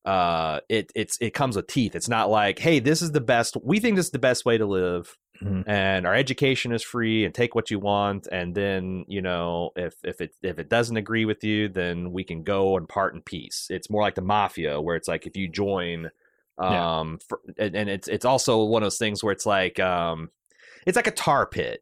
uh 0.06 0.60
it 0.68 0.92
it's 0.96 1.18
it 1.22 1.34
comes 1.34 1.56
with 1.56 1.66
teeth 1.68 1.96
it's 1.96 2.10
not 2.10 2.30
like 2.30 2.60
hey 2.60 2.80
this 2.80 3.02
is 3.02 3.14
the 3.14 3.22
best 3.22 3.56
we 3.64 3.80
think 3.80 3.96
this 3.96 4.08
is 4.08 4.12
the 4.12 4.20
best 4.20 4.44
way 4.46 4.58
to 4.58 4.66
live 4.66 5.18
Mhm. 5.42 5.64
and 5.66 6.06
our 6.06 6.14
education 6.14 6.72
is 6.74 6.84
free 6.84 7.26
and 7.26 7.34
take 7.34 7.56
what 7.56 7.72
you 7.72 7.80
want 7.80 8.28
and 8.32 8.54
then 8.54 9.04
you 9.08 9.22
know 9.22 9.72
if 9.76 9.96
if 10.04 10.22
it 10.22 10.36
if 10.44 10.60
it 10.60 10.70
doesn't 10.70 10.96
agree 10.98 11.26
with 11.26 11.44
you 11.44 11.68
then 11.70 12.12
we 12.12 12.24
can 12.24 12.44
go 12.44 12.78
and 12.78 12.88
part 12.88 13.16
in 13.16 13.22
peace 13.22 13.68
it's 13.70 13.90
more 13.90 14.02
like 14.04 14.16
the 14.16 14.22
mafia 14.22 14.80
where 14.80 14.96
it's 14.96 15.08
like 15.08 15.26
if 15.26 15.36
you 15.36 15.48
join 15.48 16.12
Yeah. 16.62 17.00
um 17.00 17.20
for, 17.28 17.40
and, 17.58 17.76
and 17.76 17.90
it's 17.90 18.08
it's 18.08 18.26
also 18.26 18.64
one 18.64 18.84
of 18.84 18.86
those 18.86 19.00
things 19.00 19.24
where 19.24 19.32
it's 19.34 19.46
like 19.46 19.80
um 19.80 20.30
it's 20.86 20.96
like 20.98 21.08
a 21.08 21.12
tar 21.12 21.46
pit 21.48 21.82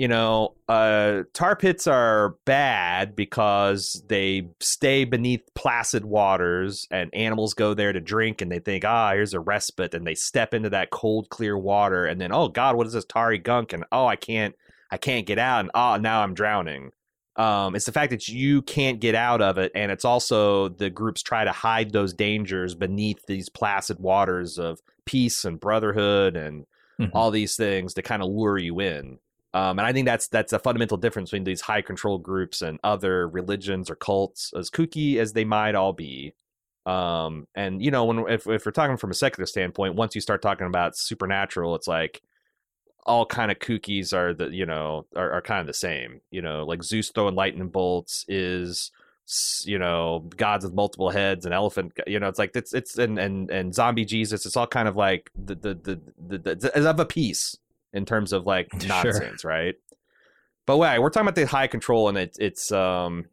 you 0.00 0.08
know 0.08 0.54
uh 0.66 1.24
tar 1.34 1.54
pits 1.54 1.86
are 1.86 2.36
bad 2.46 3.14
because 3.14 4.02
they 4.08 4.48
stay 4.58 5.04
beneath 5.04 5.42
placid 5.54 6.06
waters 6.06 6.86
and 6.90 7.10
animals 7.12 7.52
go 7.52 7.74
there 7.74 7.92
to 7.92 8.00
drink 8.00 8.40
and 8.40 8.50
they 8.50 8.60
think 8.60 8.82
ah 8.82 9.12
here's 9.12 9.34
a 9.34 9.40
respite 9.40 9.92
and 9.92 10.06
they 10.06 10.14
step 10.14 10.54
into 10.54 10.70
that 10.70 10.88
cold 10.88 11.28
clear 11.28 11.58
water 11.58 12.06
and 12.06 12.18
then 12.18 12.32
oh 12.32 12.48
god 12.48 12.76
what 12.76 12.86
is 12.86 12.94
this 12.94 13.04
tarry 13.04 13.36
gunk? 13.36 13.74
and 13.74 13.84
oh 13.92 14.06
i 14.06 14.16
can't 14.16 14.54
i 14.90 14.96
can't 14.96 15.26
get 15.26 15.38
out 15.38 15.60
and 15.60 15.70
oh 15.74 15.96
now 15.98 16.22
i'm 16.22 16.32
drowning. 16.32 16.90
Um 17.36 17.74
it's 17.76 17.84
the 17.84 17.92
fact 17.92 18.10
that 18.10 18.26
you 18.26 18.62
can't 18.62 19.00
get 19.00 19.14
out 19.14 19.42
of 19.42 19.58
it 19.58 19.70
and 19.74 19.92
it's 19.92 20.06
also 20.06 20.70
the 20.70 20.88
groups 20.88 21.22
try 21.22 21.44
to 21.44 21.52
hide 21.52 21.92
those 21.92 22.14
dangers 22.14 22.74
beneath 22.74 23.20
these 23.26 23.50
placid 23.50 23.98
waters 24.00 24.58
of 24.58 24.80
peace 25.04 25.44
and 25.44 25.60
brotherhood 25.60 26.36
and 26.36 26.64
Mhm. 26.98 27.10
all 27.14 27.30
these 27.30 27.56
things 27.56 27.94
to 27.94 28.02
kind 28.02 28.22
of 28.22 28.28
lure 28.30 28.58
you 28.58 28.80
in 28.80 29.18
um, 29.52 29.78
and 29.78 29.86
I 29.86 29.92
think 29.92 30.06
that's 30.06 30.28
that's 30.28 30.52
a 30.52 30.58
fundamental 30.58 30.96
difference 30.96 31.30
between 31.30 31.44
these 31.44 31.60
high 31.60 31.82
control 31.82 32.18
groups 32.18 32.62
and 32.62 32.78
other 32.84 33.28
religions 33.28 33.90
or 33.90 33.96
cults, 33.96 34.52
as 34.56 34.70
kooky 34.70 35.16
as 35.16 35.32
they 35.32 35.44
might 35.44 35.74
all 35.74 35.92
be. 35.92 36.34
Um, 36.86 37.46
and 37.54 37.82
you 37.82 37.90
know, 37.90 38.04
when 38.04 38.18
if 38.28 38.46
if 38.46 38.64
we're 38.64 38.72
talking 38.72 38.96
from 38.96 39.10
a 39.10 39.14
secular 39.14 39.46
standpoint, 39.46 39.96
once 39.96 40.14
you 40.14 40.20
start 40.20 40.40
talking 40.40 40.66
about 40.66 40.96
supernatural, 40.96 41.74
it's 41.74 41.88
like 41.88 42.22
all 43.06 43.26
kind 43.26 43.50
of 43.50 43.58
kookies 43.58 44.12
are 44.12 44.34
the 44.34 44.50
you 44.50 44.66
know 44.66 45.06
are, 45.16 45.32
are 45.32 45.42
kind 45.42 45.60
of 45.60 45.66
the 45.66 45.74
same. 45.74 46.20
You 46.30 46.42
know, 46.42 46.64
like 46.64 46.84
Zeus 46.84 47.10
throwing 47.10 47.34
lightning 47.34 47.68
bolts 47.68 48.24
is 48.28 48.92
you 49.64 49.78
know 49.78 50.28
gods 50.36 50.64
with 50.64 50.74
multiple 50.74 51.10
heads 51.10 51.44
and 51.44 51.54
elephant 51.54 51.92
you 52.06 52.18
know 52.18 52.26
it's 52.26 52.38
like 52.38 52.50
it's 52.56 52.74
it's 52.74 52.98
and 52.98 53.16
and 53.16 53.48
and 53.48 53.72
zombie 53.72 54.04
jesus 54.04 54.44
it's 54.44 54.56
all 54.56 54.66
kind 54.66 54.88
of 54.88 54.96
like 54.96 55.30
the 55.36 55.54
the 55.54 55.74
the, 55.74 56.00
the, 56.18 56.38
the, 56.38 56.54
the 56.56 56.90
of 56.90 56.98
a 56.98 57.04
piece 57.04 57.56
in 57.92 58.04
terms 58.04 58.32
of 58.32 58.46
like 58.46 58.68
Sure. 58.80 58.88
nonsense 58.88 59.44
right? 59.44 59.74
But 60.66 60.76
wait 60.78 60.98
we're 60.98 61.10
talking 61.10 61.28
about 61.28 61.34
the 61.34 61.46
high 61.46 61.66
control 61.66 62.08
and 62.08 62.18
it, 62.18 62.36
it's 62.38 62.70
um 62.72 63.26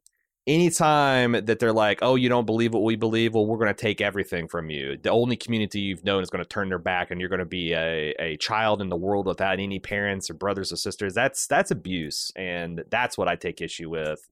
anytime 0.48 1.34
that 1.34 1.60
they're 1.60 1.74
like 1.74 2.00
oh 2.02 2.16
you 2.16 2.30
don't 2.30 2.46
believe 2.46 2.74
what 2.74 2.84
we 2.84 2.96
believe? 2.96 3.34
Well 3.34 3.46
we're 3.46 3.58
going 3.58 3.68
to 3.68 3.74
take 3.74 4.00
everything 4.02 4.48
from 4.48 4.70
you. 4.70 4.98
The 4.98 5.12
only 5.12 5.36
community 5.36 5.82
you've 5.82 6.06
known 6.06 6.24
is 6.24 6.30
going 6.30 6.44
to 6.44 6.48
turn 6.50 6.70
their 6.70 6.80
back 6.80 7.12
and 7.12 7.20
you're 7.20 7.30
going 7.30 7.40
to 7.40 7.46
be 7.46 7.74
a, 7.74 8.14
a 8.18 8.38
child 8.38 8.82
in 8.82 8.90
the 8.90 8.96
world 8.96 9.26
without 9.28 9.60
any 9.60 9.80
parents 9.80 10.30
or 10.30 10.36
brothers 10.36 10.72
or 10.72 10.78
sisters. 10.78 11.14
That's 11.14 11.48
that's 11.48 11.70
abuse 11.70 12.32
and 12.36 12.84
that's 12.90 13.18
what 13.18 13.28
i 13.28 13.36
take 13.36 13.62
issue 13.62 13.90
with. 13.90 14.28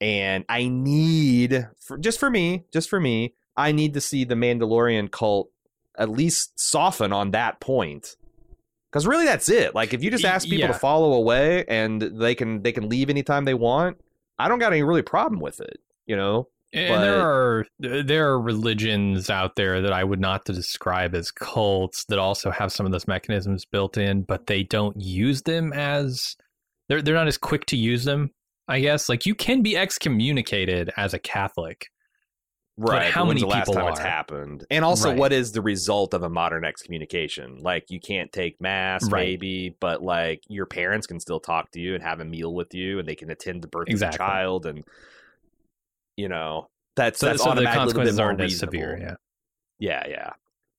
And 0.00 0.44
i 0.48 0.68
need 0.68 1.68
for, 1.80 1.98
just 1.98 2.20
for 2.20 2.30
me 2.30 2.64
just 2.72 2.88
for 2.88 3.00
me 3.00 3.34
i 3.56 3.72
need 3.72 3.94
to 3.94 4.00
see 4.00 4.24
the 4.24 4.34
mandalorian 4.34 5.10
cult 5.10 5.50
at 5.96 6.08
least 6.10 6.58
soften 6.58 7.12
on 7.12 7.30
that 7.30 7.60
point 7.60 8.16
because 8.94 9.08
really 9.08 9.24
that's 9.24 9.48
it 9.48 9.74
like 9.74 9.92
if 9.92 10.04
you 10.04 10.10
just 10.10 10.24
ask 10.24 10.48
people 10.48 10.68
to 10.68 10.78
follow 10.78 11.14
away 11.14 11.64
and 11.66 12.00
they 12.00 12.32
can 12.34 12.62
they 12.62 12.70
can 12.70 12.88
leave 12.88 13.10
anytime 13.10 13.44
they 13.44 13.52
want 13.54 13.96
i 14.38 14.46
don't 14.46 14.60
got 14.60 14.72
any 14.72 14.84
really 14.84 15.02
problem 15.02 15.40
with 15.40 15.60
it 15.60 15.80
you 16.06 16.14
know 16.16 16.46
And 16.72 16.88
But- 16.94 17.00
there 17.00 17.20
are 17.20 17.60
uh, 17.84 18.02
there 18.04 18.28
are 18.28 18.40
religions 18.40 19.30
out 19.30 19.56
there 19.56 19.80
that 19.82 19.92
I 19.92 20.02
would 20.04 20.20
not 20.20 20.44
describe 20.44 21.14
as 21.14 21.30
cults 21.30 22.04
that 22.06 22.18
also 22.18 22.50
have 22.50 22.72
some 22.72 22.84
of 22.86 22.90
those 22.92 23.06
mechanisms 23.06 23.64
built 23.64 23.96
in, 23.96 24.22
but 24.22 24.46
they 24.48 24.64
don't 24.64 25.00
use 25.00 25.42
them 25.42 25.72
as 25.72 26.36
they're 26.88 27.00
they're 27.02 27.14
not 27.14 27.28
as 27.28 27.38
quick 27.38 27.66
to 27.66 27.76
use 27.76 28.04
them. 28.04 28.30
I 28.66 28.80
guess 28.80 29.08
like 29.08 29.24
you 29.24 29.34
can 29.36 29.62
be 29.62 29.76
excommunicated 29.76 30.90
as 30.96 31.14
a 31.14 31.18
Catholic. 31.18 31.90
Right 32.76 33.12
how 33.12 33.20
but 33.22 33.28
when's 33.28 33.40
many 33.40 33.40
the 33.42 33.46
last 33.56 33.66
people 33.68 33.74
time 33.80 33.88
it's 33.88 34.00
are? 34.00 34.06
happened 34.06 34.64
and 34.70 34.84
also 34.84 35.10
Right. 35.10 35.18
what 35.18 35.32
is 35.32 35.52
the 35.52 35.62
result 35.62 36.12
of 36.12 36.22
a 36.24 36.28
modern 36.28 36.64
excommunication 36.64 37.58
like 37.60 37.84
you 37.90 38.00
can't 38.00 38.32
take 38.32 38.60
mass 38.60 39.08
Right. 39.10 39.26
maybe 39.28 39.76
but 39.80 40.02
like 40.02 40.42
your 40.48 40.66
parents 40.66 41.06
can 41.06 41.20
still 41.20 41.38
talk 41.38 41.70
to 41.72 41.80
you 41.80 41.94
and 41.94 42.02
have 42.02 42.18
a 42.20 42.24
meal 42.24 42.52
with 42.52 42.74
you 42.74 42.98
and 42.98 43.08
they 43.08 43.14
can 43.14 43.30
attend 43.30 43.62
the 43.62 43.68
birth 43.68 43.88
Exactly. 43.88 44.16
of 44.24 44.28
a 44.28 44.32
child 44.32 44.66
and 44.66 44.84
you 46.16 46.28
know 46.28 46.68
that's 46.96 47.20
So, 47.20 47.26
that's 47.26 47.38
so 47.42 47.44
the 47.46 47.50
automatically 47.52 47.82
a 47.82 47.84
little 47.86 48.02
consequences 48.02 48.16
more 48.18 48.26
aren't 48.26 48.40
as 48.40 48.58
severe. 48.58 48.98
Yeah, 49.00 49.14
yeah 49.78 50.08
yeah 50.08 50.30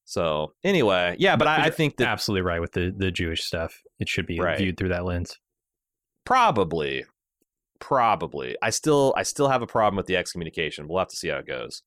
so 0.03 0.53
anyway 0.63 1.15
yeah 1.17 1.35
but, 1.37 1.47
I, 1.47 1.65
I 1.65 1.69
think 1.69 1.95
that 1.97 2.07
absolutely 2.09 2.41
right 2.43 2.59
with 2.61 2.73
the 2.73 2.93
the 2.95 3.09
Jewish 3.11 3.43
stuff. 3.43 3.81
It 3.99 4.09
should 4.09 4.25
be 4.27 4.39
Right. 4.39 4.57
viewed 4.57 4.77
through 4.77 4.89
that 4.89 5.05
lens. 5.05 5.39
Probably. 6.25 7.05
Probably. 7.79 8.55
I 8.61 8.69
still 8.69 9.13
I 9.17 9.23
still 9.23 9.49
have 9.49 9.61
a 9.61 9.67
problem 9.67 9.97
with 9.97 10.05
the 10.05 10.17
excommunication. 10.17 10.87
We'll 10.87 10.99
have 10.99 11.09
to 11.09 11.17
see 11.17 11.29
how 11.29 11.37
it 11.37 11.47
goes. 11.47 11.81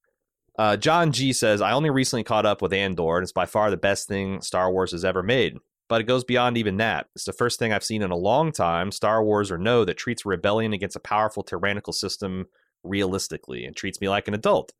Uh, 0.58 0.76
John 0.76 1.12
G 1.12 1.32
says, 1.32 1.60
I 1.60 1.70
only 1.70 1.88
recently 1.88 2.24
caught 2.24 2.44
up 2.44 2.60
with 2.60 2.72
Andor, 2.72 3.18
and 3.18 3.22
it's 3.22 3.32
by 3.32 3.46
far 3.46 3.70
the 3.70 3.76
best 3.76 4.08
thing 4.08 4.40
Star 4.40 4.72
Wars 4.72 4.90
has 4.90 5.04
ever 5.04 5.22
made. 5.22 5.56
But 5.88 6.00
it 6.00 6.08
goes 6.08 6.24
beyond 6.24 6.58
even 6.58 6.76
that. 6.78 7.06
It's 7.14 7.24
the 7.24 7.32
first 7.32 7.58
thing 7.58 7.72
I've 7.72 7.84
seen 7.84 8.02
in 8.02 8.10
a 8.10 8.16
long 8.16 8.52
time, 8.52 8.90
Star 8.90 9.24
Wars 9.24 9.50
or 9.50 9.56
no, 9.56 9.84
that 9.84 9.96
treats 9.96 10.26
rebellion 10.26 10.72
against 10.72 10.96
a 10.96 11.00
powerful 11.00 11.42
tyrannical 11.42 11.92
system 11.92 12.46
realistically 12.82 13.64
and 13.64 13.74
treats 13.74 14.00
me 14.00 14.08
like 14.08 14.28
an 14.28 14.34
adult. 14.34 14.72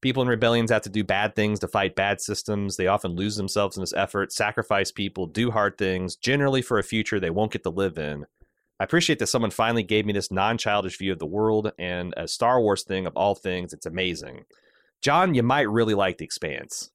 People 0.00 0.22
in 0.22 0.28
rebellions 0.28 0.70
have 0.70 0.82
to 0.82 0.90
do 0.90 1.04
bad 1.04 1.36
things 1.36 1.58
to 1.60 1.68
fight 1.68 1.94
bad 1.94 2.20
systems. 2.20 2.76
They 2.76 2.86
often 2.86 3.12
lose 3.12 3.36
themselves 3.36 3.76
in 3.76 3.82
this 3.82 3.94
effort, 3.94 4.32
sacrifice 4.32 4.90
people, 4.90 5.26
do 5.26 5.50
hard 5.50 5.76
things, 5.76 6.16
generally 6.16 6.62
for 6.62 6.78
a 6.78 6.84
future 6.84 7.20
they 7.20 7.30
won't 7.30 7.52
get 7.52 7.64
to 7.64 7.70
live 7.70 7.98
in. 7.98 8.26
I 8.80 8.84
appreciate 8.84 9.18
that 9.18 9.26
someone 9.26 9.50
finally 9.50 9.82
gave 9.82 10.06
me 10.06 10.12
this 10.12 10.30
non 10.30 10.56
childish 10.56 10.98
view 10.98 11.12
of 11.12 11.18
the 11.18 11.26
world 11.26 11.72
and 11.78 12.14
a 12.16 12.28
Star 12.28 12.60
Wars 12.60 12.84
thing 12.84 13.06
of 13.06 13.16
all 13.16 13.34
things. 13.34 13.72
It's 13.72 13.86
amazing. 13.86 14.44
John, 15.02 15.34
you 15.34 15.42
might 15.42 15.68
really 15.68 15.94
like 15.94 16.18
The 16.18 16.24
Expanse. 16.24 16.90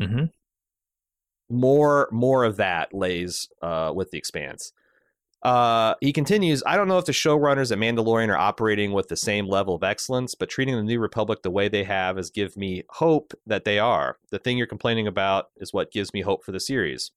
hmm 0.00 0.24
More, 1.48 2.08
more 2.10 2.44
of 2.44 2.56
that 2.56 2.92
lays 2.94 3.48
uh, 3.62 3.92
with 3.94 4.10
The 4.10 4.18
Expanse. 4.18 4.72
Uh, 5.42 5.94
he 6.00 6.12
continues, 6.12 6.62
I 6.66 6.76
don't 6.76 6.88
know 6.88 6.98
if 6.98 7.04
the 7.04 7.12
showrunners 7.12 7.70
at 7.70 7.78
Mandalorian 7.78 8.30
are 8.30 8.36
operating 8.36 8.92
with 8.92 9.08
the 9.08 9.16
same 9.16 9.46
level 9.46 9.74
of 9.74 9.84
excellence, 9.84 10.34
but 10.34 10.48
treating 10.48 10.74
the 10.74 10.82
New 10.82 10.98
Republic 10.98 11.42
the 11.42 11.50
way 11.50 11.68
they 11.68 11.84
have 11.84 12.16
has 12.16 12.30
give 12.30 12.56
me 12.56 12.82
hope 12.88 13.32
that 13.46 13.64
they 13.64 13.78
are. 13.78 14.18
The 14.30 14.38
thing 14.38 14.58
you're 14.58 14.66
complaining 14.66 15.06
about 15.06 15.50
is 15.56 15.72
what 15.72 15.92
gives 15.92 16.12
me 16.12 16.22
hope 16.22 16.44
for 16.44 16.52
the 16.52 16.58
series. 16.58 17.12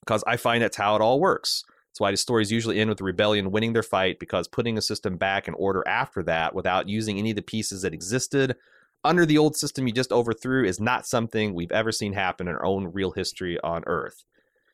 Because 0.00 0.22
I 0.26 0.36
find 0.36 0.62
that's 0.62 0.76
how 0.76 0.94
it 0.96 1.00
all 1.00 1.20
works. 1.20 1.64
That's 1.94 2.00
why 2.00 2.10
the 2.10 2.16
stories 2.16 2.50
usually 2.50 2.80
end 2.80 2.88
with 2.88 2.98
the 2.98 3.04
rebellion 3.04 3.52
winning 3.52 3.72
their 3.72 3.84
fight, 3.84 4.18
because 4.18 4.48
putting 4.48 4.76
a 4.76 4.82
system 4.82 5.16
back 5.16 5.46
in 5.46 5.54
order 5.54 5.86
after 5.86 6.24
that 6.24 6.52
without 6.52 6.88
using 6.88 7.20
any 7.20 7.30
of 7.30 7.36
the 7.36 7.42
pieces 7.42 7.82
that 7.82 7.94
existed 7.94 8.56
under 9.04 9.24
the 9.24 9.38
old 9.38 9.54
system 9.54 9.86
you 9.86 9.92
just 9.92 10.10
overthrew 10.10 10.64
is 10.64 10.80
not 10.80 11.06
something 11.06 11.54
we've 11.54 11.70
ever 11.70 11.92
seen 11.92 12.12
happen 12.12 12.48
in 12.48 12.54
our 12.54 12.64
own 12.64 12.90
real 12.92 13.12
history 13.12 13.60
on 13.60 13.84
Earth. 13.86 14.24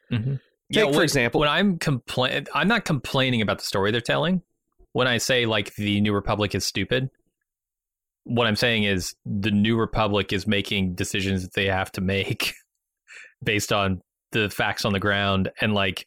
hmm 0.09 0.37
Take, 0.73 0.95
for 0.95 1.03
example, 1.03 1.41
when 1.41 1.49
I'm 1.49 1.79
complain, 1.79 2.47
I'm 2.55 2.69
not 2.69 2.85
complaining 2.85 3.43
about 3.43 3.59
the 3.59 3.65
story 3.65 3.91
they're 3.91 4.01
telling. 4.01 4.41
When 4.93 5.09
I 5.09 5.19
say 5.19 5.45
like 5.45 5.75
the 5.75 6.01
New 6.01 6.15
Republic 6.15 6.55
is 6.55 6.65
stupid, 6.65 7.11
what 8.23 8.47
I'm 8.47 8.55
saying 8.55 8.85
is 8.85 9.13
the 9.27 9.51
New 9.51 9.77
Republic 9.77 10.33
is 10.33 10.47
making 10.47 10.95
decisions 10.95 11.43
that 11.43 11.55
they 11.55 11.67
have 11.67 11.91
to 11.93 12.01
make 12.01 12.55
based 13.43 13.73
on 13.73 14.01
the 14.31 14.49
facts 14.49 14.85
on 14.85 14.93
the 14.93 15.01
ground, 15.01 15.51
and 15.61 15.75
like 15.75 16.07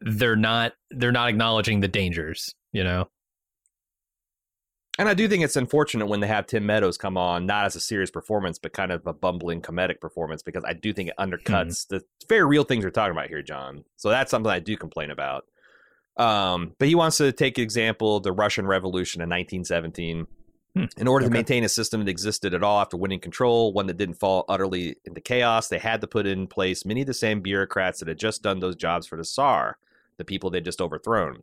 they're 0.00 0.36
not 0.36 0.72
they're 0.90 1.12
not 1.12 1.28
acknowledging 1.28 1.80
the 1.80 1.88
dangers. 1.88 2.54
You 2.72 2.84
know, 2.84 3.08
And 4.98 5.08
I 5.08 5.14
do 5.14 5.26
think 5.28 5.42
it's 5.42 5.56
unfortunate 5.56 6.06
when 6.06 6.20
they 6.20 6.26
have 6.26 6.46
Tim 6.46 6.66
Meadows 6.66 6.98
come 6.98 7.16
on, 7.16 7.46
not 7.46 7.64
as 7.64 7.76
a 7.76 7.80
serious 7.80 8.10
performance, 8.10 8.58
but 8.58 8.72
kind 8.72 8.92
of 8.92 9.06
a 9.06 9.12
bumbling 9.12 9.62
comedic 9.62 10.00
performance, 10.00 10.42
because 10.42 10.64
I 10.66 10.72
do 10.74 10.92
think 10.92 11.08
it 11.08 11.14
undercuts 11.18 11.86
the 11.88 12.02
very 12.28 12.44
real 12.44 12.64
things 12.64 12.84
we're 12.84 12.90
talking 12.90 13.12
about 13.12 13.28
here, 13.28 13.42
John. 13.42 13.84
So 13.96 14.10
that's 14.10 14.30
something 14.30 14.50
I 14.50 14.58
do 14.58 14.76
complain 14.76 15.10
about. 15.10 15.44
Um, 16.18 16.74
but 16.78 16.88
he 16.88 16.96
wants 16.96 17.16
to 17.18 17.30
take 17.30 17.58
example 17.58 18.18
the 18.20 18.32
Russian 18.32 18.66
Revolution 18.66 19.20
in 19.22 19.28
1917. 19.28 20.26
Hmm. 20.74 20.84
In 20.98 21.08
order 21.08 21.26
to 21.26 21.30
maintain 21.30 21.64
a 21.64 21.68
system 21.68 22.04
that 22.04 22.10
existed 22.10 22.52
at 22.52 22.62
all 22.62 22.80
after 22.80 22.96
winning 22.96 23.20
control, 23.20 23.72
one 23.72 23.86
that 23.86 23.96
didn't 23.96 24.16
fall 24.16 24.44
utterly 24.48 24.96
into 25.04 25.20
chaos, 25.20 25.68
they 25.68 25.78
had 25.78 26.00
to 26.02 26.06
put 26.06 26.26
in 26.26 26.46
place 26.46 26.84
many 26.84 27.00
of 27.00 27.06
the 27.06 27.14
same 27.14 27.40
bureaucrats 27.40 28.00
that 28.00 28.08
had 28.08 28.18
just 28.18 28.42
done 28.42 28.60
those 28.60 28.76
jobs 28.76 29.06
for 29.06 29.16
the 29.16 29.24
Tsar, 29.24 29.78
the 30.18 30.24
people 30.24 30.50
they'd 30.50 30.64
just 30.64 30.80
overthrown. 30.80 31.40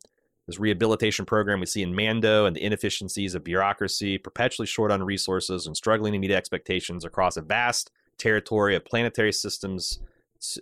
This 0.47 0.60
rehabilitation 0.60 1.26
program 1.26 1.60
we 1.60 1.65
see 1.65 1.81
in 1.81 1.95
Mando 1.95 2.45
and 2.45 2.56
the 2.56 2.64
inefficiencies 2.64 3.34
of 3.34 3.43
bureaucracy, 3.43 4.19
perpetually 4.19 4.68
short 4.68 4.91
on 4.91 5.02
resources 5.02 5.65
and 5.65 5.76
struggling 5.76 6.14
to 6.14 6.19
meet 6.19 6.31
expectations 6.31 7.03
across 7.03 7.35
a 7.35 7.41
vast 7.41 7.89
territory 8.19 8.76
of 8.76 8.85
planetary 8.85 9.34
systems 9.34 9.99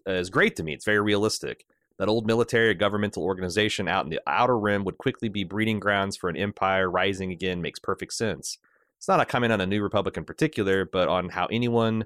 uh, 0.07 0.11
is 0.11 0.30
great 0.30 0.56
to 0.56 0.64
me. 0.64 0.73
It's 0.73 0.85
very 0.85 1.02
realistic. 1.02 1.65
That 1.98 2.07
old 2.07 2.26
military 2.26 2.69
or 2.69 2.73
governmental 2.73 3.23
organization 3.23 3.88
out 3.88 4.06
in 4.06 4.10
the 4.10 4.22
outer 4.26 4.57
rim 4.57 4.85
would 4.85 4.98
quickly 4.98 5.27
be 5.27 5.44
breeding 5.44 5.80
grounds 5.80 6.15
for 6.15 6.30
an 6.30 6.38
empire 6.38 6.90
rising 6.90 7.31
again 7.31 7.61
makes 7.61 7.80
perfect 7.80 8.14
sense. 8.14 8.57
It's 8.98 9.07
not 9.07 9.19
a 9.19 9.26
comment 9.26 9.52
on 9.52 9.61
a 9.61 9.68
New 9.68 9.84
Republic 9.84 10.15
in 10.15 10.23
particular, 10.23 10.85
but 10.85 11.10
on 11.10 11.30
how 11.30 11.48
anyone, 11.48 12.06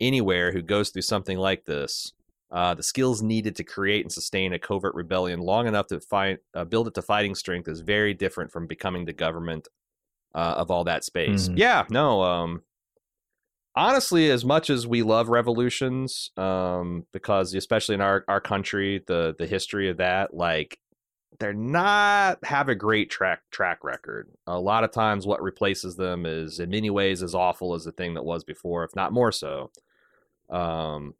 anywhere 0.00 0.52
who 0.52 0.62
goes 0.62 0.88
through 0.90 1.02
something 1.02 1.36
like 1.36 1.66
this 1.66 2.14
uh, 2.50 2.74
the 2.74 2.82
skills 2.82 3.22
needed 3.22 3.56
to 3.56 3.64
create 3.64 4.04
and 4.04 4.12
sustain 4.12 4.52
a 4.52 4.58
covert 4.58 4.94
rebellion 4.94 5.40
long 5.40 5.66
enough 5.66 5.86
to 5.88 6.00
find 6.00 6.38
uh, 6.54 6.64
build 6.64 6.88
it 6.88 6.94
to 6.94 7.02
fighting 7.02 7.34
strength 7.34 7.68
is 7.68 7.80
very 7.80 8.14
different 8.14 8.50
from 8.50 8.66
becoming 8.66 9.04
the 9.04 9.12
government 9.12 9.68
uh, 10.34 10.54
of 10.56 10.70
all 10.70 10.84
that 10.84 11.04
space. 11.04 11.48
Mhm. 11.48 11.58
Yeah, 11.58 11.86
no. 11.90 12.22
Um, 12.22 12.62
honestly, 13.74 14.30
as 14.30 14.44
much 14.44 14.70
as 14.70 14.86
we 14.86 15.02
love 15.02 15.28
revolutions, 15.28 16.30
um, 16.36 17.06
because 17.12 17.54
especially 17.54 17.94
in 17.94 18.00
our 18.00 18.24
our 18.28 18.40
country, 18.40 19.02
the 19.06 19.34
the 19.38 19.46
history 19.46 19.88
of 19.88 19.98
that, 19.98 20.34
like 20.34 20.78
they're 21.40 21.52
not 21.54 22.44
have 22.44 22.68
a 22.68 22.74
great 22.74 23.10
track 23.10 23.42
track 23.50 23.84
record. 23.84 24.30
A 24.46 24.58
lot 24.58 24.84
of 24.84 24.92
times, 24.92 25.26
what 25.26 25.42
replaces 25.42 25.96
them 25.96 26.26
is 26.26 26.60
in 26.60 26.70
many 26.70 26.90
ways 26.90 27.22
as 27.22 27.34
awful 27.34 27.74
as 27.74 27.84
the 27.84 27.92
thing 27.92 28.14
that 28.14 28.24
was 28.24 28.44
before, 28.44 28.84
if 28.84 28.96
not 28.96 29.12
more 29.12 29.32
so. 29.32 29.70
Um, 30.50 31.14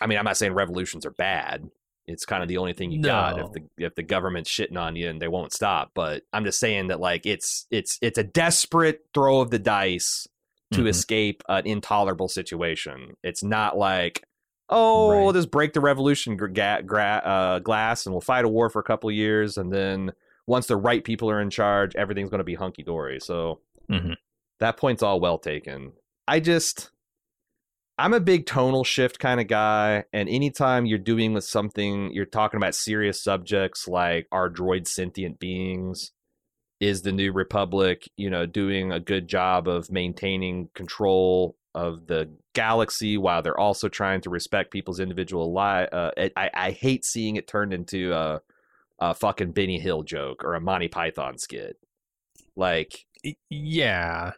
I 0.00 0.06
mean, 0.06 0.18
I'm 0.18 0.24
not 0.24 0.36
saying 0.36 0.52
revolutions 0.54 1.06
are 1.06 1.10
bad. 1.12 1.68
It's 2.06 2.24
kind 2.24 2.42
of 2.42 2.48
the 2.48 2.58
only 2.58 2.72
thing 2.72 2.92
you 2.92 3.02
got 3.02 3.38
if 3.38 3.52
the 3.52 3.62
if 3.84 3.94
the 3.96 4.02
government's 4.04 4.48
shitting 4.50 4.78
on 4.78 4.94
you 4.94 5.08
and 5.08 5.20
they 5.20 5.26
won't 5.28 5.52
stop. 5.52 5.90
But 5.94 6.22
I'm 6.32 6.44
just 6.44 6.60
saying 6.60 6.88
that 6.88 7.00
like 7.00 7.26
it's 7.26 7.66
it's 7.70 7.98
it's 8.00 8.18
a 8.18 8.22
desperate 8.22 9.00
throw 9.12 9.40
of 9.40 9.50
the 9.50 9.58
dice 9.58 10.28
to 10.72 10.82
Mhm. 10.82 10.88
escape 10.88 11.42
an 11.48 11.66
intolerable 11.66 12.28
situation. 12.28 13.16
It's 13.24 13.42
not 13.42 13.76
like 13.76 14.22
oh 14.68 15.10
Right. 15.10 15.22
we'll 15.22 15.32
just 15.32 15.50
break 15.50 15.72
the 15.72 15.80
revolution 15.80 16.36
gr- 16.36 16.46
ga- 16.48 16.82
gra- 16.82 17.22
uh, 17.24 17.58
glass 17.60 18.04
and 18.06 18.12
we'll 18.14 18.20
fight 18.20 18.44
a 18.44 18.48
war 18.48 18.68
for 18.70 18.80
a 18.80 18.84
couple 18.84 19.08
of 19.08 19.14
years 19.16 19.56
and 19.58 19.72
then 19.72 20.12
once 20.48 20.66
the 20.66 20.76
right 20.76 21.02
people 21.04 21.28
are 21.30 21.40
in 21.40 21.50
charge, 21.50 21.94
everything's 21.96 22.30
going 22.30 22.38
to 22.38 22.44
be 22.44 22.54
hunky 22.54 22.82
dory. 22.84 23.18
So 23.20 23.60
Mhm. 23.90 24.14
that 24.60 24.76
point's 24.76 25.02
all 25.02 25.18
well 25.20 25.38
taken. 25.38 25.92
I 26.28 26.38
just 26.40 26.90
I'm 27.98 28.12
a 28.12 28.20
big 28.20 28.44
tonal 28.44 28.84
shift 28.84 29.18
kind 29.18 29.40
of 29.40 29.46
guy, 29.46 30.04
and 30.12 30.28
anytime 30.28 30.84
you're 30.84 30.98
doing 30.98 31.32
with 31.32 31.44
something, 31.44 32.12
you're 32.12 32.26
talking 32.26 32.58
about 32.58 32.74
serious 32.74 33.22
subjects 33.22 33.88
like 33.88 34.26
are 34.30 34.50
droids 34.50 34.88
sentient 34.88 35.38
beings. 35.38 36.12
is 36.80 37.02
the 37.02 37.12
New 37.12 37.32
Republic, 37.32 38.08
you 38.16 38.28
know, 38.28 38.46
doing 38.46 38.92
a 38.92 39.00
good 39.00 39.28
job 39.28 39.66
of 39.68 39.90
maintaining 39.90 40.68
control 40.74 41.56
of 41.74 42.06
the 42.06 42.30
galaxy 42.54 43.16
while 43.16 43.42
they're 43.42 43.58
also 43.58 43.88
trying 43.88 44.20
to 44.22 44.30
respect 44.30 44.72
people's 44.72 45.00
individual 45.00 45.52
life. 45.52 45.88
Uh, 45.92 46.10
I, 46.36 46.50
I 46.54 46.70
hate 46.72 47.04
seeing 47.04 47.36
it 47.36 47.46
turned 47.46 47.72
into 47.72 48.12
a, 48.12 48.40
a 48.98 49.14
fucking 49.14 49.52
Benny 49.52 49.78
Hill 49.78 50.02
joke 50.02 50.44
or 50.44 50.54
a 50.54 50.60
Monty 50.60 50.88
Python 50.88 51.38
skit. 51.38 51.76
Like, 52.56 53.04
yeah. 53.50 54.32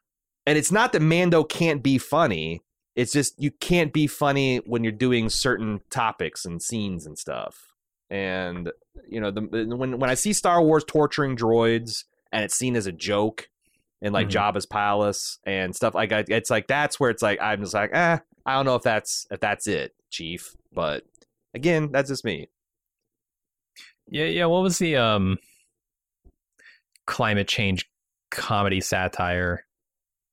And 0.47 0.59
it's 0.59 0.73
not 0.73 0.93
that 0.93 1.03
Mando 1.03 1.45
can't 1.45 1.83
be 1.83 1.99
funny. 1.99 2.63
It's 2.99 3.13
just 3.13 3.41
you 3.41 3.53
can't 3.53 3.93
be 3.93 4.09
funny 4.09 4.57
when 4.67 4.83
you're 4.83 4.91
doing 4.91 5.29
certain 5.29 5.81
topics 5.89 6.45
and 6.45 6.61
scenes 6.61 7.07
and 7.07 7.17
stuff. 7.17 7.69
And 8.11 8.73
you 9.09 9.21
know, 9.21 9.31
the 9.31 9.41
when 9.41 10.01
when 10.01 10.11
I 10.11 10.15
see 10.15 10.33
Star 10.33 10.61
Wars 10.61 10.83
torturing 10.85 11.37
droids 11.37 12.03
and 12.33 12.43
it's 12.43 12.57
seen 12.57 12.75
as 12.75 12.89
a 12.89 12.93
joke 12.93 13.49
in 14.03 14.13
like 14.13 14.31
mm-hmm. 14.31 14.57
Jabba's 14.57 14.67
palace 14.67 15.39
and 15.45 15.77
stuff 15.77 15.95
like 15.95 16.11
that, 16.11 16.29
it's 16.29 16.51
like 16.51 16.67
that's 16.67 16.99
where 16.99 17.11
it's 17.11 17.23
like 17.23 17.41
I'm 17.41 17.61
just 17.61 17.73
like, 17.73 17.91
eh, 17.93 18.19
I 18.45 18.55
don't 18.57 18.67
know 18.67 18.75
if 18.75 18.83
that's 18.83 19.29
if 19.31 19.39
that's 19.39 19.69
it, 19.69 19.95
Chief. 20.11 20.57
But 20.73 21.05
again, 21.55 21.91
that's 21.93 22.09
just 22.09 22.25
me. 22.25 22.49
Yeah, 24.09 24.25
yeah. 24.25 24.47
What 24.47 24.65
was 24.65 24.79
the 24.79 24.97
um 24.97 25.39
climate 27.07 27.47
change 27.47 27.89
comedy 28.33 28.81
satire 28.81 29.65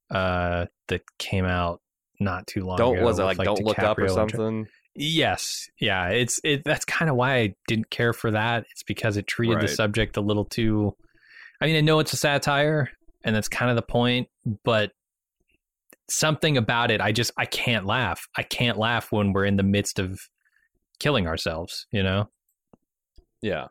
uh 0.09 0.65
that 0.87 1.03
came 1.19 1.45
out 1.45 1.81
not 2.19 2.47
too 2.47 2.61
long 2.61 2.77
don't 2.77 2.97
ago? 2.97 3.05
was 3.05 3.19
it 3.19 3.23
like, 3.23 3.37
like 3.37 3.45
don't 3.45 3.59
DiCaprio 3.59 3.65
look 3.65 3.79
up 3.79 3.99
or 3.99 4.07
something? 4.09 4.67
Yes, 4.95 5.69
yeah. 5.79 6.09
It's 6.09 6.39
it. 6.43 6.63
That's 6.63 6.85
kind 6.85 7.09
of 7.09 7.17
why 7.17 7.35
I 7.35 7.55
didn't 7.67 7.89
care 7.89 8.13
for 8.13 8.31
that. 8.31 8.65
It's 8.71 8.83
because 8.83 9.17
it 9.17 9.27
treated 9.27 9.55
right. 9.55 9.61
the 9.61 9.67
subject 9.67 10.15
a 10.17 10.21
little 10.21 10.45
too. 10.45 10.95
I 11.61 11.65
mean, 11.65 11.75
I 11.75 11.81
know 11.81 11.99
it's 11.99 12.13
a 12.13 12.17
satire, 12.17 12.89
and 13.23 13.35
that's 13.35 13.49
kind 13.49 13.69
of 13.69 13.75
the 13.75 13.81
point, 13.81 14.29
but 14.63 14.91
something 16.09 16.55
about 16.57 16.91
it, 16.91 17.01
I 17.01 17.11
just 17.11 17.31
I 17.37 17.45
can't 17.45 17.85
laugh. 17.85 18.25
I 18.37 18.43
can't 18.43 18.77
laugh 18.77 19.11
when 19.11 19.33
we're 19.33 19.45
in 19.45 19.57
the 19.57 19.63
midst 19.63 19.99
of 19.99 20.19
killing 20.99 21.27
ourselves. 21.27 21.87
You 21.91 22.03
know. 22.03 22.29
Yeah, 23.41 23.67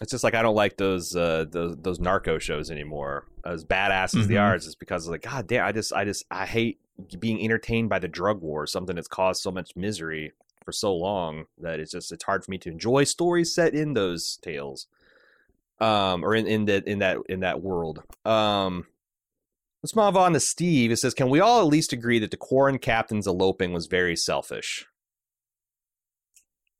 it's 0.00 0.10
just 0.10 0.24
like 0.24 0.34
I 0.34 0.42
don't 0.42 0.54
like 0.54 0.76
those 0.76 1.14
uh, 1.14 1.46
those 1.50 1.76
those 1.78 2.00
narco 2.00 2.38
shows 2.38 2.70
anymore. 2.70 3.26
As 3.44 3.64
badass 3.64 4.04
as 4.04 4.14
mm-hmm. 4.14 4.28
they 4.28 4.36
are, 4.36 4.54
it's 4.54 4.64
just 4.64 4.78
because 4.78 5.08
like 5.08 5.22
God 5.22 5.46
damn, 5.46 5.64
I 5.64 5.72
just 5.72 5.92
I 5.92 6.04
just 6.04 6.24
I 6.30 6.46
hate 6.46 6.80
being 7.18 7.42
entertained 7.42 7.88
by 7.88 7.98
the 7.98 8.08
drug 8.08 8.40
war, 8.40 8.66
something 8.66 8.96
that's 8.96 9.08
caused 9.08 9.42
so 9.42 9.50
much 9.50 9.76
misery 9.76 10.32
for 10.66 10.72
so 10.72 10.94
long 10.94 11.44
that 11.58 11.80
it's 11.80 11.92
just 11.92 12.12
it's 12.12 12.24
hard 12.24 12.44
for 12.44 12.50
me 12.50 12.58
to 12.58 12.68
enjoy 12.68 13.04
stories 13.04 13.54
set 13.54 13.72
in 13.72 13.94
those 13.94 14.36
tales 14.42 14.88
um 15.80 16.24
or 16.24 16.34
in 16.34 16.46
in 16.46 16.64
that 16.64 16.86
in 16.86 16.98
that 16.98 17.18
in 17.28 17.40
that 17.40 17.62
world. 17.62 18.02
Um 18.24 18.86
let's 19.82 19.94
move 19.94 20.16
on 20.16 20.32
to 20.32 20.40
steve. 20.40 20.90
It 20.90 20.96
says 20.96 21.14
can 21.14 21.30
we 21.30 21.40
all 21.40 21.60
at 21.60 21.68
least 21.68 21.92
agree 21.92 22.18
that 22.18 22.32
the 22.32 22.36
Quarren 22.36 22.78
captain's 22.78 23.28
eloping 23.28 23.72
was 23.72 23.86
very 23.86 24.16
selfish? 24.16 24.86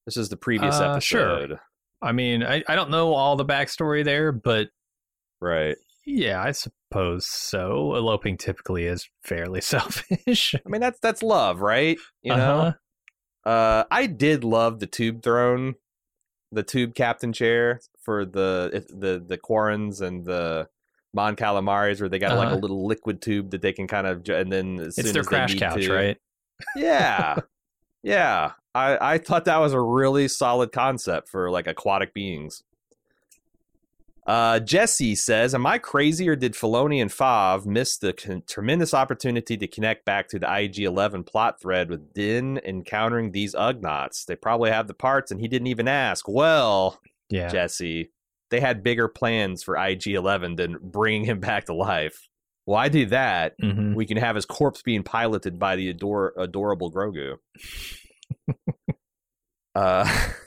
This 0.04 0.16
is 0.16 0.28
the 0.28 0.36
previous 0.36 0.76
uh, 0.76 0.92
episode. 0.92 1.48
Sure. 1.48 1.60
i 2.02 2.10
mean 2.12 2.42
I, 2.42 2.64
I 2.68 2.74
don't 2.74 2.90
know 2.90 3.14
all 3.14 3.36
the 3.36 3.44
backstory 3.44 4.04
there 4.04 4.32
but 4.32 4.68
right 5.40 5.76
yeah 6.06 6.42
i 6.42 6.52
suppose 6.52 7.26
so 7.26 7.94
eloping 7.94 8.36
typically 8.38 8.86
is 8.86 9.08
fairly 9.24 9.60
selfish 9.60 10.54
i 10.54 10.68
mean 10.68 10.80
that's 10.80 10.98
that's 11.00 11.22
love 11.22 11.60
right 11.60 11.98
you 12.22 12.32
uh-huh. 12.32 12.46
know 12.46 12.74
uh, 13.46 13.84
I 13.92 14.06
did 14.06 14.42
love 14.42 14.80
the 14.80 14.88
tube 14.88 15.22
throne, 15.22 15.76
the 16.50 16.64
tube 16.64 16.96
captain 16.96 17.32
chair 17.32 17.80
for 18.02 18.26
the 18.26 18.84
the 18.90 19.24
the 19.24 19.38
Quarrens 19.38 20.00
and 20.00 20.24
the 20.24 20.68
Mon 21.14 21.36
Calamaris, 21.36 22.00
where 22.00 22.08
they 22.08 22.18
got 22.18 22.32
uh-huh. 22.32 22.38
like 22.38 22.48
a 22.48 22.50
uh-huh. 22.50 22.60
little 22.60 22.86
liquid 22.86 23.22
tube 23.22 23.50
that 23.52 23.62
they 23.62 23.72
can 23.72 23.86
kind 23.86 24.08
of, 24.08 24.28
and 24.28 24.52
then 24.52 24.78
it's 24.80 25.12
their 25.12 25.22
crash 25.22 25.56
couch, 25.56 25.82
to, 25.82 25.94
right? 25.94 26.16
Yeah, 26.74 27.36
yeah. 28.02 28.52
I 28.74 29.14
I 29.14 29.18
thought 29.18 29.44
that 29.44 29.58
was 29.58 29.72
a 29.72 29.80
really 29.80 30.26
solid 30.26 30.72
concept 30.72 31.28
for 31.28 31.48
like 31.48 31.68
aquatic 31.68 32.12
beings. 32.12 32.64
Uh, 34.26 34.58
Jesse 34.58 35.14
says, 35.14 35.54
"Am 35.54 35.66
I 35.66 35.78
crazy, 35.78 36.28
or 36.28 36.34
did 36.34 36.54
Filoni 36.54 37.00
and 37.00 37.10
Fav 37.10 37.64
miss 37.64 37.96
the 37.96 38.12
con- 38.12 38.42
tremendous 38.48 38.92
opportunity 38.92 39.56
to 39.56 39.68
connect 39.68 40.04
back 40.04 40.28
to 40.28 40.40
the 40.40 40.46
IG-11 40.46 41.24
plot 41.24 41.60
thread 41.60 41.88
with 41.88 42.12
Din 42.12 42.58
encountering 42.64 43.30
these 43.30 43.54
Ugnaughts? 43.54 44.24
They 44.26 44.34
probably 44.34 44.70
have 44.70 44.88
the 44.88 44.94
parts, 44.94 45.30
and 45.30 45.40
he 45.40 45.46
didn't 45.46 45.68
even 45.68 45.86
ask." 45.86 46.26
Well, 46.26 47.00
yeah, 47.30 47.48
Jesse, 47.48 48.10
they 48.50 48.58
had 48.58 48.82
bigger 48.82 49.06
plans 49.06 49.62
for 49.62 49.76
IG-11 49.76 50.56
than 50.56 50.78
bringing 50.82 51.24
him 51.24 51.38
back 51.38 51.66
to 51.66 51.74
life. 51.74 52.26
Why 52.64 52.88
do 52.88 53.06
that? 53.06 53.54
Mm-hmm. 53.62 53.94
We 53.94 54.06
can 54.06 54.16
have 54.16 54.34
his 54.34 54.44
corpse 54.44 54.82
being 54.82 55.04
piloted 55.04 55.56
by 55.56 55.76
the 55.76 55.90
ador- 55.90 56.34
adorable 56.36 56.90
Grogu. 56.90 57.36
uh. 59.76 60.32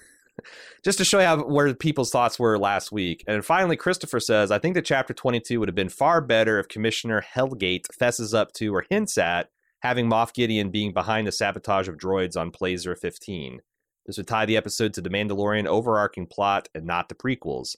just 0.83 0.97
to 0.97 1.05
show 1.05 1.19
you 1.19 1.25
how, 1.25 1.43
where 1.43 1.73
people's 1.73 2.11
thoughts 2.11 2.39
were 2.39 2.57
last 2.57 2.91
week. 2.91 3.23
And 3.27 3.43
finally, 3.43 3.75
Christopher 3.75 4.19
says, 4.19 4.51
I 4.51 4.59
think 4.59 4.75
that 4.75 4.85
chapter 4.85 5.13
22 5.13 5.59
would 5.59 5.69
have 5.69 5.75
been 5.75 5.89
far 5.89 6.21
better 6.21 6.59
if 6.59 6.67
Commissioner 6.67 7.23
Helgait 7.35 7.85
fesses 7.93 8.33
up 8.33 8.53
to 8.53 8.73
or 8.73 8.85
hints 8.89 9.17
at 9.17 9.49
having 9.81 10.09
Moff 10.09 10.33
Gideon 10.33 10.71
being 10.71 10.93
behind 10.93 11.27
the 11.27 11.31
sabotage 11.31 11.87
of 11.87 11.97
droids 11.97 12.35
on 12.35 12.51
Plazir 12.51 12.97
15. 12.97 13.61
This 14.05 14.17
would 14.17 14.27
tie 14.27 14.45
the 14.45 14.57
episode 14.57 14.93
to 14.93 15.01
the 15.01 15.09
Mandalorian 15.09 15.67
overarching 15.67 16.27
plot 16.27 16.67
and 16.73 16.85
not 16.85 17.09
the 17.09 17.15
prequels. 17.15 17.75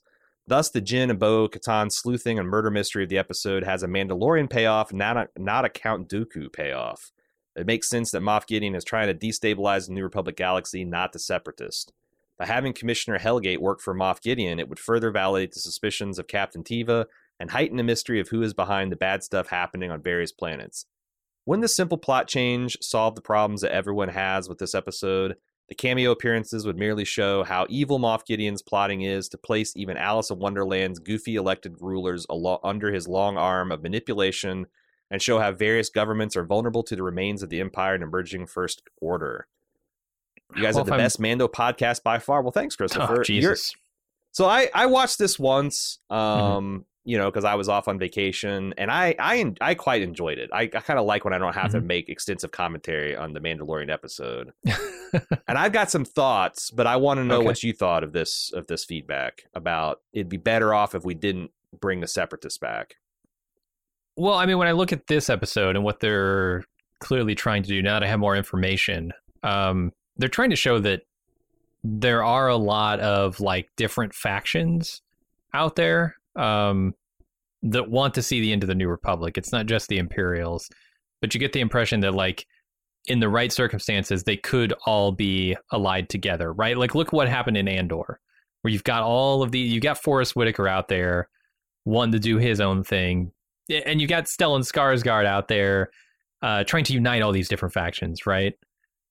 Thus, 0.48 0.70
the 0.70 0.82
Din 0.82 1.10
and 1.10 1.20
Bo 1.20 1.48
Katan 1.48 1.92
sleuthing 1.92 2.40
and 2.40 2.48
murder 2.48 2.72
mystery 2.72 3.04
of 3.04 3.10
the 3.10 3.18
episode 3.18 3.64
has 3.64 3.84
a 3.84 3.88
Mandalorian 3.88 4.50
payoff, 4.50 4.92
not 4.92 5.18
a, 5.18 5.28
not 5.38 5.66
a 5.66 5.70
Count 5.70 6.10
Dooku 6.10 6.52
payoff. 6.52 7.12
It 7.56 7.68
makes 7.68 7.90
sense 7.90 8.12
that 8.12 8.22
Moff 8.22 8.48
Gideon 8.48 8.76
is 8.76 8.84
trying 8.84 9.08
to 9.08 9.14
destabilize 9.14 9.88
the 9.88 9.94
New 9.94 10.04
Republic 10.04 10.38
galaxy, 10.38 10.86
not 10.86 11.14
the 11.14 11.20
Separatists. 11.20 11.92
By 12.42 12.48
having 12.48 12.74
Commissioner 12.74 13.20
Helgait 13.20 13.60
work 13.60 13.82
for 13.82 13.94
Moff 13.94 14.20
Gideon, 14.20 14.60
it 14.60 14.68
would 14.68 14.80
further 14.80 15.12
validate 15.12 15.52
the 15.52 15.60
suspicions 15.60 16.18
of 16.18 16.26
Captain 16.26 16.64
Teva 16.64 17.06
and 17.40 17.52
heighten 17.52 17.78
the 17.78 17.84
mystery 17.84 18.20
of 18.20 18.30
who 18.30 18.42
is 18.42 18.56
behind 18.56 18.92
the 18.92 18.96
bad 18.96 19.22
stuff 19.22 19.50
happening 19.50 19.92
on 19.92 20.02
various 20.02 20.32
planets. 20.32 20.88
Wouldn't 21.46 21.62
this 21.62 21.76
simple 21.76 22.00
plot 22.00 22.28
change 22.28 22.78
solve 22.82 23.14
the 23.14 23.22
problems 23.22 23.62
that 23.62 23.76
everyone 23.76 24.10
has 24.10 24.50
with 24.50 24.58
this 24.58 24.74
episode? 24.74 25.36
The 25.70 25.76
cameo 25.76 26.10
appearances 26.10 26.66
would 26.66 26.80
merely 26.80 27.06
show 27.06 27.44
how 27.44 27.68
evil 27.70 28.00
Moff 28.00 28.26
Gideon's 28.26 28.64
plotting 28.64 29.04
is 29.04 29.30
to 29.30 29.38
place 29.38 29.74
even 29.76 29.96
Alice 29.96 30.32
of 30.32 30.40
Wonderland's 30.40 30.98
goofy 30.98 31.36
elected 31.36 31.76
rulers 31.80 32.26
under 32.64 32.92
his 32.92 33.08
long 33.08 33.38
arm 33.38 33.72
of 33.72 33.84
manipulation 33.84 34.66
and 35.12 35.22
show 35.22 35.38
how 35.38 35.52
various 35.52 35.92
governments 35.92 36.36
are 36.36 36.44
vulnerable 36.44 36.82
to 36.82 36.96
the 36.96 37.04
remains 37.04 37.44
of 37.44 37.52
the 37.52 37.62
Empire 37.62 37.94
and 37.94 38.04
emerging 38.04 38.48
First 38.48 38.82
Order. 39.00 39.46
You 40.56 40.64
guys 40.64 40.76
well, 40.76 40.84
have 40.84 40.92
the 40.92 40.98
best 40.98 41.20
Mando 41.20 41.48
podcast 41.48 42.04
by 42.04 42.20
far. 42.20 42.42
Well, 42.42 42.52
thanks, 42.52 42.76
Christopher. 42.76 43.20
Oh, 43.20 43.24
Jesus. 43.24 43.74
You're... 43.74 43.82
so 44.32 44.46
I 44.46 44.70
I 44.74 44.86
watched 44.88 45.18
this 45.18 45.40
once, 45.40 46.00
mm-hmm. 46.12 46.22
um, 46.22 46.66
mm-hmm. 46.66 46.82
you 47.06 47.18
know, 47.18 47.30
because 47.30 47.46
I 47.46 47.56
was 47.56 47.70
off 47.70 47.88
on 47.88 48.00
vacation, 48.00 48.74
and 48.78 48.92
I 48.92 49.16
I 49.18 49.54
I 49.62 49.76
quite 49.76 50.02
enjoyed 50.02 50.38
it. 50.38 50.50
I, 50.52 50.64
I 50.64 50.68
kind 50.68 51.00
of 51.00 51.06
like 51.06 51.24
when 51.24 51.34
I 51.34 51.38
don't 51.38 51.54
have 51.54 51.72
mm-hmm. 51.72 51.80
to 51.80 51.86
make 51.86 52.10
extensive 52.10 52.52
commentary 52.52 53.16
on 53.16 53.34
the 53.34 53.40
Mandalorian 53.40 53.92
episode. 53.92 54.52
and 55.48 55.58
I've 55.58 55.74
got 55.74 55.92
some 55.92 56.06
thoughts, 56.06 56.72
but 56.72 56.88
I 56.88 56.98
want 56.98 57.20
to 57.20 57.24
know 57.24 57.38
okay. 57.38 57.46
what 57.46 57.64
you 57.64 57.74
thought 57.74 58.04
of 58.04 58.12
this 58.12 58.52
of 58.54 58.68
this 58.68 58.84
feedback 58.84 59.46
about 59.54 60.02
it'd 60.14 60.30
be 60.30 60.38
better 60.38 60.74
off 60.74 60.96
if 60.96 61.06
we 61.06 61.14
didn't 61.14 61.52
bring 61.80 62.02
the 62.02 62.08
separatists 62.08 62.60
back. 62.60 62.96
Well, 64.18 64.34
I 64.34 64.46
mean, 64.46 64.58
when 64.58 64.68
I 64.68 64.74
look 64.74 64.92
at 64.92 65.08
this 65.08 65.30
episode 65.30 65.76
and 65.76 65.86
what 65.86 66.00
they're 66.00 66.66
clearly 67.00 67.36
trying 67.36 67.64
to 67.64 67.70
do 67.70 67.82
now 67.82 68.00
to 68.00 68.08
have 68.08 68.20
more 68.20 68.36
information, 68.36 69.14
um, 69.44 69.94
they're 70.22 70.30
trying 70.30 70.50
to 70.52 70.56
show 70.56 70.80
that 70.80 71.02
there 71.84 72.24
are 72.24 72.48
a 72.48 72.56
lot 72.56 73.00
of 73.00 73.40
like 73.40 73.70
different 73.76 74.14
factions 74.14 75.02
out 75.54 75.76
there 75.76 76.16
um, 76.36 76.94
that 77.64 77.90
want 77.90 78.14
to 78.14 78.22
see 78.22 78.40
the 78.40 78.52
end 78.52 78.64
of 78.64 78.68
the 78.68 78.76
New 78.76 78.88
Republic. 78.88 79.38
It's 79.38 79.52
not 79.52 79.66
just 79.66 79.88
the 79.88 79.98
Imperials, 79.98 80.70
but 81.22 81.34
you 81.34 81.40
get 81.40 81.54
the 81.54 81.60
impression 81.60 82.02
that 82.02 82.14
like 82.14 82.46
in 83.08 83.20
the 83.20 83.30
right 83.30 83.52
circumstances 83.52 84.24
they 84.24 84.38
could 84.38 84.74
all 84.86 85.12
be 85.12 85.58
allied 85.72 86.10
together, 86.10 86.54
right? 86.54 86.78
Like 86.78 86.96
look 86.96 87.12
what 87.12 87.28
happened 87.28 87.58
in 87.58 87.68
Andor, 87.68 88.20
where 88.62 88.72
you've 88.72 88.84
got 88.84 89.04
all 89.04 89.42
of 89.42 89.52
the 89.52 89.60
you 89.60 89.80
got 89.80 90.02
Forest 90.02 90.36
Whitaker 90.36 90.68
out 90.68 90.88
there 90.88 91.30
wanting 91.86 92.12
to 92.12 92.20
do 92.20 92.38
his 92.38 92.62
own 92.62 92.84
thing, 92.84 93.32
and 93.70 94.00
you've 94.00 94.10
got 94.10 94.26
Stellan 94.26 94.62
Skarsgård 94.62 95.26
out 95.26 95.48
there 95.48 95.90
uh, 96.44 96.64
trying 96.64 96.84
to 96.84 96.94
unite 96.94 97.22
all 97.22 97.32
these 97.32 97.50
different 97.50 97.74
factions, 97.74 98.26
right? 98.26 98.54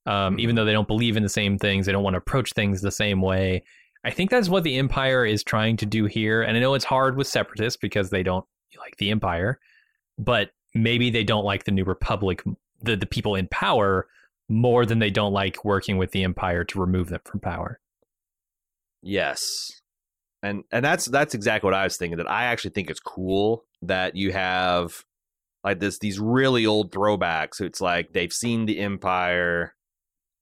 Um, 0.07 0.39
even 0.41 0.57
though 0.57 0.65
they 0.65 0.73
don't 0.73 0.89
believe 0.89 1.17
in 1.17 1.23
the 1.23 1.29
same 1.29 1.59
things, 1.59 1.87
they 1.87 1.93
don't 1.93 2.03
want 2.03 2.15
to 2.15 2.19
approach 2.19 2.53
things 2.53 2.81
the 2.81 2.91
same 2.91 3.21
way. 3.21 3.63
I 4.05 4.11
think 4.11 4.31
that's 4.31 4.49
what 4.49 4.65
the 4.65 4.79
Empire 4.79 5.27
is 5.27 5.45
trying 5.45 5.77
to 5.79 5.87
do 5.87 6.07
here. 6.07 6.43
And 6.43 6.57
I 6.57 6.61
know 6.61 6.75
it's 6.75 6.85
hard 6.85 7.17
with 7.17 7.27
separatists 7.27 7.79
because 7.81 8.11
they 8.11 8.23
don't 8.23 8.47
like 8.79 8.97
the 8.97 9.11
Empire, 9.11 9.59
but 10.19 10.51
maybe 10.75 11.11
they 11.11 11.25
don't 11.25 11.45
like 11.45 11.65
the 11.65 11.71
New 11.73 11.85
Republic, 11.85 12.43
the, 12.81 12.97
the 12.97 13.07
people 13.07 13.35
in 13.35 13.47
power, 13.49 14.07
more 14.49 14.87
than 14.87 15.01
they 15.01 15.11
don't 15.11 15.33
like 15.33 15.65
working 15.65 15.99
with 15.99 16.13
the 16.13 16.25
Empire 16.25 16.65
to 16.65 16.81
remove 16.81 17.09
them 17.11 17.21
from 17.25 17.41
power. 17.41 17.79
Yes. 19.03 19.41
and 20.43 20.65
and 20.73 20.85
that's 20.85 21.07
that's 21.07 21.35
exactly 21.35 21.69
what 21.69 21.75
I 21.75 21.85
was 21.85 21.97
thinking. 21.97 22.19
That 22.19 22.31
I 22.31 22.45
actually 22.45 22.71
think 22.71 22.91
it's 22.91 23.01
cool 23.01 23.65
that 23.83 24.17
you 24.17 24.33
have 24.33 25.05
like 25.65 25.81
this 25.81 25.99
these 25.99 26.19
really 26.19 26.67
old 26.67 26.93
throwbacks. 26.93 27.61
It's 27.61 27.81
like 27.81 28.13
they've 28.13 28.33
seen 28.33 28.67
the 28.67 28.79
Empire. 28.79 29.75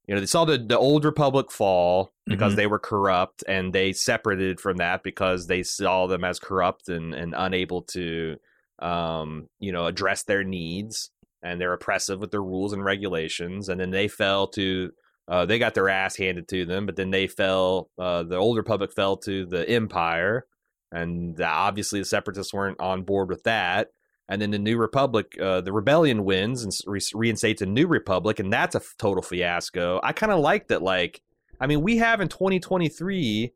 You 0.08 0.14
know, 0.14 0.20
they 0.20 0.26
saw 0.26 0.46
the, 0.46 0.56
the 0.56 0.78
old 0.78 1.04
Republic 1.04 1.52
fall 1.52 2.12
because 2.26 2.54
Mhm. 2.54 2.56
they 2.56 2.66
were 2.66 2.78
corrupt, 2.78 3.44
and 3.46 3.74
they 3.74 3.92
separated 3.92 4.58
from 4.58 4.78
that 4.78 5.02
because 5.02 5.46
they 5.46 5.62
saw 5.62 6.06
them 6.06 6.24
as 6.24 6.38
corrupt 6.40 6.88
and, 6.88 7.14
and 7.14 7.34
unable 7.36 7.82
to, 7.92 8.36
um, 8.78 9.48
you 9.60 9.70
know, 9.70 9.84
address 9.86 10.24
their 10.24 10.42
needs, 10.42 11.10
and 11.42 11.60
they're 11.60 11.74
oppressive 11.74 12.20
with 12.20 12.30
their 12.30 12.42
rules 12.42 12.72
and 12.72 12.82
regulations. 12.82 13.68
And 13.68 13.78
then 13.78 13.90
they 13.90 14.08
fell 14.08 14.46
to, 14.48 14.90
uh, 15.28 15.44
they 15.44 15.58
got 15.58 15.74
their 15.74 15.90
ass 15.90 16.16
handed 16.16 16.48
to 16.48 16.64
them, 16.64 16.86
but 16.86 16.96
then 16.96 17.10
they 17.10 17.26
fell. 17.26 17.90
Uh, 17.98 18.22
the 18.22 18.36
old 18.36 18.56
Republic 18.56 18.90
fell 18.96 19.18
to 19.18 19.44
the 19.44 19.68
Empire, 19.68 20.46
and 20.90 21.38
obviously 21.38 22.00
the 22.00 22.06
Separatists 22.06 22.54
weren't 22.54 22.80
on 22.80 23.02
board 23.02 23.28
with 23.28 23.42
that 23.42 23.88
and 24.28 24.42
then 24.42 24.50
the 24.50 24.58
New 24.58 24.76
Republic, 24.76 25.36
uh, 25.40 25.60
the 25.60 25.72
rebellion 25.72 26.24
wins 26.24 26.62
and 26.62 26.72
re- 26.86 27.00
reinstates 27.14 27.62
a 27.62 27.66
New 27.66 27.86
Republic, 27.86 28.38
and 28.38 28.52
that's 28.52 28.74
a 28.74 28.78
f- 28.78 28.94
total 28.98 29.22
fiasco. 29.22 30.00
I 30.02 30.12
kind 30.12 30.30
of 30.30 30.40
like 30.40 30.68
that. 30.68 30.82
Like, 30.82 31.22
I 31.60 31.66
mean, 31.66 31.80
we 31.80 31.96
have 31.96 32.20
in 32.20 32.28
2023 32.28 33.54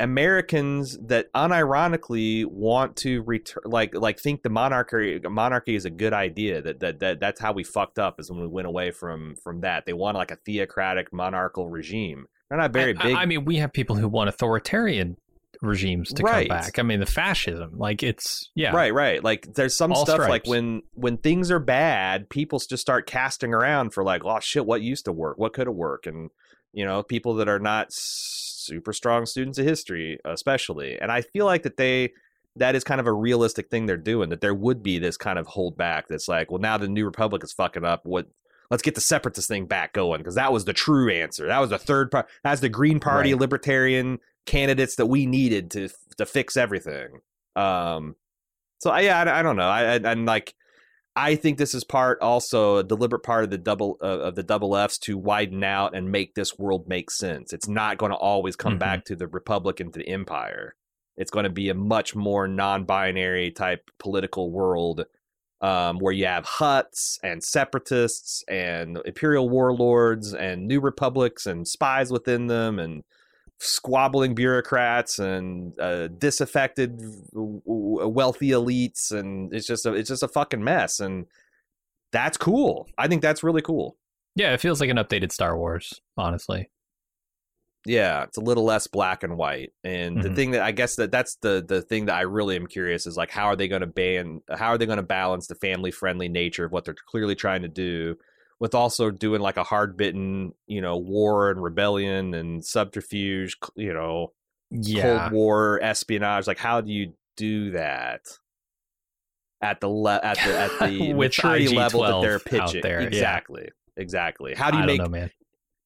Americans 0.00 0.98
that 1.06 1.32
unironically 1.34 2.44
want 2.46 2.96
to 2.96 3.22
return, 3.22 3.62
like, 3.64 3.94
like 3.94 4.18
think 4.18 4.42
the 4.42 4.50
monarchy 4.50 5.20
monarchy 5.22 5.76
is 5.76 5.84
a 5.84 5.90
good 5.90 6.12
idea. 6.12 6.60
That, 6.60 6.80
that 6.80 6.98
that 6.98 7.20
that's 7.20 7.40
how 7.40 7.52
we 7.52 7.62
fucked 7.62 8.00
up 8.00 8.18
is 8.18 8.30
when 8.30 8.40
we 8.40 8.48
went 8.48 8.66
away 8.66 8.90
from 8.90 9.36
from 9.36 9.60
that. 9.60 9.86
They 9.86 9.92
want 9.92 10.16
like 10.16 10.32
a 10.32 10.36
theocratic 10.44 11.12
monarchical 11.12 11.68
regime. 11.68 12.26
They're 12.48 12.58
not 12.58 12.72
very 12.72 12.96
I, 12.98 13.02
big. 13.02 13.16
I 13.16 13.26
mean, 13.26 13.44
we 13.44 13.56
have 13.56 13.72
people 13.72 13.94
who 13.94 14.08
want 14.08 14.28
authoritarian 14.28 15.16
regimes 15.64 16.12
to 16.12 16.22
Right. 16.22 16.48
come 16.48 16.58
back. 16.58 16.78
I 16.78 16.82
mean, 16.82 17.00
the 17.00 17.06
fascism, 17.06 17.78
like 17.78 18.02
it's 18.02 18.50
yeah, 18.54 18.74
Right, 18.74 18.92
right. 18.94 19.22
Like 19.22 19.54
there's 19.54 19.76
some 19.76 19.92
All 19.92 20.04
stuff 20.06 20.20
like 20.28 20.46
when 20.46 20.82
when 20.94 21.16
things 21.18 21.50
are 21.50 21.58
bad, 21.58 22.28
people 22.28 22.58
just 22.58 22.80
start 22.80 23.06
casting 23.06 23.52
around 23.54 23.90
for 23.90 24.04
like, 24.04 24.24
oh 24.24 24.40
shit, 24.40 24.66
what 24.66 24.82
used 24.82 25.04
to 25.06 25.12
work? 25.12 25.38
What 25.38 25.52
could 25.52 25.66
have 25.66 25.76
worked? 25.76 26.06
And 26.06 26.30
you 26.72 26.84
know, 26.84 27.02
people 27.02 27.34
that 27.34 27.48
are 27.48 27.60
not 27.60 27.88
super 27.92 28.92
strong 28.92 29.26
students 29.26 29.58
of 29.58 29.64
history, 29.66 30.18
especially. 30.24 30.98
And 30.98 31.10
I 31.12 31.22
feel 31.22 31.46
like 31.46 31.62
that 31.64 31.76
they 31.76 32.12
that 32.56 32.74
is 32.76 32.84
kind 32.84 33.00
of 33.00 33.06
a 33.06 33.12
realistic 33.12 33.68
thing 33.68 33.86
they're 33.86 33.96
doing. 33.96 34.28
That 34.30 34.40
there 34.40 34.54
would 34.54 34.82
be 34.82 34.98
this 34.98 35.16
kind 35.16 35.38
of 35.38 35.46
holdback. 35.48 36.04
That's 36.08 36.28
like, 36.28 36.50
well, 36.50 36.60
now 36.60 36.78
the 36.78 36.88
new 36.88 37.04
republic 37.04 37.42
is 37.42 37.52
fucking 37.52 37.84
up. 37.84 38.04
What? 38.04 38.28
Let's 38.70 38.82
get 38.82 38.94
the 38.94 39.00
separatist 39.00 39.46
thing 39.46 39.66
back 39.66 39.92
going 39.92 40.18
because 40.20 40.36
that 40.36 40.52
was 40.52 40.64
the 40.64 40.72
true 40.72 41.10
answer. 41.12 41.46
That 41.46 41.58
was 41.60 41.70
the 41.70 41.78
third 41.78 42.10
part. 42.10 42.28
That's 42.42 42.60
the 42.62 42.68
Green 42.70 42.98
Party 42.98 43.32
Right. 43.34 43.40
libertarian 43.40 44.18
candidates 44.46 44.96
that 44.96 45.06
we 45.06 45.26
needed 45.26 45.70
to 45.72 45.88
to 46.18 46.26
fix 46.26 46.56
everything. 46.56 47.20
Um, 47.56 48.16
so 48.80 48.90
I, 48.90 49.00
yeah, 49.00 49.20
I, 49.20 49.40
I 49.40 49.42
don't 49.42 49.56
know. 49.56 49.68
I, 49.68 49.94
I 49.94 49.94
and 49.96 50.26
like 50.26 50.54
I 51.16 51.36
think 51.36 51.58
this 51.58 51.74
is 51.74 51.84
part 51.84 52.20
also 52.20 52.78
a 52.78 52.84
deliberate 52.84 53.22
part 53.22 53.44
of 53.44 53.50
the 53.50 53.58
double 53.58 53.98
uh, 54.02 54.06
of 54.20 54.34
the 54.34 54.42
double 54.42 54.76
Fs 54.76 54.98
to 54.98 55.16
widen 55.16 55.62
out 55.62 55.94
and 55.96 56.10
make 56.10 56.34
this 56.34 56.58
world 56.58 56.88
make 56.88 57.10
sense. 57.10 57.52
It's 57.52 57.68
not 57.68 57.98
going 57.98 58.10
to 58.10 58.16
always 58.18 58.56
come 58.56 58.74
Mhm. 58.76 58.80
back 58.80 59.04
to 59.06 59.16
the 59.16 59.28
Republic 59.28 59.80
and 59.80 59.92
to 59.92 59.98
the 60.00 60.08
Empire. 60.08 60.74
It's 61.16 61.30
going 61.30 61.44
to 61.44 61.50
be 61.50 61.68
a 61.68 61.74
much 61.74 62.16
more 62.16 62.48
non-binary 62.48 63.52
type 63.52 63.88
political 64.00 64.50
world 64.50 65.04
um, 65.60 65.98
where 65.98 66.12
you 66.12 66.26
have 66.26 66.44
Hutts 66.44 67.18
and 67.22 67.42
separatists 67.42 68.42
and 68.48 68.98
imperial 69.06 69.48
warlords 69.48 70.34
and 70.34 70.66
new 70.66 70.80
republics 70.80 71.46
and 71.46 71.66
spies 71.66 72.10
within 72.10 72.48
them 72.48 72.78
and 72.80 73.04
squabbling 73.60 74.34
bureaucrats 74.34 75.18
and 75.18 75.78
uh, 75.80 76.08
disaffected 76.08 77.00
wealthy 77.32 78.50
elites 78.50 79.10
and 79.12 79.54
it's 79.54 79.66
just 79.66 79.86
a 79.86 79.94
it's 79.94 80.08
just 80.08 80.22
a 80.22 80.28
fucking 80.28 80.62
mess 80.62 81.00
and 81.00 81.26
that's 82.12 82.36
cool 82.36 82.86
i 82.98 83.06
think 83.08 83.22
that's 83.22 83.42
really 83.42 83.62
cool 83.62 83.96
Yeah, 84.36 84.52
it 84.52 84.60
feels 84.60 84.80
like 84.80 84.90
an 84.90 84.96
updated 84.96 85.30
Star 85.32 85.56
Wars, 85.56 86.00
honestly. 86.16 86.68
yeah 87.86 88.22
it's 88.24 88.38
a 88.38 88.40
little 88.40 88.64
less 88.64 88.86
black 88.86 89.22
and 89.22 89.36
white 89.36 89.72
and 89.84 90.22
the 90.22 90.30
Mhm. 90.30 90.34
thing 90.34 90.50
that 90.52 90.62
i 90.62 90.72
guess 90.72 90.96
that 90.96 91.10
that's 91.10 91.36
the 91.36 91.62
the 91.66 91.82
thing 91.82 92.06
that 92.06 92.16
i 92.16 92.22
really 92.22 92.56
am 92.56 92.66
curious 92.66 93.06
is 93.06 93.16
like 93.16 93.30
how 93.30 93.44
are 93.46 93.56
they 93.56 93.68
going 93.68 93.82
to 93.82 93.86
ban 93.86 94.40
how 94.50 94.68
are 94.68 94.78
they 94.78 94.86
going 94.86 94.96
to 94.96 95.02
balance 95.02 95.46
the 95.46 95.54
family 95.54 95.90
friendly 95.90 96.28
nature 96.28 96.64
of 96.64 96.72
what 96.72 96.84
they're 96.84 96.94
clearly 97.06 97.34
trying 97.34 97.62
to 97.62 97.68
do 97.68 98.16
with 98.60 98.74
also 98.74 99.10
doing 99.10 99.40
like 99.40 99.56
a 99.56 99.64
hard 99.64 99.96
bitten 99.96 100.52
you 100.66 100.80
know 100.80 100.96
war 100.96 101.50
and 101.50 101.62
rebellion 101.62 102.34
and 102.34 102.64
subterfuge 102.64 103.56
you 103.76 103.92
know 103.92 104.32
Yeah, 104.70 105.02
Cold 105.02 105.32
War 105.32 105.80
espionage. 105.82 106.46
Like, 106.46 106.58
how 106.58 106.80
do 106.80 106.90
you 106.92 107.12
do 107.36 107.70
that 107.72 108.22
at 109.60 109.80
the 109.80 109.88
le- 109.88 110.20
at 110.22 110.36
the 110.38 110.58
at 110.58 110.70
the 110.90 111.12
maturity 111.14 111.68
level 111.68 112.02
that 112.02 112.20
they're 112.20 112.38
pitching? 112.38 112.82
there, 112.82 113.00
yeah. 113.00 113.06
exactly, 113.08 113.68
exactly. 113.96 114.54
How 114.54 114.70
do 114.70 114.78
you 114.78 114.82
I 114.82 114.86
make? 114.86 114.98
don't 114.98 115.10
know, 115.12 115.18
man. 115.18 115.30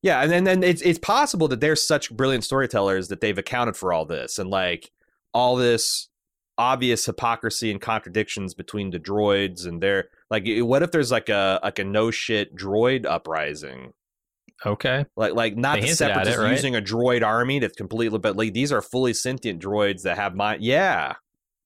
Yeah, 0.02 0.22
and 0.22 0.30
then 0.30 0.44
then 0.44 0.62
it's 0.62 0.82
it's 0.82 0.98
possible 0.98 1.48
that 1.48 1.60
they're 1.60 1.76
such 1.76 2.10
brilliant 2.16 2.44
storytellers 2.44 3.08
that 3.08 3.20
they've 3.20 3.36
accounted 3.36 3.76
for 3.76 3.92
all 3.92 4.04
this 4.04 4.38
and 4.38 4.48
like 4.48 4.90
all 5.34 5.56
this 5.56 6.08
obvious 6.56 7.06
hypocrisy 7.06 7.70
and 7.70 7.80
contradictions 7.80 8.54
between 8.54 8.90
the 8.90 8.98
droids 8.98 9.66
and 9.66 9.80
their 9.82 10.08
like. 10.30 10.44
What 10.46 10.82
if 10.82 10.90
there's 10.90 11.10
like 11.10 11.28
a 11.28 11.60
like 11.62 11.78
a 11.78 11.84
no 11.84 12.10
shit 12.10 12.54
droid 12.54 13.06
uprising? 13.06 13.92
Okay, 14.66 15.04
Like, 15.16 15.34
like 15.34 15.56
not 15.56 15.74
They 15.76 15.82
the 15.82 15.86
at 15.86 15.92
it, 15.92 15.96
separatists 15.96 16.38
right? 16.40 16.50
using 16.50 16.74
a 16.74 16.82
droid 16.82 17.22
army 17.24 17.60
that's 17.60 17.76
completely, 17.76 18.18
but 18.18 18.34
like 18.36 18.54
these 18.54 18.72
are 18.72 18.82
fully 18.82 19.14
sentient 19.14 19.62
droids 19.62 20.02
that 20.02 20.16
have 20.18 20.34
mind. 20.34 20.64
Yeah, 20.64 21.14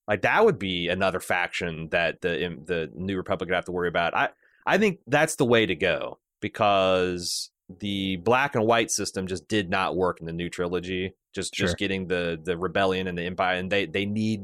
like 0.06 0.22
that 0.22 0.44
would 0.44 0.58
be 0.58 0.88
another 0.88 1.18
faction 1.18 1.88
that 1.90 2.20
the 2.20 2.58
the 2.66 2.90
New 2.94 3.16
Republic 3.16 3.48
would 3.48 3.54
have 3.54 3.64
to 3.64 3.72
worry 3.72 3.88
about. 3.88 4.14
I 4.14 4.28
I 4.66 4.76
think 4.76 4.98
that's 5.06 5.36
the 5.36 5.46
way 5.46 5.64
to 5.64 5.74
go 5.74 6.18
because 6.40 7.50
the 7.80 8.16
black 8.16 8.54
and 8.54 8.66
white 8.66 8.90
system 8.90 9.26
just 9.26 9.48
did 9.48 9.70
not 9.70 9.96
work 9.96 10.20
in 10.20 10.26
the 10.26 10.32
new 10.32 10.50
trilogy. 10.50 11.14
Just 11.34 11.54
Sure. 11.54 11.68
just 11.68 11.78
getting 11.78 12.08
the 12.08 12.38
the 12.44 12.58
rebellion 12.58 13.06
and 13.06 13.16
the 13.16 13.22
empire, 13.24 13.56
and 13.56 13.72
they 13.72 13.86
they 13.86 14.04
need. 14.04 14.42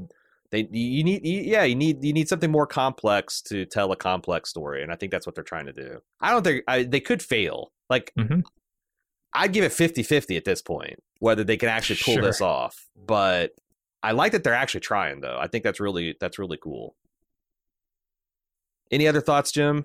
They 0.50 0.66
you 0.70 1.04
need 1.04 1.26
you- 1.26 1.42
yeah 1.42 1.64
you 1.64 1.74
need 1.74 2.02
you 2.04 2.12
need 2.12 2.28
something 2.28 2.50
more 2.50 2.66
complex 2.66 3.42
to 3.42 3.64
tell 3.66 3.92
a 3.92 3.96
complex 3.96 4.48
story 4.50 4.82
and 4.82 4.90
I 4.90 4.96
think 4.96 5.12
that's 5.12 5.26
what 5.26 5.34
they're 5.34 5.44
trying 5.44 5.66
to 5.66 5.72
do. 5.72 6.00
I 6.20 6.30
don't 6.30 6.42
think 6.42 6.64
I, 6.66 6.84
they 6.84 7.00
could 7.00 7.22
fail. 7.22 7.72
Like 7.90 8.12
Mhm. 8.18 8.42
I'd 9.34 9.52
give 9.52 9.62
it 9.64 9.72
50-50 9.72 10.36
at 10.38 10.44
this 10.44 10.62
point 10.62 11.02
whether 11.20 11.44
they 11.44 11.56
can 11.56 11.68
actually 11.68 11.98
pull 12.02 12.14
Sure. 12.14 12.22
this 12.22 12.40
off. 12.40 12.88
But 12.96 13.52
I 14.02 14.12
like 14.12 14.32
that 14.32 14.42
they're 14.44 14.54
actually 14.54 14.80
trying 14.80 15.20
though. 15.20 15.36
I 15.38 15.48
think 15.48 15.64
that's 15.64 15.80
really 15.80 16.16
that's 16.20 16.38
really 16.38 16.56
cool. 16.56 16.94
Any 18.90 19.06
other 19.06 19.20
thoughts, 19.20 19.52
Jim? 19.52 19.84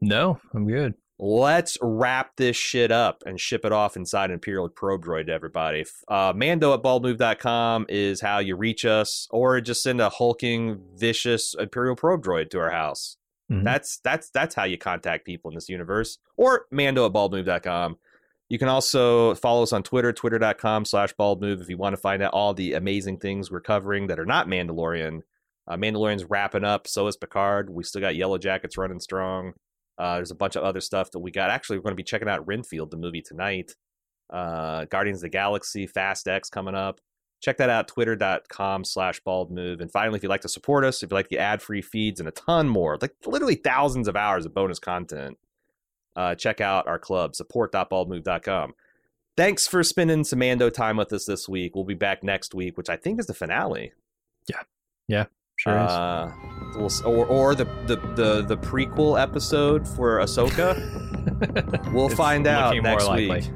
no, 0.00 0.40
I'm 0.54 0.66
good. 0.66 0.94
Let's 1.24 1.78
wrap 1.80 2.34
this 2.36 2.56
shit 2.56 2.90
up 2.90 3.22
and 3.24 3.38
ship 3.38 3.64
it 3.64 3.70
off 3.70 3.96
inside 3.96 4.30
an 4.30 4.34
Imperial 4.34 4.68
Probe 4.68 5.04
Droid 5.04 5.26
to 5.26 5.32
everybody. 5.32 5.84
Uh, 6.08 6.32
Mando 6.34 6.74
at 6.74 6.82
baldmove.com 6.82 7.86
is 7.88 8.20
how 8.20 8.40
you 8.40 8.56
reach 8.56 8.84
us, 8.84 9.28
or 9.30 9.60
just 9.60 9.84
send 9.84 10.00
a 10.00 10.08
hulking, 10.08 10.80
vicious 10.96 11.54
Imperial 11.56 11.94
Probe 11.94 12.24
Droid 12.24 12.50
to 12.50 12.58
our 12.58 12.72
house. 12.72 13.18
Mhm. 13.52 13.62
That's 13.62 13.98
that's 13.98 14.30
that's 14.30 14.56
how 14.56 14.64
you 14.64 14.76
contact 14.78 15.24
people 15.24 15.52
in 15.52 15.54
this 15.54 15.68
universe. 15.68 16.18
Or 16.36 16.66
Mando 16.72 17.06
at 17.06 17.12
baldmove.com. 17.12 17.98
You 18.48 18.58
can 18.58 18.68
also 18.68 19.36
follow 19.36 19.62
us 19.62 19.72
on 19.72 19.84
Twitter, 19.84 20.12
twitter.com 20.12 20.84
slash 20.86 21.14
baldmove 21.14 21.60
if 21.62 21.68
you 21.68 21.76
want 21.78 21.92
to 21.94 22.02
find 22.02 22.20
out 22.24 22.32
all 22.34 22.52
the 22.52 22.72
amazing 22.72 23.18
things 23.18 23.48
we're 23.48 23.60
covering 23.60 24.08
that 24.08 24.18
are 24.18 24.26
not 24.26 24.48
Mandalorian. 24.48 25.20
Uh, 25.68 25.76
Mandalorian's 25.76 26.24
wrapping 26.24 26.64
up, 26.64 26.88
so 26.88 27.06
is 27.06 27.16
Picard. 27.16 27.70
We 27.70 27.84
still 27.84 28.00
got 28.00 28.16
Yellow 28.16 28.38
Jackets 28.38 28.76
running 28.76 28.98
strong. 28.98 29.52
Uh, 29.98 30.16
there's 30.16 30.30
a 30.30 30.36
bunch 30.36 30.56
of 30.56 30.62
other 30.62 30.80
stuff 30.80 31.10
that 31.10 31.20
we 31.20 31.30
got. 31.30 31.50
Actually, 31.50 31.78
we're 31.78 31.84
going 31.84 31.92
to 31.92 31.96
be 31.96 32.02
checking 32.02 32.28
out 32.28 32.46
Renfield, 32.46 32.90
the 32.90 32.96
movie 32.96 33.22
tonight. 33.22 33.76
Uh, 34.30 34.86
Guardians 34.86 35.18
of 35.18 35.22
the 35.22 35.28
Galaxy, 35.28 35.86
Fast 35.86 36.26
X 36.26 36.48
coming 36.48 36.74
up. 36.74 37.00
Check 37.40 37.56
that 37.58 37.70
out, 37.70 37.88
twitter.com 37.88 38.84
slash 38.84 39.20
bald 39.20 39.50
move. 39.50 39.80
And 39.80 39.90
finally, 39.90 40.16
if 40.16 40.22
you'd 40.22 40.28
like 40.28 40.42
to 40.42 40.48
support 40.48 40.84
us, 40.84 41.02
if 41.02 41.10
you 41.10 41.14
like 41.14 41.28
the 41.28 41.40
ad 41.40 41.60
free 41.60 41.82
feeds 41.82 42.20
and 42.20 42.28
a 42.28 42.32
ton 42.32 42.68
more, 42.68 42.96
like 43.00 43.14
literally 43.26 43.56
thousands 43.56 44.06
of 44.06 44.14
hours 44.14 44.46
of 44.46 44.54
bonus 44.54 44.78
content, 44.78 45.38
uh, 46.14 46.36
check 46.36 46.60
out 46.60 46.86
our 46.86 47.00
club, 47.00 47.34
support.baldmove.com. 47.34 48.74
Thanks 49.36 49.66
for 49.66 49.82
spending 49.82 50.24
some 50.24 50.38
Mando 50.38 50.70
time 50.70 50.98
with 50.98 51.12
us 51.12 51.24
this 51.24 51.48
week. 51.48 51.74
We'll 51.74 51.84
be 51.84 51.94
back 51.94 52.22
next 52.22 52.54
week, 52.54 52.76
which 52.76 52.88
I 52.90 52.96
think 52.96 53.18
is 53.18 53.26
the 53.26 53.34
finale. 53.34 53.92
Sure. 55.62 55.78
Uh, 55.78 56.32
we'll, 56.74 56.90
or 57.06 57.24
or 57.26 57.54
the, 57.54 57.66
the, 57.86 57.94
the, 58.16 58.42
the 58.42 58.56
prequel 58.56 59.20
episode 59.20 59.86
for 59.86 60.18
Ahsoka. 60.18 60.76
We'll 61.92 62.06
It's 62.06 62.14
find 62.14 62.46
out 62.46 62.74
next 62.74 63.10
week. 63.12 63.48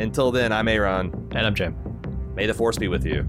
Until 0.00 0.32
then, 0.32 0.50
I'm 0.50 0.66
Aaron. 0.66 1.12
And 1.32 1.46
I'm 1.46 1.54
Jim. 1.54 1.76
May 2.34 2.46
the 2.46 2.54
force 2.54 2.78
be 2.78 2.88
with 2.88 3.04
you. 3.04 3.24